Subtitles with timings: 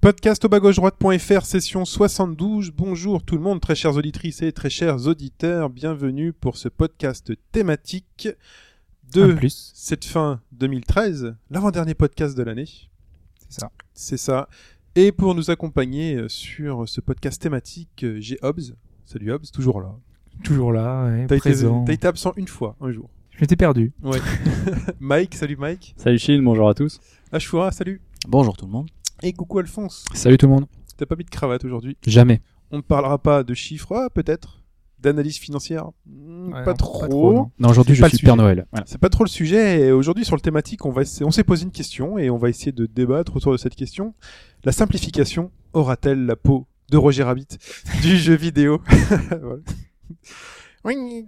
[0.00, 2.70] Podcast au bas gauche droite.fr, session 72.
[2.70, 5.68] Bonjour tout le monde, très chères auditrices et très chers auditeurs.
[5.68, 8.28] Bienvenue pour ce podcast thématique
[9.12, 9.72] de plus.
[9.74, 12.64] cette fin 2013, l'avant-dernier podcast de l'année.
[12.66, 13.70] C'est ça.
[13.92, 14.48] C'est ça.
[14.94, 18.74] Et pour nous accompagner euh, sur ce podcast thématique, euh, j'ai Hobbs.
[19.04, 19.94] Salut Hobbs, toujours là.
[20.42, 21.84] Toujours là, ouais, T'as été, présent.
[21.84, 23.10] t'as été absent une fois, un jour.
[23.32, 23.92] Je m'étais perdu.
[24.02, 24.18] Ouais.
[25.00, 25.94] Mike, salut Mike.
[25.98, 27.00] Salut Chine, bonjour à tous.
[27.30, 28.00] Ashura, salut.
[28.26, 28.88] Bonjour tout le monde.
[29.22, 30.04] Et coucou Alphonse.
[30.14, 30.66] Salut tout le monde.
[30.96, 31.96] T'as pas mis de cravate aujourd'hui?
[32.06, 32.40] Jamais.
[32.70, 34.62] On ne parlera pas de chiffres, ah, peut-être?
[34.98, 35.90] D'analyse financière?
[36.06, 37.32] Hmm, Ouais, Pas non, trop.
[37.32, 37.50] non.
[37.58, 38.36] Non, aujourd'hui je suis Père.
[38.36, 38.66] Noël.
[38.70, 38.84] Voilà.
[38.86, 39.80] C'est pas trop le sujet.
[39.82, 42.36] Et aujourd'hui, sur le thématique, on va essayer- on s'est posé une question et on
[42.36, 44.14] va essayer de débattre autour de cette question.
[44.64, 47.46] La simplification aura-t-elle la peau de Roger Rabbit?
[48.02, 48.80] Du jeu vidéo
[49.30, 49.62] Voilà.
[50.84, 51.26] Oui,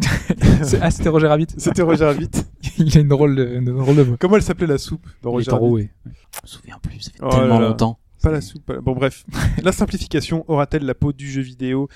[0.62, 1.46] C'est- Ah, c'était Roger Rabbit.
[1.56, 2.30] C'était Roger Rabbit.
[2.78, 4.16] Il a une drôle de, une drôle de voix.
[4.18, 5.90] Comment elle s'appelait la soupe dans Roger Rabbit enroué.
[6.04, 6.10] Je
[6.42, 7.68] me souviens plus, ça fait Oh tellement là là.
[7.70, 7.98] longtemps.
[8.22, 8.64] Pas la soupe.
[8.64, 9.24] pas la- Bon bref,
[9.62, 11.88] la simplification aura-t-elle la peau du jeu vidéo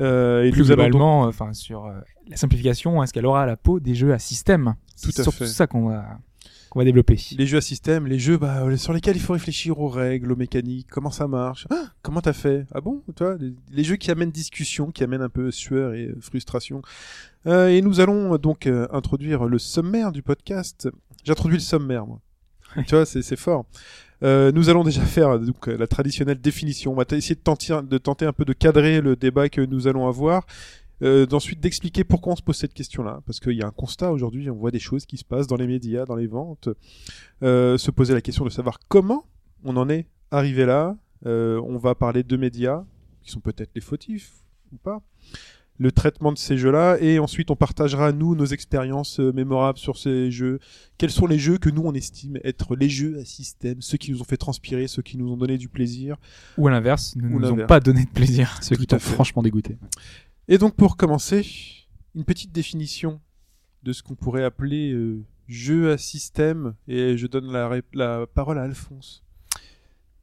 [0.00, 1.92] Euh, Et Plus donc- globalement, euh, enfin sur euh,
[2.28, 4.74] la simplification, est-ce qu'elle aura la peau des jeux à système?
[5.02, 5.46] Tout C'est à surtout fait.
[5.46, 6.04] ça qu'on va
[6.70, 7.18] qu'on va développer.
[7.38, 10.36] Les jeux à système, les jeux bah, sur lesquels il faut réfléchir aux règles, aux
[10.36, 11.66] mécaniques, comment ça marche.
[11.70, 12.66] Ah, comment t'as fait?
[12.74, 16.10] Ah bon Toi, les, les jeux qui amènent discussion, qui amènent un peu sueur et
[16.20, 16.82] frustration.
[17.46, 20.88] Euh, et nous allons euh, donc euh, introduire le sommaire du podcast.
[21.24, 22.20] J'introduis le sommaire, moi.
[22.86, 23.66] tu vois, c'est fort.
[24.22, 26.92] Euh, nous allons déjà faire donc la traditionnelle définition.
[26.92, 29.86] On va essayer de tenter, de tenter un peu de cadrer le débat que nous
[29.86, 30.46] allons avoir.
[31.00, 34.50] D'ensuite d'expliquer pourquoi on se pose cette question-là, parce qu'il y a un constat aujourd'hui,
[34.50, 36.68] on voit des choses qui se passent dans les médias, dans les ventes,
[37.40, 39.24] se poser la question de savoir comment
[39.62, 40.96] on en est arrivé là.
[41.24, 42.82] On va parler de médias
[43.22, 44.32] qui sont peut-être les fautifs
[44.72, 45.00] ou pas.
[45.78, 49.96] Le traitement de ces jeux-là et ensuite on partagera nous nos expériences euh, mémorables sur
[49.96, 50.58] ces jeux.
[50.98, 54.10] Quels sont les jeux que nous on estime être les jeux à système, ceux qui
[54.10, 56.16] nous ont fait transpirer, ceux qui nous ont donné du plaisir.
[56.56, 58.56] Ou à l'inverse, ne Ou nous ont pas donné de plaisir.
[58.56, 59.78] Tout Ceux qui à t'ont franchement dégoûté.
[60.48, 61.46] Et donc pour commencer,
[62.14, 63.20] une petite définition
[63.84, 68.62] de ce qu'on pourrait appeler euh, jeu à système et je donne la parole à
[68.62, 69.22] Alphonse.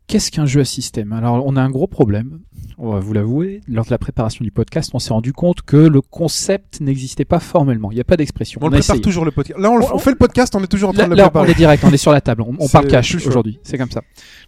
[0.07, 1.13] Qu'est-ce qu'un jeu à système?
[1.13, 2.39] Alors, on a un gros problème,
[2.77, 3.61] on va vous l'avouer.
[3.67, 7.39] Lors de la préparation du podcast, on s'est rendu compte que le concept n'existait pas
[7.39, 7.91] formellement.
[7.91, 8.59] Il n'y a pas d'expression.
[8.61, 9.01] On, le prépare essayé.
[9.01, 9.59] toujours le podcast.
[9.59, 11.15] Là on, le- On- on fait le podcast, on est toujours en train Là, de
[11.15, 13.77] le là, on est direct, on est sur la table, on, parle cash aujourd'hui, c'est
[13.77, 14.03] comme ça.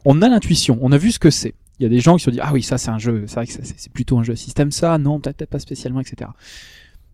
[0.06, 1.56] On a l'intuition, on a vu ce que c'est.
[1.80, 3.36] Il y a des gens qui se disent ah oui ça c'est un jeu, c'est
[3.36, 6.32] vrai que c'est plutôt un jeu à système ça, non peut-être peut-être pas spécialement etc.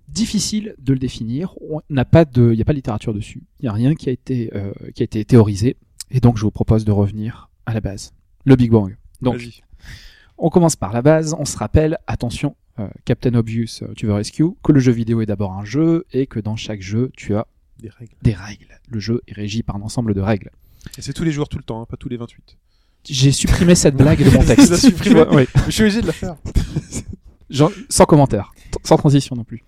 [0.10, 3.44] Difficile de le définir, on n'a pas de, il n'y a pas de littérature dessus,
[3.60, 5.76] il n'y a rien qui a été euh, qui a été théorisé
[6.12, 8.14] et donc je vous propose de revenir à la base,
[8.46, 8.96] le Big Bang.
[9.22, 9.42] Donc
[10.38, 14.14] on commence par la base, on se rappelle, attention, euh, Captain Obvious, euh, tu veux
[14.14, 17.36] rescue, que le jeu vidéo est d'abord un jeu et que dans chaque jeu tu
[17.36, 17.46] as
[17.80, 18.14] Des règles.
[18.22, 18.80] des règles.
[18.90, 20.50] Le jeu est régi par un ensemble de règles.
[20.98, 22.58] Et c'est tous les jours, tout le temps, hein, pas tous les 28.
[23.06, 24.76] J'ai supprimé cette blague de mon texte.
[24.76, 25.46] supprimé oui.
[25.68, 26.36] Je suis obligé de la faire.
[27.50, 29.64] Genre, sans commentaire, sans transition non plus.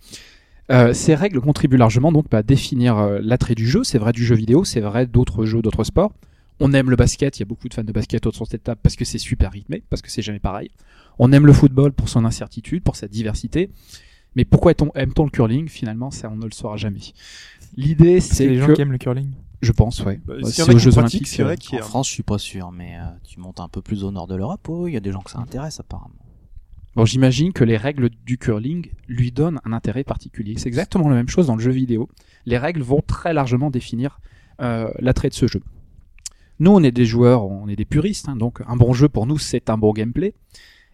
[0.71, 3.83] Euh, ces règles contribuent largement donc à définir euh, l'attrait du jeu.
[3.83, 6.11] C'est vrai du jeu vidéo, c'est vrai d'autres jeux, d'autres sports.
[6.59, 8.63] On aime le basket, il y a beaucoup de fans de basket autour de cette
[8.63, 10.71] table parce que c'est super rythmé, parce que c'est jamais pareil.
[11.19, 13.71] On aime le football pour son incertitude, pour sa diversité.
[14.35, 15.67] Mais pourquoi aime-t-on le curling?
[15.67, 16.99] Finalement, ça on ne le saura jamais.
[17.75, 19.31] L'idée, C'est les gens que, qui aiment le curling.
[19.61, 20.19] je pense, ouais.
[20.25, 21.27] Bah, c'est aux Jeux Olympiques.
[21.27, 23.59] c'est vrai euh, qu'il y En France, je suis pas sûr, mais euh, tu montes
[23.59, 25.39] un peu plus au nord de l'Europe, oh, il y a des gens que ça
[25.39, 26.15] intéresse apparemment.
[26.95, 30.55] Bon, j'imagine que les règles du curling lui donnent un intérêt particulier.
[30.57, 32.09] C'est exactement la même chose dans le jeu vidéo.
[32.45, 34.21] Les règles vont très largement définir
[34.61, 35.61] euh, l'attrait de ce jeu.
[36.59, 39.25] Nous, on est des joueurs, on est des puristes, hein, donc un bon jeu pour
[39.25, 40.33] nous, c'est un bon gameplay.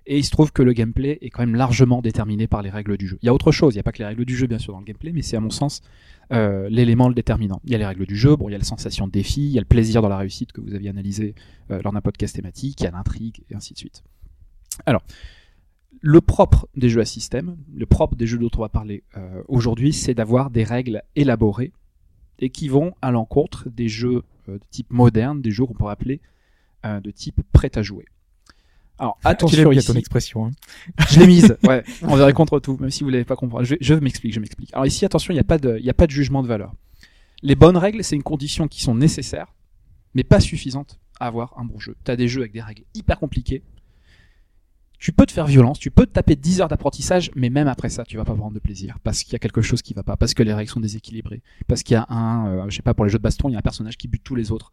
[0.08, 2.98] Et il se trouve que le gameplay est quand même largement déterminé par les règles
[2.98, 3.20] du jeu.
[3.22, 4.58] Il y a autre chose, il n'y a pas que les règles du jeu, bien
[4.58, 5.82] sûr, dans le gameplay, mais c'est à mon sens
[6.32, 7.62] euh, l'élément le déterminant.
[7.66, 9.52] Il y a les règles du jeu, il y a la sensation de défi, il
[9.52, 11.36] y a le plaisir dans la réussite que vous aviez analysé
[11.70, 14.04] euh, lors d'un podcast thématique, il y a l'intrigue, et ainsi de suite.
[14.88, 15.04] Alors,
[16.02, 19.44] le propre des jeux à système, le propre des jeux dont on va parler euh,
[19.48, 21.74] aujourd'hui, c'est d'avoir des règles élaborées
[22.40, 26.22] et qui vont à l'encontre des jeux de type moderne, des jeux qu'on pourrait appeler
[26.86, 28.06] euh, de type prêt à jouer.
[28.98, 30.46] Alors attention ici, ton expression.
[30.46, 30.52] hein.
[31.10, 33.66] je l'ai mise, ouais, on verrait contre tout, même si vous l'avez pas compris.
[33.66, 34.72] Je, je m'explique, je m'explique.
[34.74, 36.74] Alors ici, attention, il n'y a, pas de- il a pas de jugement de valeur.
[37.44, 39.54] Les bonnes règles, c'est une condition qui sont nécessaires,
[40.14, 41.96] mais pas suffisantes à avoir un bon jeu.
[42.06, 43.64] Tu as des jeux avec des règles hyper compliquées.
[45.02, 47.90] Tu peux te faire violence, tu peux te taper 10 heures d'apprentissage, mais même après
[47.90, 50.04] ça, tu vas pas prendre de plaisir parce qu'il y a quelque chose qui va
[50.04, 52.84] pas, parce que les règles sont déséquilibrées, parce qu'il y a un, euh, je sais
[52.84, 54.52] pas, pour les jeux de baston, il y a un personnage qui bute tous les
[54.52, 54.72] autres,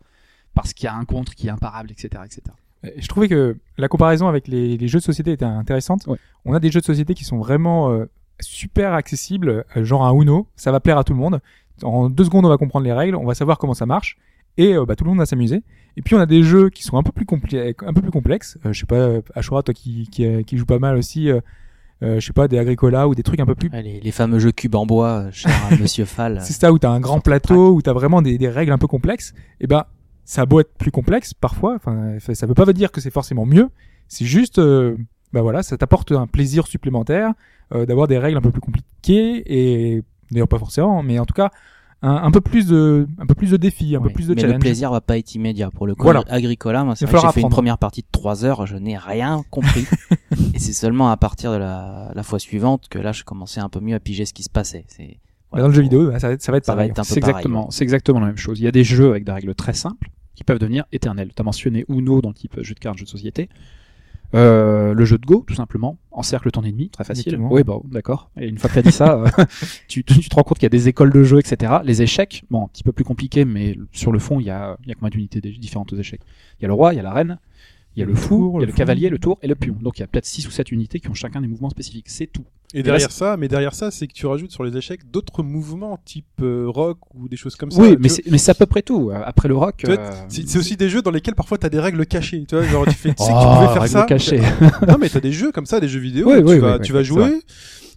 [0.52, 2.42] parce qu'il y a un contre qui est imparable, etc., etc.
[2.84, 6.06] Et Je trouvais que la comparaison avec les, les jeux de société était intéressante.
[6.06, 6.19] Ouais.
[6.44, 8.04] On a des jeux de société qui sont vraiment euh,
[8.40, 11.40] super accessibles, euh, genre un Uno, ça va plaire à tout le monde.
[11.82, 14.19] En deux secondes, on va comprendre les règles, on va savoir comment ça marche,
[14.58, 15.62] et euh, bah, tout le monde va s'amuser.
[15.96, 18.10] Et puis on a des jeux qui sont un peu plus, compli- un peu plus
[18.10, 18.58] complexes.
[18.66, 21.31] Euh, je sais pas, Ashura, toi qui, qui, euh, qui joue pas mal aussi,
[22.02, 24.52] je sais pas, des Agricola ou des trucs un peu plus les, les fameux jeux
[24.52, 25.50] cubes en bois, cher
[25.81, 26.40] Monsieur Fall.
[26.43, 28.87] c'est ça où t'as un grand plateau, où t'as vraiment des, des règles un peu
[28.87, 29.32] complexes.
[29.60, 29.84] Et ben,
[30.25, 31.75] ça a beau être plus complexe parfois.
[31.75, 33.69] Enfin, ça veut pas dire que c'est forcément mieux.
[34.06, 34.96] C'est juste, euh,
[35.32, 37.32] bah voilà, ça t'apporte un plaisir supplémentaire
[37.75, 41.34] euh, d'avoir des règles un peu plus compliquées et d'ailleurs pas forcément, mais en tout
[41.34, 41.50] cas
[42.03, 44.41] un, un peu plus de, un peu plus de défis, un peu plus de mais
[44.43, 44.55] challenge.
[44.55, 46.05] le plaisir va pas être immédiat pour le coup.
[46.05, 46.23] Voilà.
[46.29, 49.85] Agricola, moi, c'est j'ai fait une première partie de 3 heures, je n'ai rien compris.
[50.55, 53.69] et c'est seulement à partir de la, la fois suivante que là, je commençais un
[53.69, 54.85] peu mieux à piger ce qui se passait.
[54.89, 55.17] C'est, Bah,
[55.50, 56.91] voilà, dans le jeu vidéo, bah, ça, va être- ça va être ça va pareil.
[56.91, 57.69] être un peu C'est pareil, exactement, ouais.
[57.71, 58.61] c'est exactement la même chose.
[58.61, 61.31] Il y a des jeux avec des règles très simples qui peuvent devenir éternelles.
[61.35, 63.49] Tu as mentionné Uno dans le type jeu de cartes, jeu de société.
[64.34, 67.38] Euh, le jeu de Go, tout simplement, encercle ton ennemi, très facile.
[67.38, 68.30] Oui, bon, d'accord.
[68.38, 69.44] Et une fois que tu as dit ça, euh,
[69.88, 71.78] tu, tu te rends compte qu'il y a des écoles de jeu, etc.
[71.82, 74.76] Les échecs, bon, un petit peu plus compliqué, mais sur le fond, il y a,
[74.82, 76.20] il y a combien d'unités des différentes échecs
[76.58, 77.38] Il y a le roi, il y a la reine,
[77.99, 79.55] il y a le fou, tour, il y a le cavalier, le tour et le
[79.56, 79.75] pion.
[79.83, 82.09] Donc il y a peut-être 6 ou 7 unités qui ont chacun des mouvements spécifiques.
[82.09, 82.45] C'est tout.
[82.75, 85.99] Et derrière ça, mais derrière ça, c'est que tu rajoutes sur les échecs d'autres mouvements
[86.05, 87.81] type euh, rock ou des choses comme ça.
[87.81, 89.11] oui, Tu mais c'est mais c'est à peu près tout.
[89.11, 89.77] Euh, Après le rock.
[89.79, 89.97] Tu euh,
[90.29, 92.45] C'est aussi des jeux dans lesquels parfois t'as des règles cachées.
[92.47, 94.03] Tu vois, genre tu fais, tu sais que tu Oh, pouvais faire règles ça.
[94.05, 94.41] cachées.
[94.87, 96.29] non, mais t'as des jeux comme ça, des jeux vidéo.
[96.31, 97.41] Oui, tu oui, vas, tu jouer.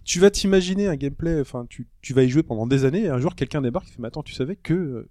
[0.04, 1.40] Tu vas t'imaginer un gameplay.
[1.40, 3.04] Enfin, tu, tu vas y jouer pendant des années.
[3.04, 3.86] Et un jour, quelqu'un débarque.
[3.88, 5.06] Il fait, mais attends, tu savais que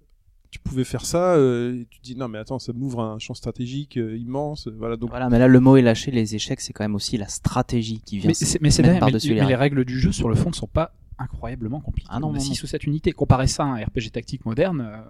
[0.52, 1.32] tu pouvais faire ça.
[1.34, 4.68] euh, et tu te dis, non, mais attends, ça m'ouvre un champ stratégique euh, immense.
[4.68, 4.96] Voilà.
[4.96, 7.26] Donc, Voilà, mais là, le mot est lâché, les échecs, c'est quand même aussi la
[7.26, 8.28] stratégie qui vient.
[8.28, 9.84] Mais c'est mais mais, les les règles.
[9.86, 12.08] du jeu sur le fond ne sont pas incroyablement compliquées.
[12.12, 12.64] Ah non, On a non, 6 non.
[12.64, 13.12] ou 7 unités.
[13.12, 15.00] Comparer ça à un RPG tactique moderne, euh,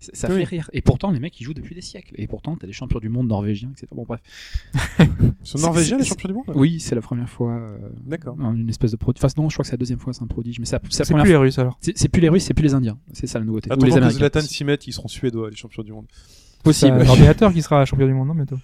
[0.00, 0.36] ça Oui.
[0.38, 0.70] fait rire.
[0.72, 2.14] Et pourtant, les mecs, ils jouent depuis des siècles.
[2.18, 3.86] Et pourtant, t'as des champions du monde norvégiens, etc.
[3.94, 4.20] Bon, bref.
[5.00, 5.04] ils
[5.42, 6.44] sont c'est- norvégiens, les champions du monde.
[6.54, 7.52] Oui, c'est la première fois.
[7.52, 8.36] euh, D'accord.
[8.40, 9.22] en une espèce de prodige.
[9.24, 10.58] Enfin, non, je crois que c'est la deuxième fois, c'est un prodige.
[10.60, 11.24] Mais c'est plus fois.
[11.24, 11.78] les Russes alors.
[11.80, 12.98] C'est plus les Russes, c'est plus les Indiens.
[13.12, 13.70] C'est ça la nouveauté.
[13.70, 14.18] Ou Attends les que Américains.
[14.18, 16.06] Zlatan s'y mette, ils seront suédois, les champions du monde.
[16.64, 16.92] Possible.
[17.00, 18.56] un ordinateur qui sera champion du monde, non, bientôt.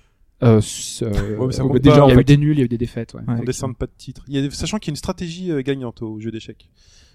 [0.43, 0.61] Euh,
[1.03, 2.21] euh, Ouais, mais ça ouais, compte déjà, pas, il y a fait.
[2.21, 3.15] eu des nuls, il y a eu des défaites.
[3.15, 3.37] Ouais, Ouais.
[3.41, 4.25] On descend pas de titre.
[4.29, 6.69] Il y a, sachant qu'il y a une stratégie euh, gagnante au jeu d'échecs.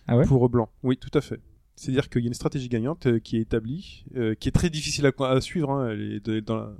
[0.07, 0.25] Ah ouais?
[0.25, 0.69] Pour blanc.
[0.83, 1.39] Oui, tout à fait.
[1.79, 4.69] C'est-à-dire qu'il y a une stratégie gagnante euh, qui est établie, euh, qui est très
[4.69, 5.71] difficile à, à suivre.
[5.71, 5.89] hein.
[5.91, 6.73] Elle est de- dans la-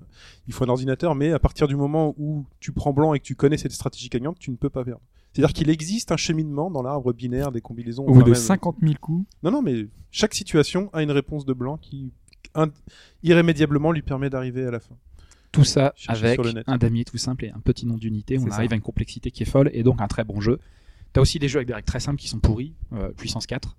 [0.48, 3.24] Il faut un ordinateur, mais à partir du moment où tu prends blanc et que
[3.26, 5.02] tu connais cette stratégie gagnante, tu ne peux pas perdre.
[5.34, 8.04] C'est-à-dire qu'il existe un cheminement dans l'arbre binaire des combinaisons.
[8.06, 9.26] Au bout de même- 50 000 coups.
[9.44, 12.12] Non, non, mais chaque situation a une réponse de blanc qui
[13.24, 14.96] irrémédiablement lui permet d'arriver à la fin.
[15.52, 16.38] Tout ça avec
[16.68, 18.38] un damier tout simple et un petit nom d'unité.
[18.38, 18.56] On ça.
[18.56, 20.60] arrive à une complexité qui est folle et donc un très bon jeu.
[21.14, 22.74] T'as aussi des jeux avec des règles très simples qui sont pourris.
[22.94, 23.76] euh, puissance 4.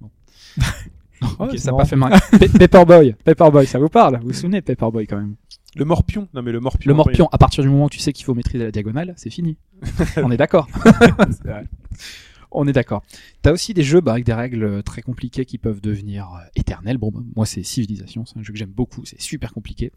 [0.00, 0.10] Bon.
[1.58, 1.78] Ça a marrant.
[1.78, 2.18] pas fait mal.
[2.32, 4.18] Pe- Paperboy, Paperboy, ça vous parle?
[4.20, 5.36] Vous vous souvenez de Paperboy quand même?
[5.76, 6.28] Le morpion.
[6.34, 6.88] Non, mais le morpion.
[6.88, 9.30] Le morpion, à partir du moment où tu sais qu'il faut maîtriser la diagonale, c'est
[9.30, 9.56] fini.
[10.16, 10.66] On est d'accord.
[12.52, 13.02] On est d'accord.
[13.42, 16.38] T'as aussi des jeux bah, avec des règles euh, très compliquées qui peuvent devenir euh,
[16.56, 16.98] éternelles.
[16.98, 19.92] Bon, bah, moi c'est Civilization, c'est un jeu que j'aime beaucoup, c'est super compliqué.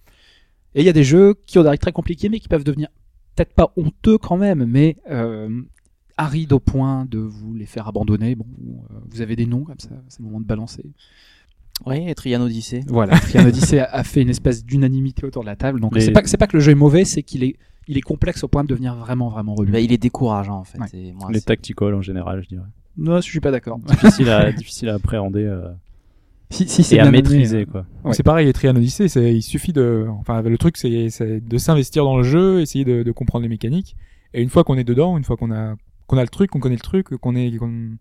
[0.75, 2.63] Et il y a des jeux qui ont des règles très compliquées, mais qui peuvent
[2.63, 2.89] devenir
[3.35, 5.49] peut-être pas honteux quand même, mais euh,
[6.17, 8.35] arides au point de vous les faire abandonner.
[8.35, 8.45] Bon,
[8.91, 10.83] euh, vous avez des noms comme ça, c'est le moment de balancer.
[11.85, 12.81] Oui, et Trian Odyssey.
[12.87, 15.79] Voilà, Trian Odyssey a, a fait une espèce d'unanimité autour de la table.
[15.79, 17.55] Donc c'est pas, que- c'est pas que le jeu est mauvais, c'est qu'il est,
[17.87, 19.71] il est complexe au point de devenir vraiment, vraiment relou.
[19.71, 20.77] Bah, il est décourageant en fait.
[20.79, 20.87] Ouais.
[20.93, 22.67] Et moi, Les tacticals en général, je dirais.
[22.95, 23.79] Non, je suis pas d'accord.
[23.79, 25.67] difficile, à, difficile à appréhender euh,
[26.51, 27.85] si, si c'est et à amené, maîtriser, euh, quoi.
[28.05, 28.13] Ouais.
[28.13, 32.03] C'est pareil, les Trian Odyssey, il suffit de, enfin, le truc, c'est, c'est de s'investir
[32.03, 33.95] dans le jeu, essayer de, de comprendre les mécaniques.
[34.35, 35.73] Et une fois qu'on est dedans, une fois qu'on a,
[36.07, 37.91] qu'on a le truc, qu'on connaît le truc, qu'on est, qu'on,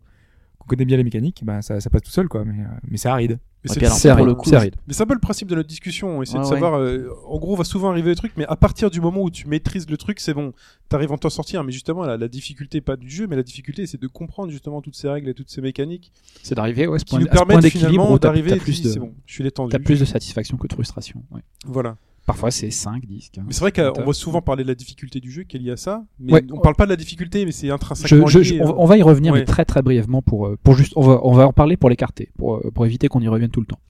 [0.58, 2.44] qu'on connaît bien les mécaniques, ben, ça, ça passe tout seul, quoi.
[2.44, 3.38] Mais, euh, mais c'est aride.
[3.64, 4.74] Mais Ouais, c'est aride, le aride.
[4.88, 6.18] Mais c'est un peu le principe de notre discussion.
[6.18, 6.74] On essaie de Ouais, savoir.
[6.80, 9.30] euh, en gros, on va souvent arriver au truc, mais à partir du moment où
[9.30, 10.52] tu maîtrises le truc, c'est bon.
[10.88, 11.62] T'arrives à t'en sortir.
[11.62, 14.82] Mais justement, la, la difficulté, pas du jeu, mais la difficulté, c'est de comprendre justement
[14.82, 16.10] toutes ces règles et toutes ces mécaniques
[16.42, 18.58] C'est d'arriver ouais, à ce qui point, nous permettent d'équilibre finalement où t'as d'arriver.
[18.66, 19.70] C'est bon, je suis détendu.
[19.70, 21.22] t'as plus de satisfaction que de frustration.
[21.30, 21.42] ouais.
[21.64, 21.96] Voilà.
[22.26, 23.44] Parfois c'est 5, 10, 15.
[23.46, 25.72] Mais c'est vrai qu'on va souvent parler de la difficulté du jeu qui est liée
[25.72, 26.44] à ça, mais Ouais.
[26.52, 28.60] on parle pas de la difficulté, mais c'est intrinsèquement je- lié.
[28.60, 28.66] on, hein.
[28.68, 29.40] va- on va y revenir, Ouais.
[29.40, 31.90] mais très très brièvement pour, euh, pour juste, on va, on va en parler pour
[31.90, 33.80] l'écarter, pour, euh, pour éviter qu'on y revienne tout le temps.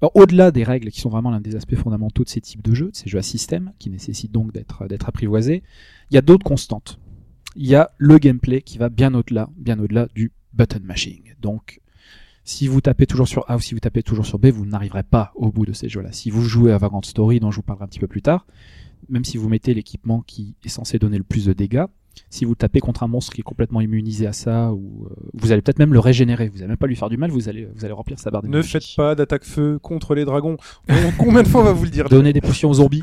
[0.00, 2.72] Alors, au-delà des règles qui sont vraiment l'un des aspects fondamentaux de ces types de
[2.74, 5.62] jeux, de ces jeux à système, qui nécessitent donc d'être, d'être apprivoisés,
[6.10, 7.00] il y a d'autres constantes.
[7.56, 11.34] Il y a le gameplay qui va bien au-delà, bien au-delà du button mashing.
[11.40, 11.80] Donc,
[12.48, 15.02] Si vous tapez toujours sur A ou si vous tapez toujours sur B, vous n'arriverez
[15.02, 16.12] pas au bout de ces jeux-là.
[16.12, 18.46] Si vous jouez à Vagrant Story, dont je vous parlerai un petit peu plus tard,
[19.10, 21.84] même si vous mettez l'équipement qui est censé donner le plus de dégâts,
[22.30, 25.52] si vous tapez contre un monstre qui est complètement immunisé à ça, ou euh, vous
[25.52, 27.68] allez peut-être même le régénérer, vous allez même pas lui faire du mal, vous allez,
[27.76, 30.56] vous allez remplir sa barre Ne faites pas d'attaque feu contre les dragons.
[30.88, 33.02] On- combien de fois on va vous le dire Donner des potions aux zombies.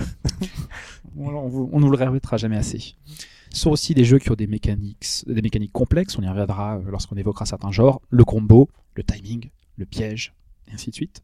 [1.17, 2.95] on, on, vous- on nous le répétera jamais assez.
[3.51, 6.77] Ce sont aussi des jeux qui ont des mécaniques, des mécaniques complexes, on y reviendra
[6.77, 10.33] euh, lorsqu'on évoquera certains genres, le combo, le timing, le piège,
[10.67, 11.21] et ainsi de suite.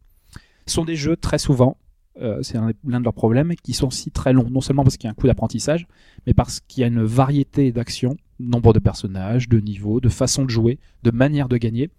[0.68, 1.78] Sont des jeux très souvent,
[2.22, 4.98] euh, c'est un- l'un de leurs problèmes, qui sont aussi très longs, non seulement parce
[4.98, 5.88] qu'il y a un coût d'apprentissage,
[6.28, 10.46] mais parce qu'il y a une variété d'actions, nombre de personnages, de niveaux, de façons
[10.46, 11.90] de jouer, de manières de gagner,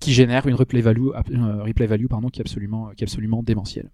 [0.00, 3.42] qui génère une replay value, euh, replay value pardon, qui est absolument, qui est absolument
[3.42, 3.90] démentielle.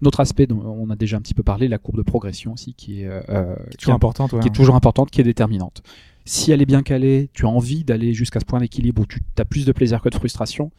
[0.00, 2.74] Notre aspect dont on a déjà un petit peu parlé, la courbe de progression aussi,
[2.74, 4.40] qui est, euh, euh, qui Toujours est importante, ouais.
[4.40, 5.82] qui est toujours importante, qui est déterminante.
[6.28, 9.18] Si elle est bien calée, tu as envie d'aller jusqu'à ce point d'équilibre où tu
[9.38, 10.70] as plus de plaisir que de frustration.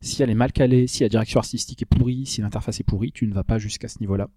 [0.00, 3.12] Si elle est mal calée, si la direction artistique est pourrie, si l'interface est pourrie,
[3.12, 4.30] tu ne vas pas jusqu'à ce niveau-là.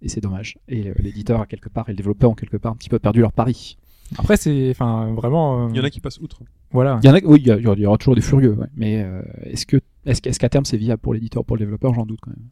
[0.00, 0.58] Et c'est dommage.
[0.68, 3.00] Et euh, l'éditeur a quelque part et le développeur ont quelque part un petit peu
[3.00, 3.78] perdu leur pari.
[4.16, 6.42] Après, c'est, enfin, vraiment, euh, Il y en a qui passent outre.
[6.70, 7.00] voilà.
[7.02, 8.66] Il y en a, oui, il y, aura toujours des furieux, ouais.
[8.76, 11.60] mais euh, est-ce que, est-ce, que- est-ce qu'à terme c'est viable pour l'éditeur, pour le
[11.64, 12.46] développeur, j'en doute quand même.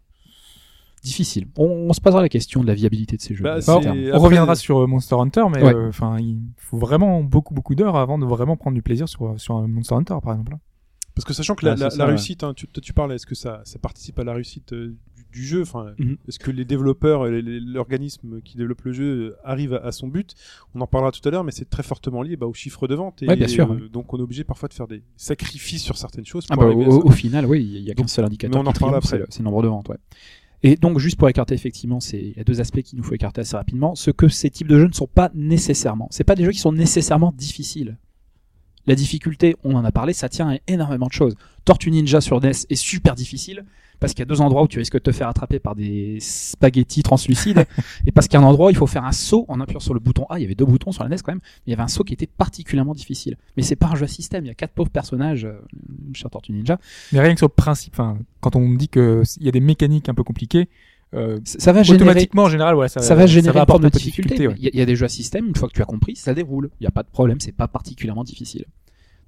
[1.02, 1.46] Difficile.
[1.56, 3.42] On, on se posera la question de la viabilité de ces jeux.
[3.44, 5.74] Bah, on après- reviendra sur euh, Monster Hunter, mais Ouais.
[5.74, 9.34] euh, enfin, il faut vraiment beaucoup, beaucoup d'heures avant de vraiment prendre du plaisir sur,
[9.40, 10.56] sur un Monster Hunter, par exemple.
[11.14, 12.10] Parce que sachant que la, Ah, c'est la- ça, la ouais.
[12.10, 14.94] réussite, hein, tu, toi, tu parles, est-ce que ça, ça participe à la réussite euh,
[15.16, 15.62] du, du jeu?
[15.62, 16.16] Enfin, Mhm.
[16.28, 20.34] Est-ce que les développeurs, l'organisme qui développe le jeu euh, arrive à, à son but?
[20.74, 22.94] On en parlera tout à l'heure, mais c'est très fortement lié bah, aux chiffres de
[22.94, 23.22] vente.
[23.22, 25.96] Et, Ouais, bien sûr, euh, donc on est obligé parfois de faire des sacrifices sur
[25.96, 26.46] certaines choses.
[26.50, 28.62] Ah Pour bah, arriver à au, au final, oui, il y a qu'un seul indicateur.
[28.62, 29.18] mais on en c'est après.
[29.18, 29.98] le, c'est le nombre de ventes, ouais.
[30.62, 33.14] Et donc, juste pour écarter, effectivement, c'est, il y a deux aspects qu'il nous faut
[33.14, 33.94] écarter assez rapidement.
[33.94, 36.08] Ce que ces types de jeux ne sont pas nécessairement.
[36.10, 37.96] C'est pas des jeux qui sont nécessairement difficiles.
[38.86, 41.34] La difficulté, on en a parlé, ça tient à énormément de choses.
[41.64, 43.64] Tortue Ninja sur NES est super difficile
[44.00, 46.18] parce qu'il y a deux endroits où tu risques de te faire attraper par des
[46.20, 47.66] spaghettis translucides
[48.06, 49.80] et parce qu'il y a un endroit où il faut faire un saut en appuyant
[49.80, 50.38] sur le bouton A.
[50.38, 51.40] Il y avait deux boutons sur la NES quand même.
[51.42, 53.36] mais Il y avait un saut qui était particulièrement difficile.
[53.56, 54.44] Mais c'est pas un jeu à système.
[54.44, 55.60] Il y a quatre pauvres personnages euh,
[56.14, 56.78] sur Tortue Ninja.
[57.12, 58.00] Mais rien que sur le principe,
[58.40, 60.68] quand on dit que il y a des mécaniques un peu compliquées,
[61.14, 63.90] euh, Ça ça va générer automatiquement, en général, ouais, ça, ça va générer apporter forme
[63.90, 64.34] de difficulté.
[64.34, 64.54] difficulté, ouais.
[64.58, 65.86] Il y, a- il y a des jeux à système, une fois que tu as
[65.86, 66.70] compris, ça déroule.
[66.80, 68.64] Il n'y a pas de problème, c'est pas particulièrement difficile.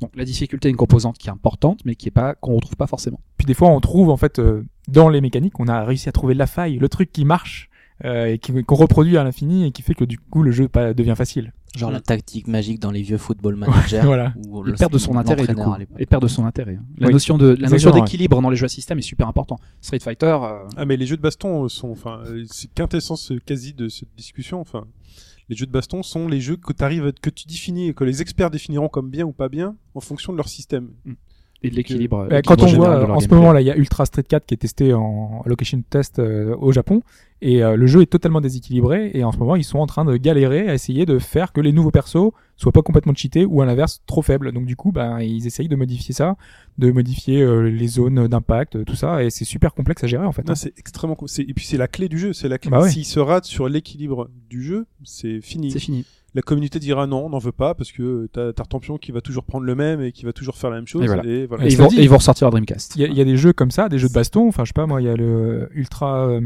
[0.01, 2.77] Donc la difficulté est une composante qui est importante, mais qui est pas qu'on retrouve
[2.77, 3.21] pas forcément.
[3.37, 6.12] Puis des fois, on trouve en fait euh, dans les mécaniques, on a réussi à
[6.12, 7.69] trouver la faille, le truc qui marche
[8.05, 10.69] euh, et qui- qu'on reproduit à l'infini et qui fait que du coup le jeu
[10.97, 11.53] devient facile.
[11.76, 14.00] Genre la tactique magique dans les vieux football managers.
[14.05, 14.35] Voilà.
[14.47, 15.75] où Il le- perd de son intérêt du coup.
[15.99, 16.76] Il perd de son intérêt.
[16.76, 16.85] hein.
[16.99, 17.12] La Oui.
[17.14, 18.00] notion de la notion ouais.
[18.00, 19.59] d'équilibre dans les jeux à système est super important.
[19.81, 23.38] Street Fighter, euh, Ah mais les jeux de baston sont, enfin, euh, c'est quintessence euh,
[23.45, 24.61] quasi de cette discussion.
[24.61, 24.85] Enfin,
[25.49, 28.50] les jeux de baston sont les jeux que t'arrives, que tu définis, que les experts
[28.50, 30.91] définiront comme bien ou pas bien en fonction de leur système.
[31.62, 32.26] Et de l'équilibre.
[32.28, 33.37] Bah, quand on voit en ce gameplay.
[33.37, 36.57] moment là, il y a Ultra Street 4 qui est testé en location test euh,
[36.59, 37.02] au Japon
[37.40, 40.04] et euh, le jeu est totalement déséquilibré et en ce moment ils sont en train
[40.04, 43.62] de galérer à essayer de faire que les nouveaux persos soient pas complètement cheatés ou
[43.62, 44.52] à l'inverse trop faibles.
[44.52, 46.37] Donc du coup, ben ils essayent de modifier ça,
[46.78, 50.33] de modifier euh, les zones d'impact, tout ça et c'est super complexe à gérer en
[50.33, 50.47] fait.
[50.47, 52.33] Non, c'est extrêmement, et puis c'est la clé du jeu.
[52.33, 52.71] C'est la clé.
[52.71, 52.90] Bah ouais.
[52.90, 55.71] S'il se rate sur l'équilibre du jeu, c'est fini.
[55.71, 56.04] c'est fini.
[56.35, 59.45] La communauté dira non, on n'en veut pas parce que t'as Tartampion qui va toujours
[59.45, 61.03] prendre le même et qui va toujours faire la même chose.
[61.03, 61.25] Et voilà.
[61.27, 61.65] Et voilà.
[61.65, 62.97] Et, Et ils vont, dit- et ils vont ressortir la Dreamcast.
[62.97, 64.49] Il y, a, il y a des jeux comme ça, des jeux de baston.
[64.49, 66.41] Enfin, je sais pas, moi, il y a le Ultra, euh,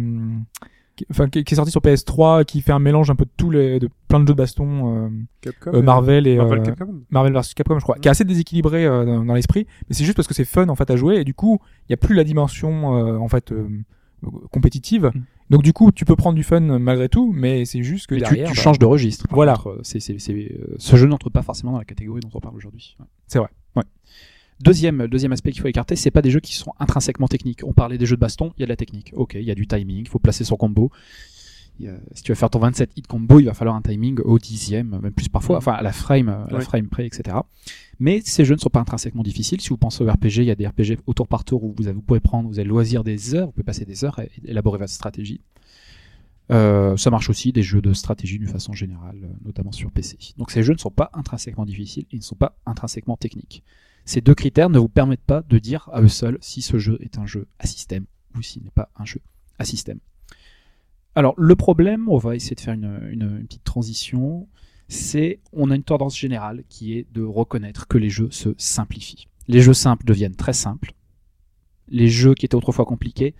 [0.97, 3.51] qui, enfin, qui, est sorti sur PS3, qui fait un mélange un peu de tous
[3.51, 5.09] les, de plein de jeux de baston, euh,
[5.43, 7.03] Capcom, euh, Marvel et Marvel euh, Capcom.
[7.11, 10.05] Marvel vs Capcom, je crois, qui est assez déséquilibré euh, dans, dans l'esprit, mais c'est
[10.05, 11.97] juste parce que c'est fun en fait à jouer et du coup, il y a
[11.99, 13.69] plus la dimension euh, en fait euh,
[14.51, 15.13] compétitive.
[15.15, 15.21] Mm.
[15.51, 18.21] Donc du coup, tu peux prendre du fun malgré tout, mais c'est juste que Mais
[18.21, 19.27] derrière, tu bah, changes de registre.
[19.31, 19.55] Voilà.
[19.55, 22.31] contre, euh, c'est, c'est, c'est, euh, ce jeu n'entre pas forcément dans la catégorie dont
[22.35, 22.97] on parle aujourd'hui.
[22.99, 23.07] Ouais.
[23.29, 23.49] C'est vrai.
[23.77, 23.85] Ouais.
[24.61, 27.61] Deuxième, deuxième aspect qu'il faut écarter, c'est pas des jeux qui sont intrinsèquement techniques.
[27.65, 29.13] On parlait des jeux de baston, il y a de la technique.
[29.15, 30.91] Ok, il y a du timing, il faut placer son combo.
[32.13, 34.99] Si tu veux faire ton 27 hit combo, il va falloir un timing au dixième,
[35.01, 37.37] même plus parfois, enfin à la frame, à la frame près, etc.
[37.99, 39.61] Mais ces jeux ne sont pas intrinsèquement difficiles.
[39.61, 41.75] Si vous pensez au RPG, il y a des RPG au tour par tour où
[41.77, 44.05] vous, avez- vous pouvez prendre, vous avez le loisir des heures, vous pouvez passer des
[44.05, 45.41] heures à élaborer votre stratégie.
[46.53, 50.17] Euh, ça marche aussi des jeux de stratégie d'une façon générale, euh, notamment sur PC.
[50.39, 53.65] Donc ces jeux ne sont pas intrinsèquement difficiles, ils ne sont pas intrinsèquement techniques.
[54.05, 56.99] Ces deux critères ne vous permettent pas de dire à eux seuls si ce jeu
[57.01, 58.05] est un jeu à système
[58.37, 59.21] ou s'il n'est pas un jeu
[59.59, 59.99] à système.
[61.17, 64.47] Alors le problème, on va essayer de faire une, une- une petite transition,
[64.89, 69.27] c'est on a une tendance générale qui est de reconnaître que les jeux se simplifient.
[69.49, 70.93] Les jeux simples deviennent très simples.
[71.89, 73.35] Les jeux qui étaient autrefois compliqués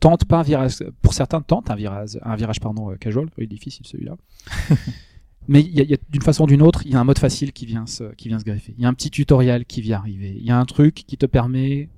[0.00, 3.44] tentent pas un virage, pour certains tentent un virage, un virage pardon, euh, casual, il
[3.44, 4.16] est difficile celui-là.
[5.48, 7.04] Mais y a, il y a- d'une façon ou d'une autre, il y a un
[7.04, 8.74] mode facile qui vient se, qui vient se greffer.
[8.78, 10.34] Il y a un petit tutoriel qui vient arriver.
[10.36, 11.88] Il y a un truc qui te permet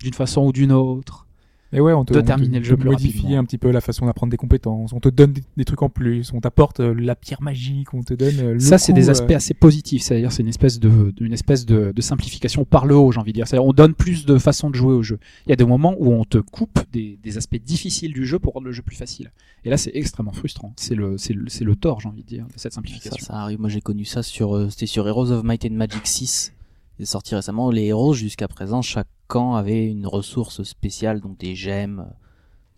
[0.00, 1.26] d'une façon ou d'une autre.
[1.72, 3.38] Et ouais, on te, de on te terminer le jeu plus modifie rapidement.
[3.38, 4.92] un petit peu la façon d'apprendre des compétences.
[4.92, 6.32] On te donne des, des trucs en plus.
[6.32, 7.94] On t'apporte euh, la pierre magique.
[7.94, 10.02] On te donne euh, le Ça, c'est coup, des euh, aspects assez positifs.
[10.02, 13.32] C'est-à-dire, c'est une espèce de, d'une espèce de, de simplification par le haut, j'ai envie
[13.32, 13.46] de dire.
[13.46, 15.20] C'est-à-dire, on donne plus de façons de jouer au jeu.
[15.46, 18.40] Il y a des moments où on te coupe des, des aspects difficiles du jeu
[18.40, 19.30] pour rendre le jeu plus facile.
[19.64, 20.72] Et là, c'est extrêmement frustrant.
[20.76, 23.24] C'est le, c'est le, c'est le tort, j'ai envie de dire, de cette simplification.
[23.24, 23.60] ça arrive.
[23.60, 26.52] Moi, j'ai connu ça sur, euh, c'était sur Heroes of Might and Magic 6.
[26.98, 27.70] Il est sorti récemment.
[27.70, 32.06] Les héros, jusqu'à présent, chaque camp avait une ressource spéciale, donc des gemmes,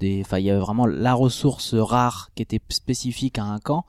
[0.01, 3.85] des, enfin, il y avait vraiment la ressource rare qui était spécifique à un camp.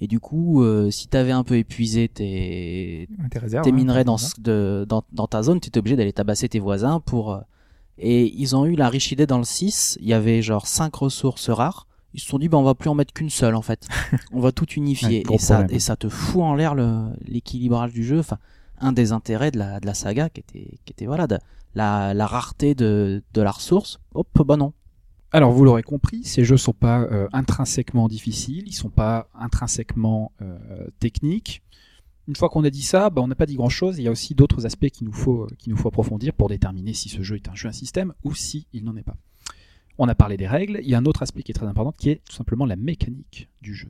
[0.00, 4.04] Et du coup, euh, si t'avais un peu épuisé tes, tes réserves, tes hein, minerais
[4.04, 4.28] dans, voilà.
[4.36, 7.32] ce- de, dans, dans ta zone, tu étais obligé d'aller tabasser tes voisins pour.
[7.32, 7.40] euh,
[7.98, 10.94] Et ils ont eu la riche idée dans le 6, il y avait genre 5
[10.94, 11.86] ressources rares.
[12.14, 13.88] Ils se sont dit, bah, on va plus en mettre qu'une seule en fait.
[14.32, 15.24] on va tout unifier.
[15.28, 15.76] Ouais, et, ça, problème.
[15.76, 16.74] et ça te fout en l'air
[17.26, 18.20] l'équilibrage du jeu.
[18.20, 18.38] Enfin,
[18.80, 21.26] un des intérêts de la, de la saga qui était, qui était voilà,
[21.78, 23.98] la, la rareté de, de la ressource.
[24.14, 24.72] Hop, bah non.
[25.30, 30.32] Alors, vous l'aurez compris, ces jeux sont pas euh, intrinsèquement difficiles, ils sont pas intrinsèquement
[30.40, 31.62] euh, techniques.
[32.26, 33.98] Une fois qu'on a dit ça, bah, on n'a pas dit grand-chose.
[33.98, 36.48] Il y a aussi d'autres aspects qu'il nous faut euh, qu'il nous faut approfondir pour
[36.48, 39.16] déterminer si ce jeu est un jeu à système ou si il n'en est pas.
[39.98, 40.80] On a parlé des règles.
[40.82, 42.76] Il y a un autre aspect qui est très important, qui est tout simplement la
[42.76, 43.88] mécanique du jeu.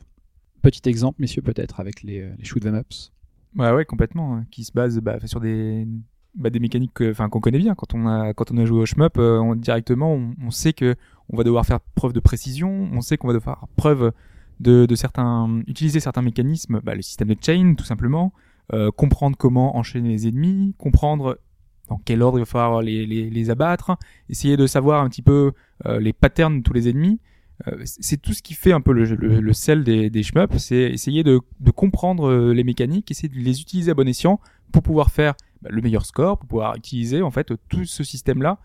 [0.62, 3.12] Petit exemple, messieurs, peut-être avec les, les shoot 'em ups.
[3.56, 4.34] Ouais, ouais, complètement.
[4.36, 5.86] hein, Qui se base bah, sur des,
[6.38, 7.74] bah, des mécaniques que- enfin, qu'on connaît bien.
[7.74, 10.72] Quand on a, quand on a joué au shmup, euh, on, directement, on, on sait
[10.72, 10.96] que
[11.30, 12.88] on va devoir faire preuve de précision.
[12.92, 14.12] On sait qu'on va devoir faire preuve
[14.60, 18.32] de, de certains, utiliser certains mécanismes, bah, le système de chain, tout simplement,
[18.72, 21.38] euh, comprendre comment enchaîner les ennemis, comprendre
[21.88, 23.96] dans quel ordre il va falloir les, les, les abattre,
[24.28, 25.52] essayer de savoir un petit peu
[25.86, 27.18] euh, les patterns de tous les ennemis.
[27.66, 30.58] Euh, c'est tout ce qui fait un peu le, le, le sel des, des shmups,
[30.58, 34.38] c'est essayer de, de comprendre euh, les mécaniques, essayer de les utiliser à bon escient
[34.70, 38.58] pour pouvoir faire bah, le meilleur score, pour pouvoir utiliser en fait tout ce système-là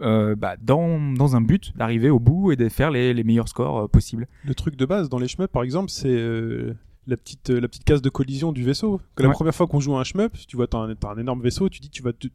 [0.00, 3.48] euh, bah, dans, dans un but d'arriver au bout et de faire les, les meilleurs
[3.48, 4.28] scores euh, possibles.
[4.44, 6.74] Le truc de base dans les shmups, par exemple, c'est euh,
[7.08, 9.00] la petite la petite case de collision du vaisseau.
[9.16, 9.34] Que la Ouais.
[9.34, 11.68] première fois qu'on joue à un shmup, tu vois, t'as un, t'as un énorme vaisseau,
[11.68, 12.28] tu dis, tu vas te-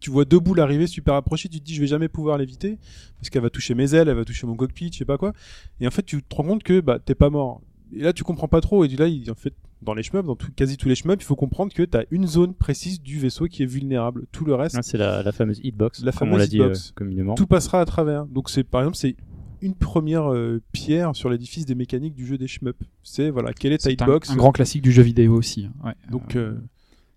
[0.00, 2.78] tu vois deux boules arriver super approchées, tu te dis, je vais jamais pouvoir l'éviter
[3.16, 5.32] parce qu'elle va toucher mes ailes, elle va toucher mon cockpit, je sais pas quoi.
[5.80, 7.62] Et en fait, tu te rends compte que bah t'es pas mort.
[7.92, 8.84] Et là, tu comprends pas trop.
[8.84, 11.26] Et là, il- en fait, dans les shmups, dans tout- quasi tous les shmups, il
[11.26, 14.26] faut comprendre que t'as une zone précise du vaisseau qui est vulnérable.
[14.32, 16.56] Tout le reste, Ah, c'est la, la fameuse hitbox, La comme on fameuse l'a dit
[16.56, 16.88] hitbox.
[16.88, 17.34] euh, communément.
[17.34, 18.26] tout passera à travers.
[18.26, 19.16] Donc c'est par exemple c'est
[19.62, 22.76] une première euh, pierre sur l'édifice des mécaniques du jeu des shmups.
[23.02, 24.30] C'est voilà, quelle est ta un, hitbox?
[24.30, 25.66] un grand classique du jeu vidéo aussi.
[25.66, 25.86] hein.
[25.88, 25.94] Ouais.
[26.10, 26.58] Donc euh,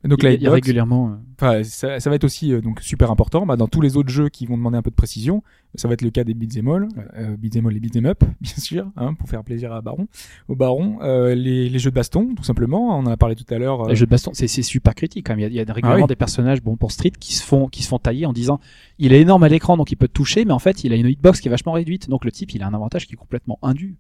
[0.08, 1.10] donc il, la il y a hitbox, régulièrement.
[1.12, 3.46] euh, Enfin, ça, ça va être aussi euh, donc super important.
[3.46, 5.44] Bah, dans tous les autres jeux qui vont demander un peu de précision,
[5.76, 8.54] ça va être le cas des beat'em all, euh, beat'em all et beat'em up, bien
[8.58, 10.08] sûr, hein, pour faire plaisir à Baron,
[10.48, 10.98] au Baron.
[11.04, 12.98] Euh, les, les jeux de baston, tout simplement.
[12.98, 13.84] On en a parlé tout à l'heure.
[13.86, 15.40] euh, Les jeux de baston, c'est c'est super critique quand même.
[15.40, 16.08] Il y a, il y a régulièrement Ah oui.
[16.08, 18.60] des personnages, bon pour Street, qui se font qui se font tailler en disant
[18.98, 20.96] il est énorme à l'écran donc il peut te toucher, mais en fait il a
[20.96, 22.10] une hitbox qui est vachement réduite.
[22.10, 23.96] Donc le type il a un avantage qui est complètement indu.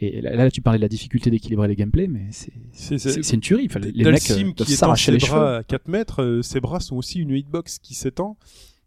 [0.00, 2.26] Et là, là, tu parlais de la difficulté d'équilibrer les gameplays, mais
[2.72, 3.66] c'est une tuerie.
[3.70, 5.32] Enfin, les mecs euh, qui doivent étend s'arracher les cheveux.
[5.32, 8.36] bras à 4 mètres, euh, ses bras sont aussi une hitbox qui s'étend.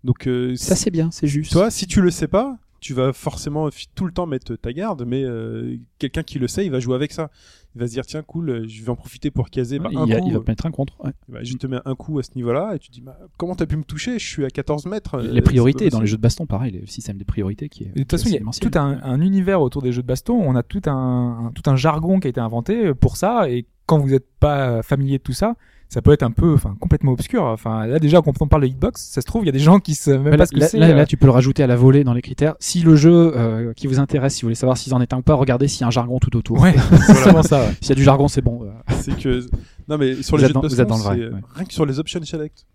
[0.04, 1.52] Donc euh, Ça c'est bien, c'est juste.
[1.52, 5.04] toi, si tu le sais pas, tu vas forcément tout le temps mettre ta garde,
[5.06, 7.30] mais euh, quelqu'un qui le sait, il va jouer avec ça.
[7.76, 9.98] Il va se dire tiens cool, euh, je vais en profiter pour caser bah, il,
[9.98, 10.28] un y a- coup.
[10.28, 11.00] il va te mettre un contre.
[11.04, 11.12] ouais.
[11.30, 13.66] Bah, je te mets un coup à ce niveau-là et tu dis bah, comment t'as
[13.68, 14.18] pu me toucher?
[14.20, 15.16] Je suis à 14 mètres.
[15.16, 17.88] euh, les priorités dans les jeux de baston, pareil, le système des priorités qui est.
[17.96, 20.34] De toute façon, il y a tout un, un univers autour des jeux de baston.
[20.36, 23.50] On a tout un, un- tout un jargon qui a été inventé pour ça.
[23.50, 25.56] Et quand vous n'êtes pas familier de tout ça,
[25.90, 27.44] ça peut être un peu, enfin, complètement obscur.
[27.44, 29.60] Enfin, là déjà, quand on parle de hitbox, ça se trouve, il y a des
[29.60, 30.78] gens qui savent même là, pas ce que là- c'est.
[30.78, 30.96] là- euh.
[30.96, 32.56] là, tu peux le rajouter à la volée dans les critères.
[32.60, 35.20] Si le jeu euh, qui vous intéresse, si vous voulez savoir s'ils en est un
[35.20, 36.60] ou pas, regardez s'il y a un jargon tout autour.
[36.60, 36.76] Ouais,
[37.08, 37.62] c'est vraiment ça.
[37.62, 37.74] ouais.
[37.82, 38.64] S'il y a du jargon, c'est bon.
[38.64, 39.46] euh, c'est que
[39.88, 41.34] non mais sur Vous les jeux dans- de vous êtes baston, dans le vrai, c'est,
[41.36, 41.42] ouais.
[41.56, 42.66] rien que sur les options select.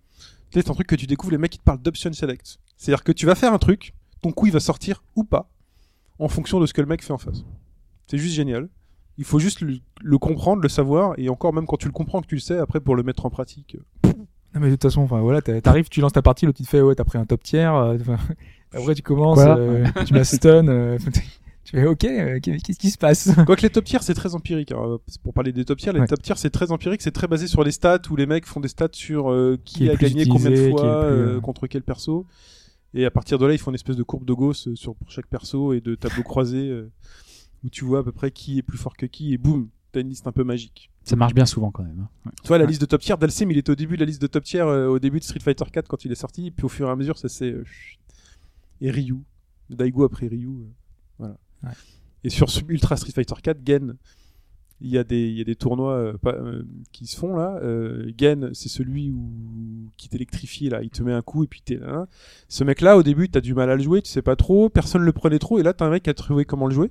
[0.51, 2.59] Tu sais, C'est un truc que tu découvres, les mecs qui te parlent d'option select.
[2.77, 5.51] C'est-à-dire que tu vas faire un truc, ton coup il va sortir ou pas,
[6.19, 7.45] en fonction de ce que le mec fait en face.
[8.07, 8.69] C'est juste génial.
[9.19, 12.21] Il faut juste le, le comprendre, le savoir, et encore même quand tu le comprends,
[12.23, 13.77] que tu le sais, après pour le mettre en pratique.
[14.07, 14.11] euh,
[14.55, 16.71] Non, mais de toute façon, enfin, voilà, t'arrives, tu lances ta partie, l'autre il te
[16.71, 17.75] fait, ouais, t'as pris un top tiers.
[17.75, 18.17] euh, enfin,
[18.73, 20.67] après, tu commences, euh, tu m'as stun.
[20.69, 20.99] euh,
[21.65, 23.31] tu fais, ok, euh, qu'est-ce qui se passe?
[23.47, 24.73] Quoique les top tiers c'est très empirique.
[24.73, 24.99] hein.
[25.23, 26.07] Pour parler des top tiers, les Ouais.
[26.07, 28.61] top tiers c'est très empirique, c'est très basé sur les stats où les mecs font
[28.61, 31.67] des stats sur euh, qui, Qui a gagné combien de fois, plus, euh, euh, contre
[31.67, 32.27] quel perso.
[32.95, 34.95] Et à partir de là, ils font une espèce de courbe de Gauss euh, sur
[34.97, 36.91] pour chaque perso et de tableaux croisés euh,
[37.65, 40.01] où tu vois à peu près qui est plus fort que qui et boum, t'as
[40.01, 40.91] une liste un peu magique.
[41.05, 42.01] ça marche bien souvent quand même.
[42.01, 42.09] hein.
[42.27, 42.33] Ouais.
[42.43, 42.69] Tu vois la Ouais.
[42.71, 44.67] liste de top tiers, Dalsim il était au début de la liste de top tiers
[44.67, 46.91] euh, au début de Street Fighter 4 quand il est sorti, puis au fur et
[46.91, 47.65] à mesure ça s'est euh,
[48.81, 49.17] et Ryu,
[49.71, 50.65] Daigo après Ryu, euh,
[51.19, 51.37] voilà.
[51.63, 51.71] Ouais.
[52.25, 53.97] Et sur ce Ultra Street Fighter 4, Gen,
[54.81, 57.37] il y a des il y a des tournois euh, pas- euh, qui se font
[57.37, 57.59] là.
[57.63, 59.31] Euh, Gen, c'est celui où
[59.97, 62.07] qui t'électrifie là, il te met un coup et puis t'es là.
[62.49, 65.03] Ce mec-là, au début, t'as du mal à le jouer, tu sais pas trop, personne
[65.03, 66.91] le prenait trop, et là t'as un mec qui a trouvé comment le jouer.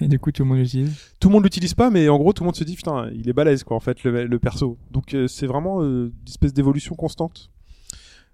[0.00, 0.94] Et du coup, tout le monde l'utilise.
[1.18, 3.28] Tout le monde l'utilise pas, mais en gros, tout le monde se dit putain, il
[3.28, 4.78] est balèze quoi en fait le, le perso.
[4.90, 7.50] Donc euh, c'est vraiment euh, une espèce d'évolution constante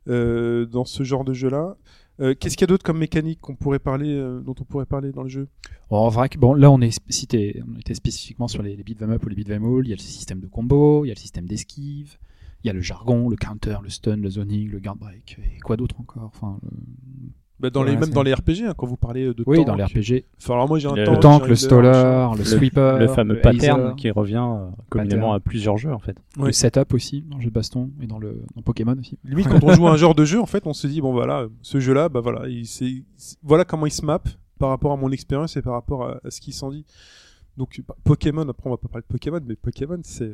[0.09, 1.77] euh, dans ce genre de jeu-là.
[2.19, 4.87] Euh, Qu'est-ce qu'il y a d'autre comme mécanique qu'on pourrait parler, euh, dont on pourrait
[4.87, 5.49] parler dans le jeu?
[5.91, 8.83] Bon, en vrai, bon, là, on est sp- cité, on était spécifiquement sur les, les
[8.83, 9.85] beat'em up ou les beat'em all.
[9.85, 12.17] Il y a le système de combo, il y a le système d'esquive,
[12.65, 15.61] il y a le jargon, le counter, le stun, le zoning, le guard break, et
[15.61, 16.31] quoi d'autre encore?
[16.35, 16.59] Enfin,
[17.59, 19.67] bah, Dans Ouais, les même dans les RPG, hein, quand vous parlez de oui, tank.
[19.67, 22.99] dans les RPG, Enfin, alors moi j'ai un Le- tank, le tank, un le sweeper,
[22.99, 26.17] le fameux le pattern qui revient euh, communément à plusieurs jeux en fait.
[26.39, 26.47] Ouais.
[26.47, 29.19] le setup aussi dans le jeu de baston et dans le dans Pokémon aussi.
[29.25, 31.13] Limite quand on joue à un genre de jeu, en fait, on se dit bon
[31.13, 32.67] voilà, ce jeu-là, bah voilà, il,
[33.43, 34.21] voilà comment il se map
[34.59, 36.85] par rapport à mon expérience et par rapport à, à ce qui s'en dit.
[37.57, 40.33] Donc bah, Pokémon, après on va pas parler de Pokémon, mais Pokémon c'est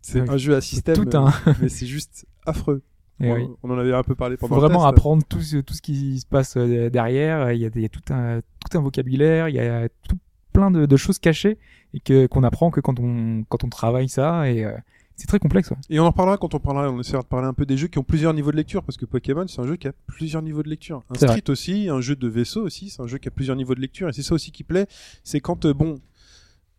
[0.00, 2.82] c'est un jeu à système, tout un- mais c'est juste affreux.
[3.22, 3.48] Et on, oui.
[3.62, 4.98] on en avait un peu parlé faut pendant vraiment le test.
[4.98, 7.52] apprendre tout ce, tout ce qui se passe euh, derrière.
[7.52, 9.88] Il y a, des- il y a tout un tout un vocabulaire, il y a
[10.08, 10.16] tout
[10.52, 11.58] plein de, de choses cachées
[11.94, 14.72] et que qu'on apprend que quand on quand on travaille ça et euh,
[15.16, 15.70] c'est très complexe.
[15.70, 15.76] ouais.
[15.90, 17.86] Et on en parlera quand on parlera, on essaiera de parler un peu des jeux
[17.86, 20.42] qui ont plusieurs niveaux de lecture, parce que Pokémon, c'est un jeu qui a plusieurs
[20.42, 21.02] niveaux de lecture.
[21.10, 23.74] Un Street aussi, un jeu de vaisseau aussi, c'est un jeu qui a plusieurs niveaux
[23.74, 24.86] de lecture, et c'est ça aussi qui plaît,
[25.22, 26.00] c'est quand, euh, bon,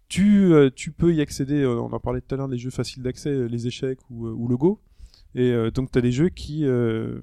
[0.10, 3.01] tu, euh, tu peux y accéder, on en parlait tout à l'heure, les jeux faciles
[3.03, 4.79] d'accès, les échecs ou, ou le Go,
[5.35, 6.65] et euh, donc t'as des jeux qui...
[6.65, 7.21] euh,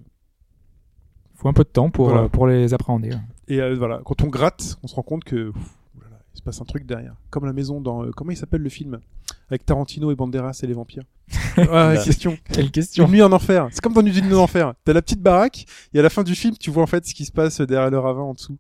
[1.35, 2.23] Faut un peu de temps pour Voilà.
[2.25, 3.11] euh, pour les appréhender.
[3.11, 3.21] ouais.
[3.49, 5.49] et euh, voilà, quand on gratte, on se rend compte que...
[5.51, 7.15] ouf, oulala, il se passe un truc derrière.
[7.31, 8.11] Comme la maison dans...
[8.13, 9.01] comment il s'appelle le film?
[9.49, 11.05] Avec Tarantino et Banderas et les vampires.
[11.57, 12.37] ah, question.
[12.53, 13.07] Quelle question.
[13.07, 13.69] Une nuit en enfer.
[13.73, 14.75] C'est comme dans une nuit en enfer.
[14.85, 17.15] T'as la petite baraque et à la fin du film, tu vois en fait ce
[17.15, 18.59] qui se passe derrière le ravin en dessous.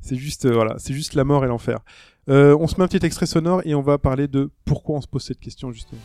[0.00, 1.78] C'est juste, euh, voilà, c'est juste la mort et l'enfer.
[2.28, 5.00] Euh, on se met un petit extrait sonore et on va parler de pourquoi on
[5.00, 6.00] se pose cette question justement.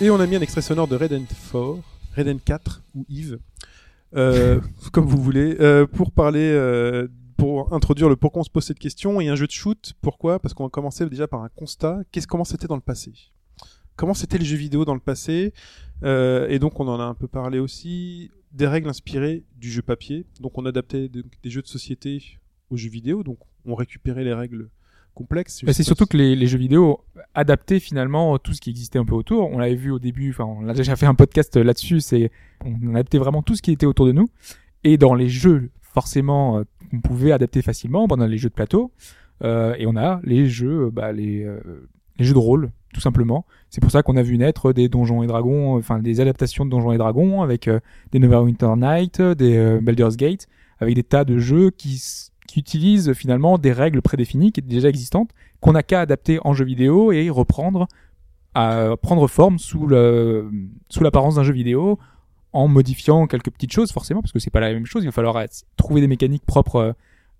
[0.00, 1.78] Et on a mis un extrait sonore de Redden 4,
[2.16, 3.38] Redden 4 ou Yves,
[4.14, 4.60] euh,
[4.92, 8.78] comme vous voulez, euh, pour parler, euh, pour introduire le pourquoi on se pose cette
[8.78, 9.92] question et un jeu de shoot.
[10.00, 10.38] Pourquoi?
[10.38, 12.00] Parce qu'on va commencer déjà par un constat.
[12.12, 13.12] Qu'est-ce comment c'était dans le passé?
[13.96, 15.52] Comment c'était les jeux vidéo dans le passé?
[16.02, 20.24] Et donc on en a un peu parlé aussi des règles inspirées du jeu papier.
[20.40, 22.22] Donc on adaptait de- des jeux de société
[22.70, 23.22] aux jeux vidéo.
[23.22, 24.70] Donc on récupérait les règles
[25.20, 25.60] complexes.
[25.60, 27.00] Je Bah, c'est surtout si- que les, les jeux vidéo
[27.34, 29.50] adaptaient finalement tout ce qui existait un peu autour.
[29.50, 32.30] On l'avait vu au début, enfin on a déjà fait un podcast là-dessus, c'est
[32.64, 34.28] on adaptait vraiment tout ce qui était autour de nous.
[34.84, 38.92] Et dans les jeux, forcément, euh, qu'on pouvait adapter facilement, pendant les jeux de plateau,
[39.44, 41.60] euh, et on a les jeux, euh, bah, les, euh,
[42.18, 43.44] les jeux de rôle, tout simplement.
[43.70, 46.64] C'est pour ça qu'on a vu naître des Donjons et Dragons, euh, enfin des adaptations
[46.64, 47.78] de Donjons et Dragons avec euh,
[48.12, 50.48] des Neverwinter Night, des Baldur's Gate,
[50.80, 52.02] avec des tas de jeux qui,
[52.50, 56.52] qui utilisent finalement des règles prédéfinies qui étaient déjà existantes, qu'on n'a qu'à adapter en
[56.52, 57.86] jeu vidéo et reprendre,
[58.54, 60.50] à prendre forme sous le
[60.88, 61.98] sous l'apparence d'un jeu vidéo
[62.52, 65.04] en modifiant quelques petites choses forcément parce que c'est pas la même chose.
[65.04, 65.44] Il va falloir euh,
[65.76, 66.92] trouver des mécaniques propres euh,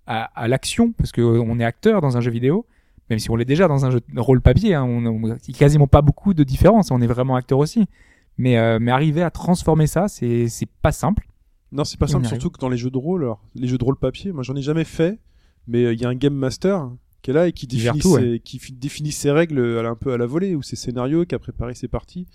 [0.07, 2.65] à, l'action parce que euh, est acteur dans un jeu vidéo
[3.09, 5.57] même si on l'est déjà dans un jeu de rôle papier hein, on, il a
[5.57, 7.87] quasiment pas beaucoup de différence on est vraiment acteur aussi.
[8.37, 10.47] Mais euh, mais arriver à transformer ça c'est
[10.81, 11.27] pas simple
[11.71, 13.83] Non, c'est pas simple, surtout que dans les jeux de rôle, alors, les jeux de
[13.83, 15.19] rôle papier, moi j'en ai jamais fait,
[15.67, 16.89] mais euh, il y a un game master
[17.21, 19.95] qui est là et qui définit, tout, ses, qui fi- définit ses règles euh, un
[19.95, 22.27] peu à la volée ou ses scénarios, qui a préparé ses parties.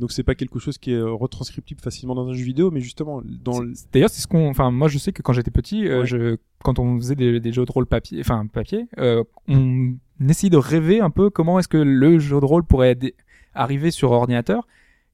[0.00, 2.80] Donc c'est pas quelque chose qui est euh, retranscriptible facilement dans un jeu vidéo, mais
[2.80, 3.60] justement dans
[3.92, 4.48] D'ailleurs, c'est ce qu'on.
[4.48, 6.06] Enfin, moi, je sais que quand j'étais petit, euh, Ouais.
[6.06, 9.94] je, quand on faisait des, des jeux de rôle papier, enfin papier, euh, on
[10.28, 12.98] essayait de rêver un peu comment est-ce que le jeu de rôle pourrait
[13.54, 14.66] arriver sur ordinateur.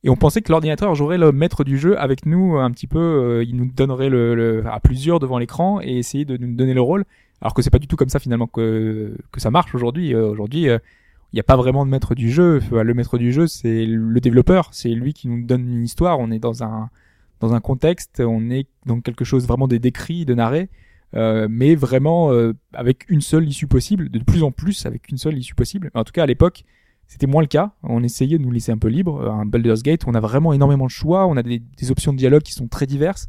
[0.04, 2.98] Et on pensait que l'ordinateur jouerait le maître du jeu avec nous un petit peu.
[2.98, 6.74] euh, il nous donnerait le, le- à plusieurs devant l'écran et essayer de nous donner
[6.74, 7.04] le rôle.
[7.40, 10.14] Alors que c'est pas du tout comme ça finalement que que ça marche aujourd'hui.
[10.14, 10.78] Euh, aujourd'hui, euh,
[11.32, 12.60] il n'y a pas vraiment de maître du jeu.
[12.72, 14.68] Le maître du jeu, c'est le développeur.
[14.72, 16.18] C'est lui qui nous donne une histoire.
[16.20, 16.90] On est dans un
[17.40, 20.68] dans un contexte, on est dans quelque chose vraiment des décrits, de narré,
[21.14, 25.18] euh, mais vraiment euh, avec une seule issue possible, de plus en plus avec une
[25.18, 25.90] seule issue possible.
[25.94, 26.64] En tout cas, à l'époque,
[27.08, 27.72] c'était moins le cas.
[27.82, 29.28] On essayait de nous laisser un peu libre.
[29.28, 32.42] Un Baldur's Gate, on a vraiment énormément de choix, on a des, options de dialogue
[32.42, 33.28] qui sont très diverses.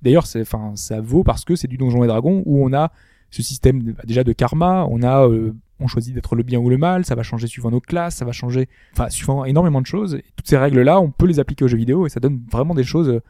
[0.00, 2.90] D'ailleurs, c'est, enfin, ça vaut parce que c'est du Donjon et Dragon où on a
[3.30, 6.70] ce système bah, déjà de karma, on a, euh, on choisit d'être le bien ou
[6.70, 9.86] le mal, ça va changer suivant nos classes, ça va changer, enfin suivant énormément de
[9.86, 10.14] choses.
[10.14, 12.74] Et toutes ces règles-là, on peut les appliquer aux jeux vidéo et ça donne vraiment
[12.74, 13.22] des choses, euh,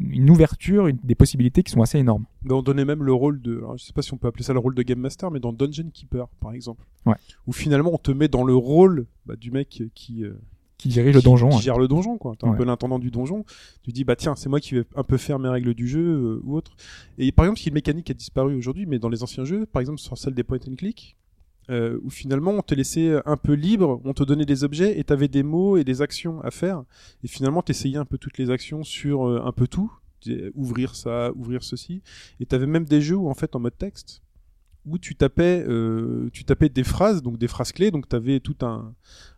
[0.00, 2.24] une ouverture, une- des possibilités qui sont assez énormes.
[2.48, 4.52] On donnait même le rôle de, alors, je sais pas si on peut appeler ça
[4.52, 6.84] le rôle de Game Master, mais dans Dungeon Keeper, par exemple.
[7.06, 7.14] Ouais.
[7.46, 10.38] Où finalement on te met dans le rôle bah, du mec qui, euh,
[10.78, 11.48] Qui dirige le donjon.
[11.50, 12.34] qui gère le donjon, quoi.
[12.38, 13.44] T'es un peu l'intendant du donjon.
[13.82, 16.00] Tu dis, bah tiens, c'est moi qui vais un peu faire mes règles du jeu
[16.06, 16.76] euh, ou autre.
[17.18, 19.66] Et par exemple, a une mécanique qui a disparu aujourd'hui, mais dans les anciens jeux,
[19.66, 21.16] par exemple sur celle des point and click,
[21.70, 25.04] euh, où finalement on te laissait un peu libre, on te donnait des objets et
[25.04, 26.84] t'avais des mots et des actions à faire.
[27.22, 29.92] Et finalement, t'essayais un peu toutes les actions sur euh, un peu tout.
[30.54, 32.02] Ouvrir ça, ouvrir ceci.
[32.40, 34.22] Et t'avais même des jeux où en fait en mode texte,
[34.88, 38.56] où tu tapais, euh, tu tapais des phrases, donc des phrases clés, donc t'avais tout
[38.62, 38.94] un,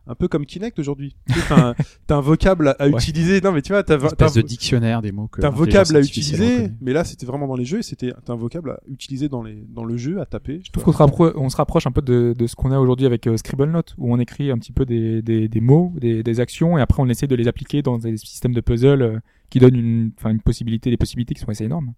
[0.06, 1.16] un peu comme Kinect aujourd'hui.
[1.32, 1.74] Tu T'as un,
[2.16, 2.92] un vocable à, à Ouais.
[2.92, 3.40] utiliser.
[3.40, 5.50] Non mais tu vois, t'as, t'as espèce un- de dictionnaire des mots que T'as un
[5.50, 8.70] vocable à utiliser, mais là c'était vraiment dans les jeux et c'était t'as un vocable
[8.70, 10.60] à utiliser dans les dans le jeu à taper.
[10.64, 12.78] Je trouve qu'on se, rappro- on se rapproche un peu de, de ce qu'on a
[12.78, 16.22] aujourd'hui avec euh, Scribblenauts, où on écrit un petit peu des, des, des mots, des,
[16.22, 19.18] des actions, et après on essaie de les appliquer dans des systèmes de puzzle euh,
[19.50, 21.92] qui donnent une, enfin, une possibilité, des possibilités qui sont assez énormes.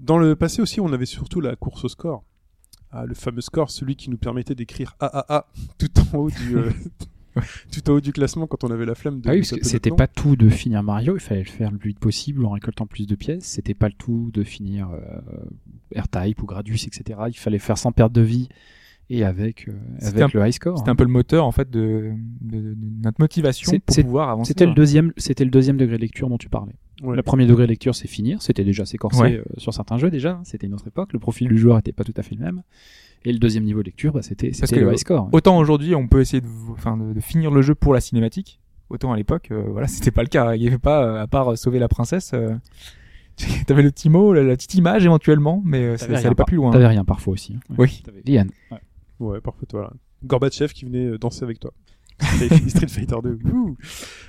[0.00, 2.24] Dans le passé aussi, on avait surtout la course au score.
[2.92, 5.46] Ah, le fameux score, celui qui nous permettait d'écrire AAA
[5.78, 6.70] tout en haut du euh,
[7.72, 9.64] tout en haut du classement quand on avait la flemme de Ah oui, parce que
[9.64, 12.50] c'était pas tout de finir Mario, il fallait le faire le plus vite possible en
[12.50, 13.44] récoltant plus de pièces.
[13.44, 17.20] C'était pas le tout de finir euh, R-Type ou Gradius, etc.
[17.28, 18.48] Il fallait faire sans perte de vie
[19.08, 19.72] et avec, euh,
[20.02, 20.78] avec le high score.
[20.78, 24.48] C'était un peu le moteur en fait de, de, de notre motivation pour pouvoir avancer.
[24.48, 26.74] C'était le deuxième, c'était le deuxième degré de lecture dont tu parlais.
[27.02, 27.16] Ouais.
[27.16, 28.42] Le premier degré de lecture, c'est finir.
[28.42, 29.36] C'était déjà assez corsé Ouais.
[29.38, 30.32] euh, sur certains jeux déjà.
[30.32, 30.40] hein.
[30.44, 31.12] C'était une autre époque.
[31.12, 32.62] Le profil du joueur était pas tout à fait le même.
[33.24, 35.28] Et le deuxième niveau de lecture, bah, c'était Parce c'était que le high score.
[35.32, 38.60] Autant aujourd'hui on peut essayer de, enfin, de, de finir le jeu pour la cinématique,
[38.88, 40.54] autant à l'époque, euh, voilà, c'était pas le cas.
[40.54, 42.54] Il y avait pas, euh, à part euh, sauver la princesse, euh,
[43.66, 46.26] t'avais le petit mot, la, la petite image éventuellement, mais euh, ça, T'avais ça rien
[46.28, 46.70] allait pas plus loin.
[46.70, 47.54] T'avais rien parfois aussi.
[47.56, 47.74] hein.
[47.78, 48.02] Oui.
[48.26, 48.50] Liane.
[49.18, 49.66] Ouais, parfait.
[49.72, 49.92] Voilà.
[50.24, 51.72] Gorbatchev qui venait danser avec toi.
[52.22, 53.38] Street Street Fighter 2.
[53.52, 53.76] Ouh.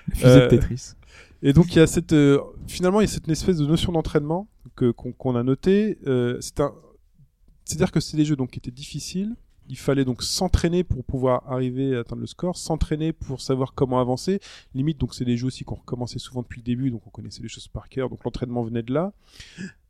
[0.08, 0.94] Le fusil Euh, de Tetris.
[1.43, 3.91] Et donc il y a cette euh, finalement il y a cette espèce de notion
[3.91, 5.97] d'entraînement que qu'on a noté.
[6.06, 9.36] Euh, c'est-à-dire que c'est des jeux donc qui étaient difficiles.
[9.69, 13.99] Il fallait donc s'entraîner pour pouvoir arriver à atteindre le score, s'entraîner pour savoir comment
[13.99, 14.39] avancer.
[14.75, 17.41] Limite donc c'est des jeux aussi qu'on recommençait souvent depuis le début, donc on connaissait
[17.41, 18.10] les choses par cœur.
[18.10, 19.13] Donc l'entraînement venait de là.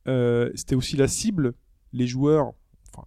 [0.08, 1.54] Euh, C'était aussi la cible.
[1.94, 2.54] Les joueurs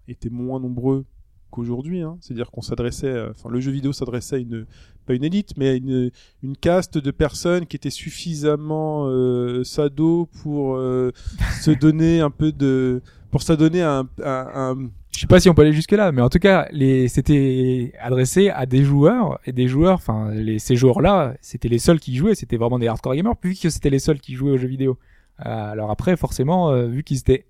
[0.09, 1.04] étaient moins nombreux
[1.50, 2.02] qu'aujourd'hui.
[2.02, 2.18] Hein.
[2.20, 4.66] C'est-à-dire qu'on s'adressait, enfin le jeu vidéo s'adressait à une
[5.05, 6.11] pas une élite, mais une
[6.43, 11.12] une caste de personnes qui étaient suffisamment euh, sado pour euh,
[11.62, 15.49] se donner un peu de pour s'adonner à un, à un- Je sais pas si
[15.49, 19.38] on peut aller jusque là, mais en tout cas, les, c'était adressé à des joueurs
[19.45, 22.87] et des joueurs, enfin, les, ces joueurs-là, c'était les seuls qui jouaient, c'était vraiment des
[22.88, 24.99] hardcore gamers, vu que c'était les seuls qui jouaient aux jeux vidéo.
[25.45, 27.45] Euh, alors après, forcément, euh, vu qu'ils étaient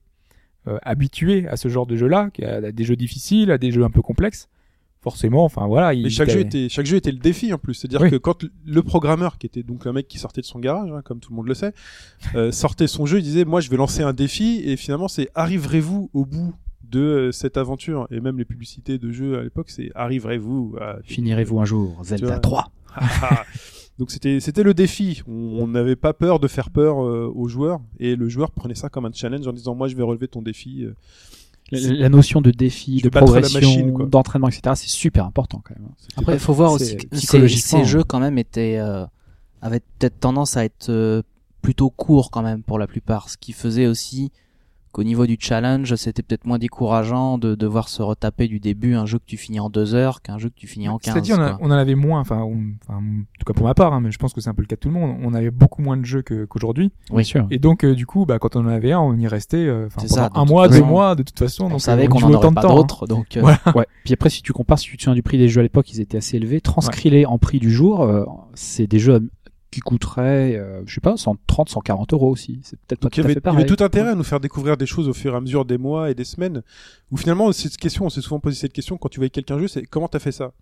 [0.69, 3.91] euh, habitués à ce genre de jeu-là, à des jeux difficiles, à des jeux un
[3.91, 4.49] peu complexes,
[5.05, 7.75] forcément, enfin voilà, mais ils chaque jeu était chaque jeu était le défi en plus
[7.75, 8.11] c'est à dire Oui.
[8.11, 11.03] que quand le programmeur qui était donc un mec qui sortait de son garage hein,
[11.05, 11.75] comme tout le monde le sait
[12.35, 15.29] euh, sortait son jeu il disait moi je vais lancer un défi et finalement c'est
[15.35, 18.07] arriverez-vous au bout de euh, cette aventure?
[18.11, 22.27] Et même les publicités de jeux à l'époque c'est arriverez-vous à Finirez-vous un jour Zelda
[22.27, 22.39] vois?
[22.39, 22.73] 3
[23.99, 25.23] Donc c'était c'était le défi.
[25.29, 28.75] On on n'avait pas peur de faire peur euh, aux joueurs et le joueur prenait
[28.75, 30.87] ça comme un challenge en disant moi je vais relever ton défi.
[31.75, 34.75] La, notion de défi, Je de progression, d'entraînement, etc.
[34.75, 35.89] C'est super important quand même.
[35.99, 39.05] C'était Après, il faut voir aussi que ces, ces jeux quand même étaient euh,
[39.63, 41.23] avaient peut-être tendance à être euh,
[41.63, 44.31] plutôt courts quand même pour la plupart, ce qui faisait aussi
[44.95, 49.07] qu'au niveau du challenge, c'était peut-être moins décourageant de devoir se retaper du début un
[49.07, 51.13] jeu que tu finis en deux heures qu'un jeu que tu finis en 15.
[51.13, 54.01] C'est-à-dire, on, en avait moins, enfin, on- enfin, en tout cas pour ma part, hein,
[54.01, 55.51] mais je pense que c'est un peu le cas de tout le monde, on avait
[55.51, 56.93] beaucoup moins de jeux que- qu'aujourd'hui.
[57.13, 57.47] Bien sûr.
[57.51, 59.89] Et donc, euh, du coup, bah, quand on en avait un, on y restait euh,
[59.93, 61.65] pendant ça, un mois, deux mois, de toute façon.
[61.65, 62.69] on donc, savait qu'on en aurait pas hein.
[62.69, 63.59] d'autres, donc euh, Voilà.
[63.75, 63.87] Ouais.
[64.05, 65.93] Puis après, si tu compares, si tu te souviens du prix des jeux à l'époque,
[65.93, 66.61] ils étaient assez élevés.
[66.61, 69.29] Transcris-les en prix du jour, euh, c'est des jeux
[69.75, 72.61] qui coûteraient, euh, je sais pas, 130, 140 euros aussi.
[72.63, 74.77] C'est peut-être pas Donc tout à il y avait tout intérêt à nous faire découvrir
[74.77, 76.63] des choses au fur et à mesure des mois et des semaines.
[77.11, 79.69] Où finalement cette question, on s'est souvent posé cette question quand tu voyais quelqu'un jouer,
[79.69, 80.53] c'est comment t'as fait ça?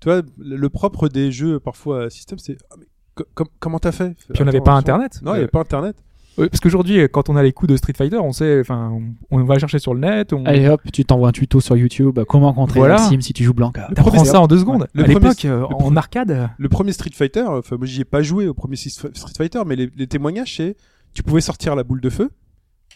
[0.00, 3.78] Tu vois, le propre des jeux parfois à système, c'est ah, mais co- com- comment
[3.78, 4.14] t'as fait?
[4.32, 4.72] Puis on n'avait pas.
[4.72, 5.20] Internet.
[5.22, 5.96] Non, il n'y avait pas Internet.
[6.36, 8.90] Parce qu'aujourd'hui, euh, quand on a les coups de Street Fighter, on sait, enfin,
[9.30, 11.76] on, on va chercher sur le net, on Allez hop, tu t'envoies un tuto sur
[11.76, 12.96] YouTube, comment contrer Voilà.
[12.98, 13.88] Maxime si tu joues Blanca.
[13.94, 14.86] t'apprends premier- ça en deux secondes.
[14.92, 18.00] Le à premier- l'époque, euh, en arcade, euh, Le premier Street Fighter, enfin moi j'y
[18.00, 20.76] ai pas joué au premier Street Fighter, mais les, les témoignages c'est
[21.14, 22.30] tu pouvais sortir la boule de feu,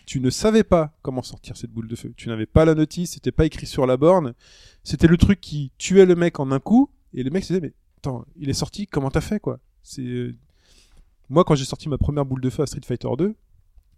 [0.07, 3.12] tu ne savais pas comment sortir cette boule de feu, tu n'avais pas la notice,
[3.12, 4.35] c'était pas écrit sur la borne,
[4.85, 7.61] c'était le truc qui tuait le mec en un coup et le mec se disait
[7.61, 9.59] mais attends il est sorti comment t'as fait quoi?
[9.83, 10.35] C'est euh,
[11.31, 13.25] moi quand j'ai sorti ma première boule de feu à Street Fighter 2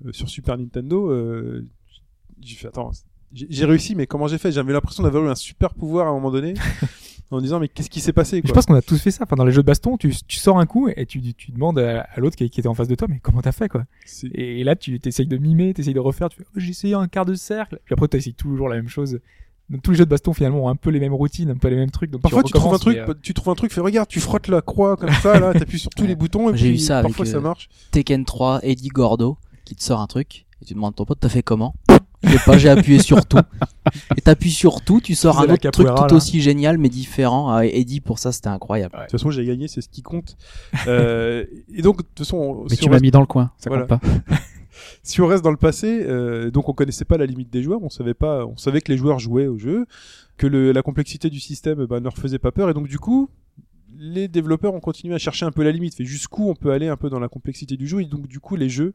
[0.07, 1.66] euh, sur Super Nintendo, euh,
[2.40, 2.92] j'ai fait attends
[3.35, 4.53] j'ai réussi, mais comment j'ai fait?
[4.53, 6.53] J'avais l'impression d'avoir eu un super pouvoir à un moment donné,
[7.31, 8.53] en disant mais qu'est-ce qui s'est passé Je quoi?
[8.53, 9.25] pense qu'on a tous fait ça.
[9.25, 11.79] Enfin, dans les jeux de baston, tu, tu sors un coup et tu, tu demandes
[11.79, 13.87] à, à l'autre qui, qui était en face de toi, mais comment t'as fait, quoi?
[14.35, 17.09] Et là, tu essayes de mimer, t'essayes de refaire, tu fais, oh, j'ai essayé un
[17.09, 17.81] quart de cercle.
[17.87, 19.18] Puis après, t'essayes toujours la même chose.
[19.72, 21.68] Donc, tous les jeux de baston, finalement, ont un peu les mêmes routines, un peu
[21.68, 22.11] les mêmes trucs.
[22.11, 24.20] Donc, Parfois, tu trouves un truc, mais, euh, tu trouves un truc, fais regarde, tu
[24.20, 26.78] frottes la croix comme ça, là, t'appuies sur tous les boutons et J'ai puis eu
[26.78, 27.68] ça avec, parfois ça euh, marche.
[27.90, 31.18] Tekken 3, Eddie Gordo, qui te sort un truc, et tu demandes à ton pote,
[31.20, 31.74] t'as fait comment?
[32.24, 33.38] Je sais pas, j'ai appuyé sur tout.
[34.16, 36.12] Et t'appuies sur tout, tu sors un autre truc tout là.
[36.14, 37.50] aussi génial, mais différent.
[37.50, 38.94] Ah, Eddie, pour ça, c'était incroyable.
[38.94, 40.37] De toute façon, j'ai gagné, c'est ce qui compte.
[40.87, 43.50] euh, et donc, de toute façon, Mais si tu m'as reste- mis dans le coin,
[43.58, 43.87] ça Voilà.
[43.87, 44.06] compte pas.
[45.03, 47.83] si on reste dans le passé, euh, donc on connaissait pas la limite des joueurs,
[47.83, 49.87] on savait pas, on savait que les joueurs jouaient au jeu,
[50.37, 52.99] que le, la complexité du système bah, ne leur faisait pas peur, et donc du
[52.99, 53.29] coup,
[53.99, 56.88] les développeurs ont continué à chercher un peu la limite, fait jusqu'où on peut aller
[56.88, 58.95] un peu dans la complexité du jeu, et donc du coup les jeux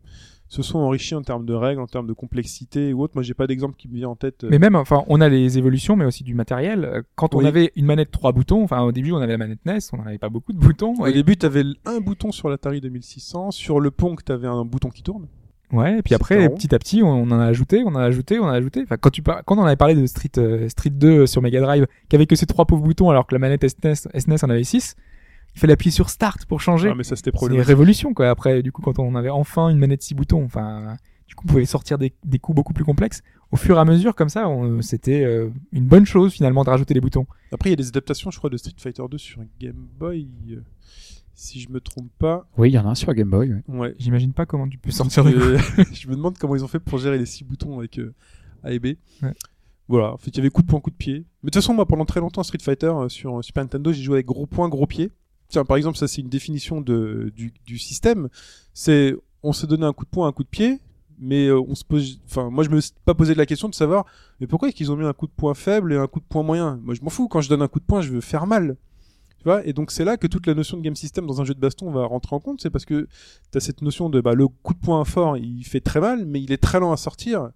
[0.49, 3.13] se sont enrichis en termes de règles, en termes de complexité ou autre.
[3.15, 4.43] Moi j'ai pas d'exemple qui me vient en tête.
[4.45, 6.85] euh, Mais même, enfin, on a les évolutions, mais aussi du matériel.
[6.85, 7.47] Euh, Quand on Oui.
[7.47, 10.17] avait une manette trois boutons, enfin, au début, on avait la manette NES, on n'avait
[10.17, 10.95] pas beaucoup de boutons.
[10.99, 14.89] Au Et- début, t'avais un bouton sur l'Atari 2600, sur le Pong, t'avais un bouton
[14.89, 15.27] qui tourne.
[15.73, 18.39] Ouais, et puis après, petit à petit, on, en a ajouté, on en a ajouté,
[18.39, 18.81] on en a ajouté.
[18.83, 21.59] Enfin, quand tu par- quand on avait parlé de Street, euh, Street 2 sur Mega
[21.59, 24.49] Drive, qui avait que ces trois pauvres boutons, alors que la manette SNES, SNES en
[24.49, 24.95] avait six,
[25.55, 26.89] il fallait appuyer sur Start pour changer.
[26.91, 27.67] Ah, mais ça c'était C'est une problématique.
[27.67, 28.29] révolution, quoi.
[28.29, 30.95] Après, du coup, quand on avait enfin une manette six boutons, enfin,
[31.27, 33.21] du coup, on pouvait sortir des, des coups beaucoup plus complexes.
[33.51, 36.69] Au fur et à mesure, comme ça, on- c'était euh, une bonne chose, finalement, de
[36.69, 37.25] rajouter des boutons.
[37.51, 40.27] Après, il y a des adaptations, je crois, de Street Fighter 2 sur Game Boy,
[40.51, 40.61] euh,
[41.37, 42.49] si je me trompe pas.
[42.57, 43.53] Oui, il y en a un sur Game Boy.
[43.53, 43.63] ouais.
[43.67, 43.95] Ouais.
[43.99, 45.57] J'imagine pas comment tu peux sortir Euh,
[45.93, 48.13] je me demande comment ils ont fait pour gérer les six boutons avec euh,
[48.63, 48.85] A et B.
[49.21, 49.33] Ouais.
[49.87, 51.13] Voilà, en fait, il y avait coup de poing, coup de pied.
[51.43, 53.93] Mais de toute façon, moi, pendant très longtemps, Street Fighter euh, sur euh, Super Nintendo,
[53.93, 55.11] j'ai joué avec gros poing, gros pied.
[55.47, 58.27] Tiens, par exemple, ça, c'est une définition de, du, du système.
[58.73, 60.79] C'est, on se donnait un coup de poing, un coup de pied,
[61.19, 63.75] mais euh, on se pose, enfin, moi, je me suis pas posé la question de
[63.75, 64.05] savoir,
[64.41, 66.25] mais pourquoi est-ce qu'ils ont mis un coup de poing faible et un coup de
[66.25, 66.81] poing moyen?
[66.83, 67.27] Moi, je m'en fous.
[67.29, 68.75] Quand je donne un coup de poing, je veux faire mal.
[69.39, 69.65] Tu vois?
[69.65, 71.59] Et donc, c'est là que toute la notion de game system dans un jeu de
[71.59, 72.61] baston va rentrer en compte.
[72.61, 73.07] C'est parce que
[73.51, 76.41] t'as cette notion de, bah, le coup de poing fort, il fait très mal, mais
[76.41, 77.51] il est très lent à sortir.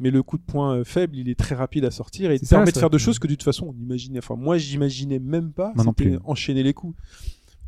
[0.00, 2.46] Mais le coup de poing euh, faible, il est très rapide à sortir et il
[2.46, 4.20] ça, permet de faire de choses que de toute façon on imaginait.
[4.20, 5.72] Enfin, moi, j'imaginais même pas.
[5.74, 6.18] Moi non c'était plus.
[6.24, 6.96] enchaîner les coups.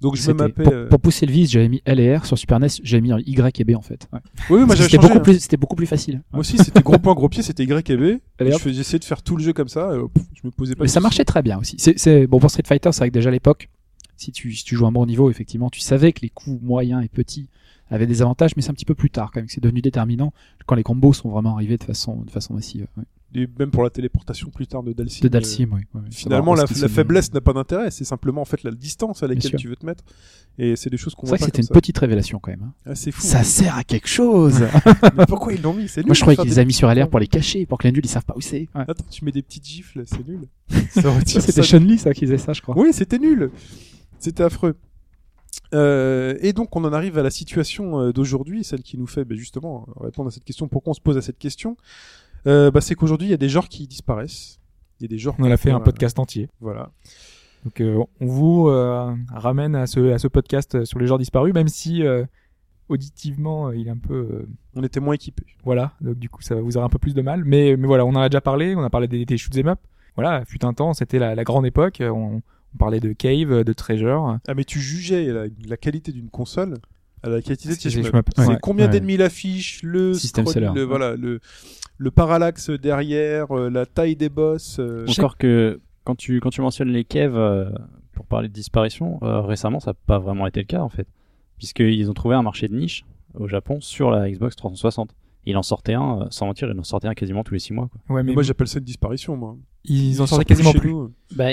[0.01, 0.63] Donc je me C'était- mappais.
[0.63, 2.25] pour, euh, pour pousser le vis, j'avais mis L et R.
[2.25, 4.09] Sur Super NES, j'avais mis Y et B en fait.
[4.13, 4.21] Ouais.
[4.49, 5.09] Oui, oui, moi j'avais C'était changé.
[5.09, 5.23] beaucoup hein.
[5.23, 6.23] plus, c'était beaucoup plus facile.
[6.33, 8.03] Moi aussi, c'était gros point, gros pied, c'était Y et B.
[8.03, 8.21] Et
[8.53, 9.91] je faisais- J'essayais de faire tout le jeu comme ça.
[9.91, 10.85] euh, pff, je me posais pas.
[10.85, 11.77] Mais ça marchait très bien aussi.
[11.79, 13.69] C'est, bon pour Street Fighter, c'est vrai que déjà à l'époque,
[14.17, 16.61] si tu, si tu joues à un bon niveau, effectivement, tu savais que les coups
[16.63, 17.49] moyens et petits
[17.91, 19.81] avaient des avantages, mais c'est un petit peu plus tard quand même que c'est devenu
[19.83, 20.33] déterminant
[20.67, 22.87] quand les combos sont vraiment arrivés de façon, de façon massive.
[22.97, 23.05] ouais.
[23.35, 25.21] Et même pour la téléportation plus tard de Dalsim.
[25.23, 25.81] De euh, Dalsim, oui.
[25.95, 26.09] ouais, ouais.
[26.11, 27.91] Finalement, la, c'est- faiblesse n'a pas d'intérêt.
[27.93, 30.03] C'est simplement en fait la distance à laquelle tu veux te mettre.
[30.59, 31.75] Et c'est des choses qu'on C'est voit vrai que c'était une ça.
[31.75, 32.63] petite révélation quand même.
[32.65, 32.73] hein.
[32.85, 33.23] Ah, c'est fou.
[33.23, 34.61] Ça sert à quelque chose.
[35.17, 35.87] Mais pourquoi ils l'ont mis?
[35.89, 36.07] C'est nul.
[36.09, 37.87] Moi, je croyais qu'ils les des avaient mis sur LR pour les cacher, pour que
[37.87, 38.69] les nuls ils savent pas où c'est.
[38.75, 38.83] Ouais.
[38.89, 40.41] Attends, tu mets des petites gifles, c'est nul.
[40.91, 41.63] Ça retire C'était.
[41.63, 42.77] Chun-Li ça qui faisait ça, je crois.
[42.77, 43.51] Oui, c'était nul.
[44.19, 44.75] C'était affreux.
[45.73, 49.25] Euh, et donc on en arrive à la situation euh, d'aujourd'hui, celle qui nous fait
[49.25, 50.67] ben, justement répondre à cette question.
[50.67, 51.77] Pourquoi on se pose à cette question
[52.47, 54.59] euh, bah, C'est qu'aujourd'hui il y a des genres qui disparaissent.
[54.99, 55.35] Il y a des genres.
[55.39, 56.49] On en a fait un euh, podcast entier.
[56.61, 56.91] Voilà.
[57.65, 61.19] Donc euh, on vous euh, ramène à ce, à ce podcast euh, sur les genres
[61.19, 62.25] disparus, même si euh,
[62.89, 65.45] auditivement euh, il est un peu euh, On était moins équipés.
[65.65, 67.45] voilà, donc du coup ça va vous avoir un peu plus de mal.
[67.45, 69.79] Mais, mais voilà, on en a déjà parlé, on a parlé des, des shoot'em up.
[70.17, 72.01] Voilà, fut un temps, c'était la, la grande époque.
[72.01, 72.43] euh, On,
[72.75, 74.39] on parlait de Cave, de Treasure.
[74.47, 76.77] Ah mais tu jugeais la, la qualité d'une console
[77.23, 77.95] à la qualité de C'est
[78.49, 78.57] Ouais.
[78.63, 78.93] combien Ouais.
[78.93, 80.71] d'ennemis il affiche, le scroll- seller.
[80.75, 81.41] le, voilà, le,
[82.03, 84.79] le parallaxe derrière, euh, la taille des boss.
[84.81, 87.71] euh, Encore que quand tu, quand tu mentionnes les caves euh,
[88.13, 91.07] pour parler de disparition, euh, récemment ça n'a pas vraiment été le cas en fait.
[91.59, 95.11] Puisqu'ils ont trouvé un marché de niche au Japon sur la Xbox 360.
[95.45, 97.89] Il en sortait un, sans mentir, il en sortait un quasiment tous les 6 mois.
[98.07, 98.17] Quoi.
[98.17, 99.57] Ouais, mais mais moi j'appelle ça une disparition moi.
[99.85, 100.91] ils en sortent sortaient quasiment chez plus.
[100.93, 101.13] nous.
[101.37, 101.51] Bah,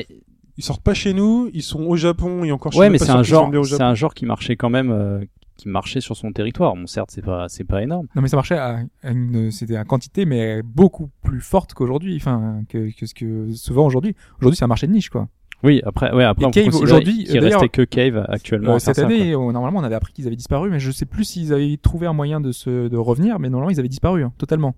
[0.58, 2.98] Ils sortent pas chez nous, ils sont au Japon et encore chez ouais, nous, mais
[3.00, 5.24] pas c'est un genre, c'est un genre qui marchait quand même, euh,
[5.58, 6.76] qui marchait sur son territoire.
[6.76, 8.08] Bon, certes, c'est pas, c'est pas énorme.
[8.16, 12.16] Non mais ça marchait à, à une, c'était à quantité mais beaucoup plus forte qu'aujourd'hui,
[12.16, 14.16] enfin que, que ce que souvent aujourd'hui.
[14.40, 15.28] Aujourd'hui c'est un marché de niche quoi.
[15.64, 18.76] Oui, après, ouais, après Cave, aujourd'hui, qu'il d'ailleurs, restait que Cave actuellement.
[18.76, 21.08] Euh, cette ça, année, on- normalement on avait appris qu'ils avaient disparu, mais je sais
[21.08, 24.24] plus s'ils avaient trouvé un moyen de se de revenir, mais normalement ils avaient disparu
[24.24, 24.76] hein, totalement.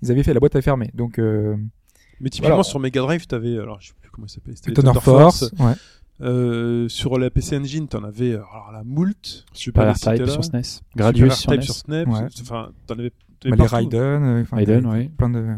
[0.00, 0.90] Ils avaient fait la boîte à fermer.
[0.94, 1.56] Donc euh,
[2.20, 2.62] Mais typiquement Voilà.
[2.62, 5.72] sur Mega Drive, t'avais alors je sais plus comment il s'appelle, c'était Thunder Force, ouais.
[6.20, 10.26] Euh, sur la PC Engine, t'en avais euh, alors la moult, je vais pas Super
[10.26, 10.32] là.
[10.32, 10.62] sur SNES.
[10.62, 11.64] Super Gradius sur R-Type NES.
[11.64, 12.28] sur Snap, Ouais.
[12.42, 13.66] enfin t'en avais, Bah, t'avais les.
[13.66, 15.08] Raiden, euh, enfin, Raiden, oui.
[15.08, 15.56] plein de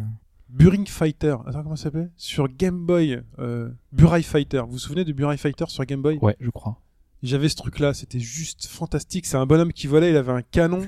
[0.49, 4.61] Buring Fighter, attends comment ça s'appelle Sur Game Boy, euh, Burai Fighter.
[4.65, 6.19] Vous vous souvenez de Burai Fighter sur Game Boy?
[6.23, 6.81] Ouais, je crois.
[7.25, 9.27] J'avais ce truc-là, c'était juste fantastique.
[9.27, 10.87] C'est un bonhomme qui volait, il avait un canon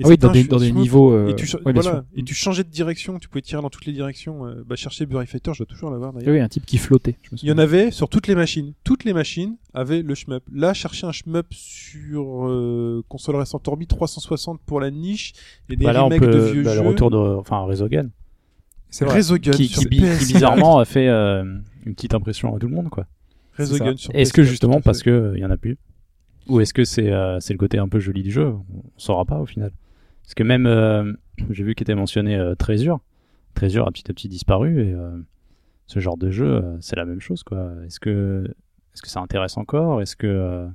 [0.00, 1.12] Et Ah oui, dans des, dans niveaux.
[1.12, 3.92] euh, Et tu, ouais, voilà, et changeais de direction, tu pouvais tirer dans toutes les
[3.92, 4.46] directions.
[4.46, 6.32] euh, bah, chercher Bury Fighter, je dois toujours l'avoir d'ailleurs.
[6.34, 7.16] Oui, un type qui flottait.
[7.22, 8.74] je me Il y en avait sur toutes les machines.
[8.84, 10.44] Toutes les machines avaient le shmup.
[10.52, 15.32] Là, chercher un shmup sur euh, console récente Orbi 360 pour la niche
[15.68, 16.82] et des Bah là, on remakes peut, de vieux bah, jeux.
[16.82, 18.08] le retour de, enfin, Resogun,
[18.90, 19.16] C'est vrai.
[19.16, 21.42] Resogun qui, bizarrement a fait euh,
[21.86, 23.06] une petite impression à tout le monde, quoi.
[23.58, 25.76] Resogun sur Est-ce que PS4, justement parce que il y en a plus
[26.46, 28.46] Ou est-ce que c'est euh, c'est le côté un peu joli du jeu?
[28.72, 29.72] On saura pas au final.
[30.28, 31.10] Parce que même euh,
[31.48, 33.00] j'ai vu qu'était mentionné euh, Trésure.
[33.54, 35.16] Trésure a petit à petit disparu et euh,
[35.86, 37.70] ce genre de jeu euh, c'est la même chose quoi.
[37.86, 38.44] Est-ce que
[38.92, 40.02] est-ce que ça intéresse encore?
[40.02, 40.66] Est-ce que euh,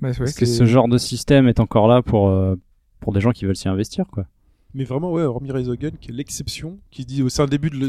[0.00, 2.54] Bah, est-ce que ce genre de système est encore là pour euh,
[3.00, 4.26] pour des gens qui veulent s'y investir quoi?
[4.74, 7.70] Mais vraiment, ouais, hormis Resogun, qui est l'exception, qui se dit, oh, c'est un début
[7.70, 7.88] de le...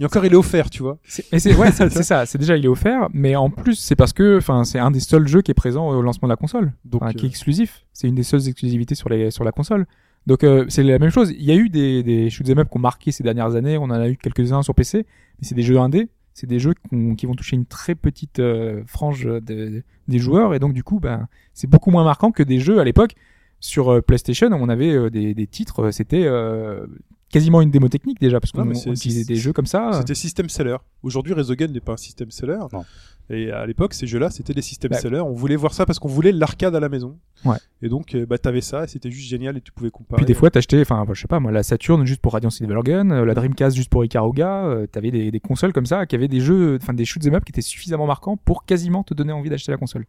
[0.00, 0.96] Et encore, il est offert, tu vois.
[1.04, 2.24] C'est- Mais c'est ouais, c'est c'est ça.
[2.24, 5.00] C'est déjà il est offert, mais en plus c'est parce que enfin c'est un des
[5.00, 7.84] seuls jeux qui est présent au lancement de la console, Donc, Enfin, qui est exclusif.
[7.92, 9.84] C'est une des seules exclusivités sur les sur la console.
[10.26, 11.30] Donc euh, c'est la même chose.
[11.36, 13.76] Il y a eu des des shoot'em up qui ont marqué ces dernières années.
[13.78, 14.98] On en a eu quelques uns sur PC,
[15.40, 16.08] mais c'est des jeux indés.
[16.34, 20.18] C'est des jeux qui, ont- qui vont toucher une très petite euh, frange de- des
[20.18, 23.14] joueurs et donc du coup ben c'est beaucoup moins marquant que des jeux à l'époque
[23.60, 24.48] sur euh, PlayStation.
[24.52, 25.80] On avait euh, des, des titres.
[25.86, 26.86] euh, C'était euh,
[27.30, 29.90] quasiment une démo technique déjà parce qu'on utilisait des jeux comme ça.
[30.00, 30.76] C'était system seller.
[31.02, 32.58] Aujourd'hui, Resogun n'est pas un system seller.
[32.72, 32.84] Non.
[33.32, 34.98] Et à l'époque, ces jeux-là, c'était des system Bah.
[34.98, 35.20] sellers.
[35.20, 37.18] On voulait voir ça parce qu'on voulait l'arcade à la maison.
[37.44, 37.56] Ouais.
[37.80, 40.18] Et donc, euh, bah, t'avais ça, et c'était juste génial, et tu pouvais comparer.
[40.18, 43.10] Puis des fois, t'achetais, enfin, je sais pas, moi, la Saturn juste pour Radiant Silvergun,
[43.10, 46.28] euh, la Dreamcast juste pour Ikaruga, euh, t'avais des, des consoles comme ça qui avaient
[46.28, 49.32] des jeux, enfin, des shoots 'em up qui étaient suffisamment marquants pour quasiment te donner
[49.32, 50.06] envie d'acheter la console.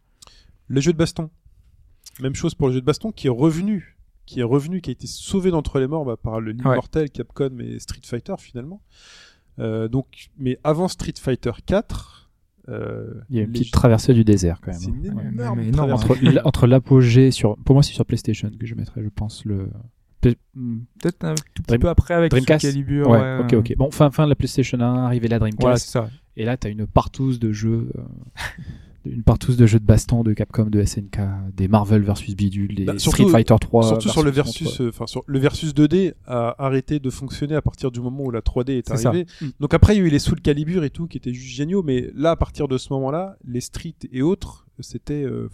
[0.68, 1.30] Le jeu de baston.
[2.20, 3.96] Même chose pour le jeu de baston qui est revenu,
[4.26, 7.58] qui est revenu, qui a été sauvé d'entre les morts bah, par le l'immortel Capcom
[7.58, 8.80] et Street Fighter finalement.
[9.58, 12.23] Euh, donc, mais avant Street Fighter 4,
[12.68, 14.80] euh, Il y a une petite jeux- traversée du désert quand même.
[14.80, 15.14] c'est une hein.
[15.56, 15.92] Ouais, énorme.
[16.44, 19.68] Entre, l'apogée sur, pour moi c'est sur PlayStation que je mettrais, je pense le.
[20.54, 22.64] Hmm, Peut-être un tout petit Dream- peu après avec Dreamcast.
[22.64, 23.08] Calibur.
[23.10, 23.74] Ouais, ouais, ok, ok.
[23.76, 25.60] Bon, fin, fin de la PlayStation 1, arrivée la Dreamcast.
[25.60, 26.08] Voilà, c'est ça.
[26.38, 28.02] et là, t'as une partouze de jeux, euh,
[29.06, 31.18] une partouze de jeux de baston de Capcom, de SNK,
[31.54, 33.82] des Marvel versus Bidule, des Bah, surtout- Street Fighter 3.
[33.88, 37.62] Surtout sur le versus euh, enfin sur le versus 2D a arrêté de fonctionner à
[37.62, 39.26] partir du moment où la 3D est arrivée.
[39.40, 39.46] Mm.
[39.60, 41.82] Donc après il y a eu les Soul Calibur et tout qui étaient juste géniaux,
[41.82, 45.48] mais là à partir de ce moment-là, les Street et autres, c'était, euh,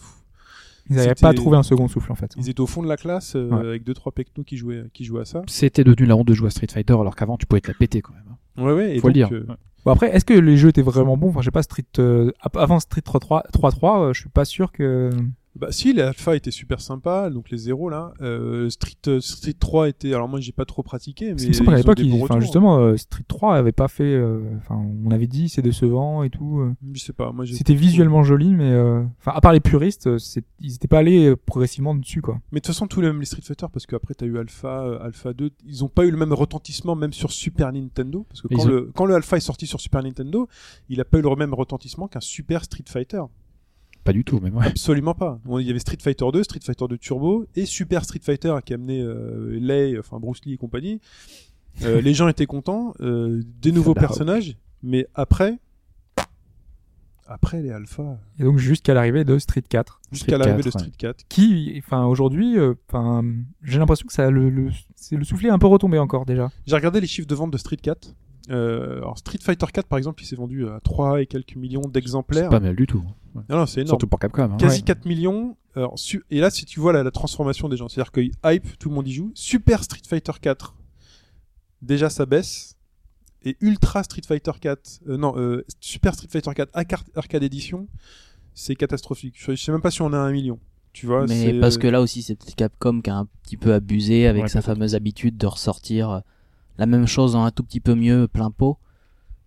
[0.88, 2.32] Ils n'avaient pas trouvé un second souffle en fait.
[2.36, 3.66] ils étaient au fond de la classe euh, Ouais.
[3.68, 5.42] avec deux trois pecnos qui jouaient, qui jouaient à ça.
[5.46, 7.74] C'était devenu la honte de jouer à Street Fighter alors qu'avant tu pouvais te la
[7.74, 8.29] péter quand même.
[8.56, 8.96] Ouais ouais.
[8.96, 9.28] Et Faut le dire.
[9.32, 9.46] euh.
[9.84, 11.30] Bon après, est-ce que les jeux étaient vraiment bons?
[11.30, 13.20] Enfin, je sais pas, Street euh, avant Street 3
[13.52, 15.10] 3 euh, je suis pas sûr que.
[15.56, 18.12] Bah si, les alpha étaient super sympas, donc les zéros là.
[18.20, 21.62] Euh, Street euh, Street 3 était, alors moi j'ai pas trop pratiqué, mais qu'à ils
[21.62, 24.04] ont l'époque, enfin justement, euh, Street 3 avait pas fait.
[24.14, 26.62] euh, Enfin, on avait dit c'est décevant et tout.
[26.94, 27.54] Je sais pas, moi j'ai.
[27.56, 31.34] C'était visuellement joli, mais euh, enfin, à part les puristes, c'est- ils étaient pas allés
[31.36, 32.38] progressivement dessus quoi.
[32.52, 34.82] Mais de toute façon, tous les mêmes les Street Fighter, parce qu'après t'as eu Alpha,
[34.84, 38.40] euh, Alpha 2, ils ont pas eu le même retentissement même sur Super Nintendo, parce
[38.40, 40.48] que quand, ont- le, quand le Alpha est sorti sur Super Nintendo,
[40.88, 43.22] il a pas eu le même retentissement qu'un Super Street Fighter.
[44.10, 44.56] Pas du tout, même.
[44.56, 44.66] ouais.
[44.66, 45.40] Absolument pas.
[45.46, 48.54] On- Il y avait Street Fighter 2, Street Fighter 2 Turbo et Super Street Fighter
[48.64, 51.00] qui a amené euh, Lei, enfin Bruce Lee et compagnie.
[51.82, 55.58] Euh, les gens étaient contents, euh, des nouveaux personnages, mais après,
[57.26, 60.92] après les Alpha, Et donc jusqu'à l'arrivée de Street 4, jusqu'à l'arrivée de 4, Street
[60.98, 63.22] 4, qui, enfin aujourd'hui, euh, enfin,
[63.62, 66.50] j'ai l'impression que ça, le, le, c'est le soufflet est un peu retombé encore déjà.
[66.66, 68.14] J'ai regardé les chiffres de vente de Street 4.
[68.50, 71.82] Euh, alors Street Fighter 4 par exemple, il s'est vendu à 3 et quelques millions
[71.84, 72.48] C'est d'exemplaires.
[72.50, 73.02] pas mal du tout.
[73.34, 73.42] Ouais.
[73.48, 73.90] Non, non, c'est énorme.
[73.92, 74.42] Surtout pour Capcom.
[74.42, 74.56] hein.
[74.58, 74.84] Quasi Ouais.
[74.84, 75.56] 4 millions.
[75.76, 78.78] Alors, su- et là, si tu vois la, la transformation des gens, c'est-à-dire que hype,
[78.78, 79.30] tout le monde y joue.
[79.34, 80.74] Super Street Fighter 4,
[81.82, 82.76] déjà ça baisse.
[83.42, 87.88] Et Ultra Street Fighter 4, euh, non, euh, Super Street Fighter 4 Arcade, Arcade Edition,
[88.52, 89.34] c'est catastrophique.
[89.38, 90.58] Je, sais même pas si on a un million.
[90.92, 93.56] Tu vois, Mais c'est, parce que là aussi, c'est peut-être Capcom qui a un petit
[93.56, 96.20] peu abusé avec Ouais, sa fameuse habitude de ressortir euh,
[96.80, 98.78] la même chose en un tout petit peu mieux plein pot.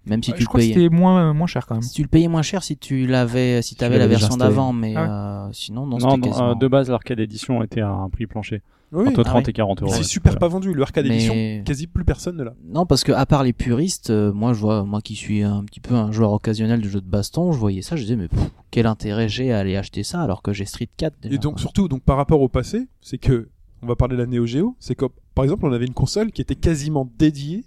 [0.05, 0.73] Même si Ouais, tu je le crois que payais.
[0.75, 1.81] c'était moins, moins cher quand même.
[1.81, 4.37] Si tu le payais moins cher si tu l'avais, si t'avais la l'avais déjà version
[4.37, 6.51] d'avant, mais Ah euh, sinon non, Non, c'était non, quasiment.
[6.51, 8.61] euh, de base, l'arcade édition était à un prix plancher.
[8.91, 9.49] oui, entre Ah 30 oui.
[9.49, 9.91] et 40 euros.
[9.93, 10.39] c'est super Voilà.
[10.41, 10.73] pas vendu.
[10.73, 12.53] Le Arcade Mais- Edition, quasi plus personne ne l'a.
[12.65, 15.63] Non, parce que à part les puristes, euh, moi je vois, moi qui suis un
[15.63, 18.27] petit peu un joueur occasionnel de jeux de baston, je voyais ça, je disais mais
[18.27, 21.33] pff, quel intérêt j'ai à aller acheter ça alors que j'ai Street 4 déjà.
[21.35, 21.61] Et donc quoi.
[21.61, 23.47] surtout, donc par rapport au passé, c'est que
[23.81, 25.05] on va parler de la Neo Geo, c'est que
[25.35, 27.65] par exemple, on avait une console qui était quasiment dédiée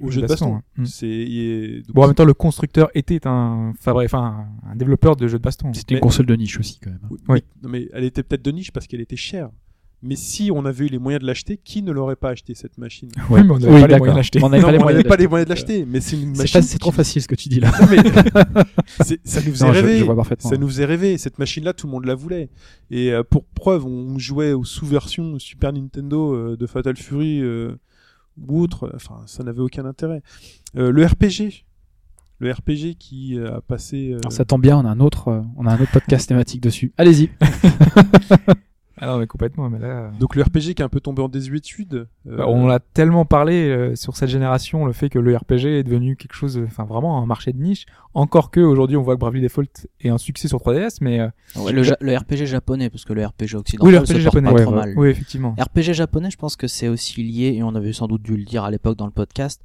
[0.00, 0.60] au jeu de baston.
[0.76, 0.84] Mm.
[0.86, 5.38] C'est Bon, en même temps, le constructeur était un fabri- enfin, un développeur de jeux
[5.38, 5.72] de baston.
[5.72, 7.00] C'était une Mais- console de niche aussi quand même.
[7.10, 7.44] Oui, Oui.
[7.62, 9.50] Non, mais elle était peut-être de niche parce qu'elle était chère.
[10.04, 12.76] Mais si on avait eu les moyens de l'acheter, qui ne l'aurait pas acheté cette
[12.78, 13.08] machine?
[13.30, 14.38] Oui, mais on n'avait Oui, pas les moyens d'acheter.
[14.42, 15.28] On n'avait Non, pas les on moyens n'avait pas les d'acheter.
[15.30, 16.62] moyens de l'acheter, mais c'est une machine.
[16.62, 17.72] C'est trop qui- facile ce que tu dis là.
[17.80, 17.96] Non, mais
[19.04, 19.98] c'est- ça nous faisait Non, rêver.
[20.00, 20.50] je vois parfaitement.
[20.50, 21.16] Ça nous faisait rêver.
[21.18, 22.50] Cette machine-là, tout le monde la voulait.
[22.90, 27.74] Et euh, pour preuve, on jouait aux sous-versions Super Nintendo euh, de Fatal Fury euh,
[28.46, 28.92] ou autre.
[28.94, 30.22] Enfin, ça n'avait aucun intérêt.
[30.76, 31.64] Euh, le RPG.
[32.40, 34.10] Le RPG qui a passé.
[34.12, 36.28] euh, Alors, ça tombe bien, on a un autre, euh, on a un autre podcast
[36.28, 36.92] thématique dessus.
[36.98, 37.30] Allez-y.
[39.00, 39.68] Ah non, mais complètement.
[39.70, 42.06] Mais là, Donc le RPG qui est un peu tombé en désuétude.
[42.28, 45.66] euh, bah, on l'a tellement parlé euh, sur cette génération, le fait que le RPG
[45.66, 47.86] est devenu quelque chose, euh, enfin vraiment un marché de niche.
[48.14, 51.28] Encore que aujourd'hui, on voit que Bravely Default est un succès sur 3DS, mais euh,
[51.56, 54.12] Ouais, le, ja- le RPG japonais, parce que le RPG occidental oui, le RPG se
[54.12, 54.78] porte japonais, pas ouais, trop ouais.
[54.78, 54.94] mal.
[54.96, 55.56] oui, effectivement.
[55.58, 58.44] RPG japonais, je pense que c'est aussi lié, et on avait sans doute dû le
[58.44, 59.60] dire à l'époque dans le podcast,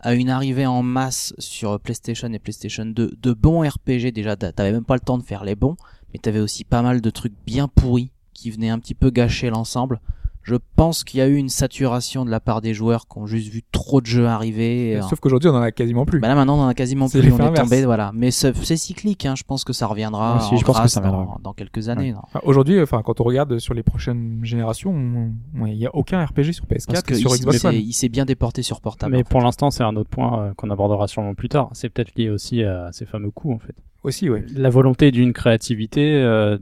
[0.00, 4.12] à une arrivée en masse sur PlayStation et PlayStation 2 de bons RPG.
[4.12, 5.76] Déjà, t'a- t'avais même pas le temps de faire les bons,
[6.12, 8.12] mais t'avais aussi pas mal de trucs bien pourris
[8.42, 10.00] qui venaient un petit peu gâcher l'ensemble.
[10.44, 13.26] Je pense qu'il y a eu une saturation de la part des joueurs qui ont
[13.26, 14.92] juste vu trop de jeux arriver.
[14.92, 16.20] et, Sauf qu'aujourd'hui, on en a quasiment plus.
[16.20, 18.12] bah là maintenant on en a quasiment C'est plus, on est tombé, voilà.
[18.14, 19.34] Mais c'est cyclique, hein.
[19.36, 21.24] je pense que ça reviendra en je pense que ça viendra.
[21.24, 22.14] dans, dans quelques années.
[22.22, 25.94] Enfin, Aujourd'hui, enfin, quand on regarde sur les prochaines générations, on- on- il n'y a
[25.94, 27.74] aucun RPG sur PS4 Parce et que sur il, Xbox One.
[27.74, 29.12] il s'est bien déporté sur portable.
[29.12, 31.68] Mais en pour l'instant, c'est un autre point euh, qu'on abordera sûrement plus tard.
[31.74, 33.74] C'est peut-être lié aussi à ces fameux coûts, en fait.
[34.04, 34.46] Aussi, ouais.
[34.54, 36.56] La volonté d'une créativité euh,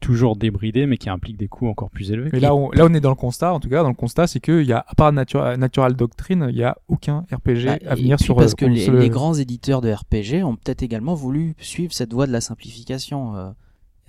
[0.00, 2.30] toujours débridée, mais qui implique des coûts encore plus élevés.
[2.32, 3.52] Mais là, on, là, on est dans le constat.
[3.52, 6.46] En tout cas, dans le constat, c'est qu'il y a, à part Natura- Natural Doctrine,
[6.50, 9.80] il y a aucun RPG Bah, à venir sur parce euh, que les, grands éditeurs
[9.80, 13.36] de RPG ont peut-être également voulu suivre cette voie de la simplification.
[13.36, 13.50] Euh,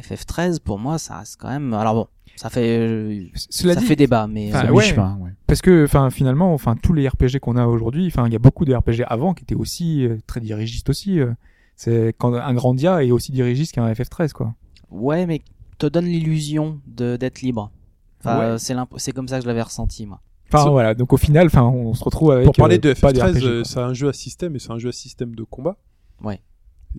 [0.02, 3.86] FF13 pour moi ça reste quand même alors bon ça fait euh, Cela ça dit,
[3.86, 4.94] fait débat mais Enfin, euh, ouais.
[4.98, 5.30] ouais.
[5.46, 8.40] parce que, enfin, finalement, enfin, tous les RPG qu'on a aujourd'hui, enfin, il y a
[8.40, 11.20] beaucoup de RPG avant qui étaient aussi euh, très dirigistes aussi.
[11.20, 11.34] euh.
[11.76, 14.56] c'est quand un Grandia est aussi dirigiste qu'un FF13, quoi.
[14.90, 15.42] ouais mais
[15.82, 17.72] te donne l'illusion de d'être libre
[18.20, 18.46] enfin, Ouais.
[18.46, 18.58] euh,
[18.98, 20.22] c'est comme ça que je l'avais ressenti moi
[20.54, 20.94] Enfin, So- voilà.
[20.96, 22.44] Donc, au final, enfin, on se retrouve avec.
[22.44, 23.64] Pour parler euh, de pas FF13, RPG, euh, quoi.
[23.64, 25.78] c'est un jeu à système et c'est un jeu à système de combat.
[26.22, 26.42] Ouais.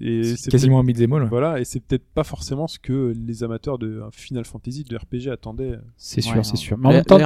[0.00, 1.28] Et C'est quasiment un beat'em all.
[1.28, 5.28] Voilà, et c'est peut-être pas forcément ce que les amateurs de Final Fantasy, de RPG
[5.30, 5.78] attendaient.
[5.98, 6.78] C'est sûr, Ouais, c'est sûr.
[6.78, 7.18] Mais en Le- même temps,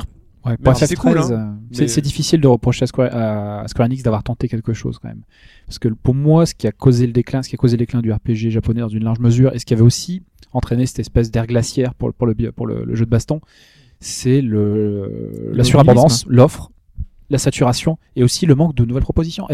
[0.46, 1.58] ouais, Mais pour c'est FF13, cool, hein.
[1.72, 4.98] c'est Mais- c'est difficile de reprocher à Square, à- Square Enix d'avoir tenté quelque chose
[5.00, 5.22] quand même.
[5.66, 7.80] Parce que pour moi, ce qui a causé le déclin, ce qui a causé le
[7.80, 10.22] déclin du RPG japonais dans une large mesure, et ce qui avait aussi
[10.52, 13.40] entraîné cette espèce d'air glaciaire pour, pour, le, pour le, le jeu de baston,
[14.00, 16.70] c'est le, la surabondance, l'offre,
[17.30, 19.46] la saturation et aussi le manque de nouvelles propositions.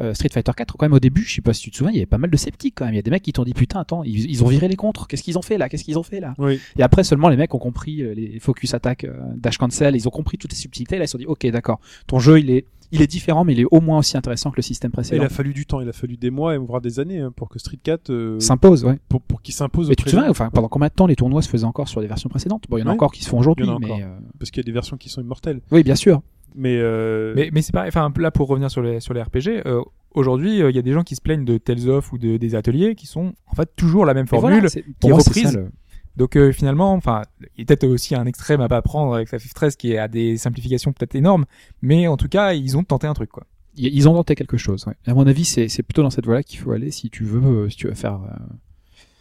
[0.00, 1.92] Euh, Street Fighter 4, quand même au début, je sais pas si tu te souviens,
[1.92, 2.94] il y avait pas mal de sceptiques quand même.
[2.94, 4.76] Il y a des mecs qui t'ont dit putain, attends, ils, ils ont viré les
[4.76, 5.06] contres.
[5.06, 5.68] Qu'est-ce qu'ils ont fait là?
[5.68, 6.34] Qu'est-ce qu'ils ont fait là?
[6.38, 6.60] Oui.
[6.78, 10.06] Et après seulement les mecs ont compris euh, les focus attack, euh, dash cancel, ils
[10.08, 10.98] ont compris toutes les subtilités.
[10.98, 13.54] Là ils se sont dit ok d'accord, ton jeu il est il est différent mais
[13.54, 15.24] il est au moins aussi intéressant que le système Et il précédent.
[15.24, 17.48] a fallu du temps, il a fallu des mois et voire des années hein, pour
[17.48, 18.98] que Street 4 euh, S'impose, ouais.
[19.08, 19.88] pour, pour qu'il s'impose.
[19.88, 22.02] Mais tu te souviens, enfin, pendant combien de temps les tournois se faisaient encore sur
[22.02, 22.64] des versions précédentes?
[22.68, 24.08] Bon, il y en a encore qui se font aujourd'hui, mais euh,
[24.38, 25.62] parce qu'il y a des versions qui sont immortelles.
[25.70, 26.20] oui, bien sûr.
[26.54, 27.88] Mais, euh, Mais, mais c'est pareil.
[27.88, 29.82] Enfin, là, pour revenir sur les, sur les RPG, euh,
[30.12, 32.36] aujourd'hui, euh, il y a des gens qui se plaignent de Tales of ou de,
[32.36, 34.52] des ateliers qui sont, en fait, toujours la même formule.
[34.60, 35.50] voilà, qui est reprise.
[35.50, 35.70] ça, le-
[36.16, 37.22] Donc euh, finalement, enfin,
[37.56, 40.08] il y a peut-être aussi un extrême à pas prendre avec la FF13 qui a
[40.08, 41.46] des simplifications peut-être énormes,
[41.80, 43.46] mais en tout cas, ils ont tenté un truc quoi.
[43.74, 44.84] Ils ont tenté quelque chose.
[44.86, 44.92] ouais.
[45.06, 47.70] À mon avis, c'est c'est plutôt dans cette voie-là qu'il faut aller si tu veux,
[47.70, 48.36] si tu veux faire, euh,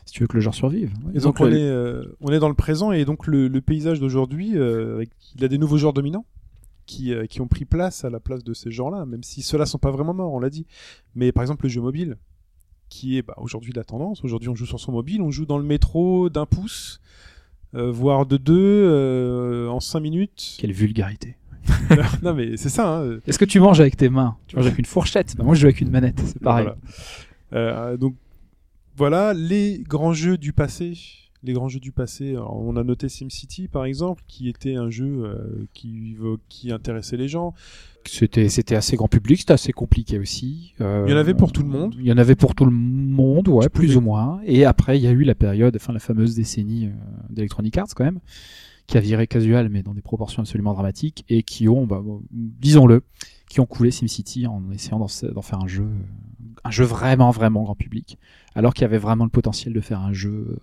[0.05, 0.91] si tu veux que le genre survive.
[1.05, 1.13] Ouais.
[1.15, 3.61] Et donc, on, le- est, euh, on est dans le présent et donc le, le
[3.61, 5.05] paysage d'aujourd'hui, euh,
[5.38, 6.25] il a des nouveaux genres dominants?
[6.91, 9.65] Qui, euh, qui ont pris place à la place de ces genres-là, même si ceux-là
[9.65, 10.65] sont pas vraiment morts, on l'a dit.
[11.15, 12.17] Mais par exemple le jeu mobile,
[12.89, 14.23] qui est bah, aujourd'hui la tendance.
[14.25, 16.99] Aujourd'hui on joue sur son mobile, on joue dans le métro d'un pouce,
[17.75, 20.57] euh, voire de deux, euh, en cinq minutes.
[20.59, 21.37] Quelle vulgarité.
[22.21, 22.97] non mais c'est ça.
[22.99, 23.19] Hein.
[23.25, 24.35] Est-ce que tu manges avec tes mains?
[24.47, 25.37] Tu manges avec une fourchette?
[25.37, 26.19] Bah, Moi, je joue avec une manette.
[26.25, 26.65] C'est pareil.
[26.65, 26.77] Voilà.
[27.53, 28.15] Euh, donc
[28.97, 30.93] voilà les grands jeux du passé.
[31.43, 32.31] Les grands jeux du passé.
[32.31, 36.15] Alors, on a noté SimCity par exemple, qui était un jeu euh, qui
[36.49, 37.53] qui intéressait les gens.
[38.05, 40.73] C'était c'était assez grand public, c'était assez compliqué aussi.
[40.81, 41.95] Euh, Il y en avait pour tout le monde.
[41.99, 44.39] Il y en avait pour tout le monde, ouais, plus pouvais- ou moins.
[44.45, 46.91] Et après, il y a eu la période, enfin la fameuse décennie euh,
[47.29, 48.19] d'Electronic Arts quand même,
[48.87, 53.03] qui a viré casual, mais dans des proportions absolument dramatiques, et qui ont, bah, disons-le,
[53.49, 57.31] qui ont coulé SimCity en essayant d'en d'en faire un jeu, euh, un jeu vraiment
[57.31, 58.17] vraiment grand public,
[58.55, 60.59] alors qu'il y avait vraiment le potentiel de faire un jeu,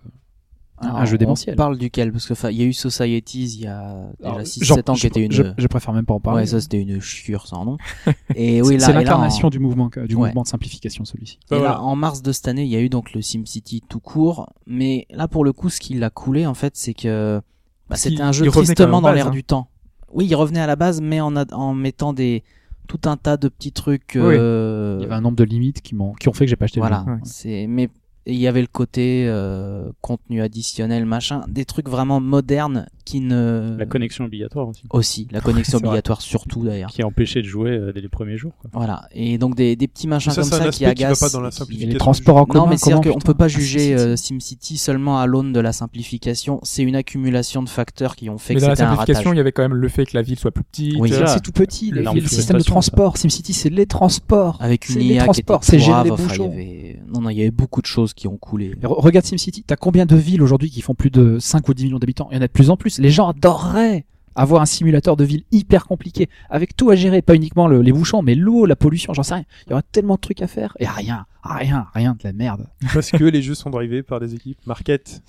[0.81, 1.55] un, Alors, jeu démentiel.
[1.55, 2.11] On parle duquel?
[2.11, 4.77] Parce que enfin, il y a eu Societies il y a déjà Alors, 6-7 genre,
[4.87, 5.31] ans qui était une.
[5.31, 6.41] je, je préfère même pas en parler.
[6.41, 7.77] ouais, ça c'était une chiure sans nom.
[8.35, 10.27] Et oui, là, c'est l'incarnation en- du mouvement, du Ouais.
[10.27, 11.37] mouvement de simplification celui-ci.
[11.51, 11.63] Et voilà.
[11.71, 14.49] là, en mars de cette année, il y a eu donc le SimCity tout court.
[14.67, 17.41] Mais là, pour le coup, ce qui l'a coulé, en fait, c'est que
[17.89, 19.31] bah, c'était un jeu tristement dans l'air hein.
[19.31, 19.69] du temps.
[20.11, 22.43] Oui, il revenait à la base, mais en, a- en mettant des
[22.87, 24.13] tout un tas de petits trucs.
[24.15, 24.21] Oui.
[24.23, 26.55] euh, Il y avait un nombre de limites qui m'ont, qui ont fait que j'ai
[26.55, 27.03] pas acheté voilà.
[27.05, 27.17] le jeu.
[27.17, 27.21] Ouais.
[27.25, 27.89] C'est mais
[28.25, 33.75] il y avait le côté euh, contenu additionnel, machin, des trucs vraiment modernes qui ne
[33.79, 34.83] La connexion obligatoire aussi.
[34.91, 35.87] aussi la connexion vrai.
[35.87, 36.91] obligatoire surtout d'ailleurs.
[36.91, 38.53] Qui a empêché de jouer euh, dès les premiers jours.
[38.61, 38.69] Quoi.
[38.73, 41.19] Voilà et donc des, des petits machins Ça, comme ça qui aspect qui va agacent.
[41.21, 41.91] pas dans la qui- simplification.
[41.93, 42.65] Les transports en commun.
[42.65, 43.93] Non, mais c'est qu'on peut pas Ah, juger SimCity.
[44.09, 46.59] euh, SimCity seulement à l'aune de la simplification.
[46.61, 49.29] C'est une accumulation de facteurs qui ont fait Mais que dans la c'était un simplification,
[49.29, 49.35] ratage.
[49.35, 50.95] il y avait quand même le fait que la ville soit plus petite.
[50.99, 51.11] Oui.
[51.25, 53.17] C'est tout petit, les systèmes de transport.
[53.17, 54.57] SimCity, c'est les transports.
[54.59, 56.99] Avec une C'est les IA qui était transports, c'est.
[57.11, 58.75] Non, non, il y avait beaucoup de choses qui ont coulé.
[58.81, 61.85] Et Regarde SimCity, t'as combien de villes aujourd'hui qui font plus de 5 ou 10
[61.85, 62.27] millions d'habitants?
[62.31, 62.99] Il y en a de plus en plus.
[62.99, 64.05] Les gens adoreraient
[64.35, 67.91] avoir un simulateur de ville hyper compliqué, avec tout à gérer, pas uniquement le- les
[67.91, 69.43] bouchons, mais l'eau, la pollution, j'en sais rien.
[69.67, 72.67] Il y aura tellement de trucs à faire, et rien, rien, rien de la merde.
[72.93, 75.21] Parce que les jeux sont drivés par des équipes market.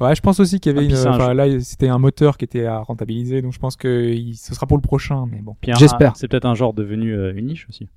[0.00, 0.94] Ouais, je pense aussi qu'il y avait une.
[0.94, 4.54] un là, c'était un moteur qui était à rentabiliser, donc je pense que il- ce
[4.54, 5.26] sera pour le prochain.
[5.30, 5.56] Mais bon.
[5.76, 6.16] J'espère.
[6.16, 7.88] C'est peut-être un genre devenu euh, une niche aussi.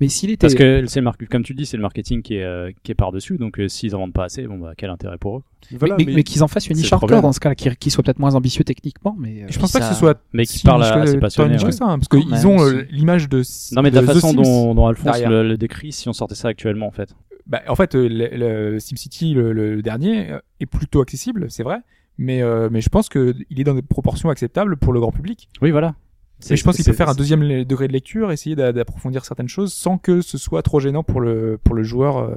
[0.00, 0.38] Mais s'il était...
[0.46, 2.92] Parce que c'est mar- comme tu le dis, c'est le marketing qui est, euh, qui
[2.92, 3.36] est par-dessus.
[3.36, 5.42] Donc euh, s'ils en vendent pas assez, bon bah quel intérêt pour eux?
[5.72, 7.90] Voilà, mais, mais- mais qu'ils en fassent une niche hardcore dans ce cas-là, qui, qui
[7.90, 9.42] soit peut-être moins ambitieux techniquement, mais...
[9.42, 10.20] euh, Je pense pas ça- que ce soit.
[10.32, 11.62] Mais qui si parle à ses tant passionnés.
[11.64, 11.72] ouais.
[11.72, 13.42] ça, hein, parce qu'ils ont euh, l'image de.
[13.74, 16.12] Non mais de la The façon Sims dont, dont Alphonse le, le décrit, si on
[16.12, 17.14] sortait ça actuellement en fait.
[17.46, 21.62] Bah, en fait, euh, le, le SimCity, le, le dernier, euh, est plutôt accessible, c'est
[21.62, 21.78] vrai.
[22.18, 25.12] Mais, euh, mais je pense que il est dans des proportions acceptables pour le grand
[25.12, 25.48] public.
[25.62, 25.94] Oui voilà.
[26.40, 29.72] Je pense qu'il peut faire un deuxième degré de lecture, essayer d'a- d'approfondir certaines choses
[29.72, 32.34] sans que ce soit trop gênant pour le, pour le joueur euh,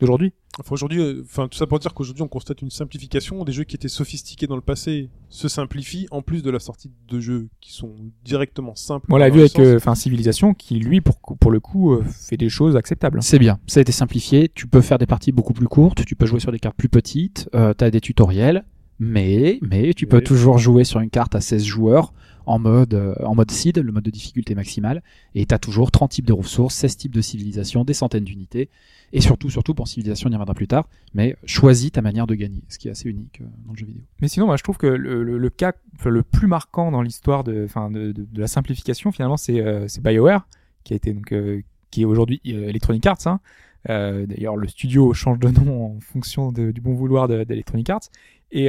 [0.00, 0.32] d'aujourd'hui.
[0.60, 3.44] Enfin, aujourd'hui, euh, enfin, tout ça pour dire qu'aujourd'hui, on constate une simplification.
[3.44, 6.90] Des jeux qui étaient sophistiqués dans le passé se simplifient, en plus de la sortie
[7.08, 7.92] de jeux qui sont
[8.24, 9.06] directement simples.
[9.12, 12.36] On l'a vu avec euh, enfin Civilisation, qui lui, pour, pour le coup, euh, fait
[12.36, 13.20] des choses acceptables.
[13.22, 16.14] C'est bien, ça a été simplifié, tu peux faire des parties beaucoup plus courtes, tu
[16.14, 18.64] peux jouer sur des cartes plus petites, euh, tu as des tutoriels,
[19.00, 22.12] mais, mais tu peux toujours jouer sur une carte à 16 joueurs
[22.46, 25.02] en mode, euh, en mode seed, le mode de difficulté maximale,
[25.34, 28.68] et tu as toujours 30 types de ressources, 16 types de civilisations, des centaines d'unités,
[29.12, 32.34] et surtout, surtout pour civilisation, on y reviendra plus tard, mais choisis ta manière de
[32.34, 34.02] gagner, ce qui est assez unique euh, dans le jeu vidéo.
[34.20, 35.72] Mais sinon, moi, je trouve que le, cas
[36.04, 40.46] le plus marquant dans l'histoire de, de, de, de la simplification, finalement, c'est euh, BioWare,
[40.82, 43.26] qui a été donc, euh, qui est aujourd'hui Electronic Arts.
[43.26, 43.40] Hein.
[43.86, 48.08] D'ailleurs, le studio change de nom en fonction du bon vouloir de- d'Electronic Arts.
[48.50, 48.68] Et,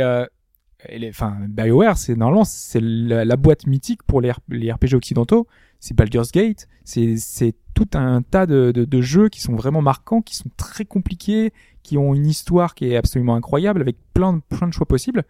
[1.09, 5.47] enfin, BioWare, c'est normalement c'est la, boîte mythique pour les, RPG occidentaux.
[5.79, 6.67] C'est Baldur's Gate.
[6.83, 11.51] C'est tout un tas de, jeux qui sont vraiment marquants, qui sont très compliqués,
[11.83, 15.23] qui ont une histoire qui est absolument incroyable, avec plein de, plein de choix possibles.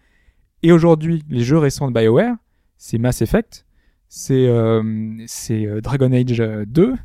[0.63, 2.35] Et aujourd'hui, les jeux récents de BioWare,
[2.77, 3.65] c'est Mass Effect,
[4.07, 4.81] c'est euh,
[5.49, 6.95] euh, Dragon Age euh, 2.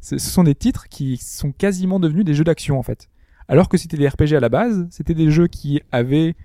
[0.00, 3.08] Ce ce sont des titres qui sont quasiment devenus des jeux d'action en fait.
[3.48, 6.36] Alors que c'était des RPG à la base, c'était des jeux qui avaient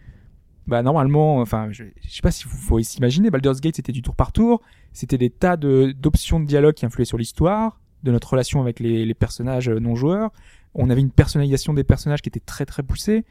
[0.67, 4.01] bah normalement, enfin, je, je sais pas si vous faut s'imaginer, Baldur's Gate c'était du
[4.01, 4.61] tour par tour,
[4.93, 8.79] c'était des tas de d'options de dialogue qui influaient sur l'histoire, de notre relation avec
[8.79, 10.31] les, les personnages euh, non joueurs.
[10.75, 13.25] On avait une personnalisation des personnages qui était très très poussée.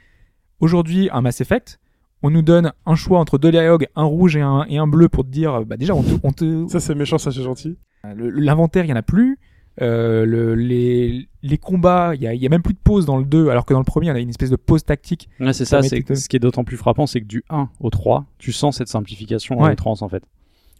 [0.61, 1.81] Aujourd'hui, un Mass Effect,
[2.23, 5.09] on nous donne un choix entre deux dialogues, un rouge et un, et un bleu
[5.09, 7.77] pour te dire, bah déjà on te, on te, Ça, c'est méchant, ça, c'est gentil.
[8.15, 9.39] le- L'inventaire, il y en a plus.
[9.81, 13.17] Euh, le, les, les combats, il y a, y a même plus de pause dans
[13.17, 15.29] le 2, alors que dans le premier, on a une espèce de pause tactique.
[15.41, 17.89] Ouais, c'est Ça c'est ce qui est d'autant plus frappant, c'est que du 1 au
[17.91, 19.75] 3, tu sens cette simplification en Ouais.
[19.87, 20.25] en fait.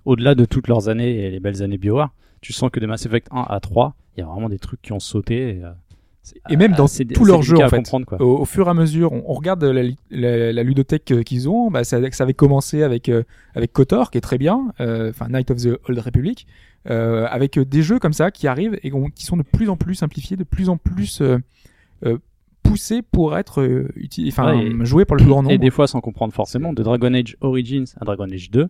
[0.05, 3.07] Au-delà de toutes leurs années et les belles années BioWare, tu sens que de Mass
[3.07, 5.57] Effect 1 à 3, il y a vraiment des trucs qui ont sauté.
[5.57, 5.71] Et, euh,
[6.51, 7.83] Et même dans c'est- tous leurs jeux, en fait.
[8.07, 8.21] quoi.
[8.23, 11.49] Au, au fur et à mesure, on, on regarde la, la, la ludothèque euh, qu'ils
[11.49, 11.71] ont.
[11.71, 13.23] Bah, ça, ça avait commencé avec euh,
[13.55, 16.47] avec KOTOR, qui est très bien, euh, enfin Night of the Old Republic,
[16.91, 19.77] euh, avec euh, des jeux comme ça qui arrivent et qui sont de plus en
[19.77, 21.39] plus simplifiés, de plus en plus euh,
[22.07, 22.19] euh,
[22.63, 23.89] poussés pour être euh,
[24.29, 25.53] enfin Ouais, joués par le plus grand nombre.
[25.55, 28.69] Et des fois sans comprendre forcément, de Dragon Age Origins à Dragon Age 2,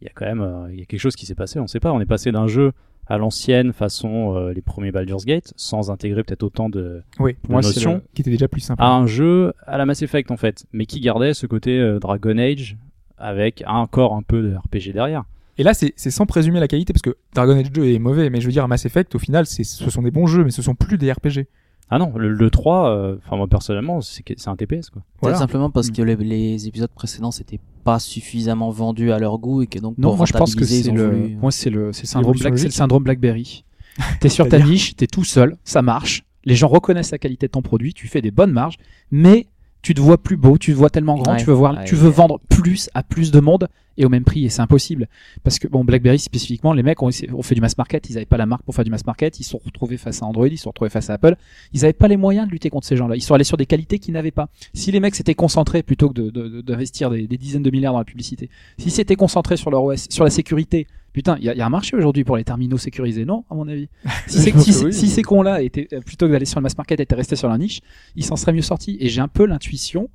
[0.00, 1.66] il y a quand même euh, il y a quelque chose qui s'est passé, on
[1.66, 1.92] sait pas.
[1.92, 2.72] On est passé d'un jeu
[3.06, 7.50] à l'ancienne façon euh, les premiers Baldur's Gate, sans intégrer peut-être autant de, Oui, de
[7.52, 8.82] moi, notions, le- qui était déjà plus simple.
[8.82, 11.98] à un jeu à la Mass Effect en fait, mais qui gardait ce côté euh,
[11.98, 12.76] Dragon Age
[13.16, 15.24] avec encore un peu de RPG derrière.
[15.60, 18.40] Et là, c'est sans présumer la qualité, parce que Dragon Age 2 est mauvais, mais
[18.40, 20.76] je veux dire, Mass Effect, au final, ce sont des bons jeux, mais ce sont
[20.76, 21.46] plus des RPG.
[21.90, 25.00] Ah non, le, le 3, euh, enfin moi personnellement, c'est un TPS quoi.
[25.02, 25.36] Peut-être Voilà.
[25.38, 25.92] simplement parce Mm.
[25.92, 29.96] que les, les épisodes précédents s'étaient pas suffisamment vendus à leur goût et que donc
[29.96, 32.08] Non, pour moi je pense que rentabiliser, c'est le, voulu- moi c'est le, c'est le
[32.08, 33.64] syndrome Black, c'est le syndrome Blackberry.
[34.20, 37.52] T'es sur ta niche, t'es tout seul, ça marche, les gens reconnaissent la qualité de
[37.52, 38.76] ton produit, tu fais des bonnes marges,
[39.10, 39.46] mais
[39.82, 41.84] tu te vois plus beau, tu te vois tellement grand, Ouais, tu veux voir, ouais,
[41.84, 42.14] tu veux ouais.
[42.14, 45.08] vendre plus à plus de monde et au même prix et c'est impossible
[45.42, 48.36] parce que bon BlackBerry spécifiquement, les mecs ont, fait du mass market, ils avaient pas
[48.36, 50.56] la marque pour faire du mass market, ils se sont retrouvés face à Android, ils
[50.56, 51.36] se sont retrouvés face à Apple,
[51.72, 53.66] ils avaient pas les moyens de lutter contre ces gens-là, ils sont allés sur des
[53.66, 54.48] qualités qu'ils n'avaient pas.
[54.74, 57.70] Si les mecs s'étaient concentrés plutôt que de- de- de- d'investir des, des dizaines de
[57.70, 60.86] milliards dans la publicité, s'ils s'étaient concentrés sur leur OS, sur la sécurité,
[61.18, 63.44] putain, il y, a- il y a un marché aujourd'hui pour les terminaux sécurisés, non
[63.50, 63.88] À mon avis?
[64.28, 64.92] Si, c'est- si oui.
[64.92, 67.48] si ces cons-là étaient euh, plutôt que d'aller sur le mass market étaient restés sur
[67.48, 67.80] la niche,
[68.16, 68.96] ils s'en seraient mieux sortis.
[69.00, 70.08] Et j'ai un peu l'intuition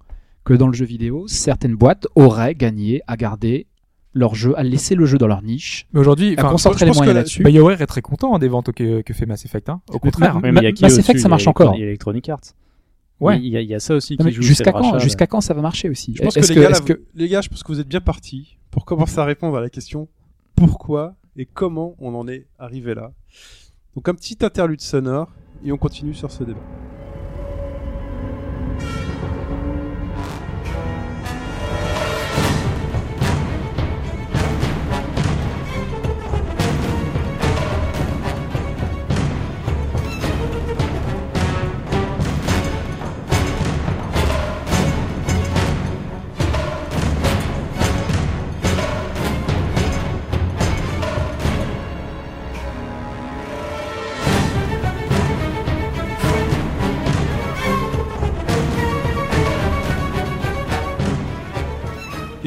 [0.45, 3.67] que dans le jeu vidéo, certaines boîtes auraient gagné à garder
[4.13, 6.85] leur jeu, à laisser le jeu dans leur niche, Mais aujourd'hui, à enfin, concentrer je
[6.85, 7.43] les pense que moyens là- là-dessus.
[7.43, 9.69] BioWare est très content hein, des ventes que, que fait Mass Effect.
[9.69, 9.81] Hein.
[9.91, 10.39] Au contraire.
[10.41, 11.73] Mais qui Mass Effect, ça marche encore.
[11.75, 12.53] Il y a Electronic Arts.
[13.19, 13.39] Ouais.
[13.39, 15.39] Il y, a- il y a ça aussi Non, mais qui jusqu'à quand, jusqu'à quand
[15.41, 16.13] ça va marcher aussi?
[16.15, 16.79] Je pense que, gars, là,
[17.15, 19.69] les gars, je pense que vous êtes bien partis pour commencer à répondre à la
[19.69, 20.07] question
[20.55, 23.11] pourquoi et comment on en est arrivé là.
[23.95, 25.31] Donc un petit interlude sonore
[25.63, 26.59] et on continue sur ce débat.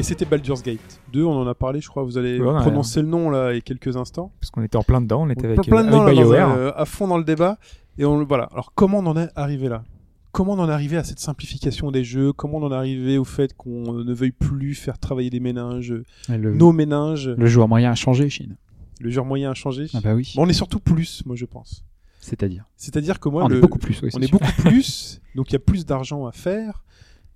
[0.07, 2.03] C'était Baldur's Gate 2, on en a parlé, je crois.
[2.03, 2.61] Vous allez Ouais, ouais.
[2.61, 4.31] prononcer le nom là et quelques instants.
[4.39, 6.21] Parce qu'on était en plein dedans, on était On avec, plein euh, dedans, avec là,
[6.23, 6.49] BioWare.
[6.49, 7.57] un- euh, à fond dans le débat.
[7.97, 8.45] Et on, voilà.
[8.51, 9.83] Alors, comment on en est arrivé là?
[10.31, 12.31] Comment on en est arrivé à cette simplification des jeux?
[12.31, 15.95] Comment on en est arrivé au fait qu'on ne veuille plus faire travailler les méninges,
[16.29, 17.29] le, nos méninges?
[17.29, 18.55] le joueur moyen a changé, Chine.
[18.99, 19.87] Le joueur moyen a changé?
[19.93, 20.33] Ah bah oui.
[20.35, 21.83] Bon, On est surtout plus, moi je pense.
[22.19, 22.65] C'est-à-dire?
[22.75, 23.99] C'est-à-dire que moi, on le- est beaucoup plus.
[24.03, 26.83] oui, on est beaucoup plus, donc il y a plus d'argent à faire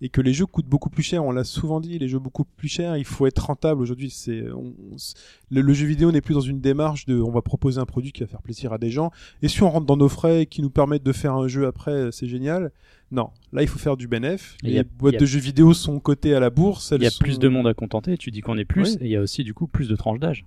[0.01, 1.23] et que les jeux coûtent beaucoup plus cher.
[1.23, 2.97] On l'a souvent dit, les jeux beaucoup plus chers.
[2.97, 4.09] Il faut être rentable aujourd'hui.
[4.09, 4.43] C'est
[5.49, 8.11] le, le jeu vidéo n'est plus dans une démarche de on va proposer un produit
[8.11, 10.45] qui va faire plaisir à des gens et si on rentre dans nos frais et
[10.45, 12.71] qui nous permettent de faire un jeu après, c'est génial.
[13.11, 14.55] Non, là il faut faire du bénéf.
[14.63, 16.93] Et Les a- boîtes a- de jeux vidéo sont cotées à la bourse.
[16.95, 18.97] Il y a sont- plus de monde à contenter, tu dis qu'on est plus, Oui.
[19.01, 20.45] et il y a aussi du coup plus de tranches d'âge.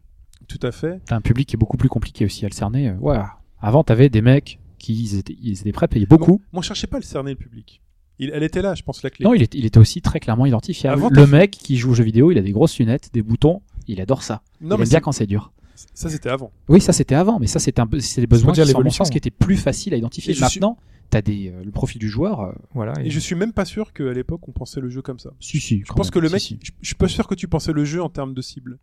[0.48, 1.00] Tout à fait.
[1.06, 2.88] T'as un public qui est beaucoup plus compliqué aussi à le cerner.
[2.88, 3.18] euh, Ouais.
[3.60, 6.42] Avant, t'avais des mecs qui ils étaient, ils étaient prêts à payer beaucoup.
[6.52, 7.80] Moi, je cherchais pas à le cerner le public.
[8.18, 9.24] Il, elle était là, je pense la clé.
[9.24, 10.96] Non, il, est- il était aussi très clairement identifiable.
[11.02, 13.60] Avant, le mec qui joue aux jeux vidéo, il a des grosses lunettes, des boutons,
[13.88, 14.42] il adore ça.
[14.60, 15.52] non il mais aime bien quand c'est dur.
[15.94, 16.52] ça c'était avant.
[16.68, 19.04] Oui, ça c'était avant, mais ça c'était un peu, c'est des besoins dire qui l'évolution.
[19.04, 20.30] sens, qui étaient plus faciles à identifier.
[20.30, 20.78] Et je suis- Maintenant,
[21.10, 22.40] t'as des, euh, le profil du joueur.
[22.40, 22.92] euh, Voilà.
[23.04, 25.30] Et je suis même pas sûr qu'à l'époque on pensait le jeu comme ça.
[25.40, 25.80] si, si.
[25.86, 28.00] Je pense que le mec, Je, je suis pas sûr que tu pensais le jeu
[28.02, 28.78] en termes de cible.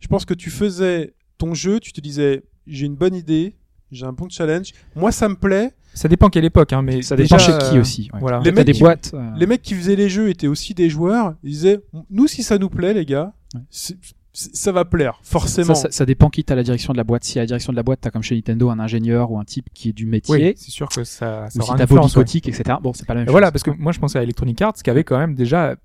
[0.00, 3.56] Je pense que tu faisais ton jeu, tu te disais j'ai une bonne idée,
[3.94, 5.72] j'ai un bon challenge, moi ça me plaît.
[5.94, 8.10] Ça dépend quelle époque, hein, mais Ça déjà, dépend chez qui aussi.
[8.12, 8.18] ouais.
[8.20, 8.40] voilà.
[8.40, 9.12] Les mecs des qui- boîtes.
[9.14, 11.34] euh, Les mecs qui faisaient les jeux étaient aussi des joueurs.
[11.44, 11.80] Ils disaient
[12.10, 13.60] nous si ça nous plaît les gars, Ouais.
[13.70, 13.96] c'est-
[14.32, 15.76] c'est- ça va plaire forcément.
[15.76, 17.22] ça, ça dépend qui t'as la direction de la boîte.
[17.22, 19.44] Si à la direction de la boîte, t'as comme chez Nintendo un ingénieur ou un
[19.44, 21.84] type qui est du métier, Oui, c'est sûr que ça, ça ou aura si t'as
[21.84, 22.50] influence, Bobby ouais.
[22.50, 22.76] Etc.
[22.82, 23.32] Bon, c'est pas la même Et chose.
[23.32, 25.76] voilà, parce que moi je pensais à Electronic Arts qui avait quand même déjà,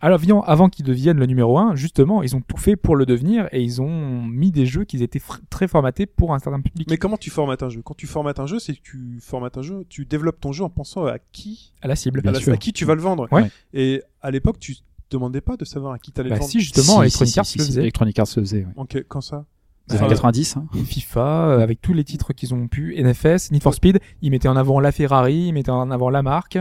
[0.00, 3.06] alors avant, avant qu'ils deviennent le numéro un, justement, ils ont tout fait pour le
[3.06, 6.86] devenir et ils ont mis des jeux qui étaient très formatés pour un certain public.
[6.90, 7.82] Mais comment tu formates un jeu?
[7.82, 10.62] Quand tu formates un jeu, c'est que tu formates un jeu, tu développes ton jeu
[10.64, 12.20] en pensant à qui, à la cible.
[12.24, 13.26] À, la- à qui tu vas le vendre.
[13.32, 13.50] Ouais.
[13.74, 14.80] Et à l'époque, tu te
[15.10, 16.50] demandais pas de savoir à qui t'allais Bah le vendre.
[16.50, 17.80] si justement, Si, Electronic si, Arts si, le faisait.
[17.80, 18.64] Electronic Arts le faisait.
[18.64, 18.72] ouais.
[18.76, 19.44] Ok, quand ça?
[19.90, 20.58] Années 90.
[20.58, 20.66] hein.
[20.84, 24.48] FIFA, euh, avec tous les titres qu'ils ont pu, NFS, Need for Speed, ils mettaient
[24.48, 26.58] en avant la Ferrari, ils mettaient en avant la marque.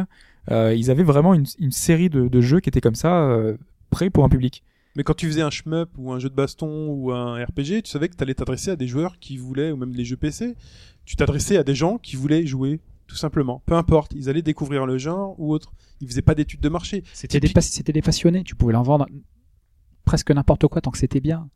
[0.52, 3.58] Euh, ils avaient vraiment une, une série de, de jeux qui étaient comme ça, euh,
[3.90, 4.64] prêts pour un public.
[4.96, 7.92] Mais quand tu faisais un shmup ou un jeu de baston ou un RPG, tu
[7.92, 10.56] savais que tu allais t'adresser à des joueurs qui voulaient, ou même des jeux PC,
[11.06, 13.62] tu t'adressais à des gens qui voulaient jouer, tout simplement.
[13.66, 15.72] Peu importe, ils allaient découvrir le genre ou autre.
[16.02, 17.04] Ils faisaient pas d'études de marché.
[17.14, 18.44] C'était des, pas- c'était des passionnés.
[18.44, 19.06] Tu pouvais leur vendre
[20.06, 21.48] presque n'importe quoi tant que c'était bien.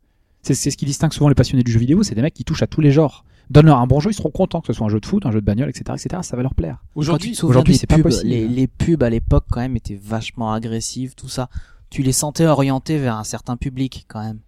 [0.42, 2.02] C'est c'est ce qui distingue souvent les passionnés du jeu vidéo.
[2.02, 3.24] C'est des mecs qui touchent à tous les genres.
[3.50, 5.30] Donne-leur un bon jeu, ils seront contents que ce soit un jeu de foot, un
[5.30, 6.22] jeu de bagnole, etc., etc.
[6.22, 6.78] Ça va leur plaire.
[6.94, 8.30] Aujourd'hui, c'est pas possible.
[8.30, 11.48] les, les pubs à l'époque quand même étaient vachement agressives, tout ça.
[11.90, 14.38] Tu les sentais orientés vers un certain public quand même.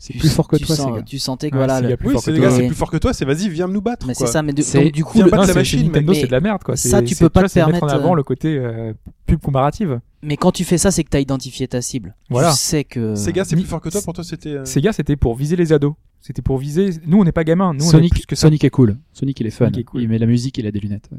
[0.00, 1.02] C'est plus fort que tu toi, sens- gars.
[1.02, 2.50] Tu sentais que Ouais, voilà, c'est le- plus oui, fort c'est que les toi.
[2.50, 4.06] gars, c'est plus fort que toi, c'est vas-y, viens nous battre.
[4.06, 4.42] mais c'est ça.
[4.42, 6.32] Mais de- C'est- donc du coup, Viens le- Non, la machine, Nintendo, mais- c'est de
[6.32, 6.76] la merde, quoi.
[6.76, 8.92] ça, tu peux pas te c'est mettre en permettre, avant le côté euh,
[9.26, 10.00] pub comparative.
[10.22, 12.16] Mais quand tu fais ça, c'est que t'as identifié ta cible.
[12.30, 12.52] Voilà.
[12.52, 13.14] Tu sais que.
[13.14, 14.02] Sega, c'est plus fort que toi.
[14.02, 14.50] Pour toi, c'était.
[14.50, 15.94] euh, Sega, c'était pour viser les ados.
[16.20, 16.90] C'était pour viser.
[17.06, 17.72] Nous, on n'est pas gamins.
[17.74, 18.42] Nous, on est Sonic, que ça.
[18.48, 18.98] Sonic est cool.
[19.12, 19.66] Sonic, il est fun.
[19.66, 20.02] Sonic est cool.
[20.02, 21.08] Il met la musique, il a des lunettes.
[21.12, 21.18] ouais.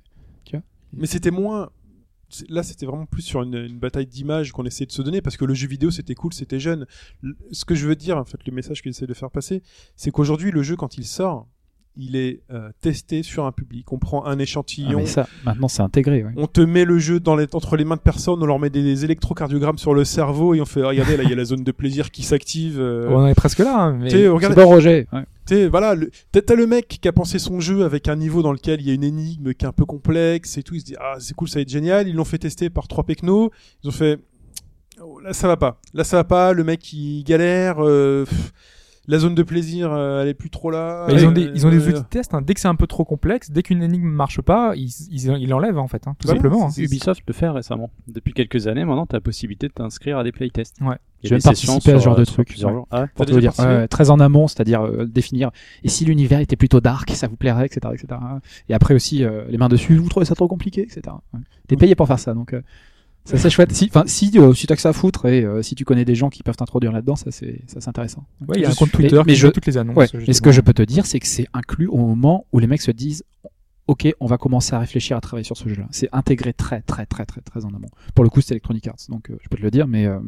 [0.91, 1.69] Mais c'était moins.
[2.29, 5.21] c'est- Là, c'était vraiment plus sur une, une bataille d'images qu'on essayait de se donner
[5.21, 6.87] parce que le jeu vidéo c'était cool, c'était jeune.
[7.51, 9.61] Ce que je veux dire, en fait, le message que j'essaie de faire passer,
[9.95, 11.47] c'est qu'aujourd'hui, le jeu, quand il sort,
[11.97, 13.91] il est euh, testé sur un public.
[13.91, 16.23] On prend un Ah, échantillon, mais ça, maintenant, c'est intégré.
[16.23, 16.31] ouais.
[16.37, 18.69] on te met le jeu dans les, entre les mains de personnes, on leur met
[18.69, 21.63] des, électrocardiogrammes sur le cerveau et on fait regardez là, il y a la zone
[21.63, 22.79] de plaisir qui s'active.
[22.79, 23.75] euh, On en est presque là.
[23.77, 24.09] hein, mais...
[24.09, 25.07] sais, C'est bon, Roger.
[25.11, 25.23] ouais.
[25.45, 28.41] T'sais, voilà, le- t'as t'as le mec qui a pensé son jeu avec un niveau
[28.43, 30.75] dans lequel il y a une énigme qui est un peu complexe et tout.
[30.75, 32.07] Il se dit ah c'est cool, ça va être génial.
[32.07, 33.49] Ils l'ont fait tester par trois pecnos.
[33.83, 34.19] Ils ont fait
[35.01, 36.53] oh, là ça va pas, là ça va pas.
[36.53, 37.77] Le mec il galère.
[37.79, 38.53] euh, pff.
[39.09, 41.07] La zone de plaisir, euh, elle est plus trop là.
[41.07, 42.33] Bah, ils, ont Euh, des, ils ont des euh, outils de test.
[42.33, 42.41] hein.
[42.41, 45.49] Dès que c'est un peu trop complexe, dès qu'une énigme marche pas, ils ils ils
[45.49, 46.67] l'enlèvent en fait, hein, tout Ouais, simplement.
[46.67, 46.71] hein.
[46.77, 47.89] Ubisoft le fait récemment.
[48.07, 50.75] Depuis quelques années, maintenant, tu as la possibilité de t'inscrire à des playtests.
[50.81, 50.95] Ouais.
[51.21, 52.71] J'ai participé à ce genre de euh, truc, ouais.
[52.91, 55.51] Ah ouais pour te dire, ouais, très en amont, c'est-à-dire euh, définir
[55.83, 58.19] et si l'univers était plutôt dark, ça vous plairait, etc., etc.
[58.69, 61.01] Et après aussi euh, les mains dessus, vous trouvez ça trop compliqué, etc.
[61.33, 61.41] Ouais.
[61.67, 62.61] T'es payé pour faire ça, donc euh,
[63.25, 63.71] ça c'est chouette.
[63.73, 66.05] Si, enfin, si, euh, si t'as que ça à foutre et euh, si tu connais
[66.05, 68.25] des gens qui peuvent t'introduire là-dedans, ça c'est, ça c'est intéressant.
[68.47, 69.95] Ouais, il y a Je un compte Twitter mais- mais qui je- toutes les annonces.
[69.95, 70.07] Ouais.
[70.27, 72.67] Mais ce que je peux te dire, c'est que c'est inclus au moment où les
[72.67, 73.23] mecs se disent,
[73.87, 75.87] ok, on va commencer à réfléchir à travailler sur ce jeu-là.
[75.91, 77.89] C'est intégré très, très, très, très, très en amont.
[78.15, 80.19] Pour le coup, c'est Electronic Arts, donc euh, je peux te le dire, mais euh,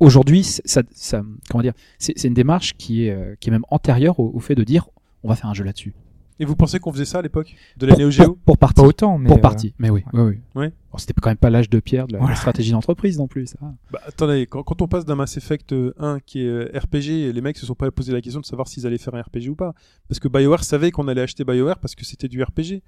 [0.00, 4.18] aujourd'hui, c'est- ça, ça, comment dire, c'est une démarche qui est, qui est même antérieure
[4.20, 4.86] au, au fait de dire,
[5.22, 5.94] on va faire un jeu là-dessus.
[6.40, 8.58] Et vous pensez qu'on faisait ça à l'époque De la Pour, Neo pour, Geo pour
[8.58, 8.74] partie.
[8.80, 9.72] Pas autant, mais pour euh, partie.
[9.78, 10.38] Mais oui, oui, oui.
[10.56, 10.72] Ouais.
[10.90, 12.34] Bon, c'était quand même pas l'âge de pierre de la, Voilà.
[12.34, 13.46] stratégie d'entreprise non plus.
[13.46, 13.58] Ça.
[13.92, 17.32] Bah, attendez, quand, quand on passe d'un Mass Effect euh, 1 qui est euh, RPG,
[17.32, 19.48] les mecs se sont pas posé la question de savoir s'ils allaient faire un RPG
[19.50, 19.74] ou pas.
[20.08, 22.82] Parce que BioWare savait qu'on allait acheter BioWare parce que c'était du RPG.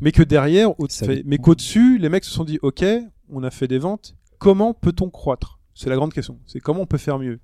[0.00, 2.84] Mais que derrière, au- fait- mais qu'au-dessus, les mecs se sont dit, ok,
[3.30, 5.58] on a fait des ventes, comment peut-on croître?
[5.74, 6.38] C'est la grande question.
[6.46, 7.40] C'est comment on peut faire mieux?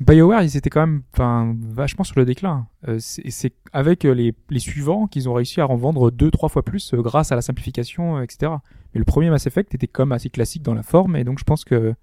[0.00, 2.66] BioWare, ils étaient quand même vachement sur le déclin.
[2.86, 4.12] Euh, c'est avec euh,
[4.48, 7.34] les, suivants qu'ils ont réussi à en vendre deux, trois fois plus euh, grâce à
[7.34, 8.52] la simplification, etc.
[8.94, 11.38] Mais le premier Mass Effect était quand même assez classique dans la forme, et donc
[11.40, 11.94] je pense que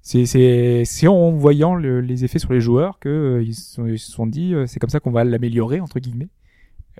[0.00, 4.78] c'est en voyant le- les effets sur les joueurs euh, ils, se sont- dit c'est
[4.78, 6.28] comme ça qu'on va l'améliorer entre guillemets.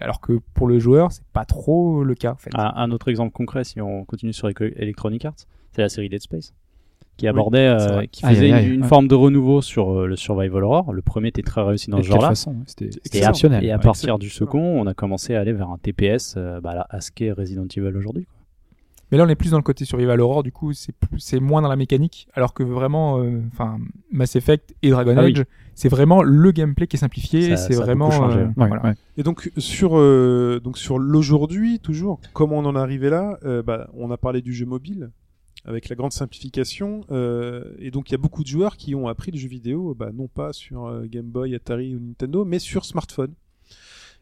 [0.01, 2.51] Alors que pour le joueur, c'est pas trop le cas en fait.
[2.55, 6.21] Un, un autre exemple concret, si on continue sur Electronic Arts, c'est la série Dead
[6.21, 6.55] Space,
[7.19, 8.89] qui abordait, euh, qui faisait aïe, aïe, une, une ouais.
[8.89, 10.93] forme de renouveau sur euh, le Survival Horror.
[10.95, 12.29] Le premier était très réussi dans Et ce genre-là.
[12.31, 13.65] façon C'était c'était Et, à- exceptionnel.
[13.65, 13.83] et à Ouais.
[13.83, 17.01] partir du second, on a commencé à aller vers un TPS, euh, bah, là, à
[17.03, 18.27] ce qu'est Resident Evil aujourd'hui.
[19.11, 21.69] Mais là, on est plus dans le côté survival horror, du coup, c'est moins dans
[21.71, 23.79] la mécanique, alors que vraiment, euh, enfin,
[24.13, 25.33] Mass Effect et Dragon Ah oui.
[25.35, 25.45] Age,
[25.75, 28.11] c'est vraiment le gameplay qui est simplifié, c'est ça a vraiment.
[28.11, 28.41] beaucoup changé.
[28.41, 28.83] euh, Ouais, voilà.
[28.83, 28.95] ouais.
[29.17, 33.63] Et donc sur euh, donc sur l'aujourd'hui toujours, comment on en est arrivé là Euh,
[33.63, 35.09] bah, On a parlé du jeu mobile
[35.69, 39.07] avec la grande simplification, euh, et donc il y a beaucoup de joueurs qui ont
[39.07, 42.59] appris le jeu vidéo, bah, non pas sur euh, Game Boy, Atari ou Nintendo, mais
[42.59, 43.35] sur smartphone.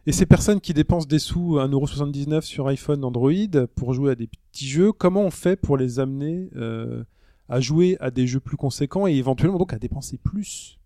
[0.07, 3.31] Et ces personnes qui dépensent des sous 1,79€ sur iPhone, Android
[3.75, 7.05] pour jouer à des petits jeux, comment on fait pour les amener euh,
[7.49, 10.79] à jouer à des jeux plus conséquents et éventuellement donc à dépenser plus?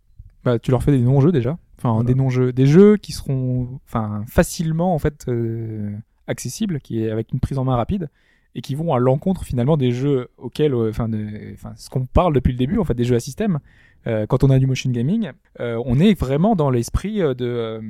[0.44, 2.06] Bah, tu leur fais des non-jeux déjà, enfin Voilà.
[2.06, 5.90] des non-jeux, des jeux qui seront, enfin, facilement en fait euh,
[6.26, 8.08] accessibles, qui est avec une prise en main rapide
[8.54, 12.34] et qui vont à l'encontre finalement des jeux auxquels, euh, enfin, de- ce qu'on parle
[12.34, 13.58] depuis le début, en fait, des jeux à système.
[14.06, 15.30] Euh, quand on a du motion gaming,
[15.60, 17.80] euh, on est vraiment dans l'esprit euh, de euh,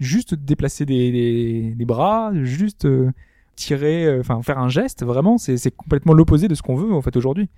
[0.00, 3.10] juste déplacer des, des, des bras, juste euh,
[3.56, 5.04] tirer, enfin faire un geste.
[5.04, 7.48] Vraiment, c'est complètement l'opposé de ce qu'on veut en fait aujourd'hui.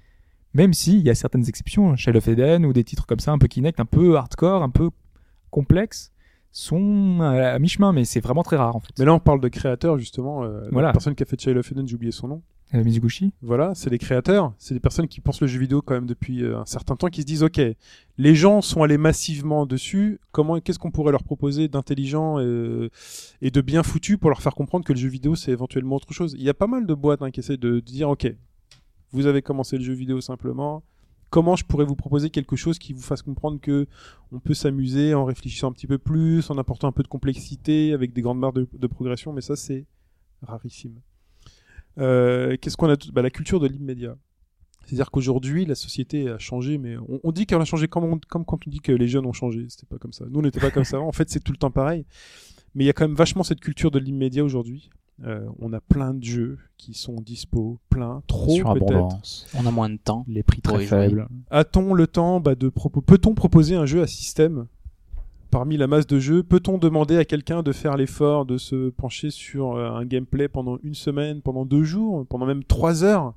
[0.55, 3.39] Même s'il y a certaines exceptions, Shell of Eden ou des titres comme ça, un
[3.39, 4.91] peu Kinect, un peu hardcore, un peu
[5.51, 6.13] complexes,
[6.55, 8.93] sont à, mi-chemin, mais c'est vraiment très rare en fait.
[8.99, 10.89] Mais là on parle de créateurs justement, euh, Voilà.
[10.89, 12.43] la personne qui a fait Child of Eden, j'ai oublié son nom.
[12.75, 13.33] Euh, Mizuguchi.
[13.43, 16.43] Voilà, c'est les créateurs, c'est des personnes qui pensent le jeu vidéo quand même depuis
[16.43, 17.61] euh, un certain temps, qui se disent ok,
[18.19, 23.61] les gens sont allés massivement dessus, comment, qu'est-ce qu'on pourrait leur proposer d'intelligent et de
[23.61, 26.35] bien foutu pour leur faire comprendre que le jeu vidéo c'est éventuellement autre chose.
[26.39, 28.33] Il y a pas mal de boîtes hein, qui essaient de, de dire ok,
[29.11, 30.85] vous avez commencé le jeu vidéo simplement,
[31.35, 33.89] comment je pourrais vous proposer quelque chose qui vous fasse comprendre que
[34.31, 37.93] on peut s'amuser en réfléchissant un petit peu plus, en apportant un peu de complexité
[37.93, 39.85] avec des grandes barres de, progression, mais ça c'est
[40.43, 41.01] rarissime.
[41.99, 44.17] Euh, Qu'est-ce qu'on a bah, La culture de l'immédiat.
[44.85, 48.71] C'est-à-dire qu'aujourd'hui, la société a changé, mais on, dit qu'elle a changé comme quand on
[48.71, 49.67] dit que les jeunes ont changé.
[49.69, 50.27] C'était pas comme ça.
[50.31, 51.01] Nous, on n'était pas comme ça.
[51.01, 52.07] En fait, c'est tout le temps pareil.
[52.77, 54.89] Mais il y a quand même vachement cette culture de l'immédiat aujourd'hui.
[55.23, 59.47] Euh, on a plein de jeux qui sont dispo, plein, trop peut-être.
[59.57, 60.25] On a moins de temps.
[60.29, 61.29] Les prix très faibles.
[61.51, 64.67] A-t-on le temps bah, de propos Peut-on proposer un jeu à système
[65.51, 66.43] parmi la masse de jeux?
[66.43, 70.79] Peut-on demander à quelqu'un de faire l'effort de se pencher sur euh, un gameplay pendant
[70.83, 73.35] une semaine, pendant deux jours, pendant même trois heures,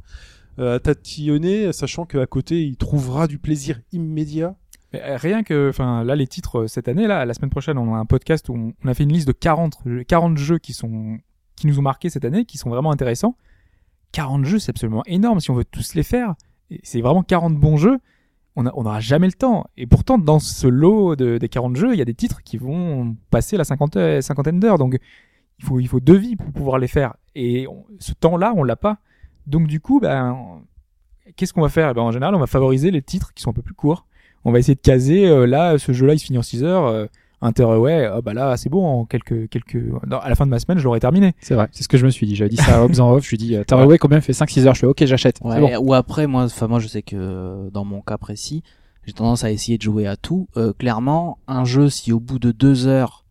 [0.58, 4.56] euh, à tatillonner, sachant qu'à côté il trouvera du plaisir immédiat?
[4.94, 7.98] Mais, rien que, enfin, là, les titres cette année, là, la semaine prochaine, on a
[7.98, 11.18] un podcast où on, a fait une liste de 40, jeux- 40 jeux qui sont,
[11.58, 13.36] qui nous ont marqué cette année, qui sont vraiment intéressants.
[14.14, 16.36] 40 jeux, c'est absolument énorme si on veut tous les faire.
[16.84, 17.98] C'est vraiment 40 bons jeux.
[18.56, 19.68] On n'aura jamais le temps.
[19.76, 22.58] Et pourtant, dans ce lot de, des 40 jeux, il y a des titres qui
[22.58, 24.78] vont passer la cinquantaine, cinquantaine d'heures.
[24.78, 24.98] Donc,
[25.60, 27.16] il faut, deux vies pour pouvoir les faire.
[27.36, 27.68] Et
[28.00, 28.98] ce temps-là, on l'a pas.
[29.46, 30.62] Donc, du coup, ben,
[31.36, 31.90] qu'est-ce qu'on va faire?
[31.90, 34.08] Eh ben, En général, on va favoriser les titres qui sont un peu plus courts
[34.48, 36.64] on va essayer de caser euh, là ce jeu là il se finit en 6
[36.64, 37.06] heures euh,
[37.42, 39.76] Interway ah bah là c'est bon en quelques quelques
[40.08, 41.98] non, à la fin de ma semaine je l'aurai terminé C'est vrai, c'est ce que
[41.98, 42.36] je me suis dit.
[42.36, 43.24] J'avais dit ça à Hobbs en off.
[43.24, 44.34] Je lui dit, t'as ouais, combien fait?
[44.34, 45.40] 5-6 heures Je fais, ok, j'achète.
[45.44, 45.78] Ouais, bon.
[45.78, 48.64] Ou après, moi, enfin moi, je sais que euh, dans mon cas précis,
[49.06, 50.48] j'ai tendance à essayer de jouer à tout.
[50.58, 53.26] Euh, clairement, un jeu, si au bout de deux heures,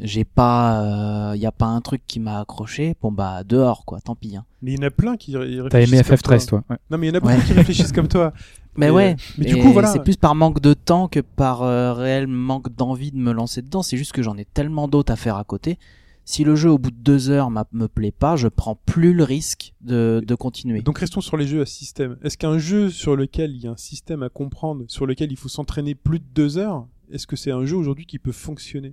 [0.00, 4.00] j'ai pas, il y a pas un truc qui m'a accroché, bon bah dehors quoi,
[4.00, 4.36] tant pis.
[4.36, 4.44] Hein.
[4.62, 6.64] Mais il y en a plein qui T'as réfléchissent aimé comme FF13, toi.
[6.70, 6.76] ouais.
[6.90, 7.38] Non, mais il y en a Ouais.
[7.46, 8.32] qui réfléchissent comme toi.
[8.78, 9.12] Mais Et, ouais.
[9.18, 9.88] euh, mais du Et coup, voilà.
[9.88, 13.62] C'est plus par manque de temps que par euh, réel manque d'envie de me lancer
[13.62, 13.82] dedans.
[13.82, 15.78] C'est juste que j'en ai tellement d'autres à faire à côté.
[16.26, 19.14] Si le jeu au bout de deux heures m'a- me plaît pas, je prends plus
[19.14, 20.82] le risque de, de continuer.
[20.82, 22.18] Donc restons sur les jeux à système.
[22.22, 25.38] Est-ce qu'un jeu sur lequel il y a un système à comprendre, sur lequel il
[25.38, 28.92] faut s'entraîner plus de deux heures, est-ce que c'est un jeu aujourd'hui qui peut fonctionner?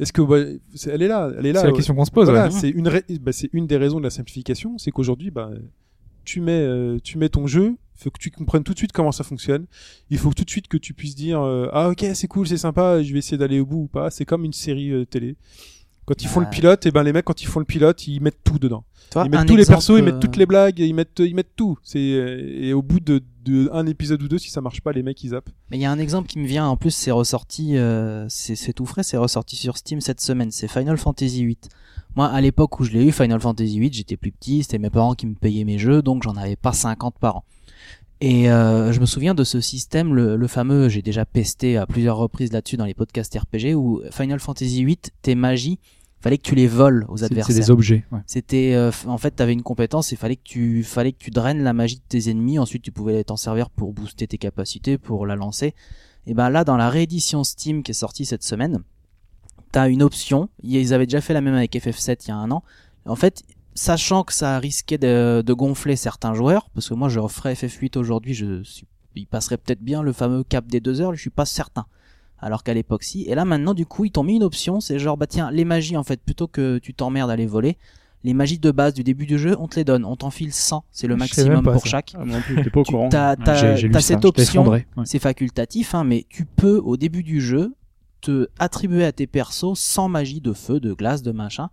[0.00, 1.60] Est-ce que ouais, c'est- elle est là, elle est là.
[1.60, 1.76] C'est la ouais.
[1.76, 2.28] question qu'on se pose.
[2.28, 2.50] Voilà, ouais.
[2.50, 2.90] c'est une,
[3.20, 5.50] bah, c'est une des raisons de la simplification, c'est qu'aujourd'hui, bah,
[6.24, 9.12] tu mets, euh, tu mets ton jeu, faut que tu comprennes tout de suite comment
[9.12, 9.66] ça fonctionne.
[10.10, 12.58] Il faut tout de suite que tu puisses dire, euh, ah ok, c'est cool, c'est
[12.58, 14.10] sympa, je vais essayer d'aller au bout ou pas.
[14.10, 15.36] C'est comme une série euh, télé.
[16.04, 18.20] Quand ils font le pilote, et ben les mecs quand ils font le pilote, ils
[18.22, 18.84] mettent tout dedans.
[19.10, 21.34] Toi, ils mettent tous les persos, ils mettent euh, toutes les blagues, ils mettent, ils
[21.34, 21.76] mettent tout.
[21.82, 23.22] C'est euh, et au bout de,
[23.72, 25.50] un épisode ou deux, si ça marche pas, les mecs ils zappent.
[25.70, 28.72] Mais il y a un exemple qui me vient, en plus c'est ressorti, euh, c'est
[28.72, 31.58] tout frais, c'est ressorti sur Steam cette semaine, c'est Final Fantasy VIII.
[32.16, 34.90] Moi à l'époque où je l'ai eu, Final Fantasy VIII, j'étais plus petit, c'était mes
[34.90, 37.44] parents qui me payaient mes jeux, donc j'en avais pas 50 par an.
[38.20, 41.86] Et euh, je me souviens de ce système, le, le fameux, j'ai déjà pesté à
[41.86, 45.78] plusieurs reprises là-dessus dans les podcasts RPG, où Final Fantasy VIII, tes magies,
[46.20, 47.56] fallait que tu les voles aux C'est- C'est adversaires.
[47.56, 48.04] des objets.
[48.12, 48.20] ouais.
[48.26, 51.30] C'était euh, en fait tu avais une compétence et fallait que tu fallait que tu
[51.30, 54.98] draines la magie de tes ennemis, ensuite tu pouvais t'en servir pour booster tes capacités,
[54.98, 55.74] pour la lancer.
[56.26, 58.82] Et ben là dans la réédition Steam qui est sortie cette semaine,
[59.72, 62.36] tu as une option, ils avaient déjà fait la même avec FF7 il y a
[62.36, 62.62] un an.
[63.06, 63.42] En fait,
[63.74, 67.96] sachant que ça risquait de, de gonfler certains joueurs parce que moi je referais FF8
[67.98, 71.30] aujourd'hui, je suis il passerait peut-être bien le fameux cap des deux heures, je suis
[71.30, 71.86] pas certain.
[72.40, 73.22] Alors qu'à l'époque si.
[73.24, 75.64] Et là maintenant du coup ils t'ont mis une option, c'est genre bah tiens les
[75.64, 77.76] magies en fait plutôt que tu t'emmerdes à les voler,
[78.24, 80.04] les magies de base du début du jeu, on te les donne.
[80.04, 80.84] On t'en file 100.
[80.90, 81.88] C'est le maximum pour ça.
[81.88, 82.12] chaque.
[82.18, 83.08] Ah, moi non plus, j'étais pas au Tu courant.
[83.08, 84.66] t'as, Ouais, t'as- j'ai- j'ai lu t'as ça, cette option.
[84.66, 84.86] ouais.
[85.04, 87.74] C'est facultatif, hein, mais tu peux, au début du jeu,
[88.20, 91.68] te attribuer à tes persos 100 magies de feu, de glace, de machin,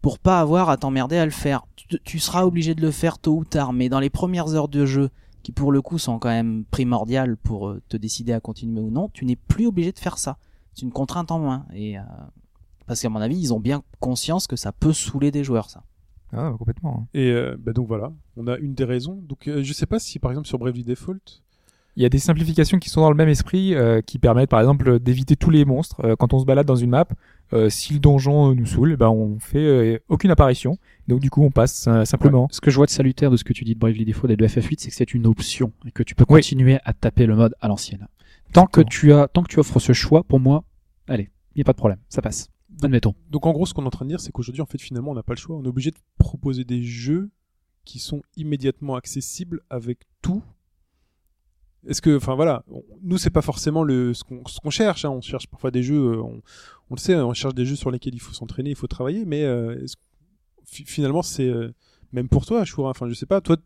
[0.00, 1.66] pour pas avoir à t'emmerder à le faire.
[1.76, 4.68] Tu, tu seras obligé de le faire tôt ou tard, mais dans les premières heures
[4.68, 5.10] de jeu,
[5.42, 8.90] qui pour le coup sont quand même primordiales pour euh, te décider à continuer ou
[8.90, 10.38] non, tu n'es plus obligé de faire ça.
[10.74, 11.66] C'est une contrainte en moins.
[11.74, 12.02] Et, euh,
[12.86, 15.82] parce qu'à mon avis, ils ont bien conscience que ça peut saouler des joueurs, ça.
[16.32, 17.06] Ah, bah, complètement.
[17.12, 19.20] Et euh, bah donc voilà, on a une des raisons.
[19.28, 21.42] Donc euh, je sais pas si par exemple sur Bravely Default,
[21.96, 24.60] Il y a des simplifications qui sont dans le même esprit, euh, qui permettent par
[24.60, 26.00] exemple d'éviter tous les monstres.
[26.04, 27.06] Euh, quand on se balade dans une map,
[27.52, 30.78] euh, si le donjon nous saoule, eh ben on fait euh, aucune apparition.
[31.08, 32.42] Donc du coup on passe euh, simplement.
[32.42, 32.48] Ouais.
[32.52, 34.36] Ce que je vois de salutaire de ce que tu dis de Bravely Default et
[34.36, 36.40] de FF8, c'est que c'est une option et que tu peux Oui.
[36.40, 38.06] continuer à taper le mode à l'ancienne.
[38.52, 40.64] Tant que tu as, tant que tu offres ce choix, pour moi,
[41.08, 42.48] allez, il n'y a pas de problème, ça passe.
[42.82, 43.14] Admettons.
[43.30, 45.10] Donc en gros, ce qu'on est en train de dire, c'est qu'aujourd'hui, en fait, finalement,
[45.10, 45.56] on n'a pas le choix.
[45.56, 47.30] On est obligé de proposer des jeux
[47.84, 50.42] qui sont immédiatement accessibles avec tout.
[51.88, 55.04] Est-ce que, enfin voilà, on- nous c'est pas forcément le ce qu'on cherche.
[55.04, 55.10] hein.
[55.10, 56.40] On cherche parfois des jeux, euh, on,
[56.90, 59.24] on le sait, on cherche des jeux sur lesquels il faut s'entraîner, il faut travailler.
[59.24, 59.96] Mais euh, est-ce-
[60.66, 61.72] finalement, c'est euh,
[62.12, 62.90] même pour toi, Choura.
[62.90, 63.56] Enfin, je sais pas, toi,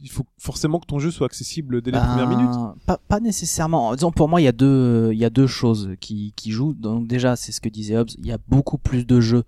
[0.00, 2.54] il faut forcément que ton jeu soit accessible dès les Ben, premières minutes.
[2.86, 3.94] Pas, pas nécessairement.
[3.94, 6.74] Disons, pour moi, il y a deux, il y a deux choses qui, qui jouent.
[6.74, 8.10] Donc déjà, c'est ce que disait Hobbes.
[8.18, 9.44] Il y a beaucoup plus de jeux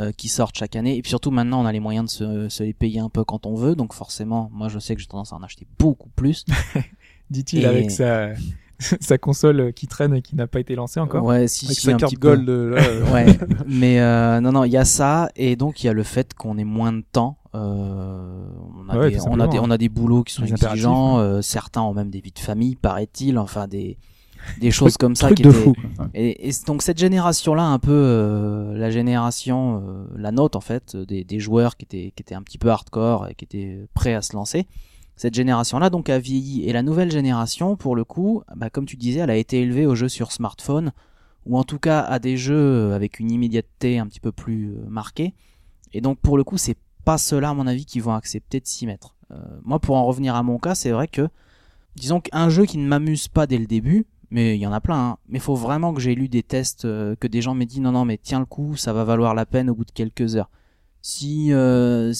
[0.00, 0.96] euh, qui sortent chaque année.
[0.96, 3.22] Et puis surtout, maintenant, on a les moyens de se, se les payer un peu
[3.24, 3.76] quand on veut.
[3.76, 6.44] Donc forcément, moi, je sais que j'ai tendance à en acheter beaucoup plus.
[7.30, 8.30] Dit-il Et- avec sa
[9.00, 11.24] sa console qui traîne et qui n'a pas été lancée encore.
[11.24, 14.40] Ouais, si, Avec si, sa un carte petit gold, euh, là, euh, Ouais, mais euh,
[14.40, 16.64] non, non, il y a ça, et donc il y a le fait qu'on ait
[16.64, 17.38] moins de temps.
[17.54, 18.46] Euh,
[18.76, 19.62] on, a Ouais, des, on, a des, simplement.
[19.62, 22.38] on a des boulots qui sont Des exigeants, euh, certains ont même des vies de
[22.38, 23.96] famille, paraît-il, enfin des,
[24.60, 25.74] des choses comme ça Truc qui de fou.
[26.14, 31.24] Et, donc cette génération-là, un peu euh, la génération, euh, la nôtre en fait, des,
[31.24, 34.20] des joueurs qui étaient, qui étaient un petit peu hardcore et qui étaient prêts à
[34.20, 34.66] se lancer.
[35.16, 38.96] Cette génération-là donc a vieilli et la nouvelle génération, pour le coup, bah, comme tu
[38.96, 40.92] disais, elle a été élevée aux jeux sur smartphone
[41.46, 44.84] ou en tout cas à des jeux avec une immédiateté un petit peu plus euh,
[44.88, 45.34] marquée.
[45.92, 48.66] Et donc pour le coup, c'est pas ceux-là à mon avis qui vont accepter de
[48.66, 49.14] s'y mettre.
[49.30, 51.28] Euh, moi, pour en revenir à mon cas, c'est vrai que
[51.94, 54.80] disons qu'un jeu qui ne m'amuse pas dès le début, mais il y en a
[54.80, 57.66] plein, hein, mais faut vraiment que j'ai lu des tests, euh, que des gens m'aient
[57.66, 59.92] dit non, non, mais tiens le coup, ça va valoir la peine au bout de
[59.92, 60.50] quelques heures.
[61.00, 62.12] Si euh,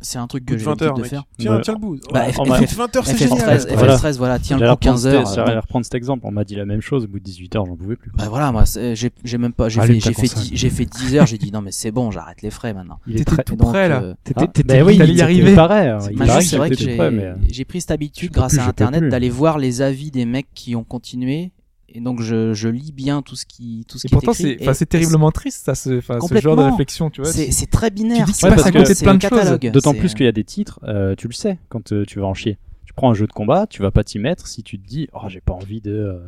[0.00, 1.10] c'est un truc que bout j'ai 20 l'habitude de mec.
[1.10, 1.24] faire.
[1.38, 1.98] Tiens, tiens le bout.
[2.12, 3.58] Bah, Ouais, F- en F- 20 heures, c'est FF13, génial.
[3.60, 4.12] FF13, Voilà.
[4.18, 5.28] voilà, tiens le J'allais coup 15 reprendre, heures.
[5.28, 6.22] ce- j'allais reprendre cet exemple.
[6.26, 7.04] On m'a dit la même chose.
[7.04, 8.10] Au bout de 18 heures, j'en pouvais plus.
[8.16, 10.42] Bah voilà, moi j'ai j'ai même pas, j'ai fait, fait, console.
[10.42, 12.98] 10 j'ai fait 10 heures, j'ai dit non mais c'est bon, j'arrête les frais maintenant.
[13.06, 13.42] Il très.
[13.42, 14.02] tout prêt là.
[14.02, 15.50] euh, T'étais, Ah, ben oui, y il- arriver.
[15.50, 15.88] Il paraît.
[15.88, 18.32] hein, il Maintenant, paraît c'est vrai que j'étais j'ai prêt, mais, j'ai pris cette habitude
[18.32, 21.50] grâce à Internet d'aller voir les avis des mecs qui ont continué.
[21.96, 24.32] Et donc je, je lis bien tout ce qui tout ce Et qui est pourtant
[24.32, 24.56] écrit.
[24.60, 26.70] c'est c'est terriblement triste ça ce ce genre de Complètement.
[26.70, 27.32] réflexion tu vois.
[27.32, 28.26] c'est c'est très binaire.
[28.26, 29.22] Tu dis que tu passes à côté de plein le de
[29.62, 29.72] choses.
[29.72, 32.26] D'autant plus qu'il y a des titres, euh, tu le sais quand euh, tu vas
[32.26, 32.58] en chier.
[32.84, 35.08] Tu prends un jeu de combat, tu vas pas t'y mettre si tu te dis,
[35.14, 36.18] oh, j'ai pas envie de, euh,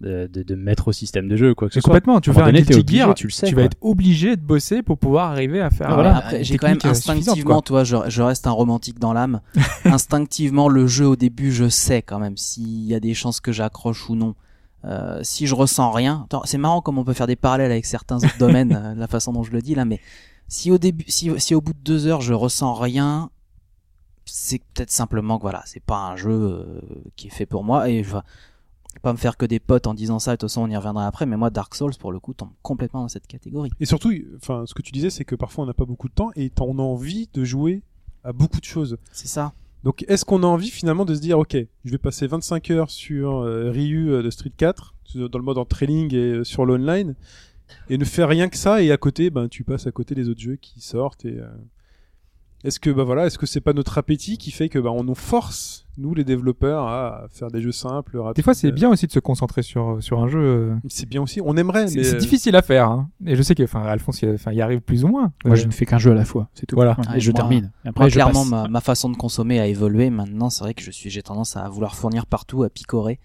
[0.00, 1.90] de, de, de me mettre au système de jeu, quoi que ce Mais soit.
[1.90, 3.62] complètement, tu veux faire un donné, Guilty Gear, tu le sais, tu quoi.
[3.62, 5.88] vas être obligé de bosser pour pouvoir arriver à faire.
[5.88, 6.42] Ah, euh, voilà.
[6.42, 9.40] j'ai quand même euh, instinctivement, vois, je, je reste un romantique dans l'âme.
[9.84, 13.52] instinctivement, le jeu au début, je sais quand même s'il y a des chances que
[13.52, 14.34] j'accroche ou non.
[14.84, 18.16] Euh, si je ressens rien, c'est marrant comme on peut faire des parallèles avec certains
[18.16, 20.00] autres domaines, euh, la façon dont je le dis là, mais
[20.48, 23.30] si au début, si, si au bout de deux heures je ressens rien,
[24.24, 26.80] c'est peut-être simplement que voilà, c'est pas un jeu euh,
[27.16, 28.20] qui est fait pour moi et je vais
[29.02, 30.32] pas me faire que des potes en disant ça.
[30.32, 31.26] De toute façon, on y reviendra après.
[31.26, 33.70] Mais moi, Dark Souls, pour le coup, tombe complètement dans cette catégorie.
[33.80, 36.14] Et surtout, enfin, ce que tu disais, c'est que parfois on n'a pas beaucoup de
[36.14, 37.82] temps et on a envie de jouer
[38.24, 38.98] à beaucoup de choses.
[39.12, 39.52] C'est ça.
[39.84, 42.90] Donc, est-ce qu'on a envie finalement de se dire, ok, je vais passer 25 heures
[42.90, 46.44] sur euh, Ryu euh, de Street 4, sur- dans le mode en trailing et euh,
[46.44, 47.14] sur l'online,
[47.88, 50.28] et ne faire rien que ça, et à côté, ben, tu passes à côté des
[50.28, 51.24] autres jeux qui sortent.
[51.24, 51.38] Et
[52.64, 55.02] est-ce que, bah voilà, est-ce que c'est pas notre appétit qui fait que, bah, on
[55.04, 58.36] nous force, nous les développeurs, à faire des jeux simples, rapides?
[58.36, 60.38] Des fois, c'est bien aussi de se concentrer sur sur un jeu.
[60.40, 61.40] euh, C'est bien aussi.
[61.44, 62.88] On aimerait, C'est mais c'est difficile à faire.
[62.88, 63.08] Hein.
[63.26, 65.32] Et je sais que, enfin, Alphonse, il, enfin, il y arrive plus ou moins.
[65.44, 66.76] Moi, Euh, je ne fais qu'un jeu à la fois, c'est tout.
[66.76, 66.96] Voilà.
[66.98, 67.70] Ouais, et je moi- termine.
[67.84, 70.10] Et après, Moi, je clairement, ma, ma façon de consommer a évolué.
[70.10, 73.18] Maintenant, c'est vrai que je suis, j'ai tendance à vouloir fournir partout, à picorer.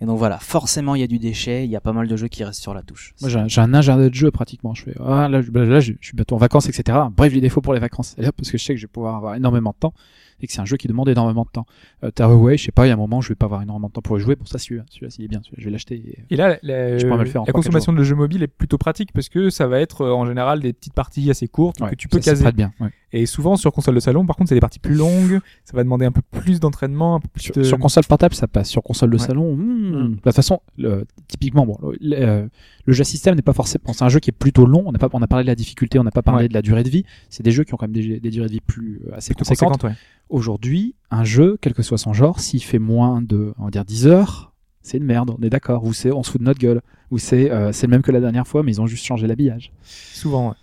[0.00, 1.64] Et donc voilà, forcément, il y a du déchet.
[1.64, 3.14] Il y a pas mal de jeux qui restent sur la touche.
[3.22, 4.74] Moi, j'ai un- agenda de jeu pratiquement.
[4.74, 6.98] Je fais, ah, là, bah, là, je, je suis bientôt en vacances, etc.
[7.16, 8.14] Bref, les défauts pour les vacances.
[8.18, 9.94] Là, parce que je sais que je vais pouvoir avoir énormément de temps
[10.40, 11.66] et que c'est un jeu qui demande énormément de temps.
[12.04, 13.88] Euh, Tearaway, je sais pas, il y a un moment, je vais pas avoir énormément
[13.88, 14.36] de temps pour y jouer.
[14.36, 15.94] Bon, ça, celui-là, celui-là, s'il est bien, celui-là, je vais l'acheter.
[15.96, 18.46] et- Et là, la, Je pourrais me le faire la consommation de jeux mobiles est
[18.48, 21.80] plutôt pratique parce que ça va être euh, en général des petites parties assez courtes
[21.80, 22.52] Ouais, que tu peux ça, caser.
[22.52, 22.72] bien.
[22.80, 22.90] ouais.
[23.12, 25.38] Et souvent sur console de salon, par contre, c'est des parties plus longues.
[25.64, 27.62] Ça va demander un peu plus d'entraînement, un peu plus Sur, de...
[27.62, 28.68] sur console portable, ça passe.
[28.68, 29.22] Sur console de Ouais.
[29.26, 32.50] salon, hmm, de toute façon, le- typiquement, bon, le, le-
[32.86, 33.92] le jeu système n'est pas forcément.
[33.92, 34.84] C'est un jeu qui est plutôt long.
[34.86, 36.48] On n'a pas, on a parlé de la difficulté, on n'a pas parlé Ouais.
[36.48, 37.04] de la durée de vie.
[37.28, 39.34] C'est des jeux qui ont quand même des, des durées de vie plus euh, assez
[39.34, 39.72] conséquentes.
[39.72, 39.96] conséquentes, ouais.
[40.28, 43.84] Aujourd'hui, un jeu, quel que soit son genre, s'il fait moins de, on va dire
[43.84, 45.34] 10 heures, c'est une merde.
[45.38, 45.84] On est d'accord.
[45.84, 46.80] Ou c'est, on se fout de notre gueule.
[47.10, 49.26] Ou c'est, euh, c'est le même que la dernière fois, mais ils ont juste changé
[49.26, 49.72] l'habillage.
[49.82, 50.48] Souvent.
[50.50, 50.54] ouais.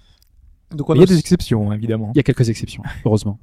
[0.78, 2.12] donc Il y a, a des exceptions, évidemment.
[2.14, 3.40] Il y a quelques exceptions, heureusement.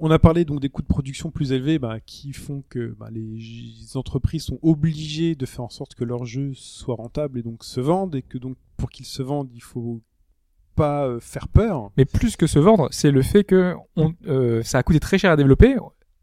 [0.00, 3.08] On a parlé donc des coûts de production plus élevés, bah, qui font que bah,
[3.12, 7.62] les entreprises sont obligées de faire en sorte que leurs jeux soient rentables et donc
[7.64, 10.00] se vendent, et que donc pour qu'ils se vendent, il faut
[10.74, 11.90] pas euh, faire peur.
[11.96, 15.18] Mais plus que se vendre, c'est le fait que on, euh, ça a coûté très
[15.18, 15.76] cher à développer.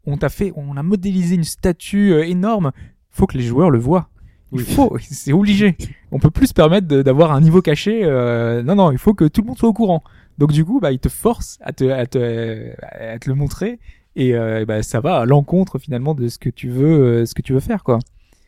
[0.04, 2.72] On t'a fait, on a modélisé une statue euh, énorme.
[3.10, 4.08] Faut que les joueurs le voient.
[4.52, 4.64] Il Oui.
[4.64, 5.76] faut, c'est obligé.
[6.10, 8.00] On peut plus se permettre d'avoir un niveau caché.
[8.04, 10.02] euh, non, non, il faut que tout le monde soit au courant.
[10.38, 13.78] Donc du coup, bah, ils te forcent à te, à te, à te le montrer.
[14.16, 17.34] Et euh, bah, ça va à l'encontre finalement de ce que tu veux, euh, ce
[17.34, 17.98] que tu veux faire, quoi.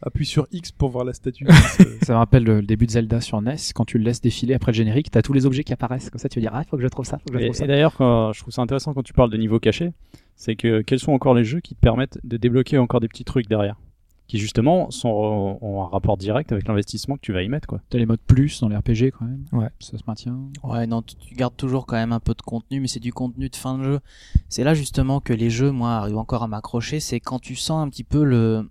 [0.02, 1.46] Appuie sur X pour voir la statue.
[1.76, 3.56] C'est- Ça me rappelle le, début de Zelda sur NES.
[3.74, 6.08] Quand tu le laisses défiler après le générique, t'as tous les objets qui apparaissent.
[6.10, 7.46] Comme ça, tu vas dire, ah, faut que je trouve ça, faut que je Et,
[7.48, 7.64] trouve ça.
[7.64, 9.92] et d'ailleurs, quand- je trouve ça intéressant quand tu parles de niveau caché,
[10.36, 13.24] c'est que quels sont encore les jeux qui te permettent de débloquer encore des petits
[13.24, 13.76] trucs derrière,
[14.30, 17.80] qui justement sont, ont un rapport direct avec l'investissement que tu vas y mettre, quoi.
[17.90, 19.44] T'as les modes plus dans les RPG quand même.
[19.50, 19.66] Ouais.
[19.80, 20.38] Ça se maintient.
[20.62, 23.12] Ouais, non, tu, tu gardes toujours quand même un peu de contenu, mais c'est du
[23.12, 24.00] contenu de fin de jeu.
[24.48, 27.00] C'est là justement que les jeux, moi, arrivent encore à m'accrocher.
[27.00, 28.70] C'est quand tu sens un petit peu le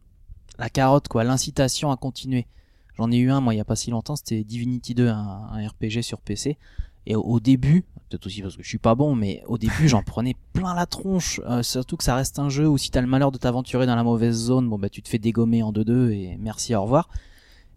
[0.60, 2.48] la carotte, quoi, l'incitation à continuer.
[2.96, 5.50] J'en ai eu un, moi, il y a pas si longtemps, c'était Divinity 2, un,
[5.52, 6.58] un RPG sur PC.
[7.10, 10.04] Et au, début, peut-être aussi parce que je suis pas bon, mais au début, j'en
[10.06, 11.42] prenais plein la tronche.
[11.50, 13.96] Euh, surtout que ça reste un jeu où si t'as le malheur de t'aventurer dans
[13.96, 17.10] la mauvaise zone, bon bah tu te fais dégommer en 2-2 et merci, au revoir.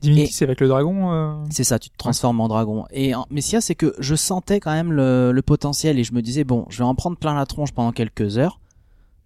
[0.02, 1.12] Divinity, c'est avec le dragon.
[1.12, 2.84] euh, C'est ça, tu te transformes en dragon.
[2.90, 5.42] Et en- mais ce qu'il y a, c'est que je sentais quand même le, le
[5.42, 8.36] potentiel et je me disais bon, je vais en prendre plein la tronche pendant quelques
[8.38, 8.60] heures,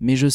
[0.00, 0.28] mais je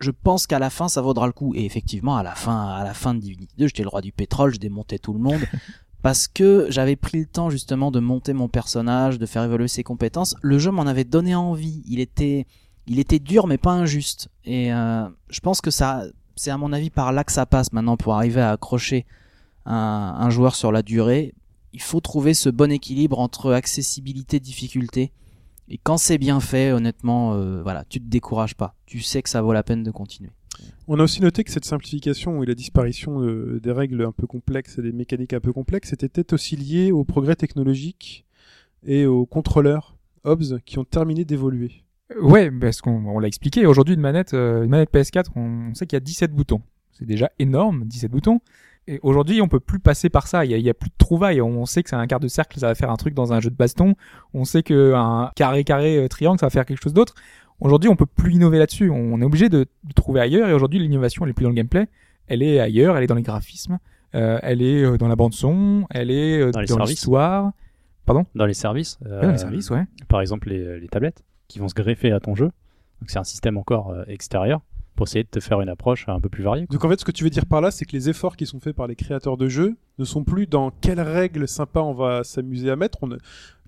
[0.00, 1.54] je pense qu'à la fin ça vaudra le coup.
[1.54, 4.12] Et effectivement, à la fin, à la fin de Divinity 2, j'étais le roi du
[4.12, 5.40] pétrole, je démontais tout le monde
[6.02, 9.82] parce que j'avais pris le temps justement de monter mon personnage, de faire évoluer ses
[9.82, 10.34] compétences.
[10.42, 11.82] Le jeu m'en avait donné envie.
[11.86, 12.46] Il était
[12.86, 14.28] il était dur mais pas injuste.
[14.44, 16.04] Et euh, je pense que ça
[16.36, 19.06] c'est à mon avis par là que ça passe maintenant pour arriver à accrocher
[19.70, 21.34] un, joueur sur la durée,
[21.72, 25.12] il faut trouver ce bon équilibre entre accessibilité, difficulté.
[25.68, 28.74] Et quand c'est bien fait, honnêtement, euh, voilà, tu te décourages pas.
[28.86, 30.30] Tu sais que ça vaut la peine de continuer.
[30.86, 34.26] On a aussi noté que cette simplification et la disparition euh, des règles un peu
[34.26, 38.24] complexes et des mécaniques un peu complexes était peut-être aussi liée au progrès technologique
[38.86, 41.84] et aux contrôleurs OBS qui ont terminé d'évoluer.
[42.20, 43.66] Ouais, parce qu'on on l'a expliqué.
[43.66, 46.62] Aujourd'hui, une manette, euh, une manette PS4, on, on sait qu'il y a 17 boutons.
[46.92, 48.40] C'est déjà énorme, 17 boutons.
[48.88, 50.46] Et aujourd'hui, on peut plus passer par ça.
[50.46, 51.42] Il y a, il y a plus de trouvailles.
[51.42, 53.40] On sait que c'est un quart de cercle, ça va faire un truc dans un
[53.40, 53.94] jeu de baston.
[54.32, 57.14] On sait que un carré carré euh, triangle, ça va faire quelque chose d'autre.
[57.60, 58.90] Aujourd'hui, on peut plus innover là-dessus.
[58.90, 60.48] On est obligé de, de trouver ailleurs.
[60.48, 61.86] Et aujourd'hui, l'innovation, elle est plus dans le gameplay.
[62.26, 62.96] Elle est ailleurs.
[62.96, 63.78] Elle est dans les graphismes.
[64.14, 65.86] Euh, elle est euh, dans la bande son.
[65.90, 66.90] Elle est euh, Dans services.
[66.90, 67.52] l'histoire.
[68.34, 69.84] Dans les services, euh, Ouais, dans les services, ouais.
[70.08, 72.46] par exemple les, les tablettes qui vont se greffer à ton jeu.
[73.00, 74.62] Donc c'est un système encore euh, extérieur.
[74.98, 76.66] Pour essayer de te faire une approche un peu plus variée.
[76.66, 76.74] quoi.
[76.74, 78.46] Donc en fait, ce que tu veux dire par là, c'est que les efforts qui
[78.46, 81.94] sont faits par les créateurs de jeux ne sont plus dans quelles règles sympas on
[81.94, 82.98] va s'amuser à mettre.
[83.02, 83.08] On...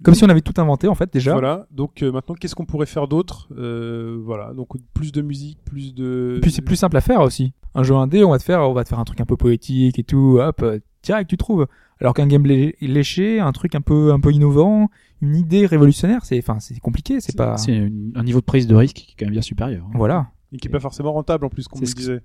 [0.03, 1.33] Comme si on avait tout inventé en fait déjà.
[1.33, 1.67] Voilà.
[1.71, 4.53] Donc euh, maintenant, qu'est-ce qu'on pourrait faire d'autre Euh, Voilà.
[4.55, 6.35] Donc plus de musique, plus de.
[6.39, 7.53] Et puis c'est plus simple à faire aussi.
[7.77, 9.37] Un jeu indé, on va te faire, on va te faire un truc un peu
[9.37, 11.69] poétique et tout, hop, euh, direct tu trouves.
[12.01, 14.89] Alors qu'un gameplay léché, un truc un peu un peu innovant,
[15.21, 18.75] une idée révolutionnaire, c'est enfin c'est compliqué, c'est pas C'est un niveau de prise de
[18.75, 19.85] risque qui est quand même bien supérieur.
[19.87, 19.93] hein.
[19.95, 20.29] voilà.
[20.53, 22.21] Et qui est pas forcément rentable en plus, comme C'est que- disait.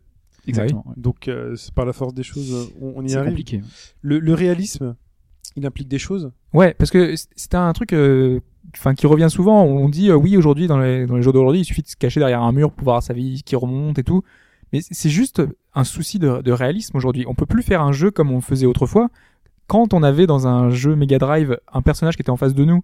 [0.47, 0.84] Exactement.
[0.88, 0.93] ouais.
[0.97, 3.30] Donc euh, c'est par la force des choses, on, on y C'est arrive.
[3.30, 3.61] compliqué.
[4.02, 4.95] Le, le réalisme,
[5.56, 6.31] il implique des choses.
[6.53, 8.39] Ouais, parce que c'est un truc euh,
[8.76, 11.61] enfin qui revient souvent, on dit euh, oui aujourd'hui dans les dans les jeux d'aujourd'hui,
[11.61, 14.03] il suffit de se cacher derrière un mur pour voir sa vie qui remonte et
[14.03, 14.22] tout.
[14.72, 15.41] Mais c'est juste
[15.73, 17.26] un souci de, de réalisme aujourd'hui.
[17.27, 19.10] On peut plus faire un jeu comme on le faisait autrefois.
[19.68, 22.65] Quand on avait dans un jeu Mega Drive un personnage qui était en face de
[22.65, 22.84] nous,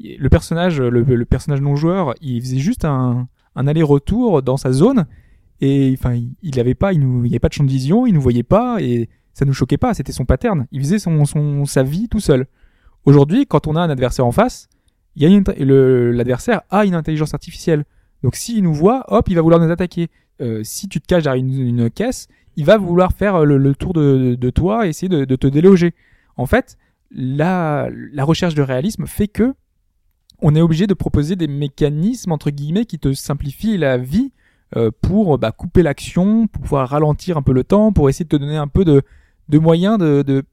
[0.00, 3.28] le personnage, le, le personnage non joueur, il faisait juste un,
[3.58, 5.06] un aller-retour dans sa zone
[5.60, 7.70] et enfin il, il avait pas, il nous, il y avait pas de champ de
[7.70, 9.94] vision, il nous voyait pas et ça nous choquait pas.
[9.94, 10.66] C'était son pattern.
[10.72, 12.46] Il faisait son, son sa vie tout seul.
[13.04, 14.68] Aujourd'hui, quand on a un adversaire en face,
[15.16, 17.84] l'adversaire a une intelligence artificielle.
[18.22, 20.08] Donc s'il nous voit, hop, il va vouloir nous attaquer.
[20.40, 23.92] Euh, si tu te caches derrière une, caisse, il va vouloir faire le, le tour
[23.92, 25.94] de, de toi, et essayer de, de te déloger.
[26.36, 26.76] En fait,
[27.10, 29.54] la, la recherche de réalisme fait que
[30.40, 34.32] on est obligé de proposer des mécanismes entre guillemets qui te simplifient la vie
[34.76, 38.28] euh, pour bah, couper l'action, pour pouvoir ralentir un peu le temps, pour essayer de
[38.28, 39.02] te donner un peu de,
[39.48, 40.44] de moyens de, de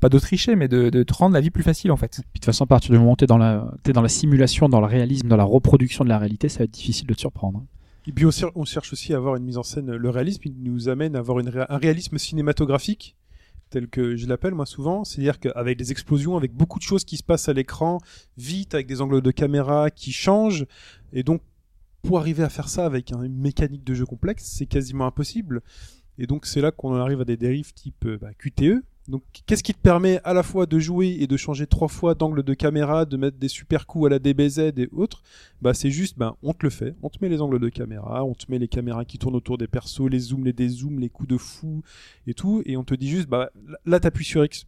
[0.00, 2.10] pas de tricher, mais de, de te rendre la vie plus facile en fait.
[2.10, 4.08] Puis de toute façon, à partir du moment où t'es dans la, t'es dans la
[4.08, 7.14] simulation, dans le réalisme, dans la reproduction de la réalité, ça va être difficile de
[7.14, 7.64] te surprendre.
[8.06, 9.94] Et puis on, on cherche aussi à avoir une mise en scène.
[9.94, 13.16] Le réalisme, il nous amène à avoir une un réalisme cinématographique,
[13.70, 15.04] tel que je l'appelle moi souvent.
[15.04, 17.98] C'est-à-dire qu'avec des explosions, avec beaucoup de choses qui se passent à l'écran,
[18.36, 20.66] vite, avec des angles de caméra qui changent.
[21.12, 21.42] Et donc,
[22.02, 25.62] pour arriver à faire ça avec un- une mécanique de jeu complexe, c'est quasiment impossible.
[26.18, 28.82] Et donc, c'est là qu'on arrive à des dérives type euh, bah, QTE.
[29.08, 32.14] Donc, qu'est-ce qui te permet à la fois de jouer et de changer trois fois
[32.14, 35.22] d'angle de caméra, de mettre des super coups à la DBZ et autres?
[35.62, 36.94] Bah c'est juste bah on te le fait.
[37.02, 39.58] On te met les angles de caméra on te met les caméras qui tournent autour
[39.58, 41.82] des persos les zooms les dézooms les coups de fou
[42.26, 42.62] et tout.
[42.66, 43.50] Et on te dit juste bah
[43.86, 44.66] là t'appuies sur X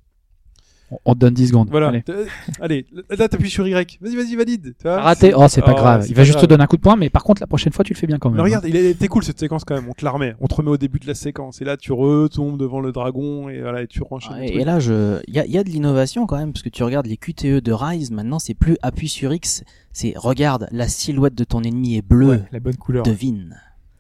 [1.04, 1.68] On, te donne 10 secondes.
[1.70, 2.02] voilà Allez.
[2.08, 2.26] Euh,
[2.60, 2.86] allez
[3.16, 5.32] là t'appuies sur Y vas-y vas-y valide Raté.
[5.36, 6.06] Oh, c'est pas Oh, grave.
[6.08, 6.46] Il va juste grave.
[6.46, 8.06] te donner un coup de poing, mais par contre, la prochaine fois, tu le fais
[8.08, 8.36] bien quand même.
[8.38, 10.46] mais regarde il est- était cool cette séquence quand même on te la remet on
[10.48, 13.60] te remet au début de la séquence et là tu retombes devant le dragon et
[13.60, 14.50] voilà et tu renchaînes truc.
[14.50, 16.68] et là, je, il y a, il y a de l'innovation quand même, parce que
[16.68, 19.62] tu regardes les QTE de Rise, maintenant c'est plus appuie sur X,
[19.92, 23.02] c'est regarde, la silhouette de ton ennemi est bleue, Ouais, la bonne couleur.
[23.04, 23.56] devine.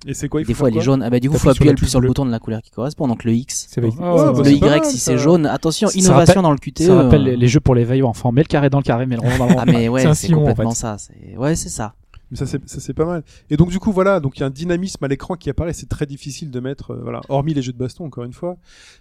[0.06, 1.74] Et c'est quoi il Des fois elle est jaune, ah bah du coup faut appuyer
[1.74, 3.66] plus sur le bouton de la couleur qui correspond, donc le X.
[3.70, 6.58] C'est Oh, bah, le Y mal, si c'est jaune, attention, Ça innovation rappelle- dans le
[6.58, 6.82] QTE.
[6.82, 7.24] Ça rappelle euh.
[7.30, 8.32] les, les jeux pour les veillants enfants.
[8.32, 9.60] Mets le carré dans le carré, mets le rond dans le rond.
[9.60, 10.96] Ah mais ouais, c'est complètement ça.
[11.36, 11.94] Ouais, c'est ça.
[12.30, 13.24] Mais ça c'est ça c'est pas mal.
[13.50, 15.72] Et donc du coup voilà, donc il y a un dynamisme à l'écran qui apparaît,
[15.72, 18.56] c'est très difficile de mettre euh, voilà, hormis les jeux de baston encore une fois.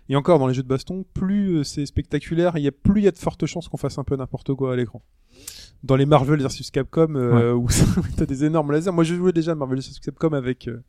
[0.10, 3.02] Et encore dans les jeux de baston, plus euh, c'est spectaculaire, il y a plus
[3.02, 5.04] il y a de fortes chances qu'on fasse un peu n'importe quoi à l'écran.
[5.84, 7.68] Dans les Marvel versus Capcom euh, où
[8.18, 8.92] t'as des énormes lasers.
[8.92, 10.84] Moi je jouais déjà à Marvel versus Capcom avec euh,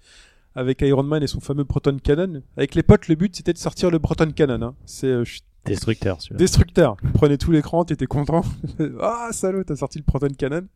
[0.54, 2.42] avec Iron Man et son fameux Proton Cannon.
[2.56, 4.62] Avec les potes, le but c'était de sortir le Proton Cannon.
[4.62, 4.74] Hein.
[4.84, 5.24] C'est euh,
[5.64, 6.38] Destructeur, celui-là.
[6.38, 6.96] Destructeur.
[7.14, 8.42] Prenez tout l'écran, t'étais content.
[9.00, 10.66] ah, salaud, t'as sorti le Proton Cannon.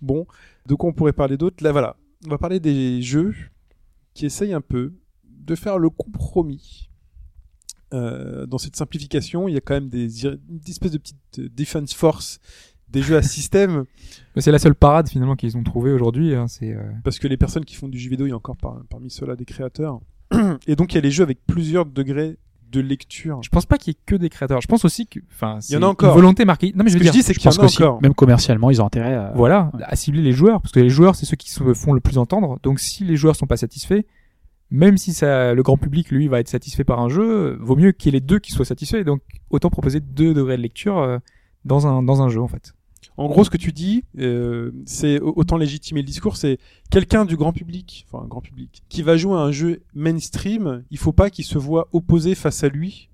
[0.00, 0.26] Bon,
[0.66, 1.96] de quoi on pourrait parler d'autre Là, voilà.
[2.26, 3.34] On va parler des jeux
[4.12, 4.92] qui essayent un peu
[5.24, 6.90] de faire le compromis.
[7.92, 11.48] Euh, dans cette simplification, il y a quand même des, une espèce de petite euh,
[11.56, 12.38] defense force
[12.92, 13.84] des jeux à système,
[14.36, 16.34] C'est la seule parade finalement qu'ils ont trouvé aujourd'hui.
[16.34, 18.36] hein, c'est euh, parce que les personnes qui font du jeu vidéo, il y a
[18.36, 20.00] encore par- parmi ceux-là des créateurs.
[20.66, 22.36] Et donc, il y a les jeux avec plusieurs degrés
[22.70, 23.40] de lecture.
[23.42, 24.60] Je pense pas qu'il y ait que des créateurs.
[24.60, 26.10] Je pense aussi que, enfin, Il y en c'est a encore.
[26.10, 26.72] Une volonté marquée.
[26.76, 27.84] Non mais je veux que je dire, dis, c'est Je qu'il y en pense a
[27.84, 28.00] encore.
[28.02, 29.32] même commercialement, ils ont intérêt à.
[29.34, 32.00] voilà, à cibler les joueurs, parce que les joueurs, c'est ceux qui se font le
[32.00, 32.58] plus entendre.
[32.62, 34.02] Donc si les joueurs sont pas satisfaits,
[34.70, 37.90] même si ça, le grand public, lui, va être satisfait par un jeu, vaut mieux
[37.90, 39.02] qu'il y ait les deux qui soient satisfaits.
[39.02, 41.18] Donc autant proposer deux degrés de lecture euh,
[41.64, 42.72] dans un dans un jeu en fait.
[43.20, 46.58] En gros, ce que tu dis, euh, c'est au- autant légitimer le discours, c'est
[46.90, 50.84] quelqu'un du grand public, enfin un grand public, qui va jouer à un jeu mainstream,
[50.90, 53.08] il faut pas qu'il se voit opposé face à lui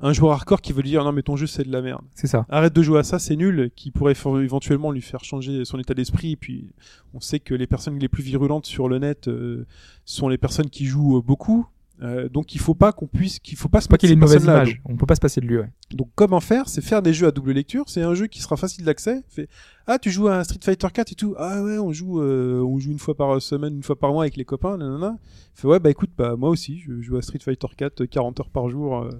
[0.00, 2.02] un joueur hardcore qui veut lui dire non mais ton jeu c'est de la merde.
[2.14, 2.46] C'est ça.
[2.48, 5.92] Arrête de jouer à ça, c'est nul, qui pourrait éventuellement lui faire changer son état
[5.92, 6.32] d'esprit.
[6.32, 6.70] Et puis
[7.14, 9.66] on sait que les personnes les plus virulentes sur le net euh,
[10.04, 11.66] sont les personnes qui jouent beaucoup.
[12.00, 14.14] Euh, donc il faut pas qu'on puisse, qu'il faut pas se Pas qu'il ait ces
[14.14, 14.80] une mauvaise image.
[14.84, 15.56] On peut pas se passer de lui.
[15.58, 15.68] Ouais.
[15.92, 17.86] donc comment faire C'est faire des jeux à double lecture.
[17.88, 19.24] C'est un jeu qui sera facile d'accès.
[19.28, 19.48] Fait
[19.88, 21.34] ah tu joues à Street Fighter 4 et tout.
[21.38, 24.22] Ah ouais on joue euh, on joue une fois par semaine, une fois par mois
[24.22, 24.76] avec les copains.
[24.76, 25.16] Nanana.
[25.54, 28.50] Fait ouais bah écoute bah moi aussi je joue à Street Fighter 4 40 heures
[28.50, 28.98] par jour.
[29.02, 29.10] euh,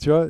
[0.00, 0.28] tu vois.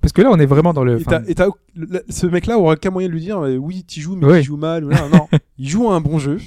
[0.00, 0.98] Parce que là, on est vraiment dans le.
[1.00, 1.34] Et t'as- enfin, et
[1.76, 4.26] le- ce mec là aura qu'un moyen de lui dire euh, oui tu joues mais
[4.26, 4.40] Ouais.
[4.40, 4.84] tu joues mal.
[4.84, 5.08] ou là.
[5.12, 5.28] non
[5.58, 6.38] il joue à un bon jeu.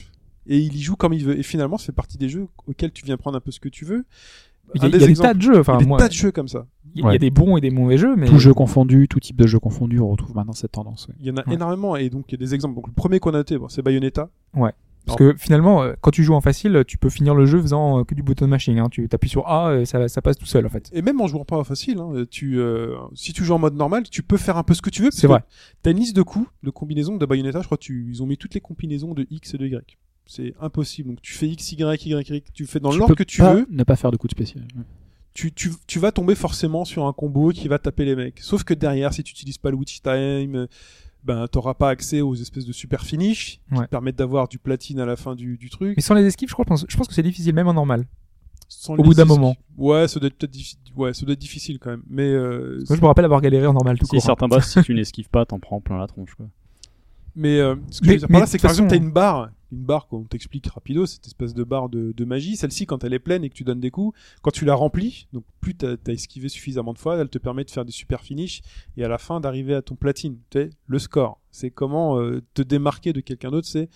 [0.48, 1.38] et il y joue comme il veut.
[1.40, 3.70] Et finalement, ça fait partie des jeux auxquels tu viens prendre un peu ce que
[3.70, 4.06] tu veux.
[4.74, 5.60] Il y a, y des tas de jeux.
[5.60, 6.66] Enfin, il y a des moi, tas de jeux comme ça.
[6.96, 7.18] il y a Ouais.
[7.20, 10.00] des bons et des mauvais jeux, mais Tout jeu confondu, tout type de jeu confondu,
[10.00, 11.08] on retrouve maintenant cette tendance.
[11.08, 11.16] ouais.
[11.20, 11.54] Il y en a Ouais.
[11.56, 12.76] énormément et donc il y a des exemples.
[12.76, 14.30] Donc le premier qu'on a noté, bon, c'est Bayonetta.
[15.06, 18.00] Parce que finalement, euh, quand tu joues en facile, tu peux finir le jeu faisant
[18.00, 18.80] euh, que du button mashing.
[18.80, 18.88] Hein.
[18.90, 20.90] Tu appuies sur A, et ça, ça passe tout seul en fait.
[20.94, 24.10] Et même en jouant pas facile, hein, tu, euh, si tu joues en mode normal,
[24.10, 25.12] tu peux faire un peu ce que tu veux.
[25.12, 25.44] C'est vrai.
[25.84, 27.62] T'as une liste de coups, de combinaisons de Bayonetta.
[27.62, 29.96] Je crois qu'ils ont mis toutes les combinaisons de X et de Y.
[30.26, 31.10] C'est impossible.
[31.10, 32.46] Donc tu fais X, Y, Y, Y.
[32.54, 33.68] Tu fais dans l'ordre que tu pas veux.
[33.70, 34.64] Ne pas faire de coup de spécial.
[34.76, 34.84] ouais.
[35.34, 38.40] Tu, tu, tu vas tomber forcément sur un combo qui va taper les mecs.
[38.40, 40.68] Sauf que derrière, si tu utilises pas le Witch Time,
[41.26, 43.86] ben t'auras pas accès aux espèces de super finish qui Ouais.
[43.86, 45.94] te permettent d'avoir du platine à la fin du, du truc.
[45.98, 47.74] Mais sans les esquives, je, crois, je pense, je pense que c'est difficile, même en
[47.74, 48.06] normal.
[48.70, 49.56] Sans au bout d'un moment.
[49.78, 52.04] Ouais, ça doit être peut-être diffi- ouais, ça doit être difficile quand même.
[52.10, 54.18] Mais euh, Moi, je me rappelle avoir galéré en normal tout Si court.
[54.20, 54.26] hein.
[54.26, 56.34] certains boss, si tu n'esquives pas, t'en prends plein la tronche.
[56.36, 56.48] Quoi.
[57.36, 58.96] Mais euh, ce que Mais- je veux dire par là, c'est que par exemple, t'as
[58.98, 62.56] une barre, une barre qu'on t'explique rapido, cette espèce de barre de, de magie.
[62.56, 65.28] Celle-ci, quand elle est pleine et que tu donnes des coups, quand tu la remplis,
[65.34, 68.22] donc plus t'as as esquivé suffisamment de fois, elle te permet de faire des super
[68.22, 68.62] finishes
[68.96, 70.38] et à la fin d'arriver à ton platine.
[70.50, 71.42] Tu sais, le score.
[71.52, 73.90] C'est comment euh, te démarquer de quelqu'un d'autre, c'est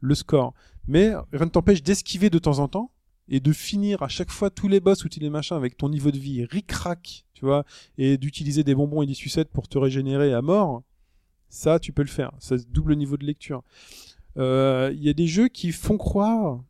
[0.00, 0.54] le score.
[0.88, 2.92] Mais rien ne t'empêche d'esquiver de temps en temps
[3.28, 5.88] et de finir à chaque fois tous les boss ou tous les machins avec ton
[5.88, 7.64] niveau de vie ric-rac, tu vois,
[7.98, 10.82] et d'utiliser des bonbons et des sucettes pour te régénérer à mort.
[11.48, 12.32] Ça, tu peux le faire.
[12.38, 13.62] Ça double niveau de lecture.
[14.36, 16.62] Euh, Il y a des jeux qui font croire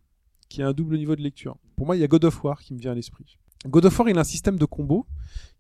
[0.48, 1.56] qu'il y a un double niveau de lecture.
[1.76, 3.38] Pour moi, il y a God of War qui me vient à l'esprit.
[3.66, 5.06] God of War, il a un système de combo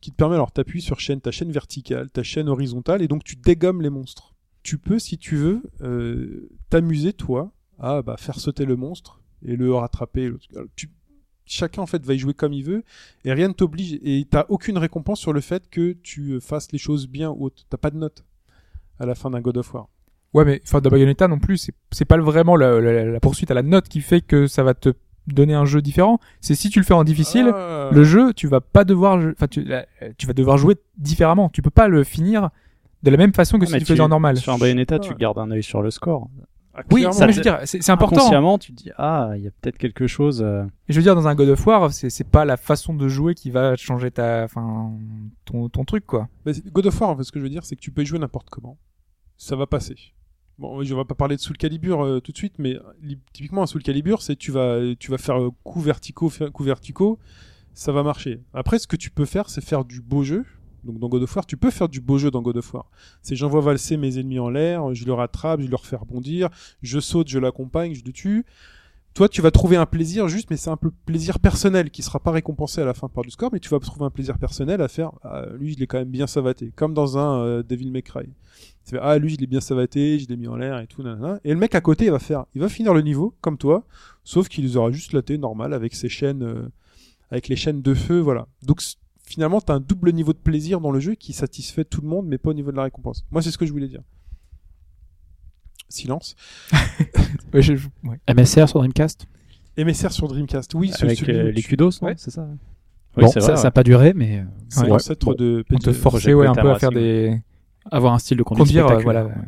[0.00, 3.24] qui te permet, alors t'appuies sur chaîne, ta chaîne verticale, ta chaîne horizontale, et donc
[3.24, 4.34] tu dégommes les monstres.
[4.62, 9.56] Tu peux, si tu veux, euh, t'amuser, toi, à bah, faire sauter le monstre et
[9.56, 10.30] le rattraper.
[10.76, 10.90] tu-
[11.48, 12.82] Chacun, en fait, va y jouer comme il veut,
[13.24, 16.72] et rien ne t'oblige, et t'as aucune récompense sur le fait que tu euh, fasses
[16.72, 17.64] les choses bien ou autre.
[17.70, 18.24] T'as pas de note
[18.98, 19.88] à la fin d'un God of War.
[20.34, 23.50] Ouais, mais enfin, de Bayonetta non plus, c'est- c'est pas vraiment la, la- la poursuite
[23.50, 24.90] à la note qui fait que ça va te
[25.26, 26.18] donner un jeu différent.
[26.40, 27.88] C'est si tu le fais en difficile, Ah.
[27.92, 29.86] le jeu, tu vas pas devoir, enfin, tu, la-
[30.18, 31.48] tu vas devoir jouer différemment.
[31.48, 32.50] Tu peux pas le finir
[33.02, 34.36] de la même façon que Ah, si tu le faisais en normal.
[34.36, 35.00] Sur un Bayonetta, Ouais.
[35.00, 36.28] tu gardes un œil sur le score.
[36.74, 38.16] Ah, Oui, ça, mais je veux dire, c'est important.
[38.16, 40.42] Inconsciemment, tu te dis ah, il y a peut-être quelque chose.
[40.44, 42.92] euh, Et je veux dire, dans un God of War, c'est c'est pas la façon
[42.92, 44.92] de jouer qui va changer ta, enfin,
[45.46, 46.28] ton, ton truc, quoi.
[46.44, 48.02] Mais God of War, en fait, ce que je veux dire, c'est que tu peux
[48.02, 48.76] y jouer n'importe comment.
[49.36, 49.96] Ça va passer.
[50.58, 53.62] Bon, je vais pas parler de Soul Calibur euh, tout de suite, mais li- typiquement
[53.62, 57.18] un Soul Calibur, c'est tu vas tu vas faire euh, coups verticaux, verticaux,
[57.74, 58.40] ça va marcher.
[58.54, 60.44] Après, ce que tu peux faire, c'est faire du beau jeu.
[60.84, 62.90] Donc dans God of War, tu peux faire du beau jeu dans God of War.
[63.20, 66.48] C'est j'envoie valser mes ennemis en l'air, je le rattrape, je leur fais rebondir,
[66.80, 68.46] je saute, je l'accompagne, je le tue.
[69.16, 72.20] Toi, tu vas trouver un plaisir juste, mais c'est un peu plaisir personnel qui sera
[72.20, 74.82] pas récompensé à la fin par du score, mais tu vas trouver un plaisir personnel
[74.82, 75.12] à faire.
[75.22, 78.28] Ah, lui, je l'ai quand même bien savaté, comme dans un euh, Devil May Cry.
[78.86, 81.40] Tu ah lui, je l'ai bien savaté, je l'ai mis en l'air et tout, nanana.
[81.44, 83.86] Et le mec à côté, il va faire, il va finir le niveau comme toi,
[84.22, 86.68] sauf qu'il aura juste laté normal avec ses chaînes, euh,
[87.30, 88.46] avec les chaînes de feu, voilà.
[88.64, 88.82] Donc
[89.22, 92.26] finalement, t'as un double niveau de plaisir dans le jeu qui satisfait tout le monde,
[92.26, 93.24] mais pas au niveau de la récompense.
[93.30, 94.02] Moi, c'est ce que je voulais dire.
[95.88, 96.36] Silence.
[97.54, 98.18] Ouais, je- je- ouais.
[98.34, 99.26] MSR sur Dreamcast
[99.78, 102.14] MSR sur Dreamcast, oui, avec celui euh, les tu- kudos, non Ouais.
[102.16, 102.46] C'est ça.
[103.16, 104.88] Bon, c'est ça n'a pas duré, mais euh, C'est Ouais.
[104.88, 105.34] l'ancêtre Bon.
[105.34, 107.40] de On te forçait, un peu à faire des,
[107.90, 109.24] avoir un style de conduite conduire, euh, spectaculaire.
[109.24, 109.38] voilà.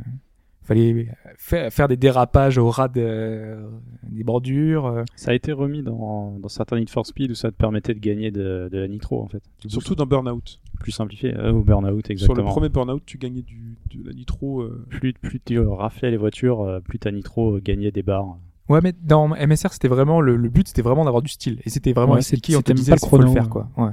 [0.63, 1.09] Fallait
[1.39, 3.57] faire, faire des dérapages au ras de-
[4.05, 4.87] des bordures.
[4.87, 5.05] euh.
[5.17, 8.01] Ça a été remis dans, dans certains Need for Speed où ça te permettait de
[8.01, 9.43] gagner de, de la nitro en fait.
[9.67, 10.61] Surtout dans Burnout.
[10.79, 11.35] Plus simplifié.
[11.37, 12.49] Euh, au Burnout, Sur le exactement.
[12.51, 14.63] premier Burnout, tu gagnais du, de la nitro.
[14.63, 18.37] euh, Plus, plus tu raflais les voitures, euh, plus ta nitro euh, gagnait des barres.
[18.69, 21.61] Ouais, mais dans MSR, c'était vraiment le, le but, c'était vraiment d'avoir du style.
[21.65, 23.45] Et c'était vraiment Ouais, expliqué, c'était on te disait pas le qu'il faut le faire,
[23.45, 23.49] euh.
[23.49, 23.71] quoi.
[23.79, 23.93] Ouais.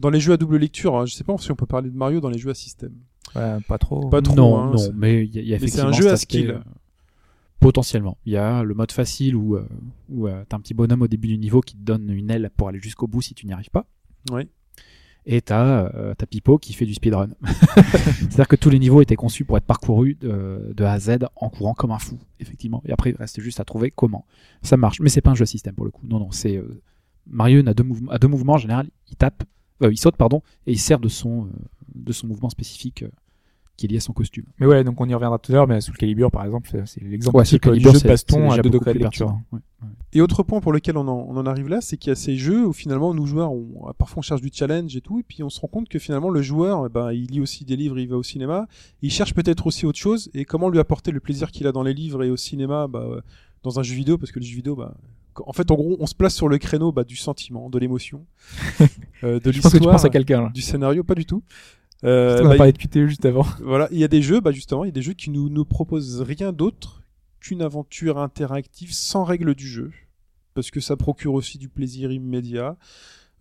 [0.00, 1.96] Dans les jeux à double lecture, hein, je sais pas si on peut parler de
[1.96, 2.92] Mario dans les jeux à système.
[3.36, 4.08] Ouais, pas trop.
[4.08, 4.34] Pas trop.
[4.34, 6.08] non, hein, non, c'est- mais il y a, il y a Mais c'est un jeu
[6.10, 6.50] à skill.
[6.52, 6.58] euh,
[7.60, 8.16] potentiellement.
[8.24, 9.66] Il y a le mode facile où, euh,
[10.08, 12.50] où euh, t'as un petit bonhomme au début du niveau qui te donne une aile
[12.56, 13.86] pour aller jusqu'au bout si tu n'y arrives pas.
[14.30, 14.48] Ouais.
[15.30, 17.28] Et t'as euh, t'as Pipo qui fait du speedrun.
[17.44, 21.18] C'est-à-dire que tous les niveaux étaient conçus pour être parcourus de, de A à Z
[21.36, 22.82] en courant comme un fou, effectivement.
[22.86, 24.24] Et après, il reste juste à trouver comment.
[24.62, 25.00] Ça marche.
[25.00, 26.06] Mais c'est pas un jeu système pour le coup.
[26.06, 26.56] Non, non, c'est.
[26.56, 26.80] euh,
[27.26, 28.88] Mario a deux, mouvements, a en général.
[29.10, 29.44] Il tape,
[29.82, 31.50] euh, il saute, pardon, et il sert de son, euh,
[31.94, 33.04] de son mouvement spécifique
[33.78, 34.44] qui est lié à son costume.
[34.58, 36.68] Mais ouais, donc on y reviendra tout à l'heure, mais sous le Calibur, par exemple,
[36.84, 39.38] c'est- l'exemple Ouais, type Soul du jeu de baston à deux degrés de lecture.
[39.52, 39.60] Ouais.
[40.12, 42.16] Et autre point pour lequel on en, on en arrive là, c'est qu'il y a
[42.16, 45.22] ces jeux où finalement nous joueurs, on, parfois on cherche du challenge et tout, et
[45.22, 47.76] puis on se rend compte que finalement le joueur, eh ben, il lit aussi des
[47.76, 48.66] livres, il va au cinéma,
[49.00, 51.84] il cherche peut-être aussi autre chose, et comment lui apporter le plaisir qu'il a dans
[51.84, 53.20] les livres et au cinéma, bah, euh,
[53.62, 54.94] dans un jeu vidéo, parce que le jeu vidéo, bah,
[55.46, 58.26] en fait, en gros, on se place sur le créneau bah, du sentiment, de l'émotion,
[59.22, 59.94] euh, de l'histoire,
[60.50, 61.44] du scénario, pas du tout.
[62.04, 63.44] Euh, on a parlé de QTE juste avant.
[63.62, 65.48] voilà, il y a des jeux, bah justement, il y a des jeux qui nous
[65.48, 67.02] nous proposent rien d'autre
[67.40, 69.90] qu'une aventure interactive sans règles du jeu,
[70.54, 72.76] parce que ça procure aussi du plaisir immédiat,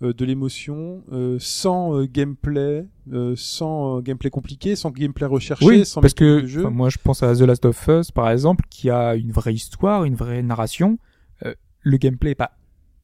[0.03, 5.65] euh, de l'émotion, euh, sans euh, gameplay, euh, sans euh, gameplay compliqué, sans gameplay recherché,
[5.65, 6.61] Oui, sans parce que de jeu.
[6.61, 9.53] enfin, moi je pense à The Last of Us par exemple, qui a une vraie
[9.55, 10.99] histoire, une vraie narration.
[11.45, 12.51] Euh, le gameplay est pas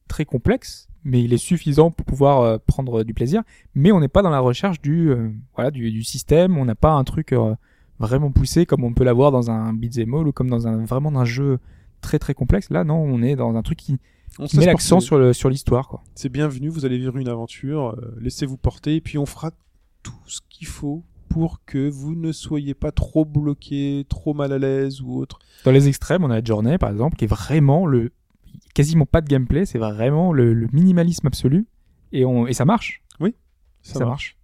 [0.08, 3.42] très complexe, mais il est suffisant pour pouvoir euh, prendre du plaisir.
[3.74, 6.56] Mais on n'est pas dans la recherche du euh, voilà du, du système.
[6.56, 7.54] On n'a pas un truc euh,
[7.98, 11.14] vraiment poussé comme on peut l'avoir dans un beat'em all ou comme dans un vraiment
[11.18, 11.58] un jeu
[12.00, 12.70] très très complexe.
[12.70, 13.98] Là non, on est dans un truc qui,
[14.38, 16.02] On qui met l'accent sur le sur l'histoire quoi.
[16.14, 19.50] C'est bienvenu, vous allez vivre une aventure, euh, laissez-vous porter, et puis on fera
[20.02, 24.58] tout ce qu'il faut pour que vous ne soyez pas trop bloqué, trop mal à
[24.58, 25.38] l'aise ou autre.
[25.64, 28.12] Dans les extrêmes, on a Journey par exemple, qui est vraiment le
[28.74, 31.66] quasiment pas de gameplay, c'est vraiment le, le minimalisme absolu
[32.12, 33.00] et on et ça marche.
[33.86, 34.38] Ça, marche.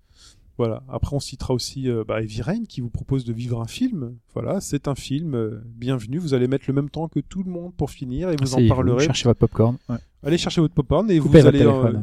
[0.58, 0.82] Voilà.
[0.90, 4.16] Après, on citera aussi euh, bah, Heavy Rain qui vous propose de vivre un film.
[4.34, 5.34] Voilà, c'est un film.
[5.34, 6.18] euh, bienvenue.
[6.18, 8.68] Vous allez mettre le même temps que tout le monde pour finir et vous en
[8.68, 9.06] parlerez.
[9.06, 9.78] Cherchez votre popcorn.
[9.88, 9.96] Ouais.
[10.22, 11.62] Allez chercher votre popcorn et Coupez vous allez.
[11.62, 11.94] euh,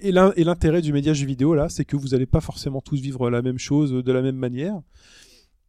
[0.00, 2.80] et l'in- et l'intérêt du média jeu vidéo là, c'est que vous n'allez pas forcément
[2.80, 4.80] tous vivre la même chose de la même manière.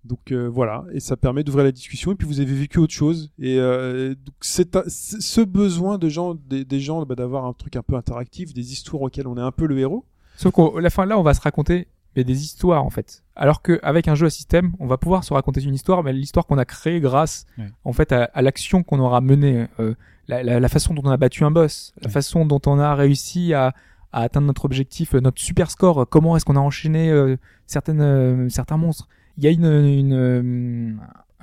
[0.08, 2.12] Donc euh, voilà, et ça permet d'ouvrir la discussion.
[2.12, 3.32] Et puis vous avez vécu autre chose.
[3.40, 7.76] Et euh, donc c'est ce besoin de gens, des, des gens, bah, d'avoir un truc
[7.76, 10.06] un peu interactif, des histoires auxquelles on est un peu le héros.
[10.38, 13.24] Sauf qu'à la fin là, on va se raconter mais des histoires en fait.
[13.36, 16.48] Alors qu'avec un jeu à système, on va pouvoir se raconter une histoire, mais l'histoire
[16.48, 17.66] qu'on a créée grâce Ouais.
[17.84, 19.94] en fait à, à l'action qu'on aura menée, euh,
[20.28, 22.96] la, la- la façon dont on a battu un boss, la façon dont on a
[22.96, 23.76] réussi à,
[24.12, 28.02] à atteindre notre objectif, euh, notre super score, comment est-ce qu'on a enchaîné euh, certaines
[28.02, 29.08] euh, certains monstres.
[29.38, 30.94] Il y a une, une euh,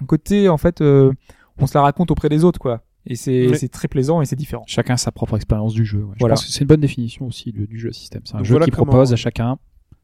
[0.00, 1.12] un côté en fait, euh,
[1.58, 2.82] on se la raconte auprès des autres quoi.
[3.06, 4.64] Et c'est très plaisant et c'est différent.
[4.66, 6.02] Chacun a sa propre expérience du jeu.
[6.04, 6.14] ouais.
[6.14, 6.34] Je Voilà.
[6.36, 8.22] pense que c'est une bonne définition aussi du, du jeu système.
[8.24, 9.58] C'est un Donc jeu voilà qui comment- propose à chacun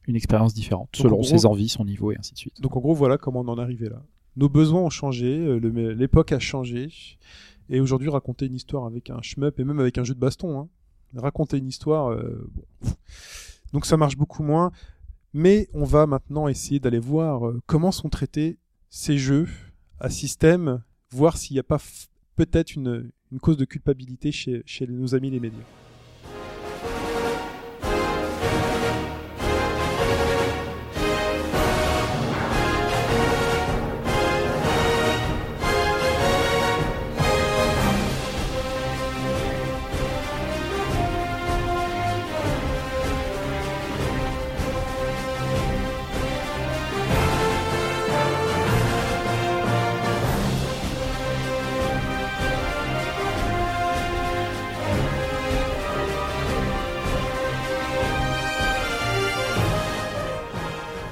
[0.07, 2.61] une expérience différente Donc, en selon gros- ses envies, son niveau et ainsi de suite.
[2.61, 4.03] Donc en gros, voilà comment on en est arrivé là.
[4.37, 6.89] Nos besoins ont changé, euh, l'époque a changé,
[7.69, 10.61] et aujourd'hui raconter une histoire avec un shmup et même avec un jeu de baston,
[10.61, 10.69] hein,
[11.17, 12.91] raconter une histoire, euh, bon.
[13.73, 14.71] donc ça marche beaucoup moins.
[15.33, 18.59] Mais on va maintenant essayer d'aller voir euh, comment sont traités
[18.89, 19.49] ces jeux
[20.01, 21.79] à système, voir s'il n'y a pas
[22.37, 25.59] peut-être une, une cause de culpabilité chez, chez nos amis les médias.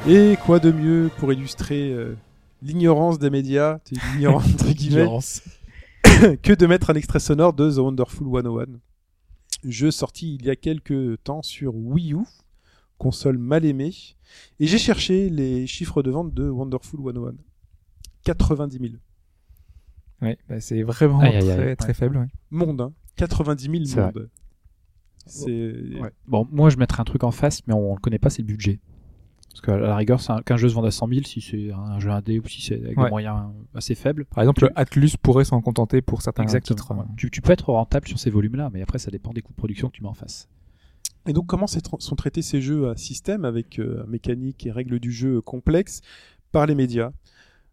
[0.09, 2.16] Et quoi de mieux pour illustrer euh,
[2.62, 3.78] l'ignorance des médias,
[4.14, 5.06] l'ignorance entre guillemets,
[6.43, 8.66] que de mettre un extrait sonore de The Wonderful 101.
[9.64, 12.20] Jeu sorti il y a quelques temps sur Wii U,
[12.97, 13.93] console mal aimée.
[14.60, 17.35] Et j'ai cherché les chiffres de vente de Wonderful 101.
[18.24, 18.93] 90 000.
[20.22, 21.76] Ouais, bah, c'est vraiment Aïe, aïe, très aïe.
[21.76, 22.16] très faible.
[22.16, 22.26] ouais.
[22.51, 22.93] Monde, hein.
[23.16, 24.30] 90 000 C'est monde.
[26.02, 26.10] Ouais.
[26.26, 28.47] Bon, moi je mettrais un truc en face, mais on ne connaît pas, c'est le
[28.47, 28.80] budget.
[29.60, 31.72] Parce qu'à la rigueur, c'est un- qu'un jeu se vende à 100 000, si c'est
[31.72, 33.05] un jeu indé ou si c'est avec Ouais.
[33.05, 34.24] des moyens assez faibles.
[34.26, 36.94] Par exemple, Atlus pourrait s'en contenter pour certains titres.
[36.94, 37.05] Ouais.
[37.16, 39.56] Tu, tu peux être rentable sur ces volumes-là, mais après ça dépend des coûts de
[39.59, 40.48] production que tu mets en face.
[41.26, 45.12] Et donc, comment sont traités ces jeux à système avec euh, mécanique et règles du
[45.12, 46.01] jeu complexes
[46.52, 47.10] par les médias?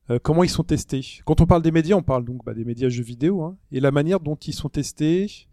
[0.09, 1.05] Euh, Comment ils sont testés?
[1.25, 3.79] Quand on parle des médias, on parle donc bah, des médias jeux vidéo hein, et
[3.79, 5.47] la manière dont ils sont testés,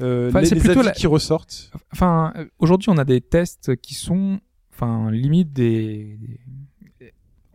[0.00, 1.72] euh, Enfin, les, c'est les plutôt avis la- qui ressortent.
[1.92, 4.38] Enfin, euh, aujourd'hui, on a des tests qui sont,
[4.78, 6.16] enfin, limite des.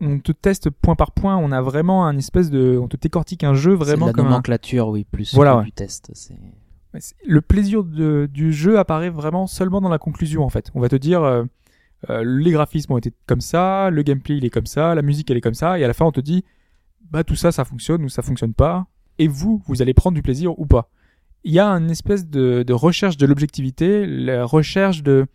[0.00, 1.36] On te teste point par point.
[1.36, 4.12] On a vraiment un espèce de, on te décortique un jeu C'est de vraiment la
[4.12, 4.30] comme un.
[4.30, 5.64] nomenclature, oui, plus Voilà, que ouais.
[5.64, 6.12] du test.
[7.26, 10.70] Le plaisir de- du jeu apparaît vraiment seulement dans la conclusion en fait.
[10.74, 11.44] On va te dire euh,
[12.10, 15.28] euh, les graphismes ont été comme ça, le gameplay il est comme ça, la musique
[15.30, 16.44] elle est comme ça, et à la fin on te dit
[17.10, 18.86] bah tout ça ça fonctionne ou ça fonctionne pas,
[19.18, 20.88] et vous vous allez prendre du plaisir ou pas.
[21.42, 25.26] Il y a une espèce de, de recherche de l'objectivité, la recherche de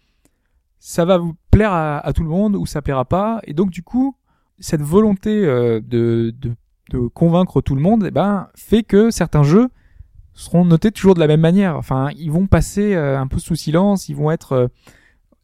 [0.80, 4.16] ça va vous à, tout le monde ou ça plaira pas, et donc du coup
[4.60, 6.34] cette volonté euh, de,
[6.92, 9.70] de, convaincre tout le monde, eh ben fait que certains jeux
[10.34, 11.78] seront notés toujours de la même manière.
[11.78, 14.54] Enfin, ils vont passer euh, un peu sous silence, ils vont être.
[14.54, 14.68] euh,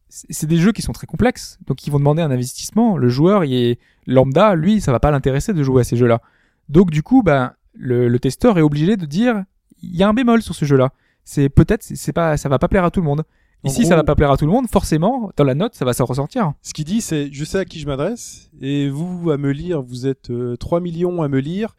[0.08, 2.96] c'est des jeux qui sont très complexes, donc ils vont demander un investissement.
[2.96, 6.22] Le joueur, il est lambda, lui, ça va pas l'intéresser de jouer à ces jeux-là.
[6.68, 9.44] Donc du coup, ben, le, le testeur est obligé de dire,
[9.82, 10.90] il y a un bémol sur ce jeu-là.
[11.24, 13.24] C'est peut-être, c'est pas, ça va pas plaire à tout le monde.
[13.64, 14.68] Ici, gros- ça va pas plaire à tout le monde.
[14.68, 16.52] Forcément, dans la note, ça va s'en ressentir.
[16.62, 19.82] Ce qu'il dit, c'est je sais à qui je m'adresse, et vous, à me lire,
[19.82, 21.74] vous êtes euh, 3 millions à me lire,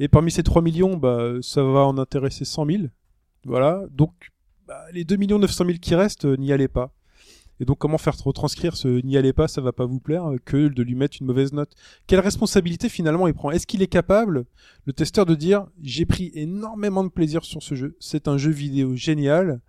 [0.00, 2.82] Et parmi ces 3 millions, bah, ça va en intéresser 100 000.
[3.44, 3.82] Voilà.
[3.90, 4.12] Donc,
[4.66, 6.92] bah, les 2 900 000 qui restent, euh, n'y allez pas.
[7.60, 10.36] Et donc, comment faire retranscrire ce n'y allez pas, ça va pas vous plaire, euh,
[10.44, 11.72] que de lui mettre une mauvaise note?
[12.06, 13.50] Quelle responsabilité finalement il prend?
[13.50, 14.44] Est-ce qu'il est capable,
[14.84, 18.52] le testeur, de dire j'ai pris énormément de plaisir sur ce jeu, c'est un jeu
[18.52, 19.60] vidéo génial,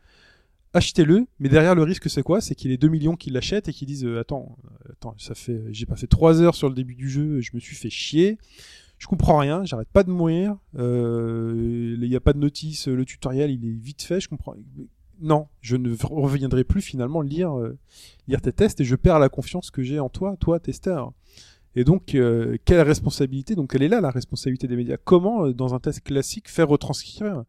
[0.73, 2.41] achetez-le, mais derrière le risque c'est quoi?
[2.41, 5.15] C'est qu'il y ait 2 millions qui l'achètent et qui disent euh, attends, euh, attends,
[5.17, 7.89] ça fait, j'ai passé 3 heures sur le début du jeu, je me suis fait
[7.89, 8.37] chier,
[8.97, 13.05] je comprends rien, j'arrête pas de mourir, euh, il n'y a pas de notice, le
[13.05, 14.55] tutoriel il est vite fait, je comprends.
[15.21, 17.53] Non, je ne reviendrai plus finalement lire,
[18.29, 21.11] lire tes tests et je perds la confiance que j'ai en toi, toi testeur.
[21.75, 22.17] Et donc,
[22.63, 23.53] quelle responsabilité?
[23.55, 24.95] Donc, elle est là la responsabilité des médias.
[24.95, 27.43] Comment, dans un test classique, faire retranscrire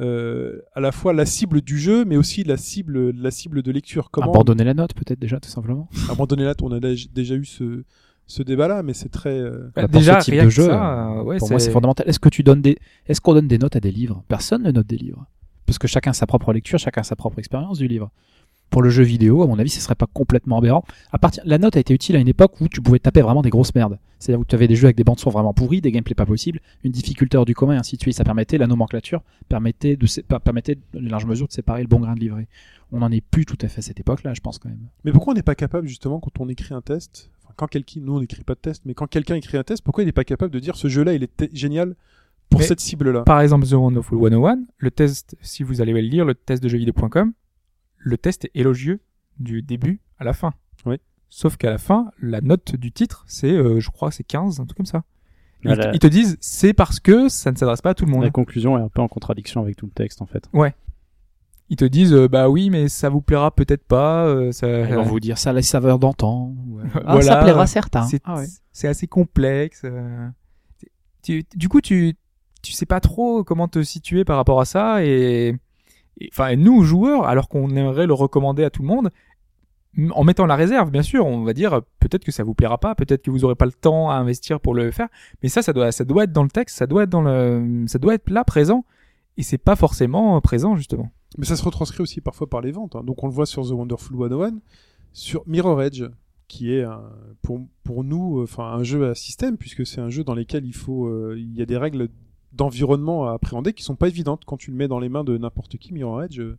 [0.00, 3.70] euh, à la fois la cible du jeu, mais aussi la cible, la cible de
[3.70, 5.88] lecture Comment Abandonner la note, peut-être déjà, tout simplement.
[6.10, 7.84] abandonner là On a dé- déjà eu ce,
[8.26, 9.30] ce débat-là, mais c'est très.
[9.38, 11.66] euh, Bah, déjà, ce type rien de que jeu, ça, euh, ouais, Pour moi, c'est
[11.66, 12.08] c'est- fondamental.
[12.08, 14.24] Est-ce que tu donnes des, est-ce qu'on donne des notes à des livres?
[14.28, 15.26] Personne ne note des livres.
[15.66, 18.10] Parce que chacun a sa propre lecture, chacun a sa propre expérience du livre.
[18.70, 20.84] Pour le jeu vidéo, à mon avis, ce serait pas complètement aberrant.
[21.12, 23.42] À partir, la note a été utile à une époque où tu pouvais taper vraiment
[23.42, 23.98] des grosses merdes.
[24.20, 26.26] C'est-à-dire où tu avais des jeux avec des bandes son vraiment pourries, des gameplays pas
[26.26, 28.14] possibles, une difficulté hors du commun et ainsi de suite.
[28.16, 30.06] Ça permettait, la nomenclature permettait de,
[30.38, 32.46] permettait de large mesure de séparer le bon grain de livret.
[32.92, 34.78] On n'en est plus tout à fait à cette époque-là, je pense quand même.
[35.04, 38.00] Mais pourquoi on n'est pas capable, justement, quand on écrit un test, enfin, quand quelqu'un,
[38.04, 40.12] nous on n'écrit pas de test, mais quand quelqu'un écrit un test, pourquoi il n'est
[40.12, 41.96] pas capable de dire ce jeu-là, il est génial
[42.50, 43.22] pour Mais- cette cible-là?
[43.22, 46.68] Par exemple, The Wonderful 101, le test, si vous allez le lire, le test de
[46.68, 47.32] jeuxvideo.com,
[48.00, 49.00] le test est élogieux
[49.38, 50.52] du début à la fin.
[50.86, 50.96] Oui.
[51.28, 54.64] Sauf qu'à la fin, la note du titre, c'est, euh, je crois, c'est 15, un
[54.66, 55.04] truc comme ça.
[55.62, 58.10] Ils, la- ils te disent, c'est parce que ça ne s'adresse pas à tout le
[58.10, 58.22] monde.
[58.24, 60.48] La conclusion est un peu en contradiction avec tout le texte en fait.
[61.72, 64.26] Ils te disent, euh, bah oui, mais ça vous plaira peut-être pas.
[64.26, 66.52] euh, ça, Ils vont vous dire ça a la saveur d'antan.
[66.66, 67.22] ou, euh, ah, Voilà.
[67.22, 68.02] ça plaira à certains.
[68.08, 68.46] c'est Ah ouais.
[68.72, 69.82] c'est assez complexe.
[69.84, 70.28] euh.
[71.22, 72.16] Tu- du coup, tu
[72.62, 75.54] tu sais pas trop comment te situer par rapport à ça et-
[76.32, 79.10] enfin nous joueurs, alors qu'on aimerait le recommander à tout le monde,
[80.12, 82.94] en mettant la réserve, bien sûr, on va dire peut-être que ça vous plaira pas,
[82.94, 85.08] peut-être que vous aurez pas le temps à investir pour le faire,
[85.42, 87.84] mais ça, ça doit ça doit être dans le texte, ça doit être dans le
[87.86, 88.84] ça doit être là présent
[89.36, 91.10] et c'est pas forcément présent justement.
[91.38, 92.96] Mais ça se retranscrit aussi parfois par les ventes.
[92.96, 93.02] hein.
[93.04, 94.58] Donc on le voit sur The Wonderful 101,
[95.12, 96.04] sur Mirror Edge,
[96.46, 96.84] qui est
[97.42, 100.66] pour, pour nous euh, enfin un jeu à système, puisque c'est un jeu dans lequel
[100.66, 102.08] il faut euh, il y a des règles
[102.52, 105.36] d'environnement à appréhender qui sont pas évidentes quand tu le mets dans les mains de
[105.38, 105.92] n'importe qui.
[105.94, 106.58] Mirror Edge, euh,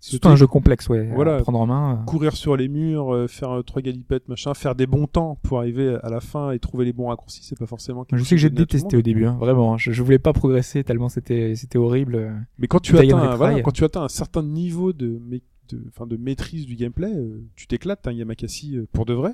[0.00, 1.36] C'est tout un jeu complexe, ouais, Voilà.
[1.36, 2.00] à prendre en main.
[2.00, 2.04] euh.
[2.04, 5.98] courir sur les murs, euh, faire trois galipettes, machin, faire des bons temps pour arriver
[6.02, 8.04] à la fin et trouver les bons raccourcis, c'est pas forcément.
[8.12, 9.76] Je sais que j'ai détesté au début, hein, vraiment.
[9.76, 12.46] Je, je voulais pas progresser tellement c'était c'était horrible.
[12.58, 16.66] Mais quand tu atteins, voilà, quand tu atteins un certain niveau de, mé- de, maîtrise
[16.66, 17.12] du gameplay,
[17.54, 19.32] tu t'éclates, hein, Yamakasi, pour de vrai.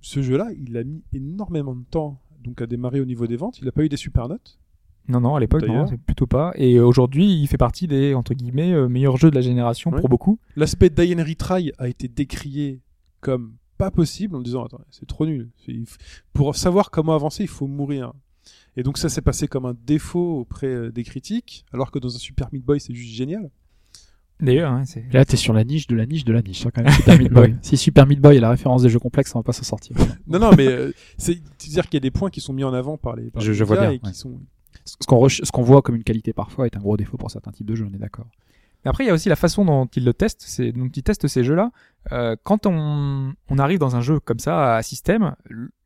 [0.00, 3.60] Ce jeu-là, il a mis énormément de temps donc à démarrer au niveau des ventes.
[3.60, 4.58] Il a pas eu des super notes.
[5.08, 6.52] Non, non, à l'époque, non, plutôt pas.
[6.54, 9.90] Et euh, aujourd'hui, il fait partie des, entre guillemets, euh, meilleurs jeux de la génération
[9.90, 9.98] Ouais.
[10.00, 10.38] pour beaucoup.
[10.56, 12.80] L'aspect Diane Retry a été décrié
[13.20, 15.50] comme pas possible en disant attends, c'est trop nul.
[16.32, 18.12] Pour savoir comment avancer, il faut mourir.
[18.76, 22.14] Et donc ça s'est passé comme un défaut auprès euh, des critiques, alors que dans
[22.14, 23.50] un Super Meat Boy, c'est juste génial.
[24.40, 24.82] D'ailleurs, hein.
[25.12, 27.18] Là, t'es sur la niche de la niche de la niche, hein, quand même, Super
[27.18, 27.50] Meat Boy.
[27.50, 27.56] Ouais.
[27.62, 29.96] Si Super Meat Boy est la référence des jeux complexes, on va pas s'en sortir.
[30.26, 32.72] Non, non, mais euh, c'est c'est-à-dire qu'il y a des points qui sont mis en
[32.72, 34.40] avant par les, par Je- les je vois bien, et qui sont
[34.84, 37.74] Ce qu'on voit comme une qualité parfois est un gros défaut pour certains types de
[37.74, 38.26] jeux, on est d'accord.
[38.84, 41.02] Mais après, il y a aussi la façon dont ils le testent, c'est dont ils
[41.02, 41.70] testent ces jeux-là.
[42.10, 45.36] Euh, quand on, arrive dans un jeu comme ça à système,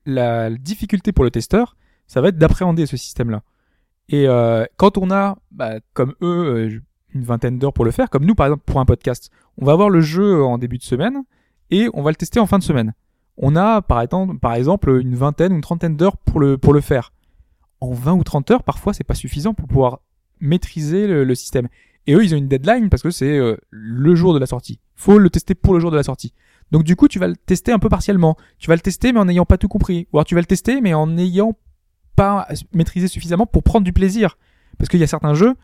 [0.06, 3.42] la difficulté pour le testeur, ça va être d'appréhender ce système-là.
[4.08, 6.80] Et euh, quand on a, bah, comme eux, euh,
[7.14, 9.72] une vingtaine d'heures pour le faire, comme nous par exemple pour un podcast, on va
[9.72, 11.24] avoir le jeu en début de semaine
[11.70, 12.94] et on va le tester en fin de semaine.
[13.36, 14.00] On a par
[14.54, 17.12] exemple, une vingtaine une trentaine d'heures pour le faire.
[17.80, 20.00] En 20 ou 30 heures, parfois c'est pas suffisant pour pouvoir
[20.40, 21.68] maîtriser le, système.
[22.06, 24.80] Et eux, ils ont une deadline parce que c'est euh, le jour de la sortie.
[24.94, 26.32] Faut le tester pour le jour de la sortie.
[26.72, 28.36] Donc du coup, tu vas le tester un peu partiellement.
[28.58, 30.08] Tu vas le tester mais en n'ayant pas tout compris.
[30.12, 31.56] Ou alors tu vas le tester mais en n'ayant
[32.16, 34.38] pas maîtrisé suffisamment pour prendre du plaisir.
[34.78, 35.54] Parce qu'il y a certains jeux,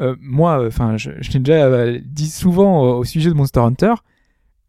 [0.00, 3.94] euh, moi, enfin, je, l'ai déjà euh, dit souvent euh, au sujet de Monster Hunter.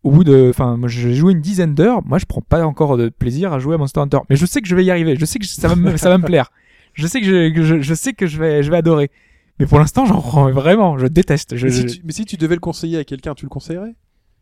[0.03, 2.03] Au bout de, enfin, j'ai joué une dizaine d'heures.
[2.05, 4.61] Moi, je prends pas encore de plaisir à jouer à Monster Hunter, mais je sais
[4.61, 5.15] que je vais y arriver.
[5.17, 6.51] Je sais que ça va me plaire.
[6.93, 9.09] Je sais que je, je, je sais que je vais, je vais adorer.
[9.59, 10.97] Mais pour l'instant, j'en prends vraiment.
[10.97, 11.55] Je déteste.
[11.55, 13.95] Je, mais, si tu, mais si tu devais le conseiller à quelqu'un, tu le conseillerais?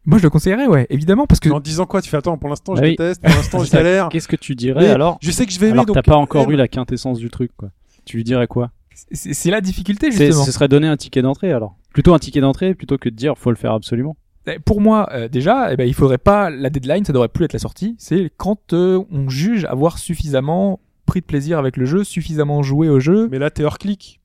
[0.06, 2.50] Moi, je le conseillerais, ouais, évidemment, parce que En disant quoi Tu fais attends, pour
[2.50, 2.92] l'instant je Bah oui.
[2.98, 4.10] déteste, pour l'instant je galère.
[4.10, 5.18] Qu'est-ce que tu dirais Mais alors?
[5.22, 6.52] Je sais que je vais aimer Alors t'as pas encore aime.
[6.52, 7.70] eu la quintessence du truc quoi.
[8.06, 8.72] Tu lui dirais quoi?
[9.12, 10.44] C'est c'est la difficulté C'est- justement.
[10.46, 11.76] Ce serait donner un ticket d'entrée alors.
[11.94, 14.16] Plutôt un ticket d'entrée plutôt que de dire faut le faire absolument.
[14.48, 17.46] Eh, Pour moi, euh, déjà, eh ben, il faudrait pas la deadline, ça devrait plus
[17.46, 17.96] être la sortie.
[18.00, 20.80] C'est quand euh, on juge avoir suffisamment
[21.12, 23.28] pris de plaisir avec le jeu, suffisamment joué au jeu.
[23.30, 24.22] Mais là, t'es hors clic.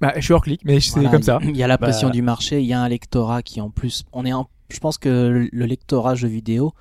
[0.00, 1.40] Bah, je suis hors clic, mais c'est Voilà, comme ça.
[1.42, 2.12] Il y a la pression Bah.
[2.12, 4.96] du marché, il y a un lectorat qui en plus, on est en, je pense
[4.96, 6.72] que le lectorat jeu vidéo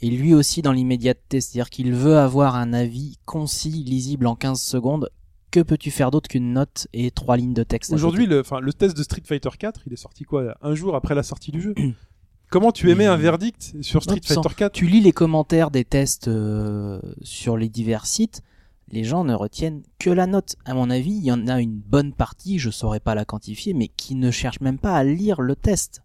[0.00, 4.62] est lui aussi dans l'immédiateté, c'est-à-dire qu'il veut avoir un avis concis, lisible en 15
[4.62, 5.10] secondes.
[5.50, 8.42] Que peux-tu faire d'autre qu'une note et trois lignes de texte Aujourd'hui, le,
[8.72, 11.60] test de Street Fighter 4, il est sorti quoi Un jour après la sortie du
[11.60, 11.74] jeu.
[12.50, 15.84] Comment tu émets un verdict sur Street Non, Fighter 4 tu lis les commentaires des
[15.84, 18.42] tests euh, sur les divers sites,
[18.90, 20.56] les gens ne retiennent que la note.
[20.64, 23.74] À mon avis, il y en a une bonne partie, je saurais pas la quantifier,
[23.74, 26.02] mais qui ne cherchent même pas à lire le test.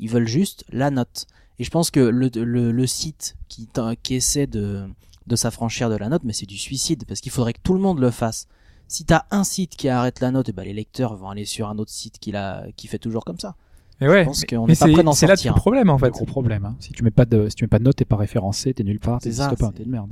[0.00, 1.26] Ils veulent juste la note.
[1.58, 3.68] Et je pense que le, le, le site qui,
[4.10, 4.86] essaie de,
[5.26, 7.80] de s'affranchir de la note, mais c'est du suicide, parce qu'il faudrait que tout le
[7.80, 8.46] monde le fasse.
[8.88, 11.68] Si t'as un site qui arrête la note, eh ben les lecteurs vont aller sur
[11.68, 13.56] un autre site qui, la, qui fait toujours comme ça.
[14.00, 15.54] Mais ouais, pense mais- qu'on mais n'est pas c'est prêt d'en c'est là tout le
[15.54, 16.10] problème en fait.
[16.10, 16.66] gros problème.
[16.66, 16.76] hein.
[16.80, 18.84] Si tu mets pas de, si tu mets pas de note, t'es pas référencé, t'es
[18.84, 20.10] nulle part, ça, pas, t'es une merde.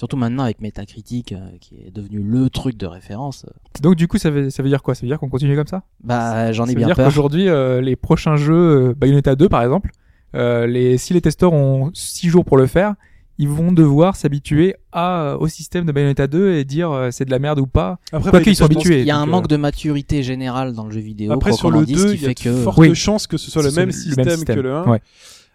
[0.00, 3.44] Surtout maintenant avec Metacritic, euh, qui est devenu le truc de référence.
[3.46, 3.52] euh,
[3.82, 4.94] Donc du coup, ça veut, ça veut dire quoi?
[4.94, 5.82] Ça veut dire qu'on continue comme ça?
[6.02, 7.04] Bah, j'en Ça ai veut bien dire peur.
[7.04, 8.54] qu'aujourd'hui, euh, les prochains jeux,
[8.90, 9.90] euh, Bayonetta 2 par exemple,
[10.34, 12.94] euh, les, si les testeurs ont 6 jours pour le faire,
[13.36, 17.30] ils vont devoir s'habituer à, au système de Bayonetta 2 et dire euh, c'est de
[17.30, 17.98] la merde ou pas.
[18.10, 19.00] Après, Quoi bah, qu'ils sont habitués.
[19.00, 21.32] Il y a un manque euh, de maturité générale dans le jeu vidéo.
[21.32, 22.94] Après, quoi sur le dise, 2, qui il y a de que fortes Oui.
[22.94, 24.56] chances que ce soit le même le système, système.
[24.56, 24.84] que le 1.
[24.88, 25.02] Ouais.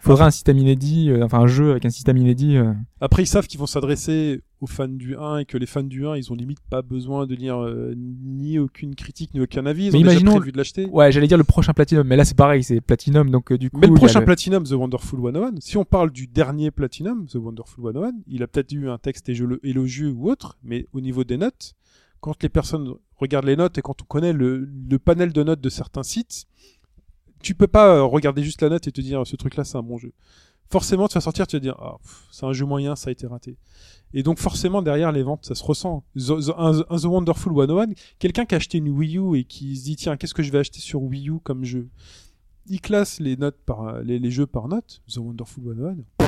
[0.05, 2.57] Faudrait un système inédit, euh, enfin un jeu avec un système inédit.
[2.57, 2.73] euh.
[3.01, 6.05] Après, ils savent qu'ils vont s'adresser aux fans du 1 et que les fans du
[6.07, 9.87] 1, ils ont limite pas besoin de lire euh, ni aucune critique ni aucun avis.
[9.87, 10.85] Ils Mais ont imaginons- déjà prévu de l'acheter.
[10.85, 13.69] Ouais, j'allais dire le prochain Platinum, mais là c'est pareil, c'est Platinum, donc euh, du
[13.69, 13.79] coup.
[13.79, 16.71] Mais le il y a prochain Platinum, The Wonderful 101, si on parle du dernier
[16.71, 20.87] Platinum, The Wonderful 101, il a peut-être eu un texte élo- élogieux ou autre, mais
[20.93, 21.73] au niveau des notes,
[22.19, 24.57] quand les personnes regardent les notes et quand on connaît le,
[24.89, 26.45] le panel de notes de certains sites,
[27.45, 29.83] tu peux pas euh, regarder juste la note et te dire ce truc-là c'est un
[29.83, 30.11] bon jeu.
[30.71, 31.97] Forcément, tu vas sortir, tu vas dire ah,
[32.31, 33.55] c'est un jeu moyen, ça a été raté.
[34.15, 36.03] Et donc forcément derrière les ventes, ça se ressent.
[36.15, 39.95] Un, The Wonderful 101, quelqu'un qui a acheté une Wii U et qui se dit
[39.95, 41.87] tiens qu'est-ce que je vais acheter sur Wii U comme jeu?
[42.65, 45.03] Il classe les notes par les, les jeux par note.
[45.07, 45.63] The Wonderful
[46.19, 46.27] 101.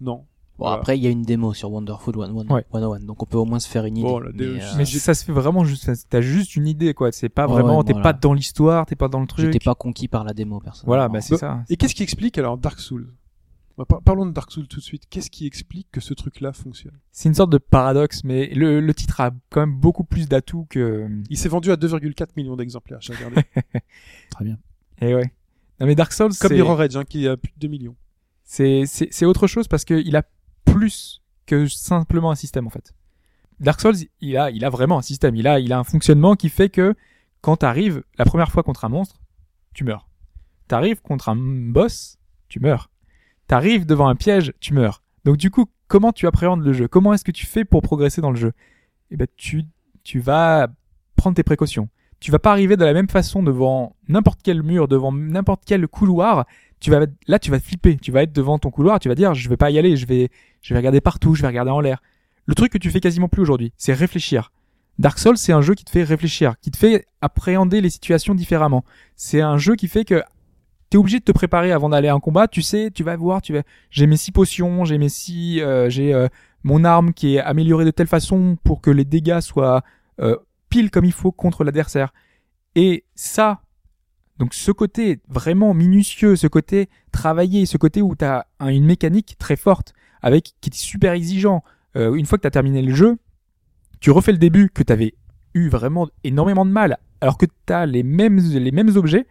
[0.00, 0.24] Non.
[0.56, 0.78] Bon, Voilà.
[0.80, 2.64] après, il y a une démo sur Wonderful 101, Ouais.
[2.72, 4.06] 101, donc on peut au moins se faire une idée.
[4.08, 7.10] Bon, mais, euh, Mais ça se fait vraiment juste, t'as juste une idée quoi.
[7.10, 8.12] C'est pas vraiment, ouais, t'es voilà.
[8.12, 9.46] pas dans l'histoire, t'es pas dans le truc.
[9.46, 10.86] j'étais pas conquis par la démo, personnellement.
[10.90, 11.64] Voilà, bah c'est Bah, ça.
[11.70, 13.12] Et qu'est-ce qui explique alors Dark Souls?
[13.76, 15.02] Bah, par- Parlons de Dark Souls tout de suite.
[15.10, 16.94] Qu'est-ce qui explique que ce truc-là fonctionne?
[17.10, 20.68] C'est une sorte de paradoxe, mais le, le titre a quand même beaucoup plus d'atouts
[20.70, 21.08] que.
[21.30, 23.42] Il s'est vendu à 2,4 millions d'exemplaires, j'ai regardé.
[24.30, 24.58] Très bien.
[25.00, 25.32] Et ouais.
[25.80, 27.96] Non mais Dark Souls, Comme c'est Mirror Edge, hein, qui a plus de 2 millions.
[28.44, 30.22] c'est c'est c'est autre chose parce que il a
[30.64, 32.94] plus que simplement un système en fait.
[33.60, 35.36] Dark Souls, il a il a vraiment un système.
[35.36, 36.94] Il a il a un fonctionnement qui fait que
[37.40, 39.20] quand t'arrives la première fois contre un monstre,
[39.74, 40.08] tu meurs.
[40.68, 42.18] T'arrives contre un boss,
[42.48, 42.90] tu meurs.
[43.46, 45.02] T'arrives devant un piège, tu meurs.
[45.24, 46.88] Donc du coup, comment tu appréhendes le jeu?
[46.88, 48.52] Comment est-ce que tu fais pour progresser dans le jeu?
[49.10, 49.64] Eh ben tu
[50.02, 50.68] tu vas
[51.16, 51.88] prendre tes précautions.
[52.20, 55.86] Tu vas pas arriver de la même façon devant n'importe quel mur, devant n'importe quel
[55.88, 56.46] couloir.
[56.84, 57.96] Tu vas là, tu vas flipper.
[57.96, 59.00] Tu vas être devant ton couloir.
[59.00, 59.96] Tu vas dire, je vais pas y aller.
[59.96, 60.28] Je vais,
[60.60, 61.34] je vais regarder partout.
[61.34, 62.02] Je vais regarder en l'air.
[62.44, 64.52] Le truc que tu fais quasiment plus aujourd'hui, c'est réfléchir.
[64.98, 68.34] Dark Souls, c'est un jeu qui te fait réfléchir, qui te fait appréhender les situations
[68.34, 68.84] différemment.
[69.16, 70.22] C'est un jeu qui fait que
[70.90, 72.48] t'es obligé de te préparer avant d'aller à un combat.
[72.48, 75.88] Tu sais, tu vas voir, tu vas, j'ai mes six potions, j'ai mes six, euh,
[75.88, 76.28] j'ai euh,
[76.64, 79.82] mon arme qui est améliorée de telle façon pour que les dégâts soient
[80.20, 80.36] euh,
[80.68, 82.12] pile comme il faut contre l'adversaire.
[82.74, 83.62] Et ça,
[84.38, 89.36] donc ce côté vraiment minutieux, ce côté travaillé, ce côté où tu as une mécanique
[89.38, 89.92] très forte,
[90.22, 91.62] avec qui est super exigeant.
[91.96, 93.16] Euh, une fois que tu as terminé le jeu,
[94.00, 95.14] tu refais le début que tu avais
[95.54, 99.26] eu vraiment énormément de mal, alors que tu as les mêmes, les mêmes objets,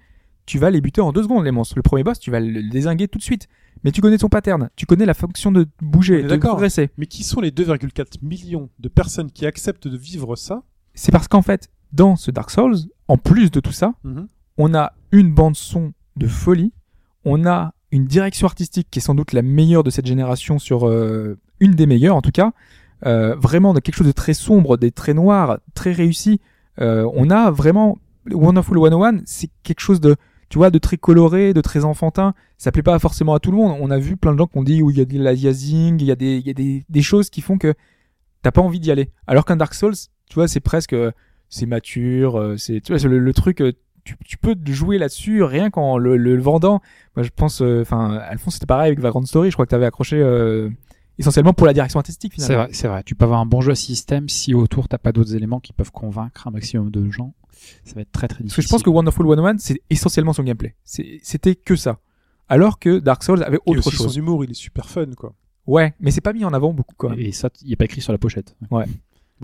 [0.46, 1.76] tu vas les buter en deux secondes, les monstres.
[1.76, 3.48] Le premier boss, tu vas le désinguer tout de suite.
[3.84, 6.90] Mais tu connais son pattern, tu connais la fonction de bouger, de progresser.
[6.98, 10.64] Mais qui sont les 2,4 millions de personnes qui acceptent de vivre ça?
[10.94, 12.78] C'est parce qu'en fait, dans ce Dark Souls,
[13.10, 14.28] en plus de tout ça, Mhm.
[14.58, 16.74] On a une bande son de folie,
[17.26, 20.88] on a une direction artistique qui est sans doute la meilleure de cette génération sur
[20.88, 22.52] euh, une des meilleures en tout cas,
[23.06, 26.40] euh, vraiment de quelque chose de très sombre, des traits noirs, très réussi.
[26.82, 28.00] Euh, on a vraiment
[28.32, 30.16] Wonderful 101, c'est quelque chose de
[30.50, 32.36] tu vois de très coloré, de très enfantin.
[32.58, 33.76] Ça plaît pas forcément à tout le monde.
[33.82, 36.00] On a vu plein de gens qui ont dit où il y a de l'aliasing,
[36.00, 37.74] il y a des il y a des, choses qui font que
[38.44, 39.10] t'as pas envie d'y aller.
[39.28, 39.96] Alors qu'un Dark Souls,
[40.30, 40.96] tu vois, c'est presque
[41.50, 43.62] c'est mature, c'est tu vois le, le truc
[44.04, 46.82] tu, tu peux jouer là-dessus rien qu'en le, le, le vendant.
[47.16, 50.18] Moi je pense enfin Alphonse c'était pareil avec Vagrant Story, je crois que t'avais accroché
[50.20, 50.70] euh,
[51.20, 53.04] essentiellement pour la direction artistique C'est vrai, c'est vrai.
[53.04, 55.92] Tu peux avoir un bon jeu système si autour t'as pas d'autres éléments qui peuvent
[55.92, 57.34] convaincre un maximum de gens.
[57.86, 58.64] Ça va être très très Parce difficile.
[58.64, 60.76] que je pense que Wonderful 101 c'est essentiellement son gameplay.
[60.84, 62.00] C'est- C'était que ça.
[62.50, 64.12] Alors que Dark Souls avait Et autre aussi chose.
[64.14, 65.34] son humour, il est super fun, quoi.
[65.66, 67.14] Ouais, mais c'est pas mis en avant beaucoup quoi.
[67.18, 68.58] Et ça, il est pas écrit sur la pochette.
[68.70, 68.84] Bon,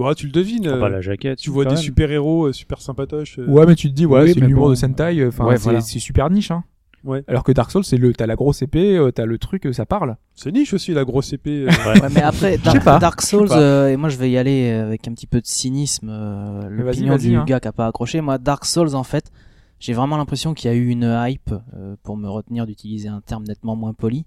[0.04, 0.68] ah, tu le devines.
[0.68, 1.40] Ah euh, bah, la jaquette.
[1.40, 3.40] tu vois des super-héros euh, super sympatoches.
[3.40, 5.64] euh, Ouais, mais tu te dis, Oui, c'est l'humour bon, de Sentai, enfin, ouais, c'est
[5.64, 5.82] voilà.
[5.82, 6.64] super niche, hein.
[7.06, 7.24] Ouais.
[7.30, 9.72] Alors que Dark Souls, c'est le, t'as la grosse épée, euh, t'as le truc, euh,
[9.72, 10.18] ça parle.
[10.36, 11.64] C'est niche aussi, la grosse épée.
[11.66, 11.68] euh.
[11.94, 12.02] Ouais.
[12.02, 13.00] Ouais, mais après, sais Dark, pas.
[13.00, 16.10] Dark Souls, euh, et moi je vais y aller avec un petit peu de cynisme,
[16.12, 17.46] euh, l'opinion du hein.
[17.48, 18.20] gars qui a pas accroché.
[18.20, 19.32] Moi, Dark Souls, en fait,
[19.80, 23.22] j'ai vraiment l'impression qu'il y a eu une hype, euh, pour me retenir d'utiliser un
[23.22, 24.26] terme nettement moins poli,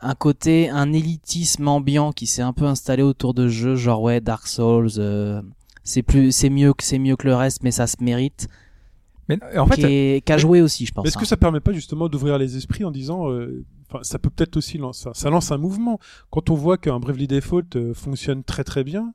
[0.00, 4.20] un côté, un élitisme ambiant qui s'est un peu installé autour de jeux, genre ouais,
[4.20, 5.42] Dark Souls, euh,
[5.82, 8.48] c'est plus, c'est mieux que c'est mieux que le reste, mais ça se mérite.
[9.28, 11.04] Mais euh, en fait, qui a joué aussi, je pense.
[11.04, 11.26] Mais Est-ce que hein.
[11.26, 13.64] ça permet pas justement d'ouvrir les esprits en disant, euh,
[14.02, 15.98] ça peut peut-être aussi lancer, ça, lance un mouvement.
[16.30, 19.12] Quand on voit qu'un Bravely Default euh, fonctionne très très bien,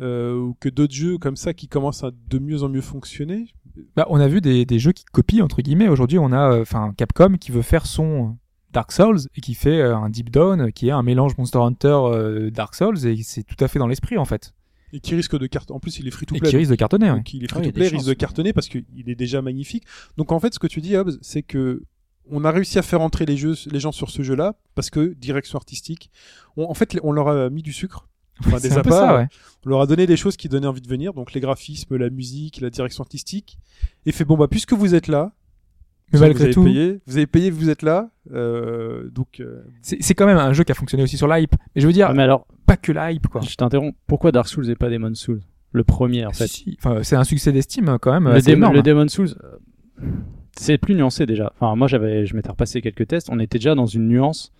[0.00, 3.54] euh, ou que d'autres jeux comme ça qui commencent à de mieux en mieux fonctionner,
[3.96, 5.88] bah, on a vu des, des jeux qui copient, entre guillemets.
[5.88, 8.36] Aujourd'hui, on a, euh, enfin, Capcom qui veut faire son
[8.74, 11.58] Dark Souls et qui fait euh, un Deep Down euh, qui est un mélange Monster
[11.60, 14.52] Hunter euh, Dark Souls et c'est tout à fait dans l'esprit, en fait.
[14.92, 15.76] et qui risque de cartonner.
[15.76, 16.50] En plus, il est free to Et play.
[16.50, 17.16] qui risque de cartonner, ouais.
[17.16, 19.84] Donc il est Ah free to play, risque de cartonner parce qu'il est déjà magnifique.
[20.18, 21.82] Donc en fait, ce que tu dis, Hobbs, c'est que
[22.30, 25.14] on a réussi à faire entrer les jeux, les gens sur ce jeu-là parce que
[25.14, 26.10] direction artistique.
[26.56, 28.08] On- en fait, on leur a mis du sucre.
[28.46, 29.28] Enfin, des un peu appâts, ça, ouais.
[29.64, 32.10] On leur a donné des choses qui donnaient envie de venir, donc les graphismes, la
[32.10, 33.58] musique, la direction artistique.
[34.06, 35.32] Et fait bon bah puisque vous êtes là,
[36.12, 39.62] Mais vous malgré avez tout, payé, vous avez payé, vous êtes là, euh, donc euh,
[39.82, 41.54] c'est quand même un jeu qui a fonctionné aussi sur l'hype.
[41.74, 43.40] Mais je veux dire, Ouais, mais alors, pas que la hype, quoi.
[43.40, 43.96] je t'interromps.
[44.06, 45.40] Pourquoi Dark Souls et pas Demon Souls
[45.72, 46.46] Le premier, en fait?
[46.46, 46.76] si.
[46.78, 48.24] Enfin, c'est un succès d'estime quand même.
[48.28, 48.74] le, assez Dem- énorme.
[48.74, 50.06] le Demon Souls, euh,
[50.56, 51.52] c'est plus nuancé déjà.
[51.58, 53.28] Enfin, moi, j'avais, je m'étais repassé quelques tests.
[53.30, 54.52] On était déjà dans une nuance.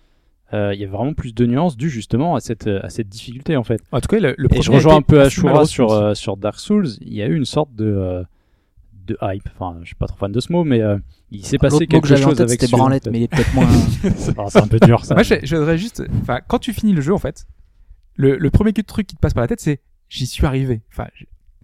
[0.53, 3.55] euh, Il y a vraiment plus de nuances dû justement à cette, à cette difficulté
[3.55, 3.81] en fait.
[3.91, 6.35] En tout cas, le, le Et je a rejoins un peu Ashura sur, euh, sur
[6.37, 6.87] Dark Souls.
[7.01, 8.23] Il y a eu une sorte de, euh,
[9.05, 9.47] de hype.
[9.57, 10.97] Enfin, je suis pas trop fan de ce mot, mais euh,
[11.31, 13.11] il s'est passé quelque que j'avais en chose tête, avec c'était branlette, fait.
[13.11, 13.67] mais il est peut-être moins.
[14.49, 15.15] C'est un peu dur ça.
[15.15, 17.45] Moi, je, je voudrais juste, enfin, quand tu finis le jeu, en fait,
[18.15, 20.81] le, le premier truc qui te passe par la tête, c'est j'y suis arrivé.
[20.91, 21.07] Enfin,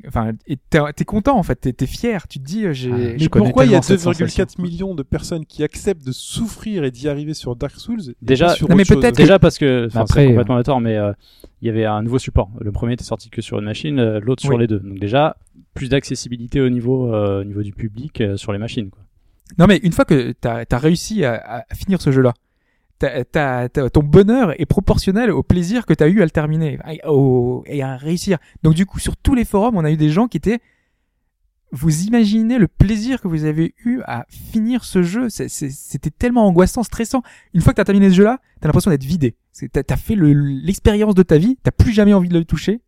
[0.07, 2.27] enfin, et t'es content en fait, t'es fier.
[2.27, 2.91] Tu te dis, euh, j'ai.
[2.91, 4.63] Ah, Mais pourquoi il y a tellement cette 2,4 sensation.
[4.63, 8.69] millions de personnes qui acceptent de souffrir et d'y arriver sur Dark Souls Déjà- sur
[8.69, 11.11] Non, mais peut-être Déjà parce que, enfin, Après, c'est complètement à tort, mais euh,
[11.61, 12.49] il y avait un nouveau support.
[12.59, 14.59] Le premier était sorti que sur une machine, euh, l'autre sur Oui.
[14.61, 14.79] les deux.
[14.79, 15.37] Donc déjà,
[15.73, 18.89] plus d'accessibilité au niveau, euh, au niveau du public euh, sur les machines.
[18.89, 19.01] Quoi.
[19.57, 22.33] Non, mais une fois que t'as as réussi à, à finir ce jeu-là,
[23.93, 27.95] ton bonheur est proportionnel au plaisir que t'as eu à le terminer au- et à
[27.97, 28.37] réussir.
[28.63, 30.59] Donc du coup, sur tous les forums, on a eu des gens qui étaient
[31.73, 36.83] vous imaginez le plaisir que vous avez eu à finir ce jeu C'était tellement angoissant,
[36.83, 37.23] stressant.
[37.53, 39.35] Une fois que t'as terminé ce jeu-là, t'as l'impression d'être vidé.
[39.53, 42.43] C'est- T'as as fait le- l'expérience de ta vie, t'as plus jamais envie de le
[42.43, 42.81] toucher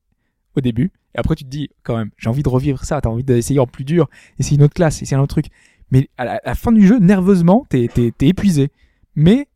[0.58, 0.92] au début.
[1.16, 3.00] Et après, tu te dis, quand même, j'ai envie de revivre ça.
[3.00, 5.46] T'as envie d'essayer en plus dur, essayer une autre classe, essayer un autre truc.
[5.92, 8.70] Mais à la, fin du jeu, nerveusement, t'es- t'es épuisé.
[9.16, 9.48] Mais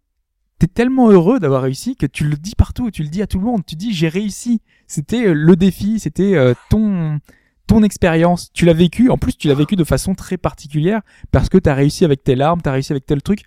[0.60, 3.40] t'es tellement heureux d'avoir réussi que tu le dis partout, tu le dis à tout
[3.40, 3.66] le monde.
[3.66, 4.62] Tu dis, j'ai réussi.
[4.88, 7.20] C'était euh, le défi, c'était euh, ton
[7.68, 8.52] ton expérience.
[8.54, 9.10] Tu l'as vécu.
[9.10, 11.02] En plus, tu l'as vécu de façon très particulière
[11.32, 13.44] parce que t'as réussi avec tes larmes, t'as réussi avec tel truc.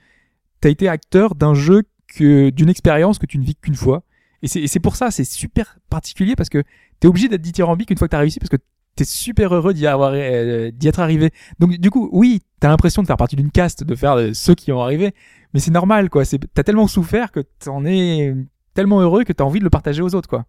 [0.60, 4.02] T'as été acteur d'un jeu que d'une expérience que tu ne vis qu'une fois.
[4.42, 6.62] Et c'est pour ça, c'est super particulier parce que
[6.98, 8.56] t'es obligé d'être dithyrambique une fois que t'as réussi parce que
[8.96, 11.30] t'es super heureux d'y avoir euh, d'y être arrivé.
[11.58, 14.54] Donc du coup, oui, t'as l'impression de faire partie d'une caste, de faire euh, ceux
[14.54, 15.14] qui ont arrivé,
[15.54, 16.24] mais c'est normal quoi.
[16.24, 18.34] C'est t'as tellement souffert que t'en es
[18.74, 20.44] tellement heureux que t'as envie de le partager aux autres quoi.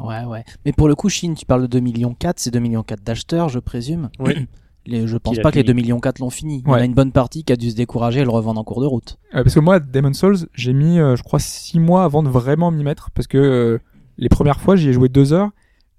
[0.00, 0.44] Ouais, ouais.
[0.66, 3.02] Mais pour le coup, Chine, tu parles de 2 millions 4, c'est 2 millions 4
[3.04, 4.10] d'acheteurs, je présume.
[4.18, 4.48] Oui.
[4.86, 5.68] Les, je pense pas que les fini.
[5.68, 6.58] 2 millions 4 l'ont fini.
[6.58, 6.84] Il y en a Ouais.
[6.84, 9.16] une bonne partie qui a dû se décourager et le revendre en cours de route.
[9.34, 12.28] Euh, parce que moi, Demon's Souls, j'ai mis, euh, je crois, six mois avant de
[12.28, 13.78] vraiment m'y mettre parce que euh,
[14.18, 15.48] les premières fois, j'y ai joué deux heures,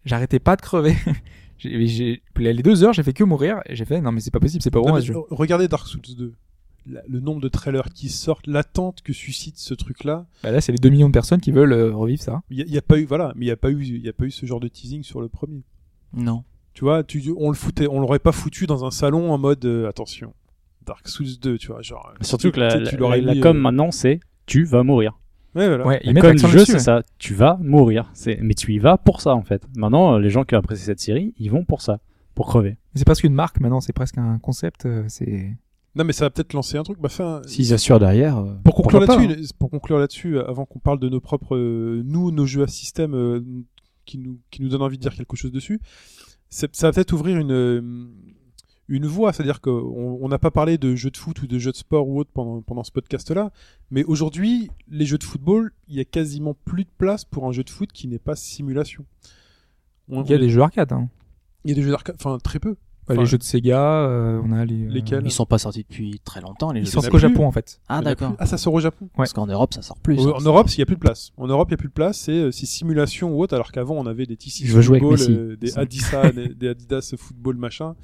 [0.03, 0.95] j'arrêtais pas de crever.
[1.64, 4.61] Les deux heures, j'ai fait que mourir et j'ai fait non mais c'est pas possible,
[4.61, 5.15] c'est pas bon ce jeu.
[5.30, 6.34] Regardez Dark Souls 2.
[6.88, 10.27] La- le nombre de trailers qui sortent, l'attente que suscite ce truc-là.
[10.44, 12.44] Bah là, c'est les 2 millions de personnes qui veulent euh, revivre ça.
[12.52, 13.82] Il y, a- il y a pas eu, voilà, mais il y a pas eu,
[13.82, 15.64] il y a pas eu ce genre de teasing sur le premier.
[16.14, 16.44] Non.
[16.76, 19.65] Tu vois, tu, on le foutait, on l'aurait pas foutu dans un salon en mode
[19.65, 20.34] euh, attention,
[20.86, 22.14] Dark Souls 2, tu vois, genre.
[22.22, 22.69] Surtout que la,
[23.41, 25.18] com euh, maintenant, c'est tu vas mourir.
[25.56, 25.88] Ouais, voilà.
[25.88, 27.02] Ouais, ils mettent jeu, c'est ça.
[27.18, 28.10] Tu vas mourir.
[28.14, 29.65] C'est, mais tu y vas pour ça en fait.
[29.76, 31.99] Maintenant, euh, les gens qui ont apprécié cette série, ils vont pour ça,
[32.34, 32.72] pour crever.
[32.94, 34.86] Mais C'est presque une marque maintenant, c'est presque un concept.
[34.86, 35.56] euh, C'est
[35.95, 36.99] Non, mais ça va peut-être lancer un truc.
[36.99, 38.38] Bah, fin, S'ils assurent derrière.
[38.38, 39.45] euh, pour conclure là-dessus, hein.
[39.57, 43.14] pour conclure là-dessus, avant qu'on parle de nos propres, euh, nous, nos jeux à système
[43.15, 43.40] euh,
[44.06, 45.80] qui nous qui nous donnent envie de dire quelque chose dessus,
[46.49, 47.82] c'est- ça va peut-être ouvrir une euh,
[48.87, 49.71] une voie, c'est-à-dire qu'on
[50.21, 52.29] on n'a pas parlé de jeux de foot ou de jeux de sport ou autre
[52.33, 53.51] pendant pendant ce podcast-là,
[53.91, 57.51] mais aujourd'hui, les jeux de football, il y a quasiment plus de place pour un
[57.51, 59.05] jeu de foot qui n'est pas simulation.
[60.07, 60.91] On- Il y a des jeux arcade.
[60.93, 61.09] Hein.
[61.63, 62.75] il y a des jeux d'arcade, enfin très peu.
[63.07, 64.86] Bah, Enfin, les jeux de Sega, euh, on a les.
[64.86, 66.91] euh, Lesquels Ils sont pas sortis depuis très longtemps, les Ils jeux.
[66.94, 67.18] sortent qu'au.
[67.19, 67.80] Japon en fait.
[67.88, 68.34] Ah y d'accord.
[68.40, 69.10] Ah, ça sort au Japon.
[69.15, 70.19] Parce qu'en Europe, ça sort plus.
[70.19, 70.34] Hein.
[70.36, 71.32] En Europe, il n'y a plus de place.
[71.38, 72.18] En Europe, il n'y a plus de place.
[72.18, 75.77] C'est euh, c'est simulation ou autre, alors qu'avant, on avait des TC Football, euh, des
[75.77, 77.95] Adidas, des, des Adidas Football, machin.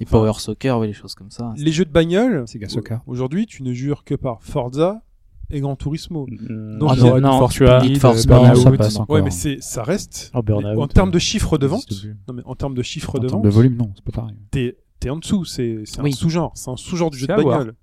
[0.00, 1.52] Les Power Soccer, oui, les choses comme ça.
[1.56, 3.00] Les jeux de bagnole, Sega Soccer.
[3.06, 5.02] aujourd'hui, tu ne jures que par Forza
[5.50, 6.26] et Gran Turismo.
[6.28, 7.80] Mm, Donc, Ah, non, non, tu as.
[7.80, 9.00] Speed, Need for Speed, Burnout, ça passe non.
[9.02, 9.14] encore.
[9.16, 10.30] Ouais, mais c'est, ça reste.
[10.34, 11.86] Oh, Burnout, en termes de chiffre de vente,
[12.28, 14.12] non mais en termes de chiffre En de termes vente, de volume, non, c'est pas
[14.22, 14.36] pareil.
[14.50, 15.44] t'es, t'es en dessous.
[15.44, 16.10] C'est, c'est Oui.
[16.12, 16.52] un sous-genre.
[16.54, 17.74] C'est un sous-genre du jeu de bagnole.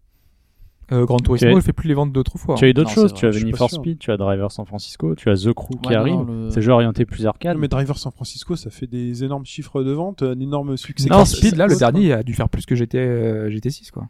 [0.92, 1.56] Euh, Gran Turismo, Ok.
[1.56, 2.56] il fait plus les ventes d'autrefois.
[2.56, 3.70] Tu as eu d'autres Non, choses, tu as Need for.
[3.72, 6.28] Speed, tu as Driver San Francisco, tu as The Crew qui Ouais, non, arrive.
[6.28, 7.56] le- C'est jeu orienté plus arcade.
[7.56, 11.08] Non, mais Driver San Francisco, ça fait des énormes chiffres de vente, un énorme succès.
[11.10, 14.10] C'est- Speed, là, le dernier a dû faire plus que GT, euh, GT6 quoi.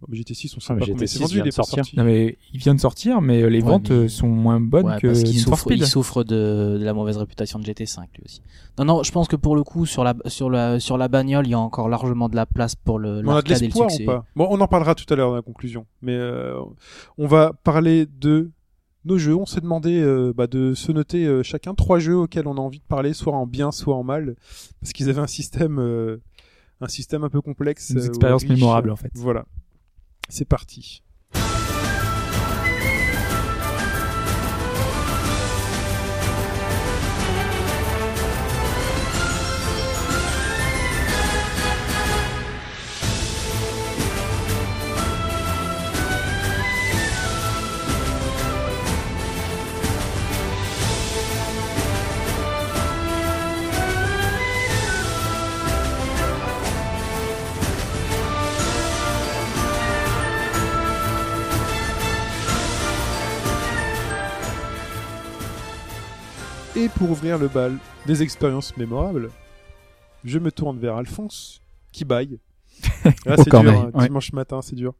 [0.00, 1.56] Oh, mais GT6, on sait Ah, mais pas combien GT6 c'est vendu, vient il est
[1.56, 1.96] pas sorti.
[1.96, 4.60] Non mais il vient de sortir, mais euh, les Ouais, ventes mais- euh, sont moins
[4.60, 8.02] bonnes Ouais, que parce qu'il souffre, il souffre de, de la mauvaise réputation de GT5
[8.14, 8.40] lui aussi.
[8.78, 11.46] Non, non, je pense que pour le coup, sur la, sur la, sur la bagnole,
[11.48, 13.88] il y a encore largement de la place pour le, on a de le l'espoir
[13.92, 14.24] ou pas?
[14.36, 15.84] Bon, on en parlera tout à l'heure dans la conclusion.
[16.00, 16.54] Mais euh,
[17.16, 18.50] on va parler de
[19.04, 19.34] nos jeux.
[19.34, 22.60] On s'est demandé euh, bah, de se noter euh, chacun trois jeux auxquels on a
[22.60, 24.36] envie de parler, soit en bien, soit en mal,
[24.80, 26.18] parce qu'ils avaient un système, euh,
[26.80, 27.90] un système un peu complexe.
[27.90, 29.10] Des expériences mémorables, en fait.
[29.14, 29.44] Voilà.
[30.28, 31.02] C'est parti.
[66.78, 67.76] Et pour ouvrir le bal
[68.06, 69.30] des expériences mémorables,
[70.22, 71.60] je me tourne vers Alphonse,
[71.90, 72.38] qui baille.
[73.26, 74.06] Là, Au c'est dur, hein, ouais.
[74.06, 74.94] dimanche matin, c'est dur.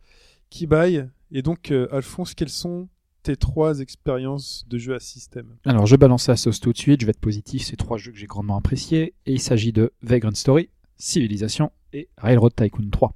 [0.51, 1.09] Qui baille.
[1.31, 2.89] Et donc, euh, Alphonse, quelles sont
[3.23, 5.55] tes trois expériences de jeu à système?
[5.65, 7.01] Alors, je balance la sauce tout de suite.
[7.01, 7.63] Je vais être positif.
[7.63, 9.15] C'est trois jeux que j'ai grandement appréciés.
[9.27, 13.15] Et il s'agit de Vagrant Story, Civilization et Railroad Tycoon 3.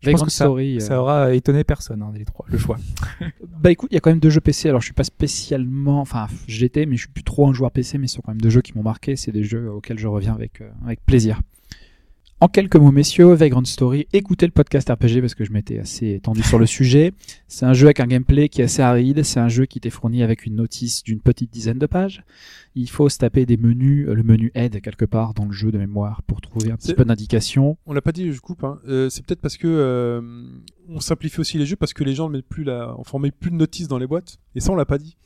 [0.00, 0.76] Je pense que ça, Story.
[0.76, 2.78] euh, ça aura étonné personne, hein, les trois, le choix.
[3.60, 4.68] Bah écoute, il y a quand même deux jeux PC.
[4.68, 7.72] Alors je suis pas spécialement, enfin je l'étais, mais je suis plus trop un joueur
[7.72, 7.98] PC.
[7.98, 9.16] Mais ce sont quand même deux jeux qui m'ont marqué.
[9.16, 11.40] C'est des jeux auxquels je reviens avec euh, avec plaisir.
[12.40, 16.10] En quelques mots, messieurs, Vagrant Story, écoutez le podcast RPG parce que je m'étais assez
[16.10, 17.12] étendu sur le sujet.
[17.48, 19.24] C'est un jeu avec un gameplay qui est assez aride.
[19.24, 22.22] C'est un jeu qui t'est fourni avec une notice d'une petite dizaine de pages.
[22.76, 25.72] Il faut se taper des menus, euh, le menu aide quelque part dans le jeu
[25.72, 27.76] de mémoire pour trouver un petit peu d'indications.
[27.86, 28.62] On l'a pas dit, je coupe.
[28.62, 28.78] Hein.
[28.86, 30.20] Euh, c'est peut-être parce que euh,
[30.88, 33.32] on simplifie aussi les jeux parce que les gens ne mettent plus la, on met
[33.32, 34.38] plus de notices dans les boîtes.
[34.54, 35.16] Et ça, on l'a pas dit.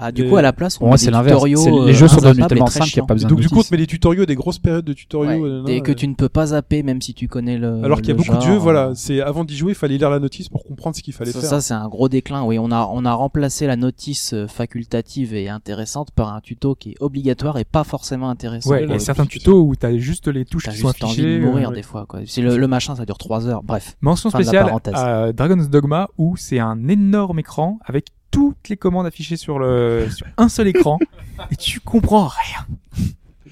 [0.00, 1.92] Ah, du Mais- coup, à la place, on Moi, met des tutoriaux, C'est- euh, Les
[1.94, 3.58] jeux sont devenus et tellement simples qu'il n'y a pas besoin Donc de du coup,
[3.58, 5.62] on te met des tutoriaux, des grosses périodes de tutoriaux.
[5.62, 7.82] Ouais, dès que euh, tu ne peux pas zapper, même si tu connais le.
[7.84, 9.98] Alors qu'il y a beaucoup de jeux, voilà, euh, c'est avant d'y jouer, il fallait
[9.98, 11.50] lire la notice pour comprendre ce qu'il fallait Ça, faire.
[11.50, 12.44] ça, c'est un gros déclin.
[12.44, 16.74] Oui, on a on a remplacé la notice euh, facultative et intéressante par un tuto
[16.74, 18.70] qui est obligatoire et pas forcément intéressant.
[18.70, 20.78] Ouais, Ouais, il y a ouais, certains tutos où t'as juste les touches T'as qui
[20.78, 21.38] sont juste envie affichées.
[21.40, 22.06] de mourir des fois.
[22.06, 22.20] Quoi.
[22.26, 23.62] C'est le, le machin, ça dure trois heures.
[23.64, 23.96] Bref.
[24.00, 29.36] Mention spéciale à Dragon's Dogma où c'est un énorme écran avec toutes les commandes affichées
[29.36, 30.98] sur le sur un seul écran
[31.50, 32.66] et tu comprends rien.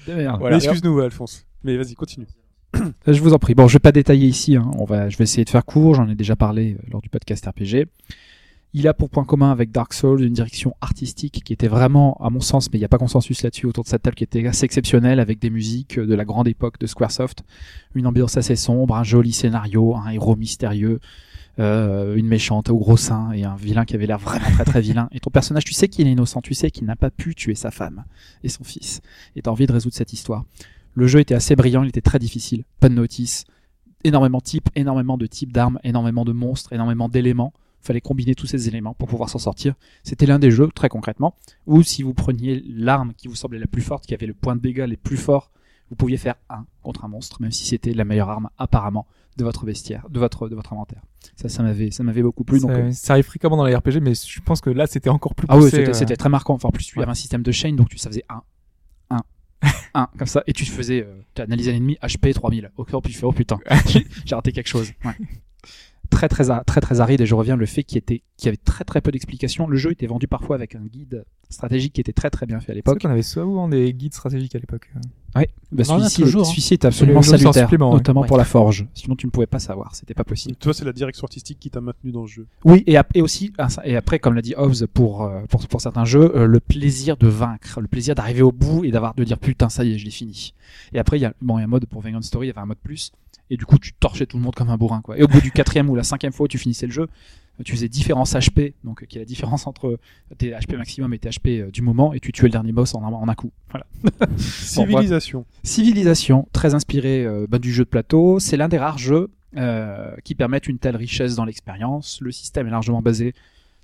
[0.07, 0.41] De merde.
[0.43, 1.45] Mais excuse-nous, Alphonse.
[1.63, 2.27] Mais vas-y, continue.
[2.75, 3.55] Euh, Je vous en prie.
[3.55, 4.55] Bon, je vais pas détailler ici.
[4.55, 4.69] hein.
[4.77, 5.95] On va, je vais essayer de faire court.
[5.95, 7.87] J'en ai déjà parlé euh, lors du podcast RPG.
[8.73, 12.29] Il a pour point commun avec Dark Souls une direction artistique qui était vraiment, à
[12.29, 14.45] mon sens, mais il n'y a pas consensus là-dessus autour de cette table, qui était
[14.45, 17.43] assez exceptionnelle avec des musiques de la grande époque de Squaresoft,
[17.95, 20.99] une ambiance assez sombre, un joli scénario, un héros mystérieux,
[21.59, 24.81] euh, une méchante au gros sein et un vilain qui avait l'air vraiment très très
[24.81, 25.09] vilain.
[25.11, 27.55] Et ton personnage, tu sais qu'il est innocent, tu sais qu'il n'a pas pu tuer
[27.55, 28.05] sa femme
[28.43, 29.01] et son fils.
[29.35, 30.45] Et t'as envie de résoudre cette histoire.
[30.93, 32.63] Le jeu était assez brillant, il était très difficile.
[32.79, 33.45] Pas de notice,
[34.03, 37.53] énormément de types, énormément de types d'armes, énormément de monstres, énormément d'éléments.
[37.81, 39.75] Fallait combiner tous ces éléments pour pouvoir s'en sortir.
[40.03, 41.35] C'était l'un des jeux, très concrètement,
[41.67, 44.55] où si vous preniez l'arme qui vous semblait la plus forte, qui avait le point
[44.55, 45.51] de dégâts les plus forts,
[45.89, 49.07] vous pouviez faire un contre un monstre, même si c'était la meilleure arme apparemment
[49.37, 51.01] de votre bestiaire, de votre de votre inventaire.
[51.35, 52.59] Ça, ça m'avait ça m'avait beaucoup plu.
[52.59, 55.09] Donc, euh, ça, ça arrive fréquemment dans les RPG mais je pense que là c'était
[55.09, 56.55] encore plus ah oui, c'était euh, très marquant.
[56.55, 57.03] Enfin, en plus, tu Ouais.
[57.03, 58.41] avais un système de chain, donc tu, ça faisait 1,
[59.11, 59.17] 1,
[59.93, 62.71] 1, comme ça, et tu faisais, euh, tu analysais l'ennemi, HP 3000.
[62.77, 63.57] Ok, puis tu fais, oh putain,
[64.25, 64.91] j'ai raté quelque chose.
[65.05, 65.13] Ouais.
[66.09, 68.57] Très, très, très, très aride, et je reviens le fait qu'il était, qu'il y avait
[68.57, 69.67] très, très peu d'explications.
[69.67, 72.63] Le jeu était vendu parfois avec un guide stratégique qui était très, très bien fait
[72.63, 73.01] à C'est vrai l'époque.
[73.01, 74.89] qu'on avait souvent des guides stratégiques à l'époque.
[75.35, 75.49] Ouais.
[75.71, 76.43] Bah, On celui-ci, hein.
[76.43, 78.27] celui-ci est absolument salutaire, notamment Ouais.
[78.27, 78.87] pour la forge.
[78.93, 80.55] Sinon, tu ne pouvais pas savoir, c'était pas possible.
[80.55, 82.47] Toi, c'est la direction artistique qui t'a maintenu dans le jeu.
[82.65, 85.81] Oui, et, et aussi, ah, et après, comme l'a dit Hobbes pour, euh, pour, pour
[85.81, 89.23] certains jeux, euh, le plaisir de vaincre, le plaisir d'arriver au bout et d'avoir de
[89.23, 90.53] dire putain, ça y est, je l'ai fini.
[90.93, 92.49] Et après, il y a, bon, il y a un mode pour Vagrant Story, il
[92.49, 93.11] y avait un mode plus,
[93.49, 95.17] et du coup, tu torchais tout le monde comme un bourrin, quoi.
[95.17, 97.63] Et au bout du quatrième ou la cinquième fois où tu finissais le jeu, euh,
[97.63, 99.99] tu faisais différence HP, donc euh, qui est la différence entre
[100.37, 102.93] tes HP maximum et tes HP euh, du moment, et tu tuais le dernier boss
[102.95, 103.51] en un, en un coup.
[103.69, 103.85] Voilà.
[104.37, 105.45] Civilisation.
[105.63, 108.39] Civilisation, très inspiré euh, bah, du jeu de plateau.
[108.39, 112.19] C'est l'un des rares jeux euh, qui permettent une telle richesse dans l'expérience.
[112.21, 113.33] Le système est largement basé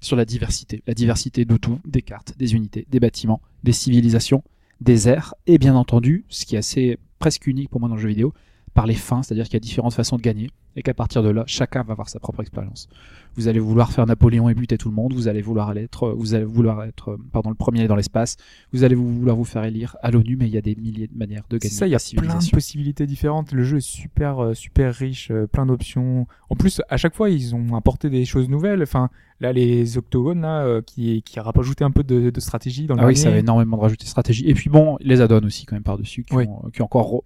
[0.02, 0.84] sur la diversité.
[0.85, 4.44] La diversité de tout, des cartes, des unités, des bâtiments, des civilisations,
[4.81, 8.02] des airs, et bien entendu, ce qui est assez presque unique pour moi dans le
[8.02, 8.34] jeu vidéo,
[8.74, 11.30] par les fins, c'est-à-dire qu'il y a différentes façons de gagner, et qu'à partir de
[11.30, 12.90] là, chacun va avoir sa propre expérience.
[13.36, 16.10] Vous allez vouloir faire Napoléon et buter tout le monde, vous allez vouloir aller être,
[16.18, 18.38] vous allez vouloir être, euh, pardon, le premier dans l'espace,
[18.74, 21.16] vous allez vouloir vous faire élire à l'ONU, mais il y a des milliers de
[21.16, 21.72] manières de gagner.
[21.74, 23.52] ça, il y a plein de possibilités différentes.
[23.52, 26.26] Le jeu est super, euh, super riche, euh, plein d'options.
[26.50, 28.82] En plus, à chaque fois, ils ont apporté des choses nouvelles.
[28.82, 29.10] Enfin,
[29.40, 32.95] là, les octogones, là, euh, qui, qui a rajouté un peu de, de stratégie dans
[32.95, 34.45] le Ah oui, ça avait énormément de rajouter stratégie.
[34.48, 36.45] Et puis bon, les add-ons aussi quand même par-dessus, qui, Oui.
[36.48, 37.24] ont, qui ont encore re-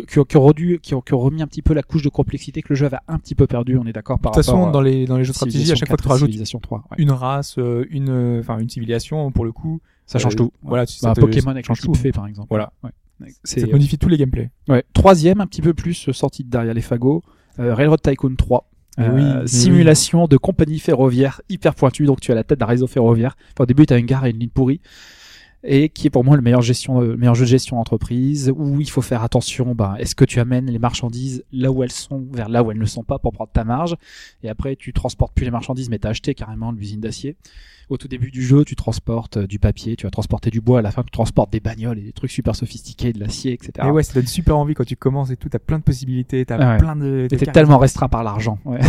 [0.00, 1.82] qui, qui, ont- qui ont redu- qui ont, qui ont remis un petit peu la
[1.82, 4.32] couche de complexité que le jeu avait un petit peu perdu, on est d'accord par
[4.32, 6.02] De toute façon, à dans les, dans les jeux de stratégie, à chaque fois que
[6.02, 6.96] tu 4 et rajoutes Civilization 3, ouais.
[6.98, 10.52] une race, euh, une, euh, enfin, une civilisation, pour le coup, ça change euh, tout.
[10.62, 11.94] Voilà, Bah, ça te- Pokémon avec change tout.
[11.94, 12.48] fait par exemple.
[12.50, 12.72] Voilà.
[12.82, 12.90] Ouais.
[13.44, 14.50] Ça modifie tous les gameplays.
[14.68, 14.84] ouais.
[14.92, 17.22] Troisième, un petit peu plus euh, sorti de derrière les fagots,
[17.60, 18.68] euh, Railroad Tycoon 3.
[18.98, 22.60] Eh Euh, oui, eh simulation de compagnie ferroviaire hyper pointue, donc tu as la tête
[22.60, 23.36] d'un réseau ferroviaire.
[23.52, 24.80] Enfin, au début, tu as une gare et une ligne pourrie,
[25.66, 28.80] et qui est pour moi le meilleur, gestion, le meilleur jeu de gestion d'entreprise, où
[28.80, 32.26] il faut faire attention, ben, est-ce que tu amènes les marchandises là où elles sont,
[32.32, 33.96] vers là où elles ne sont pas pour prendre ta marge,
[34.42, 37.36] et après tu transportes plus les marchandises, mais tu as acheté carrément l'usine d'acier.
[37.90, 40.78] Au tout début du jeu, tu transportes euh, du papier, tu vas transporter du bois,
[40.78, 43.72] à la fin tu transportes des bagnoles et des trucs super sophistiqués, de l'acier, etc.
[43.86, 45.50] Et ouais, ça donne super envie quand tu commences et tout.
[45.50, 46.78] T'as plein de possibilités, t'as Ah ouais.
[46.78, 47.28] plein de.
[47.30, 47.52] cartes.
[47.52, 48.58] tellement restreint par l'argent.
[48.64, 48.80] Ouais.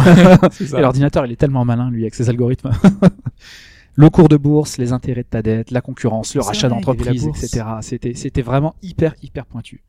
[0.78, 2.72] Et l'ordinateur, il est tellement malin, lui, avec ses algorithmes.
[3.96, 7.66] le cours de bourse, les intérêts de ta dette, la concurrence, le rachat d'entreprise, etc.
[7.82, 9.84] C'était, c'était vraiment hyper, hyper pointu.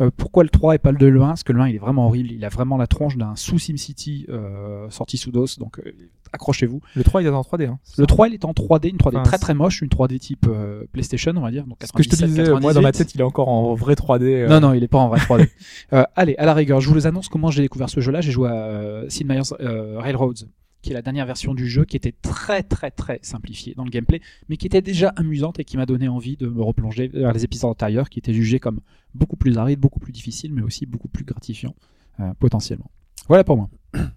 [0.00, 1.74] Euh, pourquoi le 3 et pas le 2 le 1 Parce que le 1, il
[1.76, 2.32] est vraiment horrible.
[2.32, 5.58] Il a vraiment la tronche d'un sous SimCity euh, sorti sous DOS.
[5.58, 5.92] Donc, euh,
[6.32, 6.80] accrochez-vous.
[6.96, 7.66] Le 3, il est en 3D.
[7.68, 7.78] Hein.
[7.98, 10.46] Le 3, il est en 3D, une 3D Enfin, très très moche, une 3D type
[10.48, 11.66] euh, PlayStation, on va dire.
[11.66, 12.98] Donc Ce que je te 97, disais, moi, dans ma 98.
[12.98, 14.22] tête, il est encore en vrai 3D.
[14.22, 15.48] euh, Non, non, il est pas en vrai 3D.
[15.92, 18.22] Euh, allez, à la rigueur, je vous les annonce comment j'ai découvert ce jeu-là.
[18.22, 20.46] J'ai joué à euh, Sid Meier's euh, Railroads,
[20.82, 23.90] qui est la dernière version du jeu, qui était très très très simplifiée dans le
[23.90, 27.32] gameplay, mais qui était déjà amusante et qui m'a donné envie de me replonger vers
[27.32, 28.80] les épisodes antérieurs, qui étaient jugés comme
[29.14, 31.74] beaucoup plus arides, beaucoup plus difficiles, mais aussi beaucoup plus gratifiants,
[32.20, 32.90] euh, potentiellement.
[33.28, 33.70] Voilà pour moi.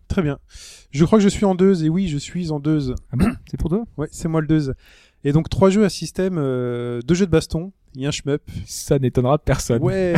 [0.08, 0.40] Très bien.
[0.92, 2.96] Je crois que je suis en deux, et oui, je suis en deux.
[3.12, 3.86] Ah bon C'est pour toi?
[3.98, 4.74] Ouais, c'est moi le deux.
[5.26, 8.12] Et donc, trois jeux à système, euh, deux jeux de baston, il y a un
[8.12, 8.44] shmup.
[8.68, 9.82] Ça n'étonnera personne.
[9.82, 10.14] Ouais.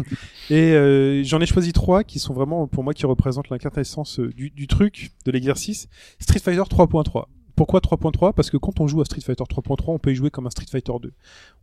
[0.50, 4.32] et euh, j'en ai choisi trois qui sont vraiment, pour moi, qui représentent l'inquintessence euh,
[4.32, 5.88] du, du truc, de l'exercice.
[6.18, 7.26] Street Fighter 3.3.
[7.54, 10.30] Pourquoi 3.3 Parce que quand on joue à Street Fighter 3.3, on peut y jouer
[10.30, 11.12] comme un Street Fighter 2.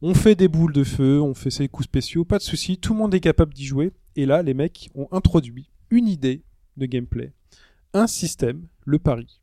[0.01, 2.93] On fait des boules de feu, on fait ses coups spéciaux, pas de souci, tout
[2.93, 3.91] le monde est capable d'y jouer.
[4.15, 6.43] Et là, les mecs ont introduit une idée
[6.77, 7.33] de gameplay,
[7.93, 9.41] un système, le pari.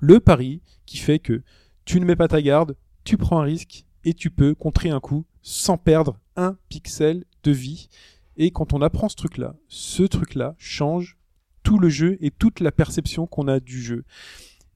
[0.00, 1.42] Le pari qui fait que
[1.84, 5.00] tu ne mets pas ta garde, tu prends un risque et tu peux contrer un
[5.00, 7.88] coup sans perdre un pixel de vie.
[8.36, 11.18] Et quand on apprend ce truc-là, ce truc-là change
[11.62, 14.04] tout le jeu et toute la perception qu'on a du jeu.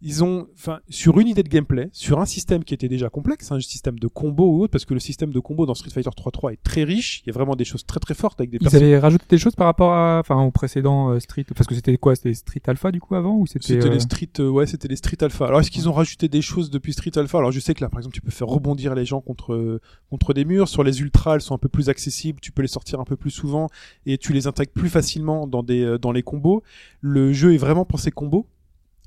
[0.03, 3.51] Ils ont, enfin, sur une idée de gameplay, sur un système qui était déjà complexe,
[3.51, 6.11] un système de combo ou autre, parce que le système de combo dans Street Fighter
[6.11, 8.59] 3.3 est très riche, il y a vraiment des choses très très fortes avec des
[8.61, 11.75] Ils avaient rajouté des choses par rapport à, enfin, au précédent euh, Street, parce que
[11.75, 14.49] c'était quoi C'était Street Alpha du coup avant ou c'était C'était euh, les Street, euh,
[14.49, 15.47] ouais, c'était les Street Alpha.
[15.47, 17.39] Alors est-ce qu'ils ont rajouté des choses depuis Street Alpha?
[17.39, 19.81] Alors je sais que là, par exemple, tu peux faire rebondir les gens contre euh,
[20.11, 20.69] contre des murs.
[20.69, 22.41] Sur les ultras, elles sont un peu plus accessibles.
[22.41, 23.69] Tu peux les sortir un peu plus souvent
[24.05, 26.63] et tu les intègres plus facilement dans des euh, dans les combos.
[27.01, 28.47] Le jeu est vraiment pensé combo.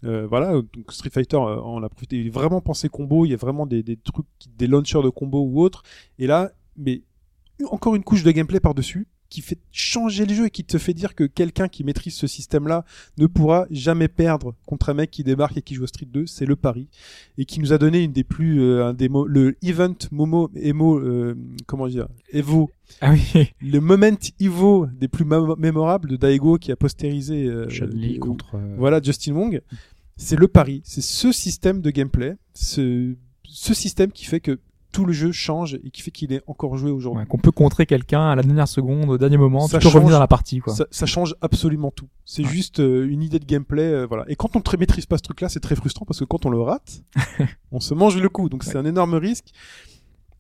[0.06, 3.26] Euh, voilà, donc Street Fighter, euh, on a profité, il est vraiment pensé combo.
[3.26, 4.26] Il y a vraiment des, des trucs,
[4.58, 5.84] des launchers de combo ou autres.
[6.18, 7.02] Et là, mais
[7.70, 10.78] encore une couche de gameplay par dessus qui fait changer le jeu et qui te
[10.78, 12.84] fait dire que quelqu'un qui maîtrise ce système-là
[13.18, 16.26] ne pourra jamais perdre contre un mec qui débarque et qui joue à Street 2,
[16.26, 16.88] c'est le pari
[17.38, 20.50] et qui nous a donné une des plus euh, un des mots le event Momo
[20.56, 21.36] Emo euh,
[21.68, 23.50] comment dire Evo Ah oui.
[23.62, 28.56] le moment Evo des plus mémorables de Daigo qui a postérisé euh, euh, contre.
[28.56, 29.62] euh, voilà Justin Wong
[30.18, 34.60] c'est le pari c'est ce système de gameplay ce ce système qui fait que
[34.92, 37.52] tout le jeu change et qui fait qu'il est encore joué aujourd'hui Ouais, qu'on peut
[37.52, 40.12] contrer quelqu'un à la dernière seconde, au dernier moment, Ça peux revenir change.
[40.14, 40.74] dans la partie quoi.
[40.76, 42.08] Ça, ça change absolument tout.
[42.26, 42.50] C'est Ouais.
[42.50, 44.26] juste euh, une idée de gameplay, euh, voilà.
[44.28, 46.50] Et quand on ne maîtrise pas ce truc-là, c'est très frustrant parce que quand on
[46.50, 47.02] le rate,
[47.72, 48.50] on se mange le coup.
[48.50, 49.50] Donc c'est un énorme risque.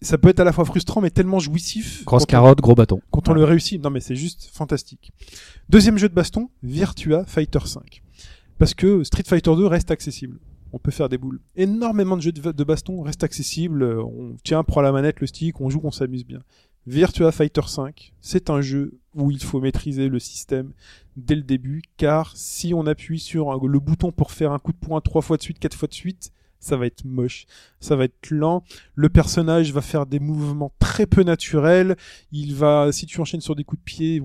[0.02, 2.04] ça peut être à la fois frustrant mais tellement jouissif.
[2.06, 3.02] Grosse on- carotte, gros bâton.
[3.12, 3.84] quand on le réussit.
[3.84, 5.12] Non mais c'est juste fantastique.
[5.70, 8.02] Deuxième jeu de baston, Virtua Fighter 5.
[8.58, 10.40] Parce que Street Fighter 2 reste accessible.
[10.72, 11.40] On peut faire des boules.
[11.56, 13.84] Énormément de jeux de, baston restent accessibles.
[13.84, 16.40] Euh, On tient, prend la manette, le stick, on joue, on s'amuse bien.
[16.88, 20.72] Virtua Fighter 5, c'est un jeu où il faut maîtriser le système
[21.18, 24.78] dès le début, car si on appuie sur le bouton pour faire un coup de
[24.78, 27.46] poing trois fois de suite, quatre fois de suite, ça va être moche,
[27.80, 28.64] ça va être lent.
[28.96, 31.96] Le personnage va faire des mouvements très peu naturels.
[32.32, 34.22] Il va, si tu enchaînes sur des coups de pied,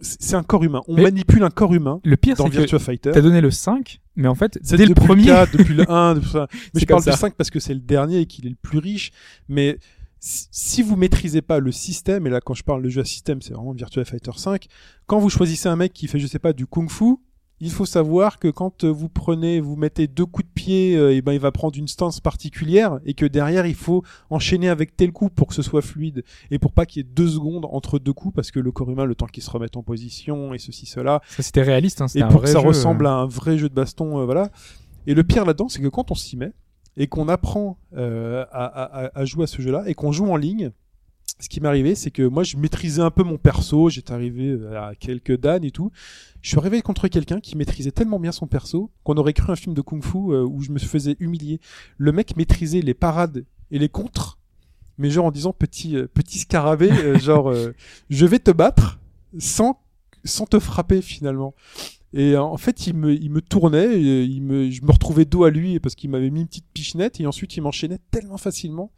[0.00, 0.82] c'est un corps humain.
[0.88, 3.10] On Mais- manipule un corps humain Le pire, dans c'est que Virtua Fighter.
[3.12, 5.90] t'as donné le 5, mais en fait, C'est dès le depuis premier, 4, depuis le
[5.90, 6.46] 1, depuis ça.
[6.74, 7.20] mais je parle comme du ça.
[7.26, 9.10] 5 parce que c'est le dernier et qu'il est le plus riche.
[9.48, 9.78] Mais
[10.20, 13.04] si si vous maîtrisez pas le système, et là quand je parle de jeu à
[13.04, 14.66] système, c'est vraiment Virtua Fighter 5,
[15.06, 17.16] quand vous choisissez un mec qui fait, je sais pas, du kung fu,
[17.60, 21.14] il faut savoir que quand euh, vous prenez, vous mettez deux coups de pied, euh,
[21.14, 24.96] et ben il va prendre une stance particulière, et que derrière il faut enchaîner avec
[24.96, 27.66] tel coup pour que ce soit fluide, et pour pas qu'il y ait deux secondes
[27.70, 30.54] entre deux coups, parce que le corps humain, le temps qu'il se remette en position,
[30.54, 32.00] et ceci, cela, ça c'était réaliste.
[32.00, 32.68] Hein, et c'était un pour que vrai ça jeu, euh.
[32.68, 34.50] ressemble à un vrai jeu de baston, euh, voilà.
[35.06, 36.52] Et le pire là-dedans, c'est que quand on s'y met
[36.96, 40.30] et qu'on apprend euh, à, à- à- à jouer à ce jeu-là et qu'on joue
[40.30, 40.70] en ligne,
[41.40, 43.88] ce qui m'est arrivé, c'est que moi, je maîtrisais un peu mon perso.
[43.88, 45.90] J'étais arrivé euh, à quelques dan et tout.
[46.42, 49.56] Je suis arrivé contre quelqu'un qui maîtrisait tellement bien son perso qu'on aurait cru un
[49.56, 51.60] film de kung-fu euh, où je me faisais humilier.
[51.96, 54.38] Le mec maîtrisait les parades et les contres,
[54.98, 57.52] mais genre en disant petit euh, petit scarabée, genre
[58.10, 58.98] je vais te battre
[59.38, 59.80] sans
[60.24, 61.54] sans te frapper finalement.
[62.14, 65.50] Et en fait, il me, il me tournait, il me, je me retrouvais dos à
[65.50, 68.90] lui parce qu'il m'avait mis une petite pichenette et ensuite il m'enchaînait tellement facilement.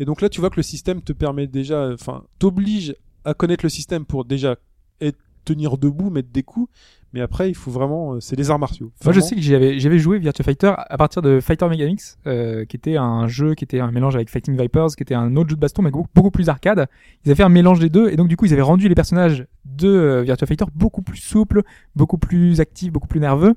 [0.00, 3.64] Et donc là, tu vois que le système te permet déjà, enfin, t'oblige à connaître
[3.64, 4.56] le système pour déjà
[5.00, 6.68] être, tenir debout, mettre des coups.
[7.12, 8.92] Mais après, il faut vraiment, euh, c'est des arts martiaux.
[9.04, 12.66] Moi, je sais que j'avais j'avais joué Virtua Fighter à partir de Fighter Megamix, euh,
[12.66, 15.48] qui était un jeu qui était un mélange avec Fighting Vipers, qui était un autre
[15.48, 16.86] jeu de baston mais beaucoup, beaucoup plus arcade.
[17.24, 18.94] Ils avaient fait un mélange des deux et donc du coup ils avaient rendu les
[18.94, 21.62] personnages de euh, Virtua Fighter beaucoup plus souples,
[21.94, 23.54] beaucoup plus actifs, beaucoup plus nerveux.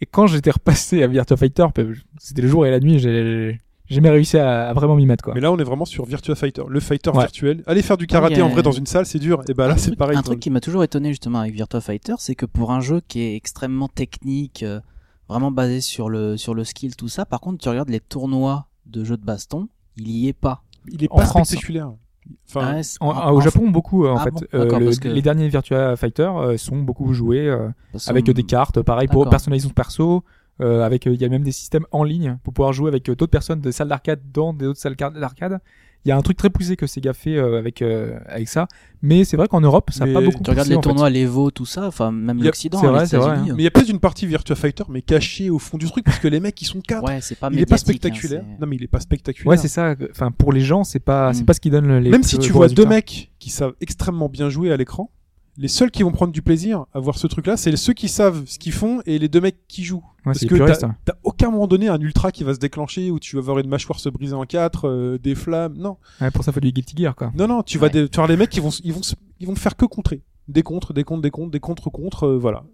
[0.00, 1.66] Et quand j'étais repassé à Virtua Fighter,
[2.18, 5.22] c'était le jour et la nuit, j'ai j'ai jamais réussi à, à vraiment m'y mettre
[5.24, 5.34] quoi.
[5.34, 7.20] Mais là, on est vraiment sur Virtua Fighter, le fighter Ouais.
[7.20, 7.62] virtuel.
[7.66, 9.42] Aller faire du karaté a- en vrai dans une salle, c'est dur.
[9.48, 10.16] Et bah là, un c'est pareil.
[10.16, 13.00] un truc qui m'a toujours étonné justement avec Virtua Fighter, c'est que pour un jeu
[13.08, 14.80] qui est extrêmement technique, euh,
[15.28, 18.66] vraiment basé sur le sur le skill, tout ça, par contre, tu regardes les tournois
[18.86, 20.62] de jeux de baston, il y est pas.
[20.90, 21.54] Il est En pas France.
[22.48, 24.30] Enfin, Ah ouais, En- en- au en- Japon, beaucoup euh, en Ah fait.
[24.30, 27.68] bon Euh, le- que- Les derniers Virtua Fighter euh, sont beaucoup joués euh,
[28.06, 29.28] avec euh, des cartes, pareil pour
[29.58, 30.24] son perso.
[30.60, 33.08] Euh, avec, euh, il y a même des systèmes en ligne pour pouvoir jouer avec
[33.08, 35.58] euh, d'autres personnes de salles d'arcade dans des autres salles d'arcade.
[36.06, 38.68] Il y a un truc très poussé que Sega fait euh, avec euh, avec ça,
[39.00, 41.64] mais c'est vrai qu'en Europe, ça n'a pas beaucoup Tu regardes les tournois, l'Evo, tout
[41.64, 43.52] ça, enfin même l'Occident, c'est hein, vrai, les c'est vrai, États-Unis.
[43.56, 46.04] mais il y a peut-être une partie Virtua Fighter, mais cachée au fond du truc,
[46.04, 47.04] parce que les mecs, ils sont quatre.
[47.04, 48.44] Ouais, c'est pas il est pas hein, spectaculaire.
[48.60, 49.48] non, mais il est pas spectaculaire.
[49.48, 49.94] Ouais, c'est ça.
[50.10, 51.46] Enfin, pour les gens, c'est pas, c'est Mm.
[51.46, 52.10] pas ce qui donne les.
[52.10, 55.10] Même si tu vois deux mecs qui savent extrêmement bien jouer à l'écran,
[55.56, 58.44] les seuls qui vont prendre du plaisir à voir ce truc-là, c'est ceux qui savent
[58.46, 59.98] ce qu'ils font et les deux mecs qui jouent.
[59.98, 60.96] Ouais, Parce c'est que t'as hein.
[61.22, 64.00] aucun moment donné un ultra qui va se déclencher où tu vas voir une mâchoire
[64.00, 65.74] se briser en quatre, euh, des flammes.
[65.76, 67.30] Non, Ouais, pour ça, faut du Guilty Gear, quoi.
[67.36, 67.62] non, non.
[67.62, 67.92] Tu vas Ouais.
[67.92, 69.00] des- tu vas voir les mecs qui vont, ils vont,
[69.40, 70.22] ils vont faire que contrer.
[70.48, 72.24] Des contres, des contres, des contres, des contres, contre.
[72.26, 72.64] euh, voilà.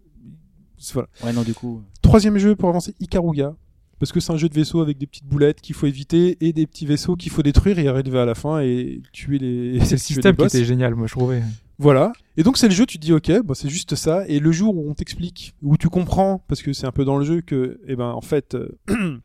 [0.78, 1.08] C'est- voilà.
[1.24, 1.82] Ouais, non, du coup.
[2.02, 3.54] Troisième jeu pour avancer, Ikaruga.
[3.98, 6.54] Parce que c'est un jeu de vaisseau avec des petites boulettes qu'il faut éviter et
[6.54, 9.78] des petits vaisseaux qu'il faut détruire et arriver à la fin et tuer les.
[9.84, 11.42] C'est le système les qui était génial, moi, je trouvais.
[11.80, 12.12] Voilà.
[12.36, 14.28] Et donc c'est le jeu, tu te dis ok, bah, c'est juste ça.
[14.28, 17.16] Et le jour où on t'explique, où tu comprends, parce que c'est un peu dans
[17.16, 18.78] le jeu que, eh ben en fait, euh,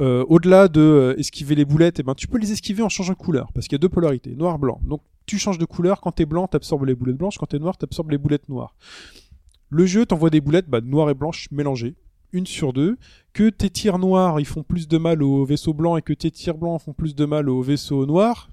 [0.00, 3.12] euh, au-delà de euh, esquiver les boulettes, eh ben tu peux les esquiver en changeant
[3.12, 4.80] de couleur, parce qu'il y a deux polarités, noir blanc.
[4.84, 6.00] Donc tu changes de couleur.
[6.00, 7.36] Quand t'es blanc, t'absorbes les boulettes blanches.
[7.36, 8.74] Quand t'es noir, t'absorbes les boulettes noires.
[9.68, 11.96] Le jeu t'envoie des boulettes bah, noires et blanches mélangées,
[12.32, 12.96] une sur deux.
[13.34, 16.30] Que tes tirs noirs ils font plus de mal au vaisseau blanc et que tes
[16.30, 18.48] tirs blancs font plus de mal au vaisseau noir.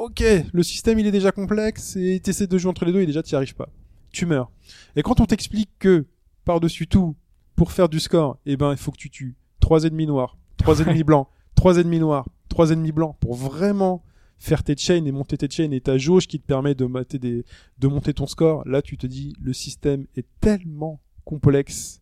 [0.00, 0.24] Ok,
[0.54, 3.22] le système il est déjà complexe et t'essaies de jouer entre les deux et déjà
[3.22, 3.68] t'y arrives pas.
[4.10, 4.50] Tu meurs.
[4.96, 6.06] Et quand on t'explique que
[6.46, 7.16] par-dessus tout,
[7.54, 10.80] pour faire du score, eh ben il faut que tu tues trois ennemis noirs, trois
[10.80, 14.02] ennemis blancs, trois ennemis noirs, trois ennemis blancs pour vraiment
[14.38, 17.18] faire tes chains et monter tes chains et ta jauge qui te permet de, mater
[17.18, 17.44] des,
[17.78, 21.99] de monter ton score, là tu te dis le système est tellement complexe.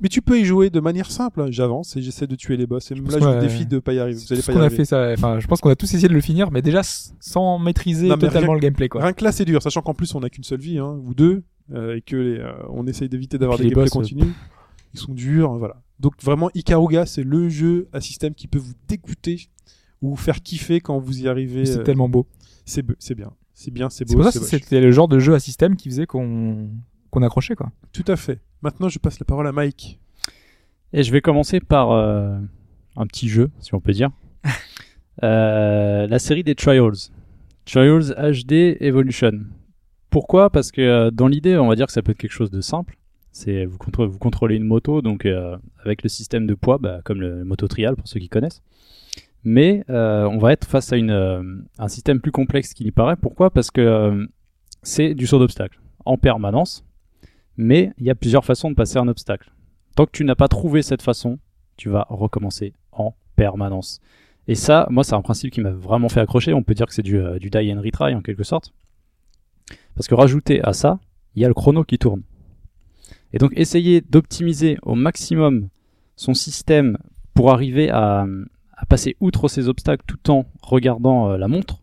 [0.00, 1.40] Mais tu peux y jouer de manière simple.
[1.40, 1.46] hein.
[1.50, 2.90] J'avance et j'essaie de tuer les boss.
[2.90, 4.18] Et même là, je vous défie de pas y arriver.
[4.18, 4.76] Vous allez pas y qu'on a arriver.
[4.76, 5.10] fait, ça.
[5.12, 8.18] Enfin, je pense qu'on a tous essayé de le finir, mais déjà sans maîtriser Non,
[8.18, 9.02] totalement rien- le gameplay, quoi.
[9.02, 11.14] Rien que là, c'est dur, sachant qu'en plus, on n'a qu'une seule vie, hein, ou
[11.14, 11.42] deux,
[11.72, 14.26] euh, et que les, euh, on essaye d'éviter d'avoir des gameplays boss, euh, continus.
[14.94, 15.80] Ils sont durs, voilà.
[16.00, 19.48] Donc vraiment, Ikaruga, c'est le jeu à système qui peut vous dégoûter
[20.02, 21.64] ou vous faire kiffer quand vous y arrivez.
[21.66, 22.26] C'est euh, tellement beau.
[22.64, 25.08] C'est c'est bien, c'est bien, c'est C'est beau, pour ça c'est que c'était le genre
[25.08, 26.70] de jeu à système qui faisait qu'on
[27.10, 27.70] qu'on accrochait, quoi.
[27.92, 28.40] Tout à fait.
[28.62, 29.98] Maintenant, je passe la parole à Mike.
[30.92, 32.38] Et je vais commencer par euh,
[32.96, 34.10] un petit jeu, si on peut dire.
[35.22, 37.10] Euh, la série des Trials.
[37.66, 39.44] Trials HD Evolution.
[40.08, 40.48] Pourquoi?
[40.48, 42.62] Parce que euh, dans l'idée, on va dire que ça peut être quelque chose de
[42.62, 42.96] simple.
[43.30, 47.00] C'est vous, contrôlez, vous contrôlez une moto, donc euh, avec le système de poids, bah,
[47.04, 48.62] comme le moto trial pour ceux qui connaissent.
[49.44, 51.42] Mais euh, on va être face à une, euh,
[51.78, 53.16] un système plus complexe qu'il y paraît.
[53.16, 53.50] Pourquoi?
[53.50, 54.26] Parce que euh,
[54.82, 56.84] c'est du saut d'obstacle en permanence,
[57.56, 59.52] mais il y a plusieurs façons de passer un obstacle.
[59.96, 61.38] Tant que tu n'as pas trouvé cette façon,
[61.76, 64.00] tu vas recommencer en permanence.
[64.48, 66.52] Et ça, moi, c'est un principe qui m'a vraiment fait accrocher.
[66.52, 68.72] On peut dire que c'est du, euh, die and retry en quelque sorte.
[69.94, 70.98] Parce que rajouter à ça,
[71.34, 72.22] il y a le chrono qui tourne.
[73.32, 75.68] Et donc, essayer d'optimiser au maximum
[76.16, 76.98] son système
[77.34, 78.26] pour arriver à,
[78.88, 81.82] passer outre ces obstacles tout en regardant euh, la montre,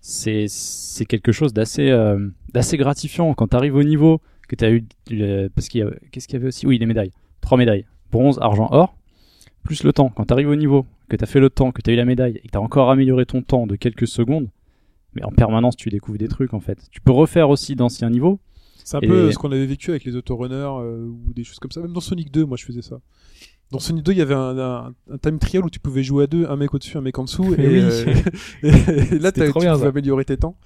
[0.00, 4.70] c'est quelque chose d'assez euh, d'assez gratifiant quand tu arrives au niveau que tu as
[4.70, 6.66] eu le- parce qu'il y a qu'est-ce qu'il y avait aussi?
[6.66, 7.12] Oui les médailles.
[7.40, 7.84] Trois médailles.
[8.10, 8.96] Bronze argent or.
[9.62, 10.10] Plus le temps.
[10.10, 11.96] Quand tu arrives au niveau que tu as fait le temps que tu as eu
[11.96, 14.48] la médaille et que tu as encore amélioré ton temps de quelques secondes
[15.14, 16.88] mais en permanence tu découvres des trucs en fait.
[16.90, 18.40] Tu peux refaire aussi d'anciens niveaux.
[18.82, 21.58] C'est un Et- peu ce qu'on avait vécu avec les autorunners euh, ou des choses
[21.60, 21.80] comme ça.
[21.80, 22.98] Même dans Sonic 2, moi je faisais ça.
[23.70, 26.24] Dans Sonic 2, il y avait un, un, un time trial où tu pouvais jouer
[26.24, 27.54] à deux, un mec au-dessus, un mec en dessous.
[27.58, 27.80] Et, oui.
[27.80, 28.14] euh,
[28.62, 30.56] et là, C'était t'as- tu pouvais améliorer tes temps.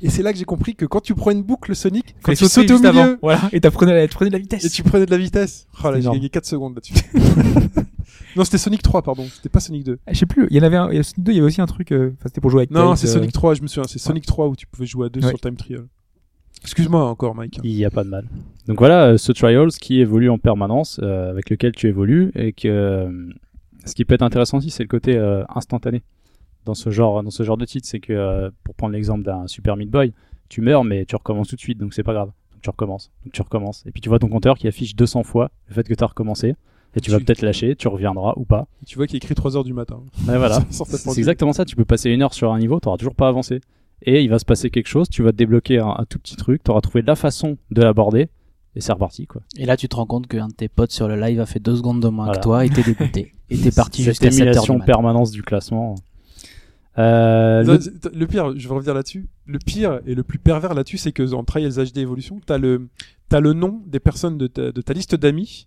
[0.00, 2.46] Et c'est là que j'ai compris que quand tu prends une boucle Sonic, quand tu
[2.46, 3.16] sautais au milieu avant.
[3.22, 3.48] Voilà.
[3.52, 4.64] Et tu prenais de la vitesse.
[4.64, 6.94] et tu prenais de la vitesse, oh là, j'ai gagné 4 secondes là-dessus.
[8.36, 9.26] non, c'était Sonic 3, pardon.
[9.34, 9.98] C'était pas Sonic 2.
[10.06, 10.46] Ah, Je sais plus.
[10.50, 10.90] Il y en avait un.
[10.90, 11.92] il y a Sonic 2, il y avait aussi un truc.
[11.92, 12.70] euh, Enfin, c'était pour jouer avec.
[12.70, 13.88] Non, c'est euh, Sonic 3, je me souviens.
[13.88, 15.28] C'est Sonic 3 où tu pouvais jouer à deux Ouais.
[15.28, 15.84] sur le time trial.
[16.64, 17.60] Excuse-moi encore, Mike.
[17.62, 18.26] il n'y a pas de mal.
[18.66, 22.52] Donc voilà euh, ce trials qui évolue en permanence euh, avec lequel tu évolues et
[22.52, 23.28] que euh,
[23.84, 26.02] ce qui peut être intéressant aussi c'est le côté euh, instantané.
[26.64, 29.76] Dans ce genre dans ce genre de titre c'est que pour prendre l'exemple d'un Super
[29.76, 30.14] Meat Boy
[30.48, 32.30] tu meurs mais tu recommences tout de suite donc c'est pas grave.
[32.52, 33.84] Donc tu recommences donc tu recommences.
[33.86, 36.06] Et puis tu vois ton compteur qui affiche 200 fois le fait que tu as
[36.06, 36.54] recommencé
[36.96, 38.66] et tu vas Tu- peut-être lâcher tu reviendras ou pas.
[38.86, 40.00] Tu vois qu'il écrit 3 heures du matin.
[40.26, 40.60] Ouais, voilà.
[40.70, 43.60] C'est exactement ça tu peux passer une heure sur un niveau t'auras toujours pas avancé
[44.04, 46.36] et il va se passer quelque chose tu vas te débloquer un, un tout petit
[46.36, 48.28] truc t'auras trouvé la façon de l'aborder
[48.76, 51.06] et c'est reparti quoi Et là, tu te rends compte qu'un de tes potes sur
[51.06, 52.40] le live a fait deux secondes de moins Voilà.
[52.40, 53.32] que toi et t'es dégoûté.
[53.50, 54.84] Et t'es parti jusqu'à 7 heures du émulation matin.
[54.86, 55.94] permanence du classement.
[56.98, 57.78] Euh, Non,
[58.12, 59.28] le- pire, je vais revenir là-dessus.
[59.46, 62.88] Le pire et le plus pervers là-dessus, c'est que dans Trials HD Evolution, t'as le,
[63.28, 65.66] t'as le nom des personnes de ta, de ta liste d'amis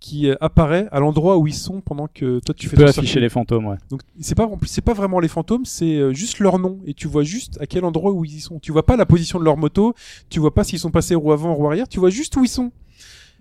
[0.00, 2.84] qui euh, apparaît à l'endroit où ils sont pendant que toi tu, tu fais peux
[2.84, 3.20] afficher circuit.
[3.20, 3.76] les fantômes, ouais.
[3.90, 6.80] Donc c'est pas en plus c'est pas vraiment les fantômes, c'est euh, juste leur nom
[6.86, 8.58] et tu vois juste à quel endroit où ils y sont.
[8.60, 9.94] Tu vois pas la position de leur moto,
[10.30, 12.48] tu vois pas s'ils sont passés roue avant roue arrière, tu vois juste où ils
[12.48, 12.72] sont.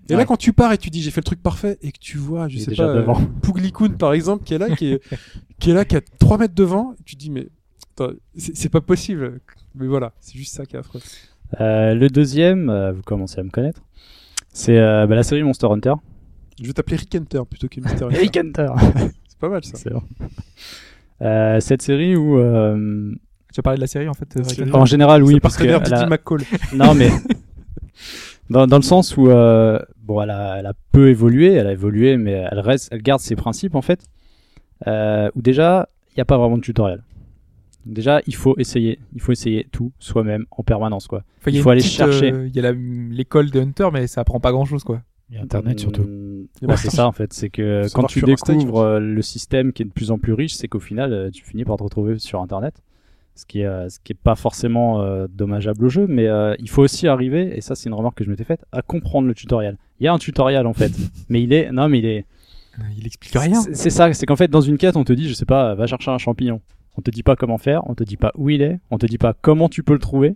[0.10, 2.00] Et là quand tu pars et tu dis j'ai fait le truc parfait et que
[2.00, 3.22] tu vois je sais déjà pas devant.
[3.22, 5.02] euh, Pouglikoun par exemple qui est là qui est
[5.60, 7.48] qui est là qui a 3 mètres devant, tu te dis mais
[8.36, 9.40] c'est pas possible.
[9.76, 11.00] Mais voilà, c'est juste ça qui est affreux.
[11.60, 13.82] Euh, le deuxième, euh, vous commencez à me connaître,
[14.54, 15.94] c'est euh, bah, la série Monster Hunter.
[16.62, 18.16] Je vais t'appeler Rick Hunter plutôt que Mystery.
[18.18, 18.68] Rick Hunter
[19.28, 19.78] c'est pas mal ça.
[19.78, 20.02] C'est bon.
[21.22, 23.14] Euh, cette série où, euh,
[23.54, 24.28] Tu as parlé de la série en fait.
[24.38, 26.42] euh, en général, oui, parce que partenaire elle a- Didi McCall.
[26.76, 27.10] non mais
[28.50, 31.72] dans, dans le sens où euh, bon, elle a, elle a peu évolué, elle a
[31.74, 34.04] évolué, mais elle reste, elle garde ses principes en fait.
[34.88, 37.04] Euh, où déjà, il n'y a pas vraiment de tutoriel.
[37.86, 41.24] Déjà, il faut essayer, il faut essayer tout soi-même en permanence quoi.
[41.40, 42.32] Enfin, Il faut aller petite, chercher.
[42.32, 45.02] euh, Il y a la- l'école de Hunter, mais ça apprend pas grand chose quoi.
[45.30, 46.04] Il y a Internet surtout.
[46.62, 48.20] Moi, c'est ça- en fait, c'est que ça quand tu
[48.60, 51.30] découvres euh, le système qui est de plus en plus riche, c'est qu'au final euh,
[51.32, 52.82] tu finis par te retrouver sur internet,
[53.36, 56.56] ce qui est euh, ce qui est pas forcément euh, dommageable au jeu, mais euh,
[56.60, 59.28] il faut aussi arriver et ça c'est une remarque que je m'étais faite à comprendre
[59.28, 59.78] le tutoriel.
[60.02, 60.92] Il y a un tutoriel en fait,
[61.30, 62.26] mais il est non mais il est
[62.80, 63.62] Euh, Il explique rien.
[63.62, 65.76] c'est c'est ça, c'est qu'en fait dans une quête on te dit je sais pas
[65.76, 66.60] va chercher un champignon.
[66.98, 69.06] On te dit pas comment faire, on te dit pas où il est, on te
[69.06, 70.36] dit pas comment tu peux le trouver.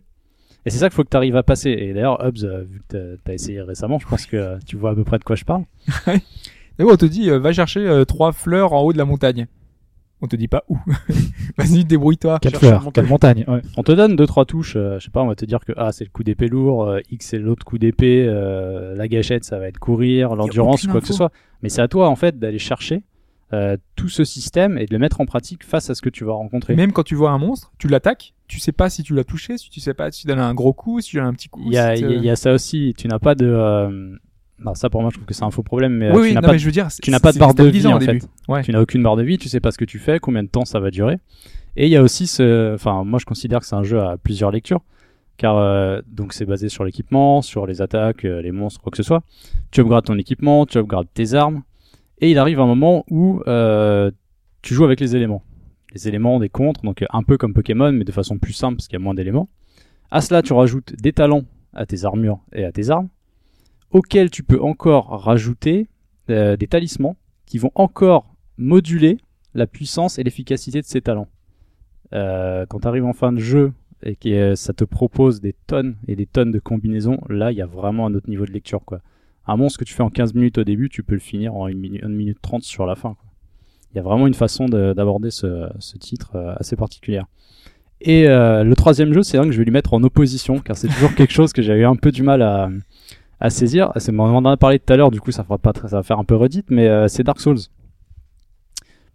[0.65, 1.71] Et c'est ça qu'il faut que tu arrives à passer.
[1.71, 4.77] Et d'ailleurs, Hubs, euh, vu que tu as essayé récemment, je pense que euh, tu
[4.77, 5.63] vois à peu près de quoi je parle.
[6.07, 9.05] Mais bon, on te dit, euh, va chercher euh, trois fleurs en haut de la
[9.05, 9.47] montagne.
[10.21, 10.77] On te dit pas où.
[11.57, 12.39] Vas-y, débrouille-toi.
[12.41, 13.43] Quelle fleur, quelle montagne.
[13.45, 13.61] ouais.
[13.75, 15.73] On te donne deux trois touches, euh, je sais pas, on va te dire que
[15.75, 19.43] A c'est le coup d'épée lourd, euh, X c'est l'autre coup d'épée, euh, la gâchette
[19.43, 21.33] ça va être courir, l'endurance quoi que ce soit.
[21.61, 23.03] Mais c'est à toi en fait d'aller chercher
[23.53, 26.25] euh, tout ce système et de le mettre en pratique face à ce que tu
[26.25, 26.75] vas rencontrer.
[26.75, 29.57] Même quand tu vois un monstre, tu l'attaques, tu sais pas si tu l'as touché,
[29.57, 31.49] si tu sais pas si tu donnes un gros coup, si tu donnes un petit
[31.49, 31.61] coup.
[31.67, 33.45] Il y a, si il y ça aussi, tu n'as pas de...
[33.45, 34.15] euh,
[34.59, 36.21] Non, ça pour moi je trouve que c'est un faux problème, mais euh, oui, tu
[36.29, 37.99] oui, n'as pas mais je veux dire, tu n'as pas de barre de vie en
[37.99, 38.27] fait.
[38.47, 38.63] Ouais.
[38.63, 40.49] Tu n'as aucune barre de vie, tu sais pas ce que tu fais, combien de
[40.49, 41.17] temps ça va durer.
[41.75, 44.17] Et il y a aussi ce, enfin moi je considère que c'est un jeu à
[44.17, 44.81] plusieurs lectures,
[45.37, 48.97] car euh, donc c'est basé sur l'équipement, sur les attaques, euh, les monstres, quoi que
[48.97, 49.23] ce soit.
[49.71, 51.63] Tu upgrades ton équipement, tu upgrades tes armes,
[52.23, 54.09] et il arrive un moment où euh,
[54.61, 55.43] tu joues avec les éléments,
[55.93, 58.87] les éléments des contres, donc un peu comme Pokémon, mais de façon plus simple parce
[58.87, 59.49] qu'il y a moins d'éléments.
[60.09, 61.43] À cela tu rajoutes des talents
[61.73, 63.09] à tes armures et à tes armes,
[63.91, 65.89] auxquels tu peux encore rajouter
[66.29, 69.17] euh, des talismans qui vont encore moduler
[69.53, 71.27] la puissance et l'efficacité de ces talents.
[72.13, 75.97] Euh, quand tu arrives en fin de jeu et que ça te propose des tonnes
[76.07, 78.85] et des tonnes de combinaisons, là, il y a vraiment un autre niveau de lecture.
[78.85, 79.01] quoi.
[79.45, 81.65] Un monstre que tu fais en 15 minutes au début, tu peux le finir en
[81.67, 83.15] 1 minute, 1 minute 30 sur la fin.
[83.91, 85.67] Il y a vraiment une façon de- d'aborder ce,
[85.99, 87.25] titre euh, assez particulière.
[88.01, 90.75] Et euh, le troisième jeu, c'est un que je vais lui mettre en opposition, car
[90.77, 92.69] c'est toujours quelque chose que j'ai eu un peu du mal à,
[93.39, 93.91] à saisir.
[94.09, 96.23] On en a parlé tout à l'heure, du coup ça pas ça va faire un
[96.23, 97.59] peu redite, mais euh, c'est Dark Souls.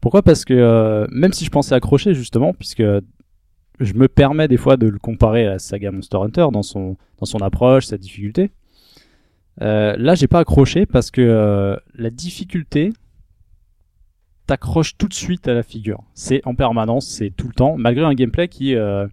[0.00, 0.22] Pourquoi?
[0.22, 2.84] Parce que même si je pensais accrocher justement, puisque
[3.80, 6.96] je me permets des fois de le comparer à la saga Monster Hunter dans son
[7.40, 8.50] approche, sa difficulté.
[9.60, 12.92] Euh, là, j'ai pas accroché parce que euh, la difficulté
[14.46, 16.02] t'accroche tout de suite à la figure.
[16.14, 19.06] C'est en permanence, c'est tout le temps, malgré un gameplay qui euh,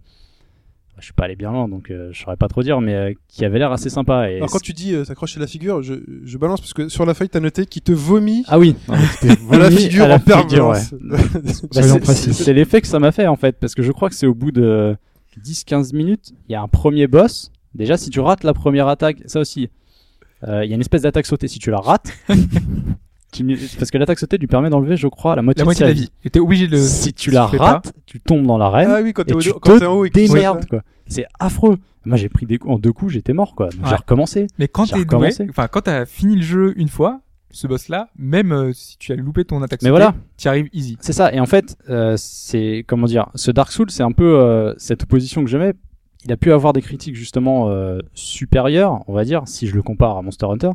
[0.98, 3.12] je suis pas allé bien loin, donc euh, je saurais pas trop dire, mais euh,
[3.28, 4.30] qui avait l'air assez sympa.
[4.30, 5.94] Et Alors quand tu dis euh, s'accrocher la figure, je,
[6.24, 9.58] je balance parce que sur la feuille t'as noté qu'il te vomit ah oui, à
[9.58, 10.94] la figure à la en figure, permanence.
[10.94, 11.18] Bah,
[12.14, 14.34] c'est l'effet que ça m'a fait en fait, parce que je crois que c'est au
[14.34, 14.96] bout de
[15.44, 17.52] 10-15 minutes, il y a un premier boss.
[17.74, 19.68] Déjà, si tu rates la première attaque, ça aussi,
[20.44, 21.48] euh, il y a une espèce d'attaque sautée.
[21.48, 22.12] Si tu la rates,
[23.32, 25.90] tu parce que l'attaque sautée lui permet d'enlever, je crois, la moitié, La moitié de
[25.90, 26.10] sa la vie.
[26.24, 26.76] Et t'es obligé de.
[26.78, 29.92] Si tu la rates, tu tombes dans l'arène ah oui, quand t'es au- tu en
[29.94, 30.82] haut et tu démerdes quoi.
[31.06, 31.76] C'est affreux.
[32.04, 33.68] Moi, j'ai pris des coups en deux coups, j'étais mort quoi.
[33.70, 34.46] J'ai recommencé.
[34.58, 38.52] Mais quand t'es doué, enfin quand t'as fini le jeu une fois, ce boss-là, même
[38.52, 40.14] euh, si tu as loupé ton attaque, Mais sautée, voilà.
[40.36, 40.98] t'y arrives easy.
[41.00, 41.32] C'est ça.
[41.32, 45.04] Et en fait, euh, c'est comment dire, ce Dark Souls, c'est un peu euh, cette
[45.04, 45.72] opposition que je mets.
[46.26, 49.82] Il a pu avoir des critiques justement euh, supérieures, on va dire, si je le
[49.82, 50.70] compare à Monster Hunter,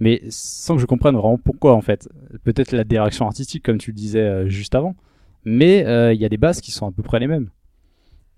[0.00, 2.08] mais sans que je comprenne vraiment pourquoi en fait.
[2.42, 4.96] Peut-être la direction artistique, comme tu le disais euh, juste avant,
[5.44, 7.50] mais euh, il y a des bases qui sont à peu près les mêmes.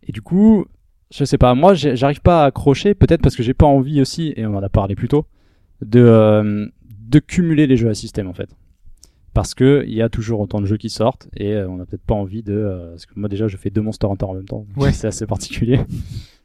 [0.07, 0.67] Et du coup,
[1.11, 4.35] je sais pas, moi j'arrive pas à accrocher, peut-être parce que j'ai pas envie aussi,
[4.37, 5.25] et on en a parlé plus tôt,
[5.81, 6.67] de, euh,
[7.09, 8.51] de cumuler les jeux à système en fait
[9.35, 11.87] parce que il y a toujours autant de jeux qui sortent et euh, on n'a
[11.87, 14.35] peut-être pas envie de euh, parce que moi déjà je fais deux Monster Hunter en
[14.35, 14.93] même temps Ouais.
[14.93, 15.81] c'est assez particulier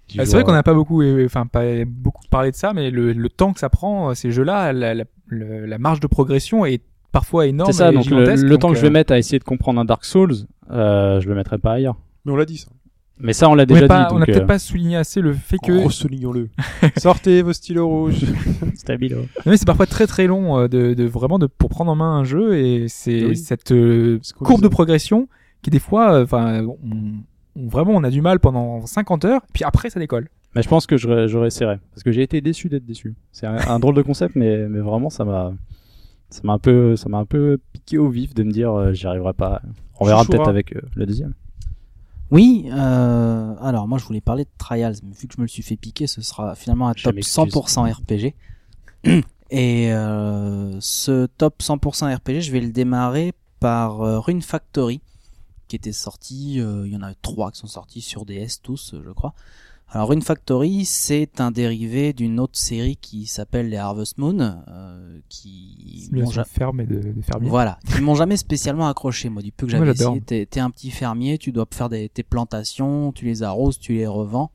[0.08, 2.92] c'est joues vrai qu'on n'a pas beaucoup, euh, enfin pas beaucoup parlé de ça, mais
[2.92, 6.66] le, le temps que ça prend, euh, ces jeux-là, la, la, la marge de progression
[6.66, 7.72] est parfois énorme.
[7.72, 9.18] c'est ça et donc le, gigantesque, le donc, temps que je vais euh, mettre à
[9.18, 10.34] essayer de comprendre un Dark Souls
[10.72, 11.96] euh, je le mettrai pas ailleurs
[12.26, 12.68] Mais on l'a dit ça.
[13.20, 15.32] mais ça on l'a déjà pas- dit on n'a peut-être euh, pas souligné assez le
[15.34, 16.50] fait que Oh, soulignons-le.
[16.98, 18.26] Sortez vos stylos rouges.
[18.76, 19.20] stabilo.
[19.22, 21.96] Non, mais c'est parfois très très long euh, de, de vraiment de pour prendre en
[21.96, 23.38] main un jeu et c'est Oui.
[23.38, 25.30] cette euh, courbe de progression
[25.62, 26.78] qui des fois euh, enfin on,
[27.56, 30.28] on- vraiment on a du mal pendant 50 heures puis après ça décolle.
[30.56, 33.58] mais je pense que j'aurais essayé parce que j'ai été déçu d'être déçu c'est un,
[33.68, 35.54] un drôle de concept mais mais vraiment ça m'a
[36.30, 38.94] ça m'a un peu ça m'a un peu piqué au vif de me dire euh,
[38.94, 39.62] j'y arriverai pas
[40.00, 41.34] on verra peut-être avec euh, le deuxième
[42.32, 45.48] Oui, euh, alors moi je voulais parler de Trials, mais vu que je me le
[45.48, 47.54] suis fait piquer, ce sera finalement un Je top m'excuse.
[47.54, 48.34] 100% RPG.
[49.52, 55.02] Et euh, ce top 100% RPG, je vais le démarrer par euh, Rune Factory,
[55.68, 58.94] qui était sorti, euh, il y en a trois qui sont sortis sur DS tous,
[58.94, 59.34] euh, je crois.
[59.88, 65.20] Alors Rune Factory, c'est un dérivé d'une autre série qui s'appelle les Harvest Moon, euh,
[65.30, 67.50] qui m'ont ferme et de, de fermier.
[67.50, 69.30] voilà, ils m'ont jamais spécialement accroché.
[69.30, 72.10] Moi, du peu que j'avais essayé, t'es, t'es un petit fermier, tu dois faire des,
[72.10, 74.52] tes plantations, tu les arroses, tu les revends.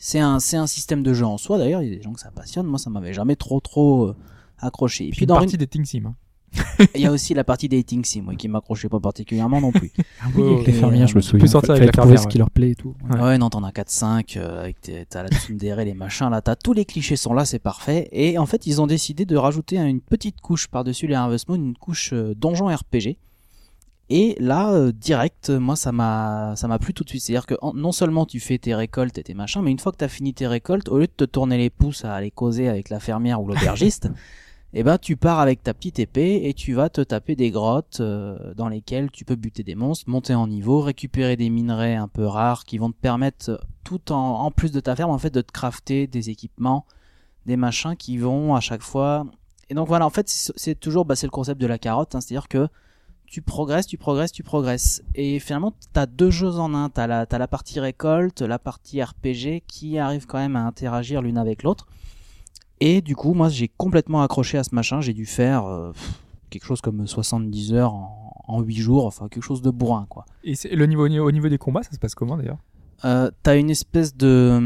[0.00, 1.58] C'est un, c'est un système de jeu en soi.
[1.58, 2.66] D'ailleurs, il y a des gens que ça passionne.
[2.66, 4.16] Moi, ça m'avait jamais trop, trop euh,
[4.58, 5.04] accroché.
[5.04, 6.06] Et Puis puis, une dans partie des Ting Sim.
[6.06, 6.14] hein.
[6.94, 9.92] il y a aussi la partie dating sim, ouais, qui m'accrochait pas particulièrement non plus.
[10.36, 11.46] Oui, avec les Et, fermières, je me euh, souviens.
[11.46, 12.94] sortir avec la ce qui leur plaît et tout.
[13.10, 13.20] Ouais.
[13.20, 16.56] Ouais, non, t'en as 4-5, euh, avec tes- t'as la tsundere, les machins, là, t'as
[16.56, 18.08] tous les clichés sont là, c'est parfait.
[18.12, 21.56] Et en fait, ils ont décidé de rajouter une petite couche par-dessus les Harvest Moon,
[21.56, 23.16] une couche euh, donjon RPG.
[24.12, 27.22] Et là, euh, direct, moi, ça m'a, ça m'a plu tout de suite.
[27.22, 29.92] C'est-à-dire que en- non seulement tu fais tes récoltes et tes machins, mais une fois
[29.92, 32.68] que t'as fini tes récoltes, au lieu de te tourner les pouces à aller causer
[32.68, 34.10] avec la fermière ou l'aubergiste,
[34.72, 37.98] eh ben, tu pars avec ta petite épée et tu vas te taper des grottes
[38.00, 42.06] euh, dans lesquelles tu peux buter des monstres, monter en niveau, récupérer des minerais un
[42.06, 45.18] peu rares qui vont te permettre, euh, tout en, en plus de ta ferme, en
[45.18, 46.86] fait, de te crafter des équipements,
[47.46, 49.26] des machins qui vont à chaque fois.
[49.70, 52.20] Et donc voilà, en fait, c'est toujours, bah, c'est le concept de la carotte, hein,
[52.20, 52.68] c'est-à-dire que
[53.26, 55.02] tu progresses, tu progresses, tu progresses.
[55.14, 56.90] Et finalement, t'as deux jeux en un.
[56.96, 61.38] La, t'as la partie récolte, la partie RPG qui arrive quand même à interagir l'une
[61.38, 61.86] avec l'autre.
[62.80, 65.00] Et du coup, moi, j'ai complètement accroché à ce machin.
[65.00, 65.92] J'ai dû faire euh,
[66.50, 70.24] quelque chose comme 70 heures en, en 8 jours, enfin quelque chose de bourrin, quoi.
[70.44, 72.58] Et le niveau, au niveau des combats, ça se passe comment d'ailleurs?
[73.06, 74.60] Euh, t'as une espèce de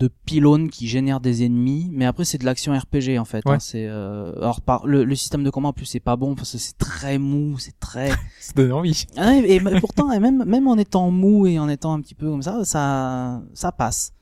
[0.00, 3.44] de pylône qui génère des ennemis, mais après c'est de l'action RPG en fait.
[3.46, 3.54] Ouais.
[3.54, 3.58] hein.
[3.60, 6.50] c'est euh, alors par le, le système de combat en plus c'est pas bon parce
[6.50, 9.04] que c'est très mou, c'est très Ça donne envie.
[9.16, 12.16] Ouais, et, et pourtant et même même en étant mou et en étant un petit
[12.16, 14.12] peu comme ça, ça ça passe.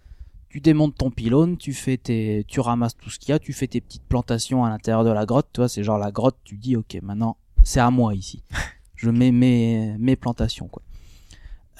[0.55, 3.53] Tu démontes ton pylône, tu fais tes tu ramasses tout ce qu'il y a, tu
[3.53, 6.37] fais tes petites plantations à l'intérieur de la grotte, tu vois, c'est genre la grotte,
[6.45, 8.45] tu dis OK, maintenant c'est à moi ici.
[8.95, 10.81] Je mets mes mes plantations quoi.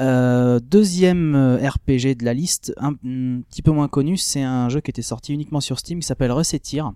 [0.01, 4.69] Euh, deuxième euh, RPG de la liste, un, un petit peu moins connu, c'est un
[4.69, 6.95] jeu qui était sorti uniquement sur Steam qui s'appelle Resetir.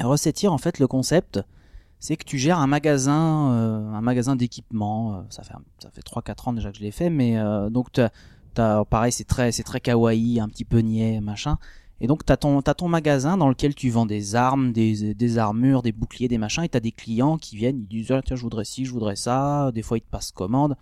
[0.00, 1.38] Resetir, en fait, le concept,
[2.00, 5.24] c'est que tu gères un magasin, euh, un magasin d'équipement.
[5.30, 8.10] ça fait ça fait 3-4 ans déjà que je l'ai fait, mais euh, donc t'as,
[8.54, 11.58] t'as- pareil, c'est très c'est très kawaii, un petit peu niais, machin.
[12.00, 15.38] Et donc t'as ton t'as ton magasin dans lequel tu vends des armes, des, des
[15.38, 18.36] armures, des boucliers, des machins, et t'as des clients qui viennent, ils disent ah, tiens
[18.36, 19.70] je voudrais ci, je voudrais ça.
[19.72, 20.76] Des fois ils te passent commande.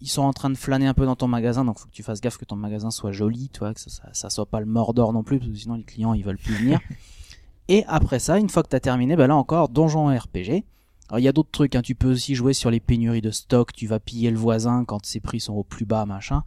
[0.00, 2.02] Ils sont en train de flâner un peu dans ton magasin, donc faut que tu
[2.02, 4.58] fasses gaffe que ton magasin soit joli, tu vois, que ça, ça, ça soit pas
[4.58, 6.80] le mordor non plus, parce que sinon les clients ils veulent plus venir.
[7.68, 10.64] Et après ça, une fois que tu as terminé, bah là encore, donjon RPG.
[11.08, 11.82] Alors il y a d'autres trucs, hein.
[11.82, 15.04] tu peux aussi jouer sur les pénuries de stock, tu vas piller le voisin quand
[15.04, 16.42] ses prix sont au plus bas, machin.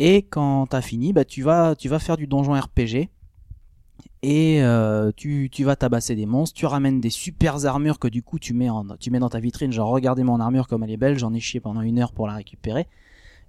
[0.00, 3.08] Et quand t'as fini, bah tu vas, tu vas faire du donjon RPG.
[4.22, 8.22] Et euh, tu, tu vas tabasser des monstres, tu ramènes des super armures que du
[8.22, 10.90] coup tu mets, en, tu mets dans ta vitrine, genre regardez mon armure comme elle
[10.90, 12.86] est belle, j'en ai chié pendant une heure pour la récupérer.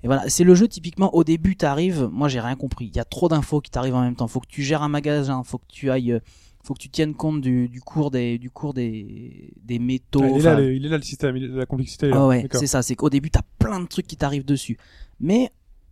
[0.03, 2.99] Et voilà, c'est le jeu typiquement au début t'arrives, moi j'ai rien compris, il y
[2.99, 5.57] a trop d'infos qui t'arrivent en même temps, faut que tu gères un magasin, faut
[5.57, 6.19] que tu ailles, euh,
[6.64, 10.22] faut que tu tiennes compte du, du cours des, du cours des, des métaux.
[10.23, 12.07] Ah, il, est là, le, il est là le système, il est- la complexité.
[12.07, 12.18] est là.
[12.22, 14.78] ah ouais, c'est ça, c'est qu'au début t'as plein de trucs qui t'arrivent dessus.
[15.19, 15.52] Mais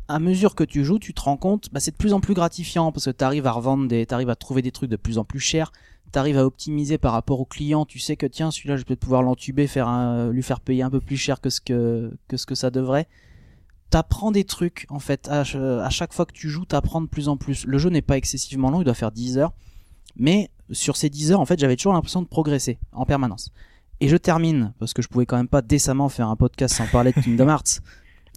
[0.10, 2.34] à mesure que tu joues, tu te rends compte, bah, c'est de plus en plus
[2.34, 5.23] gratifiant parce que t'arrives à revendre des, t'arrives à trouver des trucs de plus en
[5.23, 5.72] plus chers,
[6.11, 8.99] t'arrives à optimiser par rapport au client, tu sais que tiens, celui-là je vais peut-être
[8.99, 12.48] pouvoir l'entuber, faire lui faire payer un peu plus cher que ce que, que ce
[12.48, 13.07] que ça devrait.
[13.91, 15.44] T'apprends des trucs, en fait, à
[15.90, 17.65] chaque fois que tu joues, t'apprends de plus en plus.
[17.65, 19.53] Le jeu n'est pas excessivement long, il doit faire 10 heures.
[20.15, 23.52] Mais sur ces 10 heures, en fait, j'avais toujours l'impression de progresser en permanence.
[23.99, 26.88] Et je termine, parce que je pouvais quand même pas décemment faire un podcast sans
[26.88, 27.81] parler de Kingdom Hearts.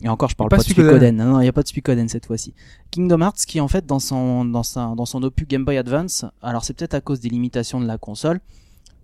[0.03, 1.17] Et encore, je parle Pas pas, de Suikoden.
[1.17, 2.55] Non, il n'y a pas de Suikoden cette fois-ci.
[2.91, 6.25] Kingdom Hearts, qui en fait, dans son, dans sa, dans son opus Game Boy Advance,
[6.43, 8.41] alors c'est peut-être à cause des limitations de la console,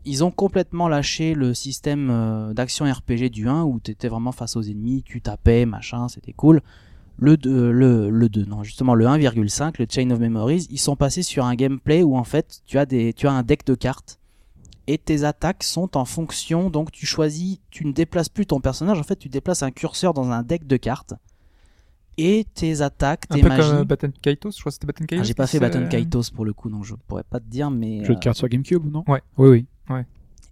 [0.04, 4.56] ils ont complètement lâché le système euh, d'action RPG du 1 où t'étais vraiment face
[4.56, 6.62] aux ennemis, tu tapais, machin, c'était cool.
[7.18, 10.96] Le 2, le, le 2, non, justement le 1,5, le Chain of Memories, ils sont
[10.96, 13.74] passés sur un gameplay où en fait tu as, des, tu as un deck de
[13.74, 14.17] cartes
[14.88, 18.98] et tes attaques sont en fonction, donc tu choisis, tu ne déplaces plus ton personnage,
[18.98, 21.14] en fait tu déplaces un curseur dans un deck de cartes
[22.16, 23.68] et tes attaques, Un tes peu magies.
[23.68, 25.20] comme euh, Baton Kaitos, je crois que c'était Baton Kaitos.
[25.22, 27.70] Ah, j'ai pas fait Baton Kaitos pour le coup, donc je pourrais pas te dire,
[27.70, 28.04] mais.
[28.04, 29.04] Jeu euh, de cartes sur GameCube ou non?
[29.06, 29.66] Ouais, oui, oui.
[29.94, 30.04] Ouais.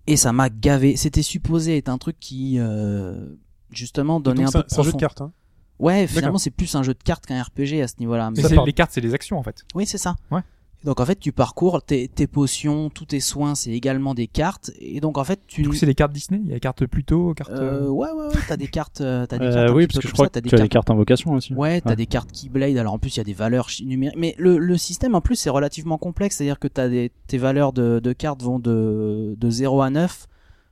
[0.06, 0.96] Et ça m'a gavé.
[0.96, 3.34] C'était supposé être un truc qui, euh,
[3.70, 5.20] justement, donnait Donc, un peu un- de c'est un jeu de cartes.
[5.22, 5.32] Hein.
[5.80, 8.30] Ouais, finalement, c'est plus un jeu de cartes qu'un RPG à ce niveau-là.
[8.30, 9.64] Mais les cartes, c'est les actions en fait.
[9.74, 10.14] Oui, c'est ça.
[10.30, 10.40] Ouais.
[10.84, 14.70] Donc en fait, tu parcours tes, tes potions, tous tes soins, c'est également des cartes.
[14.78, 15.62] Et donc en fait, tu.
[15.62, 16.40] Du coup, c'est des cartes Disney?
[16.44, 17.50] Il y a cartes Pluto, cartes.
[17.50, 18.34] Euh, ouais, ouais, ouais.
[18.46, 19.00] T'as des cartes.
[19.00, 20.58] euh, T'as des Euh, cartes oui, parce que je crois ça, que des tu as
[20.58, 21.54] des cartes- invocation aussi.
[21.54, 21.96] Ouais, t'as Ouais.
[21.96, 22.76] des cartes Keyblade.
[22.76, 24.16] Alors en plus, il y a des valeurs numériques.
[24.18, 26.36] Mais le, le système en plus, c'est relativement complexe.
[26.36, 30.26] C'est-à-dire que t'as des, tes valeurs de, de cartes vont de, de 0 à 9.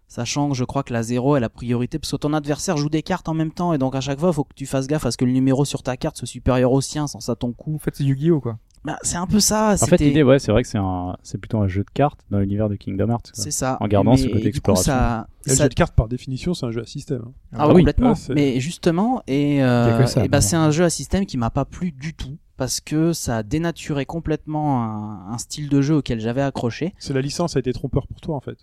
[0.08, 2.88] Sachant que je crois que la 0 est la priorité parce que ton adversaire joue
[2.88, 4.86] des cartes en même temps et donc à chaque fois il faut que tu fasses
[4.86, 7.34] gaffe à ce que le numéro sur ta carte soit supérieur au sien sans ça
[7.34, 7.74] ton coup.
[7.74, 8.58] En fait, c'est Yu-Gi-Oh quoi.
[8.84, 9.76] Bah, c'est un peu ça.
[9.80, 12.20] En fait, l'idée, ouais, c'est vrai que c'est un, c'est plutôt un jeu de cartes
[12.30, 13.32] dans l'univers de Kingdom Hearts.
[13.34, 13.42] quoi.
[13.44, 13.78] c'est ça.
[13.80, 14.92] en gardant Mais ce côté coup, exploration.
[14.92, 17.22] ça- Le ça- jeu de cartes, par définition, c'est un jeu à système.
[17.26, 17.32] hein.
[17.56, 17.76] Ah, oui.
[17.76, 18.10] complètement.
[18.12, 21.38] Ouais, mais justement, et, euh, que ça, et bah, c'est un jeu à système qui
[21.38, 25.80] m'a pas plu du tout parce que ça a dénaturé complètement un, un style de
[25.80, 26.92] jeu auquel j'avais accroché.
[26.98, 28.58] C'est la licence a été trompeur pour toi en fait.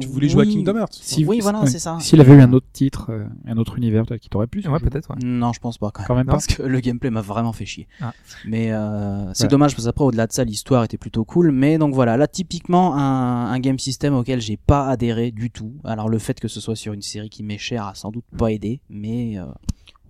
[0.00, 0.46] Tu voulais jouer à.
[0.46, 0.92] Kingdom Hearts.
[0.92, 1.66] Si- Oui, voilà, ouais.
[1.66, 1.98] c'est ça.
[2.00, 4.62] S'il avait eu un autre titre, euh, un autre univers, peut-être qu'il t'aurait plu.
[4.62, 5.10] ce Ouais, peut-être.
[5.10, 5.16] Ouais.
[5.24, 6.06] Non, je pense pas quand même.
[6.08, 6.32] Quand même pas.
[6.32, 7.86] parce que le gameplay m'a vraiment fait chier.
[8.00, 8.12] Ah.
[8.46, 9.48] Mais euh, c'est Ouais.
[9.48, 11.52] dommage parce qu'après au-delà de ça, l'histoire était plutôt cool.
[11.52, 15.74] Mais donc voilà, là typiquement un, un game system auquel j'ai pas adhéré du tout.
[15.84, 18.24] Alors le fait que ce soit sur une série qui m'est chère a sans doute
[18.36, 19.44] pas aidé, mais euh,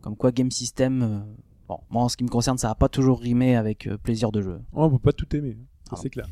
[0.02, 1.18] comme quoi game system, euh,
[1.68, 4.30] bon, moi en ce qui me concerne, ça a pas toujours rimé avec euh, plaisir
[4.32, 4.60] de jeu.
[4.72, 5.56] Oh, on peut pas tout aimer.
[5.88, 6.02] Pardon.
[6.02, 6.26] c'est clair.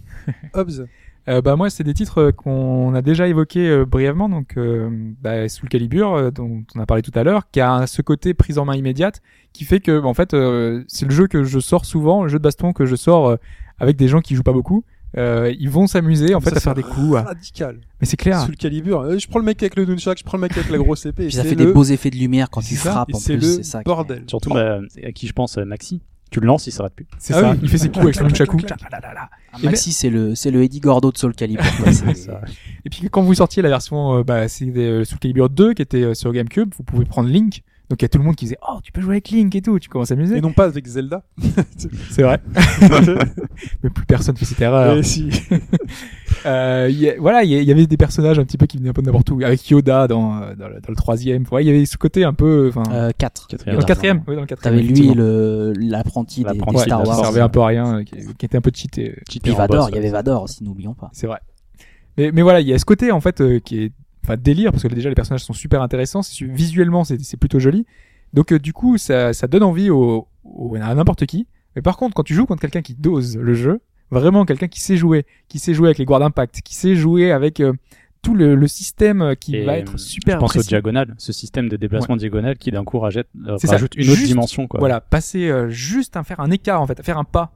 [0.55, 0.87] Hobbs.
[1.29, 4.89] Euh, bah moi c'est des titres euh, qu'on a déjà évoqués euh, brièvement donc euh,
[5.21, 8.33] bah, Soul Calibur euh, dont on a parlé tout à l'heure qui a ce côté
[8.33, 9.21] prise en main immédiate
[9.53, 12.39] qui fait que en fait euh, c'est le jeu que je sors souvent le jeu
[12.39, 13.37] de baston que je sors euh,
[13.79, 14.85] avec des gens qui jouent pas beaucoup
[15.19, 17.81] euh, ils vont s'amuser en fait Ça, à faire des coups à- Radical.
[18.01, 18.99] mais c'est clair Sous le calibre.
[19.01, 21.05] Euh, Je prends le mec avec le nunchak, je prends le mec avec la grosse
[21.07, 21.23] épée.
[21.25, 23.47] et Puis ça fait le- des beaux effets de lumière quand tu frappes c'est plus.
[23.47, 23.79] le C'est ça.
[23.79, 24.25] qui- bordel.
[24.27, 26.03] Surtout, bah, à qui je pense, Maxi.
[26.31, 27.07] Tu le lances, il s'arrête plus.
[27.19, 27.59] c'est Ah ça oui.
[27.63, 31.11] il fait ses coups avec son nunchaku Ah, Maxi, c'est le c'est le Eddie Gordo
[31.11, 31.65] de Soul Calibur.
[31.83, 31.93] quoi.
[31.93, 32.41] C'est- Ça.
[32.85, 35.75] Et puis quand vous sortiez la version, euh, bah, c'est des, euh, Soul Calibur 2
[35.75, 37.63] qui était euh, sur GameCube, vous pouvez prendre Link.
[37.91, 39.55] Donc il y a tout le monde qui disait oh tu peux jouer avec Link
[39.55, 40.37] et tout, tu commences à s'amuser.
[40.37, 41.23] Et non pas avec Zelda.
[42.11, 42.39] C'est vrai.
[43.83, 44.97] Mais plus personne fait cette erreur.
[44.99, 45.31] Et si.
[46.47, 48.91] Euh, il y a- voilà, il y, avait des personnages un petit peu qui venaient
[48.91, 51.43] un peu de n'importe où, avec Yoda dans, euh, dans, le, dans le troisième.
[51.51, 53.49] Ouais, il y avait ce côté un peu, enfin, Euh, 4.
[53.49, 53.75] Quatrième.
[53.75, 54.23] dans le quatrième.
[54.29, 54.77] Oui, dans le quatrième.
[54.87, 57.19] T'avais lui le l'apprenti des, des L'apprenti, Star il a qui Wars.
[57.25, 59.17] servait un peu à rien, qui, qui était un peu cheaté.
[59.29, 60.11] Cheaté Puis en Vador, il y avait.
[60.11, 61.11] Vador aussi, n'oublions pas.
[61.13, 61.41] C'est vrai.
[62.17, 63.93] Mais, mais voilà, il y a ce côté en fait euh, qui est
[64.29, 67.87] enfin délire parce que déjà les personnages sont super intéressants, visuellement c'est plutôt joli.
[68.35, 71.47] Donc euh, du coup, ça, ça donne envie au, au- à n'importe qui.
[71.77, 73.81] Mais par contre, quand tu joues contre quelqu'un qui dose le jeu,
[74.11, 77.33] vraiment quelqu'un qui sait jouer, qui sait jouer avec les guards d'impact, qui sait jouer
[77.33, 77.73] avec euh,
[78.21, 80.69] tout le, le système euh, qui Et, va être super Je pense au précis.
[80.69, 84.67] diagonal, ce système de déplacement diagonal qui d'un coup rajoute, euh, rajoute une autre dimension.
[84.67, 84.79] Quoi.
[84.81, 87.53] Voilà, passer euh, juste à faire un écart en fait, à faire un pas,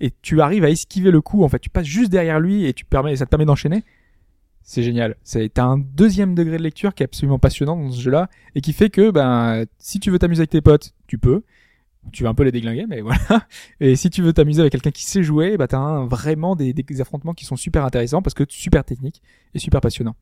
[0.00, 1.44] et tu arrives à esquiver le coup.
[1.44, 3.84] En fait, tu passes juste derrière lui et tu permets, ça te permet d'enchaîner.
[4.68, 5.16] C'est génial.
[5.22, 8.60] C'est t'as un deuxième degré de lecture qui est absolument passionnant dans ce jeu-là et
[8.60, 11.42] qui fait que ben si tu veux t'amuser avec tes potes, tu peux.
[12.12, 13.46] Tu vas un peu les déglinguer, mais voilà.
[13.80, 17.00] Et si tu veux t'amuser avec quelqu'un qui sait jouer, bah t'as vraiment des, des
[17.00, 19.22] affrontements qui sont super intéressants parce que super techniques
[19.54, 20.16] et super passionnants.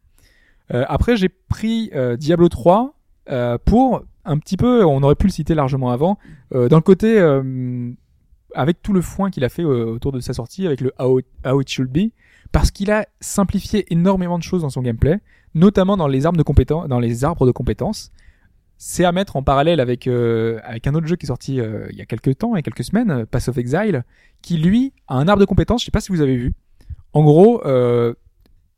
[0.72, 2.96] Euh, après, j'ai pris euh, Diablo 3
[3.30, 6.18] euh, pour un petit peu, on aurait pu le citer largement avant,
[6.54, 7.90] euh, dans le côté euh,
[8.54, 11.20] avec tout le foin qu'il a fait euh, autour de sa sortie, avec le how,
[11.44, 12.12] how it should be,
[12.52, 15.20] parce qu'il a simplifié énormément de choses dans son gameplay,
[15.54, 18.12] notamment dans les arbres de compétences, dans les arbres de compétences.
[18.78, 21.86] C'est à mettre en parallèle avec euh, avec un autre jeu qui est sorti euh,
[21.90, 24.04] il y a quelques temps, il y a quelques semaines, euh, Pass of Exile,
[24.42, 25.80] qui lui a un arbre de compétences.
[25.80, 26.52] Je sais pas si vous avez vu.
[27.14, 28.12] En gros, euh,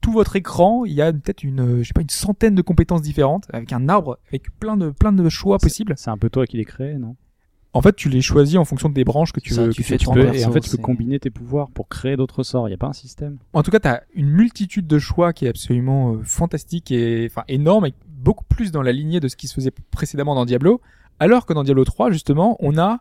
[0.00, 3.02] tout votre écran, il y a peut-être une, je sais pas, une centaine de compétences
[3.02, 5.94] différentes, avec un arbre, avec plein de plein de choix possibles.
[5.96, 7.16] C'est un peu toi qui les crée, non?
[7.74, 9.72] En fait, tu les choisis en fonction des branches que tu Ça, veux.
[9.72, 9.96] tu que fais
[10.34, 12.66] Et en fait, tu peux combiner tes pouvoirs pour créer d'autres sorts.
[12.66, 15.32] Il n'y a pas un système En tout cas, tu as une multitude de choix
[15.32, 19.28] qui est absolument euh, fantastique et enfin énorme et beaucoup plus dans la lignée de
[19.28, 20.80] ce qui se faisait précédemment dans Diablo.
[21.20, 23.00] Alors que dans Diablo 3, justement, on a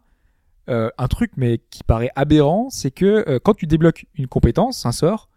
[0.69, 4.85] euh, un truc mais qui paraît aberrant, c'est que euh, quand tu débloques une compétence,
[4.85, 5.30] un sort,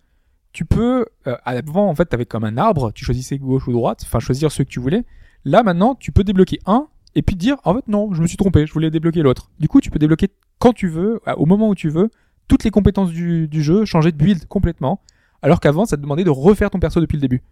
[0.53, 3.73] tu peux euh, avant en fait, tu avais comme un arbre, tu choisissais gauche ou
[3.73, 5.05] droite, enfin choisir ceux que tu voulais.
[5.45, 8.37] Là maintenant, tu peux débloquer un et puis dire en fait non, je me suis
[8.37, 9.51] trompé, je voulais débloquer l'autre.
[9.59, 10.29] Du coup, tu peux débloquer
[10.59, 12.11] quand tu veux, au moment où tu veux,
[12.49, 15.01] toutes les compétences du, du jeu, changer de build complètement
[15.43, 17.43] alors qu'avant ça te demandait de refaire ton perso depuis le début.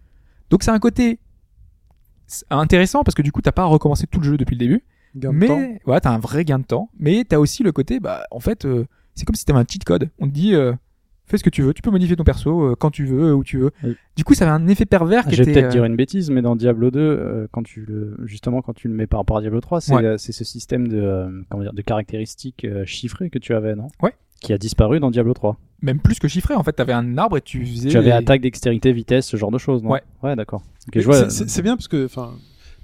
[0.51, 1.19] Donc c'est un côté
[2.51, 4.85] intéressant parce que du coup t'as pas à recommencer tout le jeu depuis le début,
[5.17, 8.01] Gain de mais ouais t'as un vrai gain de temps, mais t'as aussi le côté
[8.01, 10.11] bah en fait euh, c'est comme si t'avais un cheat code.
[10.19, 10.75] On te dit euh,
[11.27, 13.45] fais ce que tu veux, tu peux modifier ton perso euh, quand tu veux, où
[13.45, 13.71] tu veux.
[13.83, 13.97] Oui.
[14.19, 16.29] Du coup ça avait un effet pervers qui Je vais peut-être euh, dire une bêtise,
[16.29, 19.37] mais dans Diablo 2, euh, quand tu le, justement, quand tu le mets par rapport
[19.37, 20.05] à Diablo 3, c'est Ouais.
[20.05, 23.77] euh, c'est ce système de, euh, comment dire, de caractéristiques euh, chiffrées que tu avais,
[23.77, 23.87] non?
[24.03, 24.13] Ouais.
[24.41, 25.57] Qui a disparu dans Diablo 3.
[25.83, 26.55] même plus que chiffré.
[26.55, 29.37] En fait t'avais un arbre et tu faisais Tu avais les- attaque, dextérité, vitesse, ce
[29.37, 29.91] genre de choses, non?
[29.91, 30.03] Ouais.
[30.25, 30.63] Ouais, d'accord.
[30.97, 31.31] Vois.
[31.31, 32.33] c'est- bien parce que, enfin,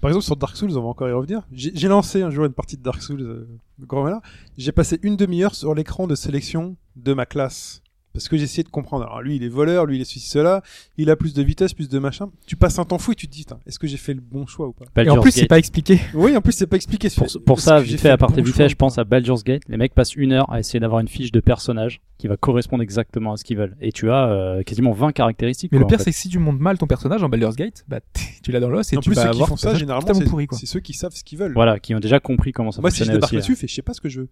[0.00, 1.42] par exemple sur Dark Souls, on va encore y revenir.
[1.52, 3.48] J'ai j'ai lancé un jour une partie de Dark Souls euh,
[3.80, 4.20] grand malheur.
[4.56, 7.82] J'ai passé une demi-heure sur l'écran de sélection de ma classe.
[8.14, 9.04] Parce que j'ai essayé de comprendre.
[9.04, 10.62] Alors lui, il est voleur, lui, il est ceci, cela.
[10.96, 12.30] Il a plus de vitesse, plus de machin.
[12.46, 14.20] Tu passes un temps fou et tu te dis, Putain, est-ce que j'ai fait le
[14.20, 15.48] bon choix ou pas Et en plus c'est Gate.
[15.50, 16.00] pas expliqué.
[16.14, 17.08] Oui, en plus, c'est pas expliqué.
[17.10, 18.68] Pour, pour ça, que j'ai vite fait le à part bon vite choix fait, ou
[18.68, 19.62] je pense à Baldur's Gate.
[19.68, 22.82] Les mecs passent une heure à essayer d'avoir une fiche de personnage qui va correspondre
[22.84, 23.76] exactement à ce qu'ils veulent.
[23.80, 25.72] Et tu as euh, quasiment 20 caractéristiques.
[25.72, 26.04] Mais quoi, le pire en fait.
[26.04, 27.98] c'est que si tu montes mal ton personnage en Baldur's Gate, bah
[28.42, 29.62] tu l'as dans l'os et En tu plus, vas ceux qui avoir font ton ça,
[29.70, 30.56] personnage généralement, totalement c'est pourri quoi.
[30.56, 31.52] c'est ceux qui savent ce qu'ils veulent.
[31.54, 33.36] Voilà, qui ont déjà compris comment ça Moi, si je fonctionnait débarque aussi.
[33.36, 33.38] hein.
[33.40, 34.28] là-dessus, fais, je sais pas ce que je veux.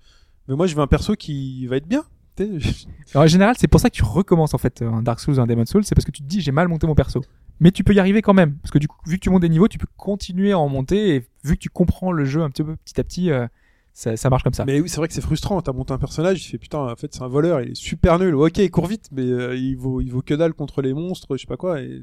[0.48, 2.04] Mais moi, je veux un perso qui va être bien.
[2.36, 2.54] Tu Alors,
[3.24, 5.46] en général, c'est pour ça que tu recommences en fait un Dark Souls ou un
[5.46, 7.22] Demon Souls, c'est parce que tu te dis j'ai mal monté mon perso.
[7.60, 9.42] Mais tu peux y arriver quand même, parce que du coup, vu que tu montes
[9.42, 12.42] des niveaux, tu peux continuer à en monter et vu que tu comprends le jeu
[12.42, 13.46] un petit peu petit à petit, euh,
[13.92, 14.64] ça, ça marche comme ça.
[14.64, 15.60] Mais oui, c'est vrai que c'est frustrant.
[15.60, 18.18] T'as monté un personnage, il fait putain, en fait, c'est un voleur, il est super
[18.18, 18.34] nul.
[18.34, 21.36] Ok, il court vite, mais euh, il vaut, il vaut que dalle contre les monstres,
[21.36, 21.80] je sais pas quoi.
[21.80, 22.02] Et...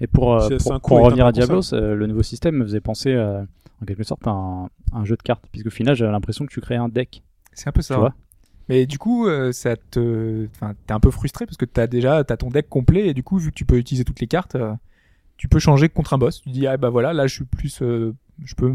[0.00, 0.48] Et pour, euh,
[0.82, 1.32] pour, revenir à.
[1.32, 3.42] Diablo, le nouveau système me faisait penser euh,
[3.82, 5.44] en quelque sorte à un, un jeu de cartes.
[5.50, 7.22] Puisque au final, j'avais l'impression que tu créais un deck.
[7.52, 7.98] C'est un peu Tu ça.
[7.98, 8.14] vois
[8.70, 10.48] Mais du coup, euh, ça t'es
[10.90, 13.50] un peu frustré parce que t'as déjà, t'as ton deck complet et du coup, vu
[13.50, 14.72] que tu peux utiliser toutes les cartes, euh,
[15.36, 16.40] tu peux changer contre un boss.
[16.40, 18.14] Tu dis ah bah voilà, là je suis plus, euh,
[18.44, 18.72] je peux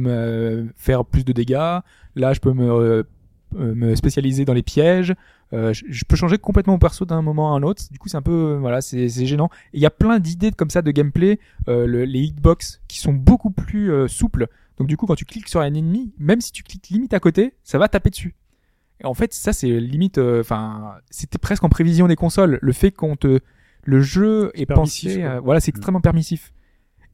[0.76, 1.80] faire plus de dégâts.
[2.18, 5.16] Là, je peux me spécialiser dans les pièges.
[5.54, 7.84] Euh, je, peux changer complètement mon perso d'un moment à un autre.
[7.90, 9.50] Du coup, c'est un peu, voilà, c'est gênant.
[9.72, 13.52] Il y a plein d'idées comme ça de gameplay, le- les hitbox qui sont beaucoup
[13.52, 14.48] plus souples.
[14.78, 17.22] Donc du coup, quand tu cliques sur un ennemi, même si tu cliques limite à
[17.22, 18.36] côté, ça va taper dessus.
[19.02, 22.60] Et en fait, ça c'est limite, euh, enfin, c'était presque en prévision des consoles.
[22.62, 23.40] Le fait qu'on te,
[23.84, 26.54] le jeu est pensé, euh, voilà, c'est extrêmement permissif.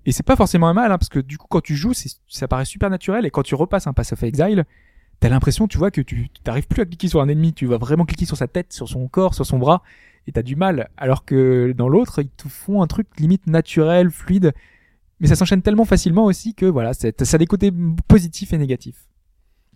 [0.05, 1.93] Et c'est pas forcément un mal, hein, parce que du coup, quand tu joues,
[2.27, 3.25] ça paraît super naturel.
[3.25, 4.65] Et quand tu repasses un Pass of Exile,
[5.19, 7.53] t'as l'impression, tu vois, que tu t'arrives plus à cliquer sur un ennemi.
[7.53, 9.83] Tu vas vraiment cliquer sur sa tête, sur son corps, sur son bras,
[10.27, 10.89] et t'as du mal.
[10.97, 14.53] Alors que dans l'autre, ils te font un truc limite naturel, fluide.
[15.19, 17.71] Mais ça s'enchaîne tellement facilement aussi que voilà, ça a des côtés
[18.07, 19.05] positifs et négatifs.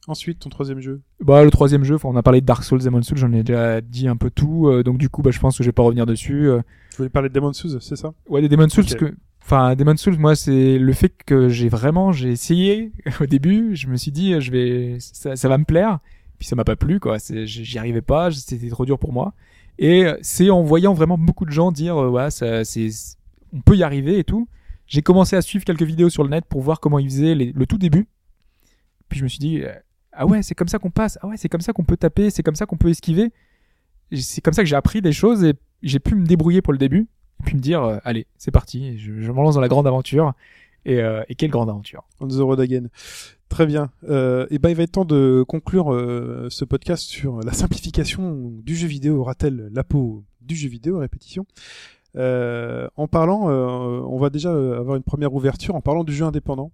[0.07, 1.01] Ensuite, ton troisième jeu.
[1.19, 3.41] Bah le troisième jeu, enfin, on a parlé de Dark Souls, Demon Souls, j'en ai
[3.43, 5.73] déjà dit un peu tout, euh, donc du coup bah je pense que je vais
[5.73, 6.47] pas revenir dessus.
[6.49, 6.61] euh.
[6.91, 8.13] Tu voulais parler de Demon Souls, c'est ça?
[8.29, 11.69] Ouais, des Demon Souls, parce que, enfin Demon Souls, moi c'est le fait que j'ai
[11.69, 15.65] vraiment, j'ai essayé au début, je me suis dit je vais, ça, ça va me
[15.65, 15.99] plaire,
[16.37, 19.33] puis ça m'a pas plu quoi, j'y arrivais pas, c'était trop dur pour moi.
[19.79, 22.89] Et euh, c'est en voyant vraiment beaucoup de gens dire euh, ouais ça, c'est,
[23.53, 24.47] on peut y arriver et tout.
[24.87, 27.51] J'ai commencé à suivre quelques vidéos sur le net pour voir comment ils faisaient les-
[27.53, 28.07] le tout début.
[29.09, 29.71] Puis je me suis dit, euh,
[30.15, 31.17] ah ouais, c'est comme ça qu'on passe.
[31.21, 32.29] Ah ouais, c'est comme ça qu'on peut taper.
[32.29, 33.31] C'est comme ça qu'on peut esquiver.
[34.13, 36.79] C'est comme ça que j'ai appris des choses et j'ai pu me débrouiller pour le
[36.79, 37.07] début.
[37.41, 38.97] Et puis me dire, euh, allez, c'est parti.
[38.97, 40.33] Je, je me lance dans la grande aventure.
[40.85, 42.03] Et, euh, et quelle grande aventure.
[42.19, 42.87] On the road again.
[43.49, 43.89] Très bien.
[44.07, 45.87] Euh, et ben, il va être temps de conclure
[46.49, 49.19] ce podcast sur la simplification du jeu vidéo.
[49.19, 50.99] Aura-t-elle la peau du jeu vidéo?
[50.99, 51.45] Répétition.
[52.15, 56.71] En parlant, on va déjà avoir une première ouverture en parlant du jeu indépendant.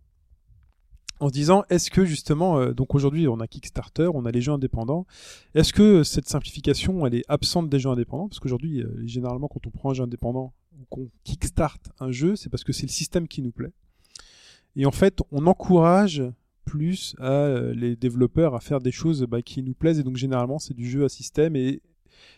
[1.22, 4.42] En se disant, est-ce que justement, euh, donc aujourd'hui on a Kickstarter, on a les
[4.42, 5.06] jeux indépendants,
[5.54, 8.28] est-ce que cette simplification elle est absente des jeux indépendants?
[8.28, 12.36] Parce qu'aujourd'hui, euh, généralement, quand on prend un jeu indépendant ou qu'on kickstart un jeu,
[12.36, 13.72] c'est parce que c'est le système qui nous plaît.
[14.76, 16.24] Et en fait, on encourage
[16.66, 20.00] plus euh, les développeurs à faire des choses bah, qui nous plaisent.
[20.00, 21.56] Et donc généralement, c'est du jeu à système.
[21.56, 21.84] Et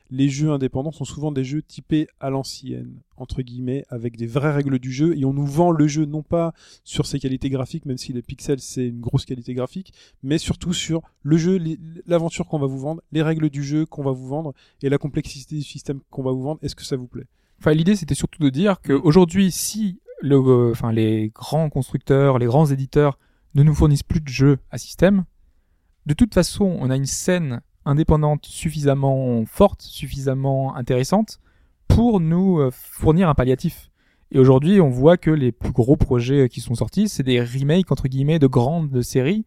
[0.09, 4.51] les jeux indépendants sont souvent des jeux typés à l'ancienne, entre guillemets, avec des vraies
[4.51, 5.17] règles du jeu.
[5.17, 6.53] Et on nous vend le jeu non pas
[6.83, 10.73] sur ses qualités graphiques, même si les pixels c'est une grosse qualité graphique, mais surtout
[10.73, 11.59] sur le jeu,
[12.05, 14.97] l'aventure qu'on va vous vendre, les règles du jeu qu'on va vous vendre et la
[14.97, 16.59] complexité du système qu'on va vous vendre.
[16.61, 17.27] Est-ce que ça vous plaît?
[17.59, 19.01] Enfin, l'idée, c'était surtout de dire que Mm.
[19.03, 23.17] aujourd'hui, si le, euh, les grands constructeurs, les grands éditeurs
[23.55, 25.25] ne nous fournissent plus de jeux à système,
[26.05, 31.39] de toute façon, on a une scène indépendante suffisamment forte, suffisamment intéressante
[31.87, 33.89] pour nous euh, fournir un palliatif.
[34.31, 37.41] Et aujourd'hui, on voit que les plus gros projets euh, qui sont sortis, c'est des
[37.41, 39.45] remakes entre guillemets de grandes séries.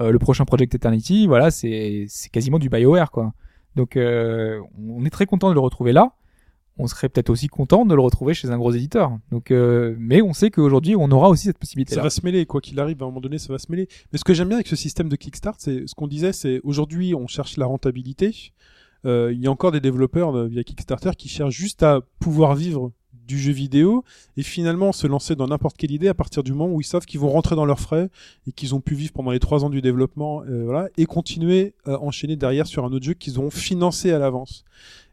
[0.00, 3.32] Euh, le prochain Project Eternity, voilà, c'est quasiment du BioWare quoi.
[3.76, 6.12] Donc on est très content de le retrouver là
[6.78, 9.18] on serait peut-être aussi content de le retrouver chez un gros éditeur.
[9.30, 11.94] Donc, euh, mais on sait qu'aujourd'hui, on aura aussi cette possibilité.
[11.94, 13.88] Ça va se mêler, quoi qu'il arrive, à un moment donné, ça va se mêler.
[14.12, 16.60] Mais ce que j'aime bien avec ce système de Kickstart, c'est ce qu'on disait, c'est
[16.64, 18.52] aujourd'hui, on cherche la rentabilité.
[19.04, 22.54] Euh, il y a encore des développeurs euh, via Kickstarter qui cherchent juste à pouvoir
[22.54, 22.92] vivre
[23.26, 24.04] du jeu vidéo
[24.36, 27.04] et finalement se lancer dans n'importe quelle idée à partir du moment où ils savent
[27.04, 28.08] qu'ils vont rentrer dans leurs frais
[28.46, 31.74] et qu'ils ont pu vivre pendant les trois ans du développement euh, voilà, et continuer
[31.84, 34.64] à enchaîner derrière sur un autre jeu qu'ils ont financé à l'avance.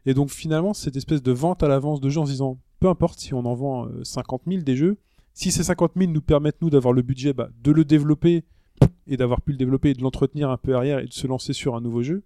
[0.06, 2.88] Et donc finalement cette espèce de vente à l'avance de jeux en se disant peu
[2.88, 4.98] importe si on en vend euh, 50 000 des jeux,
[5.32, 8.44] si ces 50 000 nous permettent nous d'avoir le budget bah, de le développer
[9.06, 11.52] et d'avoir pu le développer et de l'entretenir un peu arrière et de se lancer
[11.52, 12.24] sur un nouveau jeu,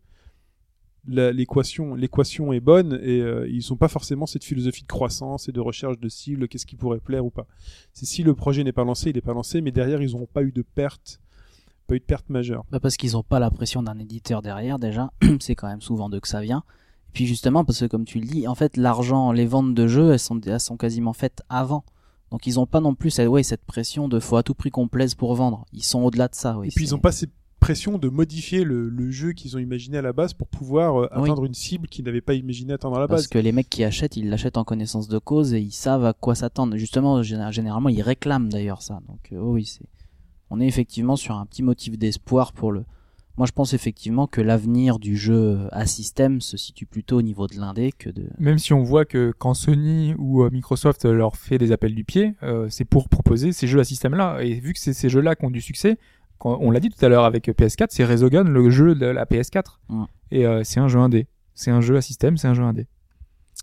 [1.09, 5.61] l'équation est bonne et euh, ils n'ont pas forcément cette philosophie de croissance et de
[5.61, 7.47] recherche de cible, qu'est-ce qui pourrait plaire ou pas.
[7.93, 10.43] Si le projet n'est pas lancé, il n'est pas lancé, mais derrière ils n'auront pas
[10.43, 11.21] eu de perte,
[11.87, 12.65] pas eu de perte majeure.
[12.71, 15.11] Bah parce qu'ils ont pas la pression d'un éditeur derrière déjà,
[15.41, 16.63] c'est quand même souvent d'eux que ça vient.
[17.09, 19.87] Et puis justement parce que comme tu le dis, en fait l'argent, les ventes de
[19.87, 21.85] jeux, elles sont, elles sont quasiment faites avant.
[22.31, 24.71] Donc ils ont pas non plus cette, ouais, cette pression de faut à tout prix
[24.71, 25.65] qu'on plaise pour vendre.
[25.73, 26.59] Ils sont au-delà de ça.
[26.59, 29.59] Oui, et puis ils n'ont pas cette pression de modifier le, le jeu qu'ils ont
[29.59, 31.23] imaginé à la base pour pouvoir euh, Oui.
[31.25, 33.29] atteindre une cible qu'ils n'avaient pas imaginé atteindre à la Parce base.
[33.29, 36.13] que les mecs qui achètent, ils l'achètent en connaissance de cause et ils savent à
[36.13, 36.77] quoi s'attendre.
[36.77, 39.01] Justement, géné- généralement, ils réclament d'ailleurs ça.
[39.09, 39.87] Donc euh, oui, c'est.
[40.51, 42.85] On est effectivement sur un petit motif d'espoir pour le.
[43.39, 47.47] Moi, je pense effectivement que l'avenir du jeu à système se situe plutôt au niveau
[47.47, 48.29] de l'indé que de.
[48.39, 52.05] Même si on voit que quand Sony ou euh, Microsoft leur fait des appels du
[52.05, 54.41] pied, euh, c'est pour proposer ces jeux à système-là.
[54.43, 55.99] Et vu que c'est ces jeux-là qui ont du succès,
[56.39, 59.25] quand, on l'a dit tout à l'heure avec PS4, c'est Resogun, le jeu de la
[59.25, 59.79] PS4.
[59.89, 60.05] Mm.
[60.31, 61.27] Et euh, c'est un jeu indé.
[61.55, 62.87] C'est un jeu à système, c'est un jeu indé.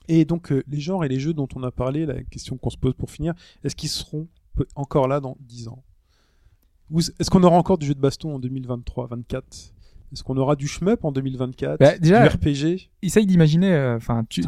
[0.08, 2.70] Et donc euh, les genres et les jeux dont on a parlé, la question qu'on
[2.70, 3.34] se pose pour finir,
[3.64, 4.28] est-ce qu'ils seront
[4.76, 5.84] encore là dans 10 ans?
[6.94, 9.46] Est-ce qu'on aura encore du jeu de baston en 2023, 24
[10.14, 14.24] Est-ce qu'on aura du shmup en 2024 Bah, déjà, Du RPG Essaye d'imaginer, euh, enfin,
[14.30, 14.42] tu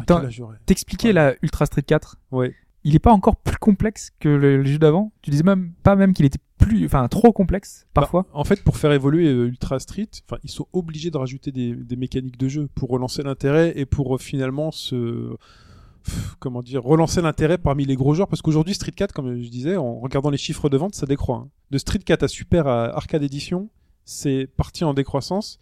[0.66, 1.12] t'expliquais Ouais.
[1.14, 2.16] la Ultra Street 4.
[2.32, 2.54] Ouais.
[2.84, 5.12] Il est pas encore plus complexe que le, le jeu d'avant.
[5.22, 8.22] Tu disais même pas même qu'il était plus, enfin, trop complexe parfois.
[8.22, 11.50] Bah, en fait, pour faire évoluer euh, Ultra Street, enfin, ils sont obligés de rajouter
[11.52, 15.34] des, des mécaniques de jeu pour relancer l'intérêt et pour euh, finalement se
[16.38, 19.76] comment dire relancer l'intérêt parmi les gros joueurs parce qu'aujourd'hui Street 4 comme je disais
[19.76, 21.48] en regardant les chiffres de vente ça décroît hein.
[21.70, 23.68] de Street 4 à Super à Arcade Edition
[24.04, 25.58] c'est parti en décroissance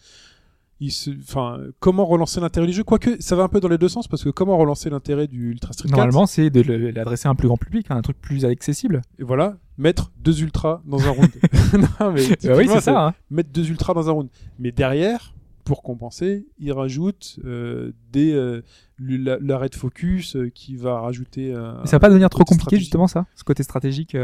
[0.78, 2.84] il se, enfin, comment relancer l'intérêt du jeu?
[2.84, 5.52] Quoique, ça va un peu dans les deux sens, parce que comment relancer l'intérêt du
[5.52, 8.20] Ultra Street 4 Normalement, c'est de l'adresser à un plus grand public, à un truc
[8.20, 9.00] plus accessible.
[9.18, 11.30] Et voilà, mettre deux ultras dans un round.
[11.72, 13.06] non, mais Bah oui, c'est ça.
[13.06, 13.14] hein.
[13.30, 14.28] mettre deux ultras dans un round.
[14.58, 15.34] Mais derrière,
[15.66, 18.62] pour compenser, il rajoute euh, des euh,
[18.98, 21.48] l'arrêt de focus euh, qui va rajouter.
[21.50, 24.14] Mais ça va pas devenir trop compliqué justement ça, ce côté stratégique.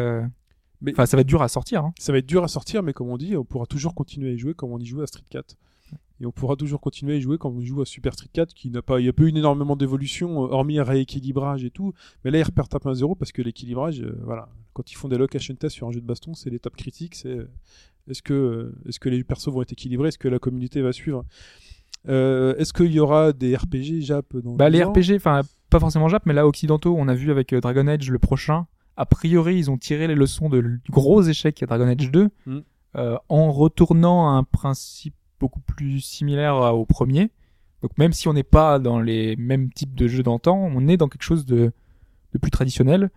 [0.80, 1.84] Mais- Enfin, ça va être dur à sortir.
[1.84, 1.92] Hein.
[1.98, 4.32] Ça va être dur à sortir, mais comme on dit, on pourra toujours continuer à
[4.32, 5.56] y jouer comme on y jouait à Street 4.
[6.20, 8.54] Et on pourra toujours continuer à y jouer quand on joue à Super Street 4,
[8.54, 11.92] qui n'a pas, il y a pas eu énormément d'évolution, hormis un rééquilibrage et tout.
[12.24, 15.08] Mais là, ils repartent à point zéro parce que l'équilibrage, euh, voilà, quand ils font
[15.08, 17.16] des location tests sur un jeu de baston, c'est l'étape critique.
[17.16, 17.38] C'est
[18.08, 21.24] est-ce que, est-ce que les persos vont être équilibrés, est-ce que la communauté va suivre?
[22.08, 25.78] Euh, est-ce qu'il y aura des RPG Jap dans Bah 10 les RPG, enfin pas
[25.78, 28.66] forcément Jap, mais là occidentaux, on a vu avec euh, Dragon Age le prochain.
[28.96, 32.28] A priori, ils ont tiré les leçons de, gros échec à Dragon Age 2.
[32.46, 32.58] Mm.
[32.96, 37.30] euh, en retournant à un principe beaucoup plus similaire au premier.
[37.82, 40.96] Donc même si on n'est pas dans les mêmes types de jeux d'antan, on est
[40.96, 41.72] dans quelque chose de,
[42.32, 43.10] de plus traditionnel.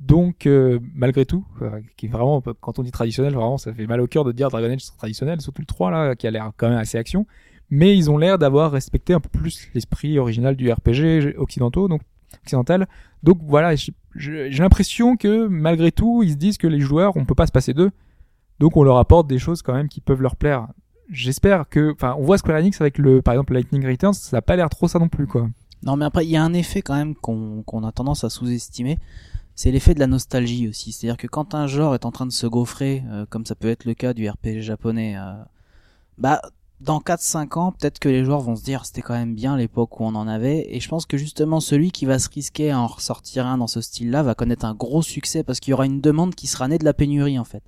[0.00, 3.86] Donc euh, malgré tout, euh, qui est vraiment quand on dit traditionnel, vraiment ça fait
[3.86, 6.52] mal au cœur de dire Dragon Age traditionnel, surtout le 3 là qui a l'air
[6.56, 7.26] quand même assez action.
[7.70, 12.86] Mais ils ont l'air d'avoir respecté un peu plus l'esprit original du RPG occidental.
[13.22, 13.74] Donc voilà,
[14.14, 17.52] j'ai l'impression que malgré tout, ils se disent que les joueurs, on peut pas se
[17.52, 17.90] passer d'eux.
[18.60, 20.68] Donc on leur apporte des choses quand même qui peuvent leur plaire.
[21.10, 24.42] J'espère que, enfin, on voit Square Enix avec le, par exemple, Lightning Returns, ça a
[24.42, 25.48] pas l'air trop ça non plus, quoi.
[25.82, 28.98] Non, mais après, il y a un effet quand même qu'on a tendance à sous-estimer.
[29.56, 30.92] C'est l'effet de la nostalgie aussi.
[30.92, 33.68] C'est-à-dire que quand un genre est en train de se gaufrer, euh, comme ça peut
[33.68, 35.32] être le cas du RPG japonais, euh,
[36.18, 36.42] bah,
[36.82, 39.98] dans 4-5 ans, peut-être que les joueurs vont se dire c'était quand même bien l'époque
[39.98, 40.66] où on en avait.
[40.68, 43.66] Et je pense que justement, celui qui va se risquer à en ressortir un dans
[43.66, 46.68] ce style-là va connaître un gros succès parce qu'il y aura une demande qui sera
[46.68, 47.62] née de la pénurie en fait.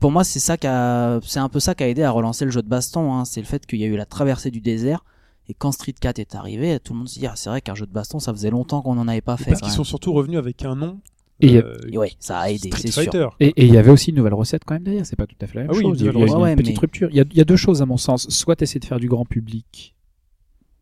[0.00, 2.44] Pour moi, c'est ça qui a, c'est un peu ça qui a aidé à relancer
[2.44, 3.14] le jeu de baston.
[3.14, 3.24] Hein.
[3.24, 5.04] C'est le fait qu'il y a eu la traversée du désert
[5.48, 7.74] et quand Street 4 est arrivé, tout le monde se dit ah, c'est vrai qu'un
[7.74, 9.50] jeu de baston, ça faisait longtemps qu'on en avait pas fait.
[9.50, 9.76] Parce qu'ils même.
[9.76, 11.00] sont surtout revenus avec un nom.
[11.40, 13.36] Et- euh, ouais, ça a aidé, c'est sûr.
[13.40, 15.46] Et il y avait aussi une nouvelle recette quand même derrière, c'est pas tout à
[15.46, 16.00] fait la même Ah oui, chose.
[16.00, 17.08] une Il y a, une Ouais, petite mais- rupture.
[17.10, 18.28] Il y, a, il y a deux choses à mon sens.
[18.30, 19.94] Soit tu essaies de faire du grand public,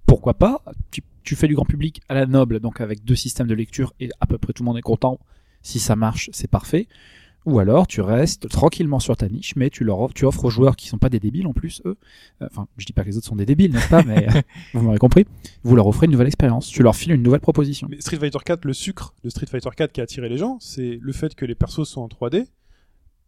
[0.07, 0.63] pourquoi pas.
[0.91, 3.95] Tu, tu fais du grand public à la noble, donc avec deux systèmes de lecture
[4.01, 5.19] et à peu près tout le monde est content.
[5.63, 6.87] Si ça marche, c'est parfait.
[7.45, 10.51] Ou alors tu restes tranquillement sur ta niche, mais tu leur offres, tu offres aux
[10.51, 11.97] joueurs qui sont pas des débiles en plus, eux.
[12.41, 14.41] Euh, Enfin, je dis pas que les autres sont des débiles, n'est-ce pas Mais euh,
[14.75, 15.27] vous m'aurez compris.
[15.65, 16.69] Vous leur offrez une nouvelle expérience.
[16.69, 17.89] Tu leur files une nouvelle proposition.
[17.91, 20.59] Mais Street Fighter 4, le sucre de Street Fighter 4 qui a attiré les gens,
[20.61, 22.47] c'est le fait que les persos sont en 3D.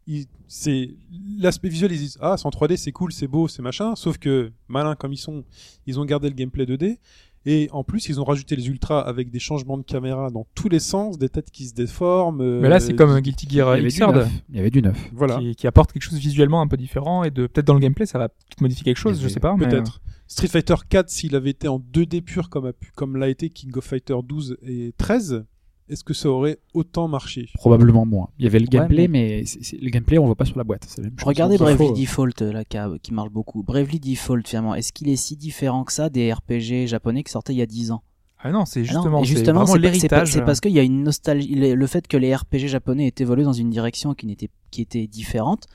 [0.06, 0.90] Ils- C'est
[1.38, 3.96] l'aspect visuel, ils disent ah c'est en 3D, c'est cool, c'est beau, c'est machin.
[3.96, 5.42] Sauf que malins comme ils sont,
[5.86, 6.98] ils ont gardé le gameplay 2D.
[7.46, 10.68] Et en plus, ils ont rajouté les ultras avec des changements de caméra dans tous
[10.70, 12.40] les sens, des têtes qui se déforment.
[12.40, 14.28] euh, Mais là, c'est comme Guilty Il y Gear avait du Xrd, neuf.
[14.48, 15.10] Il y avait du neuf.
[15.12, 17.80] voilà, qui, qui apporte quelque chose visuellement un peu différent et de peut-être dans le
[17.80, 19.54] gameplay, ça va peut-être modifier quelque chose, Il y je sais pas.
[19.58, 20.00] mais- peut-être.
[20.26, 23.50] Street Fighter 4, s'il avait été en 2D pur comme, a pu- comme l'a été
[23.50, 25.44] King of Fighter 12 et 13,
[25.88, 27.48] est-ce que ça aurait autant marché?
[27.54, 28.28] Probablement moins.
[28.38, 29.44] Il y avait le Ouais, gameplay, mais-
[29.80, 30.86] le gameplay, on voit pas sur la boîte.
[30.98, 31.08] La.
[31.24, 33.62] Regardez Bravely faut- Default euh, là qui, qui marche beaucoup.
[33.62, 37.52] Bravely Default finalement, est-ce qu'il est si différent que ça des RPG japonais qui sortaient
[37.54, 38.02] il y a 10 ans?
[38.38, 40.32] Ah non, c'est Ah justement, c'est justement, c'est l'héritage.
[40.32, 43.42] C'est parce qu'il y a une nostalgie, le fait que les RPG japonais aient évolué
[43.44, 45.66] dans une direction qui n'était qui était différente.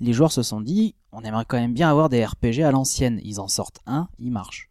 [0.00, 3.20] Les joueurs se sont dit, on aimerait quand même bien avoir des RPG à l'ancienne.
[3.24, 4.68] Ils en sortent un, il marche.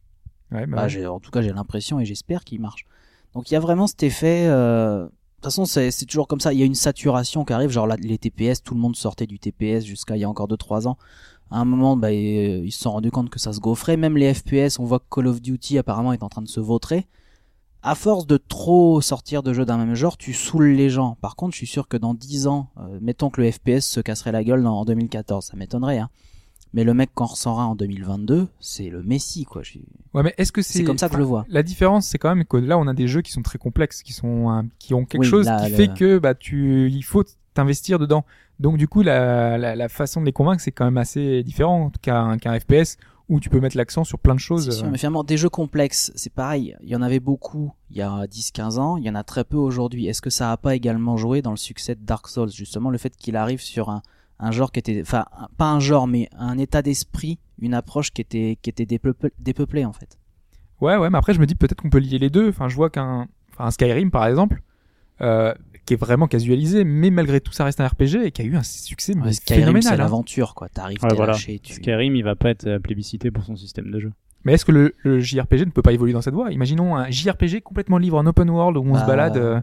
[0.52, 1.06] Ouais, bah Bah, ouais.
[1.08, 2.86] en tout cas, j'ai l'impression et j'espère qu'il marche.
[3.36, 4.46] Donc il y a vraiment cet effet.
[4.48, 6.54] euh, De toute façon, c'est toujours comme ça.
[6.54, 7.70] Il y a une saturation qui arrive.
[7.70, 10.48] Genre là, les TPS, tout le monde sortait du TPS jusqu'à il y a encore
[10.48, 10.98] 2-3 ans.
[11.52, 12.12] À un moment, bah, euh,
[12.66, 13.98] ils se sont rendus compte que ça se gaufrait.
[13.98, 16.60] Même les FPS, on voit que Call of Duty apparemment est en train de se
[16.60, 17.08] vautrer.
[17.84, 21.18] À force de trop sortir de jeux d'un même genre, tu saoules les gens.
[21.22, 24.00] Par contre, je suis sûr que dans 10 ans, euh, mettons que le FPS se
[24.00, 26.00] casserait la gueule en 2014, ça m'étonnerait.
[26.00, 26.10] Hein.
[26.74, 29.62] Mais le mec qu'en ressort un en 2022, c'est le Messi, quoi.
[30.14, 31.46] Ouais, mais est-ce que c'est comme ça que je le vois.
[31.48, 34.04] La différence, c'est quand même que là, on a des jeux qui sont très complexes,
[34.04, 37.04] qui sont qui ont quelque Oui, chose là, qui le- fait que bah tu, il
[37.04, 38.26] faut t'investir dedans.
[38.60, 41.92] Donc du coup, la, la, la façon de les convaincre, c'est quand même assez différent
[42.02, 44.70] qu'un qu'un FPS où tu peux mettre l'accent sur plein de choses.
[44.80, 46.76] Sûr, mais finalement, des jeux complexes, c'est pareil.
[46.84, 49.44] Il y en avait beaucoup il y a 10-15 ans, il y en a très
[49.46, 50.06] peu aujourd'hui.
[50.08, 52.52] Est-ce que ça a pas également joué dans le succès de Dark Souls?
[52.52, 54.02] Justement, le fait qu'il arrive sur un,
[54.40, 55.26] un genre qui était, enfin,
[55.58, 59.86] pas un genre, mais un état d'esprit, une approche qui était, qui était dépeuplée, dépeuplée
[59.86, 60.18] en fait.
[60.82, 62.50] Ouais, ouais, mais après, je me dis peut-être qu'on peut lier les deux.
[62.50, 64.62] Enfin, je vois qu'un enfin, un Skyrim, par exemple,
[65.22, 65.54] euh,
[65.86, 68.56] qui est vraiment casualisé, mais malgré tout, ça reste un RPG et qui a eu
[68.58, 69.94] un succès mais Ouais, Skyrim, c'est phénoménal.
[69.94, 69.98] hein.
[69.98, 70.68] l'aventure, quoi.
[70.68, 71.34] T'arrives, Ouais, t'es voilà.
[71.34, 71.74] lâché, tu...
[71.74, 74.12] Skyrim, il va pas être plébiscité pour son système de jeu.
[74.44, 76.52] Mais est-ce que le, le JRPG ne peut pas évoluer dans cette voie?
[76.52, 79.38] Imaginons un JRPG complètement libre en open world où on se Bah, balade.
[79.38, 79.60] euh,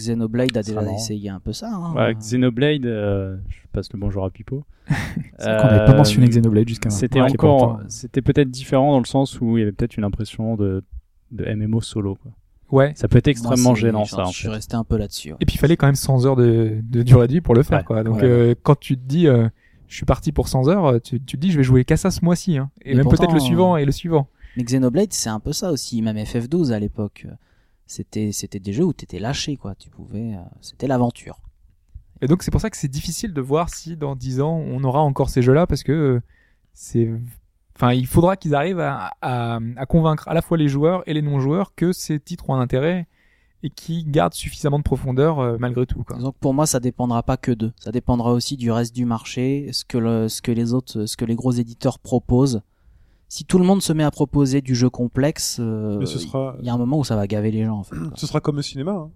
[0.00, 1.70] Xenoblade a déjà essayé un peu ça.
[1.72, 1.94] Hein.
[1.94, 4.64] Ouais, Xenoblade, euh, je passe le bonjour à Pipo.
[4.88, 6.98] C'est qu'on n'avait pas Euh, mentionné Xenoblade jusqu'à maintenant.
[6.98, 10.04] C'était Ouais, encore, c'était peut-être différent dans le sens où il y avait peut-être une
[10.04, 10.82] impression de,
[11.30, 12.16] de MMO solo.
[12.16, 12.32] Quoi.
[12.70, 12.92] Ouais.
[12.96, 14.22] Ça peut être extrêmement gênant ça.
[14.22, 14.54] En Je suis fait.
[14.54, 15.30] resté un peu là-dessus.
[15.32, 15.36] ouais.
[15.40, 17.62] Et puis il fallait quand même 100 heures de, de durée de vie pour le
[17.62, 18.04] faire, Ouais, quoi.
[18.04, 18.24] Donc ouais.
[18.24, 19.48] euh, quand tu te dis, euh,
[19.88, 22.10] je suis parti pour 100 heures, tu, tu te dis, je vais jouer qu'à ça
[22.10, 22.70] ce mois-ci, hein.
[22.82, 24.28] et Et même peut-être le suivant et le suivant.
[24.56, 26.02] Mais Xenoblade, c'est un peu ça aussi.
[26.02, 27.34] Même FF12 à l'époque, euh,
[27.90, 29.74] c'était c'était des jeux où t'étais lâché, quoi.
[29.74, 31.40] Tu pouvais, euh, c'était l'aventure.
[32.22, 34.84] Et donc c'est pour ça que c'est difficile de voir si dans 10 ans on
[34.84, 36.20] aura encore ces jeux-là parce que euh,
[36.72, 37.10] c'est,
[37.74, 41.14] enfin, il faudra qu'ils arrivent à, à, à convaincre à la fois les joueurs et
[41.14, 43.08] les non-joueurs que ces titres ont un intérêt
[43.62, 46.16] et qui gardent suffisamment de profondeur euh, malgré tout, quoi.
[46.18, 47.72] Donc pour moi, ça dépendra pas que d'eux.
[47.78, 51.16] Ça dépendra aussi du reste du marché, ce que le, ce que les autres, ce
[51.16, 52.62] que les gros éditeurs proposent.
[53.30, 56.68] Si tout le monde se met à proposer du jeu complexe, euh, sera, il y
[56.68, 57.94] a un moment où ça va gaver les gens, en fait.
[57.96, 58.10] quoi.
[58.16, 58.90] ce sera comme le cinéma.
[58.90, 59.10] hein.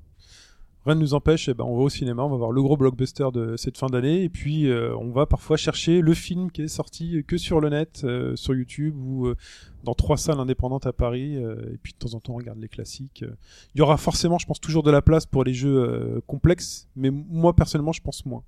[0.86, 2.76] rien ne nous empêche, eh ben, on va au cinéma, on va voir le gros
[2.76, 6.62] blockbuster de cette fin d'année, et puis euh, on va parfois chercher le film qui
[6.62, 9.34] est sorti que sur le net, euh, sur YouTube ou euh,
[9.82, 12.60] dans trois salles indépendantes à Paris, euh, et puis de temps en temps on regarde
[12.60, 13.24] les classiques.
[13.24, 13.34] euh.
[13.74, 16.86] Il y aura forcément, je pense, toujours de la place pour les jeux euh, complexes,
[16.94, 18.44] mais moi personnellement, je pense moins.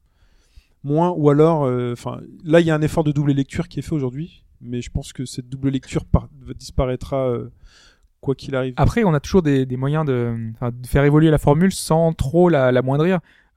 [0.85, 3.81] Moins, ou alors, euh, enfin, là il y a un effort de double lecture qui
[3.81, 7.51] est fait aujourd'hui, mais je pense que cette double lecture par- disparaîtra euh,
[8.21, 8.75] quoi qu'il arrive.
[8.77, 10.53] Après, on a toujours des, moyens de,
[10.87, 12.83] faire évoluer la formule sans trop la, la.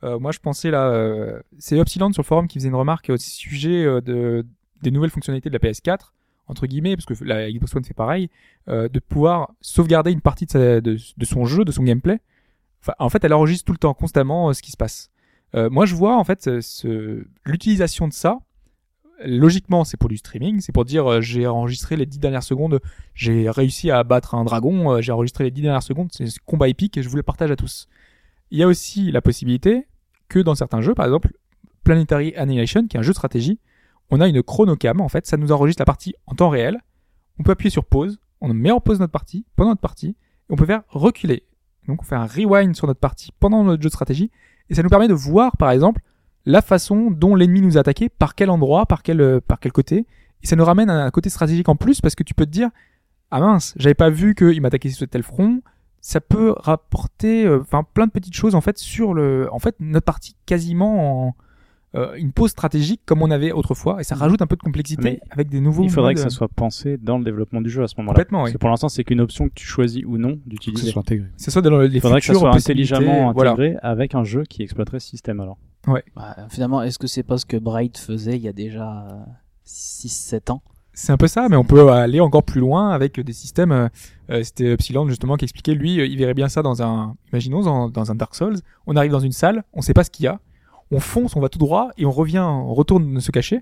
[0.04, 3.10] Euh, moi, je pensais là, euh, c'est Upsilon sur le forum qui faisait une remarque
[3.10, 4.46] au sujet euh, de,
[4.82, 6.14] des nouvelles fonctionnalités de la PS4,
[6.48, 8.30] entre guillemets, parce que la Xbox One fait pareil,
[8.68, 12.20] de pouvoir sauvegarder une partie de, son jeu, de son gameplay.
[13.00, 15.12] En fait, elle enregistre tout le temps, constamment, ce qui se passe.
[15.54, 16.50] Moi, je vois en fait
[17.46, 18.40] l'utilisation de ça.
[19.26, 22.80] Logiquement, c'est pour du streaming, c'est pour dire euh, j'ai enregistré les dix dernières secondes
[23.20, 26.28] j'ai réussi à battre un dragon, euh, j'ai enregistré les 10 dernières secondes, c'est un
[26.46, 27.90] combat épique et je vous le partage à tous.
[28.50, 29.88] Il y a aussi la possibilité
[30.30, 31.34] que dans certains jeux, par exemple
[31.84, 33.60] Planetary Annihilation, qui est un jeu de stratégie,
[34.10, 36.78] on a une chronocam, en fait, ça nous enregistre la partie en temps réel,
[37.40, 40.16] on peut appuyer sur pause, on met en pause notre partie, pendant notre partie,
[40.50, 41.44] et on peut faire reculer.
[41.90, 44.32] Donc on fait un rewind sur notre partie pendant notre jeu de stratégie,
[44.70, 46.02] et ça nous permet de voir, par exemple,
[46.50, 49.72] la façon dont l'ennemi nous a attaqué, par quel endroit, par quel, euh, par quel
[49.72, 50.08] côté,
[50.42, 52.52] et ça nous ramène à un côté stratégique en plus, parce que tu peux te
[52.52, 52.70] dire,
[53.30, 55.62] ah mince, j'avais pas vu qu'il m'attaquait sur tel front.
[56.02, 59.76] Ça peut rapporter, euh, enfin, plein de petites choses en fait sur le, en fait,
[59.80, 61.36] notre partie quasiment en
[61.96, 65.02] euh, une pause stratégique comme on avait autrefois, et ça rajoute un peu de complexité
[65.04, 65.84] Mais avec des nouveaux.
[65.84, 68.14] Il faudrait que ça soit pensé dans le développement du jeu à ce moment-là.
[68.14, 68.54] Complètement, Parce oui.
[68.54, 70.92] que pour l'instant, c'est qu'une option que tu choisis ou non Que ce d'utiliser.
[70.92, 71.28] soit intégré.
[71.38, 73.52] C'est ça dans les Il faudrait que ça soit intelligemment voilà.
[73.52, 75.58] intégré avec un jeu qui exploiterait ce système alors.
[76.16, 79.08] Bah, finalement, est-ce que c'est pas ce que Bright faisait il y a déjà
[79.66, 80.62] 6-7 ans?
[80.94, 83.72] C'est un peu ça, mais on peut aller encore plus loin avec des systèmes.
[83.72, 83.88] euh,
[84.32, 87.62] euh, C'était Epsilon justement qui expliquait, lui, euh, il verrait bien ça dans un, imaginons
[87.62, 88.58] dans, dans un Dark Souls.
[88.86, 90.40] On arrive dans une salle, on sait pas ce qu'il y a,
[90.92, 93.62] on fonce, on va tout droit et on revient, on retourne se cacher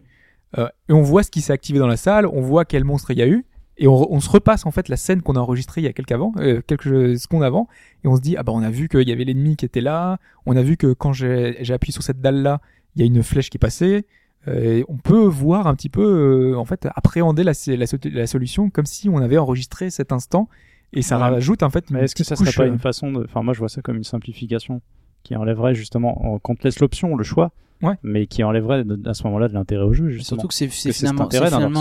[0.58, 3.12] euh, et on voit ce qui s'est activé dans la salle, on voit quel monstre
[3.12, 3.46] il y a eu
[3.78, 5.94] et on, on se repasse en fait la scène qu'on a enregistrée il y a
[5.94, 7.68] quelques avant, euh, quelques secondes avant
[8.04, 9.82] et on se dit ah bah on a vu qu'il y avait l'ennemi qui était
[9.82, 12.62] là, on a vu que quand j'ai appuyé sur cette dalle là,
[12.96, 14.06] il y a une flèche qui est passée.
[14.48, 18.28] Euh, et on peut voir un petit peu, euh, en fait, appréhender la, la, la
[18.28, 20.48] solution comme si on avait enregistré cet instant,
[20.94, 21.24] et ça Ouais.
[21.24, 21.92] rajoute en fait.
[21.92, 23.26] Mais est-ce que ça serait pas euh, une façon de.
[23.26, 24.82] Enfin, moi, je vois ça comme une simplification
[25.28, 26.18] qui enlèverait justement.
[26.26, 27.52] on- Qu'on te laisse l'option, le choix.
[27.84, 27.94] Ouais.
[28.02, 30.40] Mais qui enlèverait de- à ce moment-là de l'intérêt au jeu, justement.
[30.42, 31.28] Surtout que c'est finalement,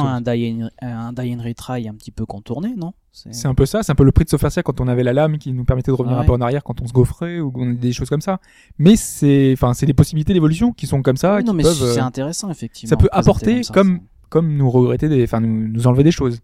[0.07, 2.93] un die, and, un die and retry un petit peu contourné, non?
[3.13, 4.89] C'est un peu ça, c'est un peu le prix de se faire ça quand on
[4.89, 6.23] avait la lame qui nous permettait de revenir Ouais.
[6.25, 8.41] un peu en arrière quand on se gaufrait ou on- des choses comme ça.
[8.79, 11.63] Mais c'est, enfin, c'est des possibilités d'évolution qui sont comme ça, Oui, qui non, mais
[11.63, 12.91] peuvent, c'est euh, intéressant, effectivement.
[12.91, 14.03] ça peut apporter ça, comme- ça.
[14.29, 16.41] comme nous regretter des, enfin, nous, nous enlever des choses.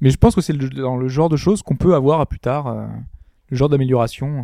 [0.00, 2.40] Mais je pense que c'est dans le genre de choses qu'on peut avoir à plus
[2.40, 2.86] tard, euh,
[3.50, 4.42] le genre d'amélioration euh,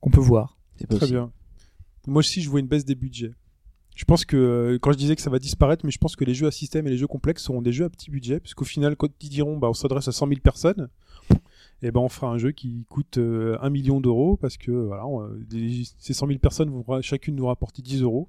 [0.00, 0.55] qu'on peut voir.
[0.84, 1.30] Très bien.
[2.06, 3.32] Moi aussi, je vois une baisse des budgets.
[3.96, 6.24] Je pense que euh, quand je disais que ça va disparaître, mais je pense que
[6.24, 8.64] les jeux à système et les jeux complexes seront des jeux à petit budget, puisqu'au
[8.66, 10.88] final, quand ils diront, bah, on s'adresse à 100 000 personnes,
[11.82, 15.06] et ben on fera un jeu qui coûte euh, 1 million d'euros, parce que voilà,
[15.06, 18.28] on- des- ces 100 000 personnes vont chacune nous rapporter 10 euros.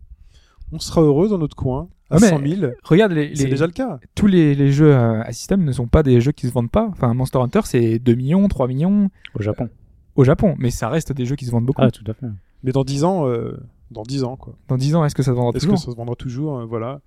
[0.72, 2.72] On sera heureux dans notre coin à mais 100 000.
[2.84, 4.00] Regarde les, C'est les- déjà le cas.
[4.16, 6.72] tous les, les jeux euh, à système ne sont pas des jeux qui se vendent
[6.72, 6.88] pas.
[6.92, 9.70] Enfin, Monster Hunter, c'est 2 millions, 3 millions Au Japon.
[10.18, 11.82] Au Japon, mais ça reste des jeux qui se vendent beaucoup.
[11.82, 12.28] Ah, tout à fait.
[12.64, 13.58] Mais dans 10 ans, euh,
[13.92, 14.56] dans 10 ans, quoi.
[14.68, 16.58] Dans 10 ans, est-ce que ça se vendra Est-ce toujours que ça se vendra toujours
[16.60, 17.00] euh, Voilà.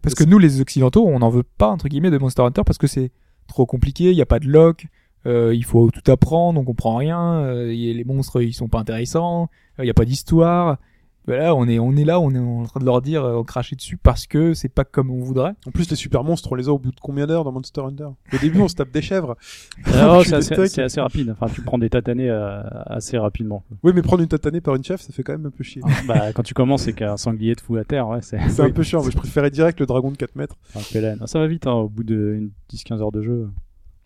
[0.00, 2.78] Parce que nous, les Occidentaux, on n'en veut pas, entre guillemets, de Monster Hunter parce
[2.78, 3.12] que c'est
[3.46, 4.86] trop compliqué, il n'y a pas de lock,
[5.26, 8.68] euh, il faut tout apprendre, on comprend rien, euh, y a- les monstres, ils sont
[8.68, 9.44] pas intéressants,
[9.78, 10.78] euh, il n'y a pas d'histoire.
[11.26, 13.76] Voilà, on est, on est là, on est en train de leur dire, euh, cracher
[13.76, 15.54] dessus parce que c'est pas comme on voudrait.
[15.66, 17.80] En plus, les super monstres, on les a au bout de combien d'heures dans Monster
[17.82, 18.08] Hunter?
[18.32, 19.36] Au début, on se tape des chèvres.
[19.94, 21.30] Ah, c'est assez, assez rapide.
[21.30, 23.62] Enfin, tu prends des tatanés euh, assez rapidement.
[23.82, 25.82] Oui, mais prendre une tatanée par une chèvre, ça fait quand même un peu chier.
[26.06, 28.08] bah, quand tu commences, c'est qu'un sanglier te fout à terre.
[28.08, 30.56] Ouais, c'est C'est un peu chiant, mais je préférais direct le dragon de 4 mètres.
[30.94, 31.18] laine.
[31.20, 33.48] Ah, Ça va vite, hein, au bout de 10-15 heures de jeu.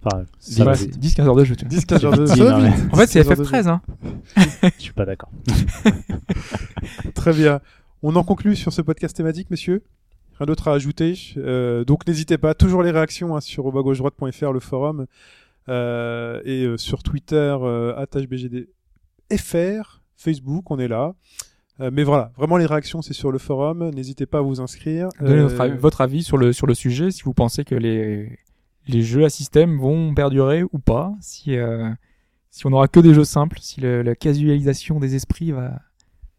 [0.04, 0.94] Enfin, Ça ça va va, vite.
[0.94, 1.56] c'est 10-15 heures de jeu.
[1.56, 1.70] tu vois.
[1.76, 2.92] 10 15 heures de vite.
[2.92, 3.80] En fait, c'est 10-15 heures de FF13, hein.
[4.62, 5.30] Je suis pas d'accord.
[5.48, 5.92] jeu.
[7.14, 7.60] Très bien.
[8.02, 9.82] On en conclut sur ce podcast thématique, messieurs.
[10.38, 11.14] Rien d'autre à ajouter.
[11.38, 15.06] Euh, donc n'hésitez pas, toujours les réactions hein, sur droite.fr, le forum,
[15.68, 21.14] euh, et euh, sur Twitter, euh, @hbgdfr, Facebook, on est là.
[21.80, 23.90] Euh, mais voilà, vraiment les réactions, c'est sur le forum.
[23.90, 25.08] N'hésitez pas à vous inscrire.
[25.20, 27.74] Donnez Euh, votre avis- votre avis sur le, sur le sujet, si vous pensez que
[27.74, 28.38] les,
[28.88, 31.90] les jeux à système vont perdurer ou pas, si, euh,
[32.50, 35.80] si on aura que des jeux simples, si le- la casualisation des esprits va,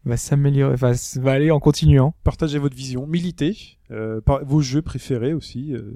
[0.04, 2.14] va s'améliorer, va, va aller en continuant.
[2.24, 5.94] partagez votre vision, militez, euh, par vos jeux préférés aussi euh,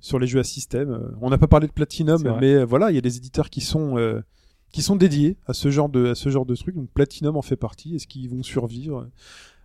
[0.00, 0.90] sur les jeux à système.
[0.90, 3.50] Euh, on n'a pas parlé de Platinum, mais euh, voilà, il y a des éditeurs
[3.50, 4.20] qui sont euh,
[4.72, 6.74] qui sont dédiés à ce genre de à ce genre de truc.
[6.76, 7.96] Donc Platinum en fait partie.
[7.96, 9.08] Est-ce qu'ils vont survivre?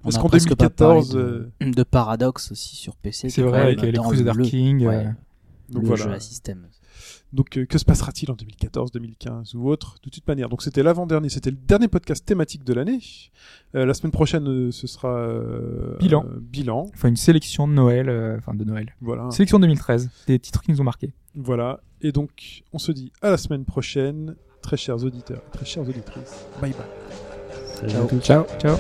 [0.03, 3.29] A qu'en presque pas parlé 2014 euh, de, de Paradox aussi sur PC.
[3.29, 4.85] C'est vrai, avec les Crusader King.
[4.87, 5.09] ouais, euh,
[5.69, 6.03] donc le voilà.
[6.05, 6.67] jeu à système.
[7.33, 9.97] Donc euh, que se passera-t-il en 2014, 2015 ou autre?
[10.03, 10.47] De toute manière.
[10.49, 12.99] Donc c'était l'avant-dernier, c'était le dernier podcast thématique de l'année.
[13.75, 16.25] Euh, la semaine prochaine, euh, ce sera euh, Bilan.
[16.25, 16.89] euh, bilan.
[16.93, 18.95] Enfin, une sélection de Noël, euh, enfin de Noël.
[19.01, 19.29] Voilà.
[19.31, 21.11] Sélection 2013, des titres qui nous ont marqués.
[21.35, 21.81] Voilà.
[22.01, 26.45] Et donc, on se dit à la semaine prochaine, très chers auditeurs, très chères auditrices.
[26.61, 27.89] Bye bye.
[28.07, 28.19] Tous.
[28.21, 28.45] Ciao.
[28.59, 28.77] Ciao.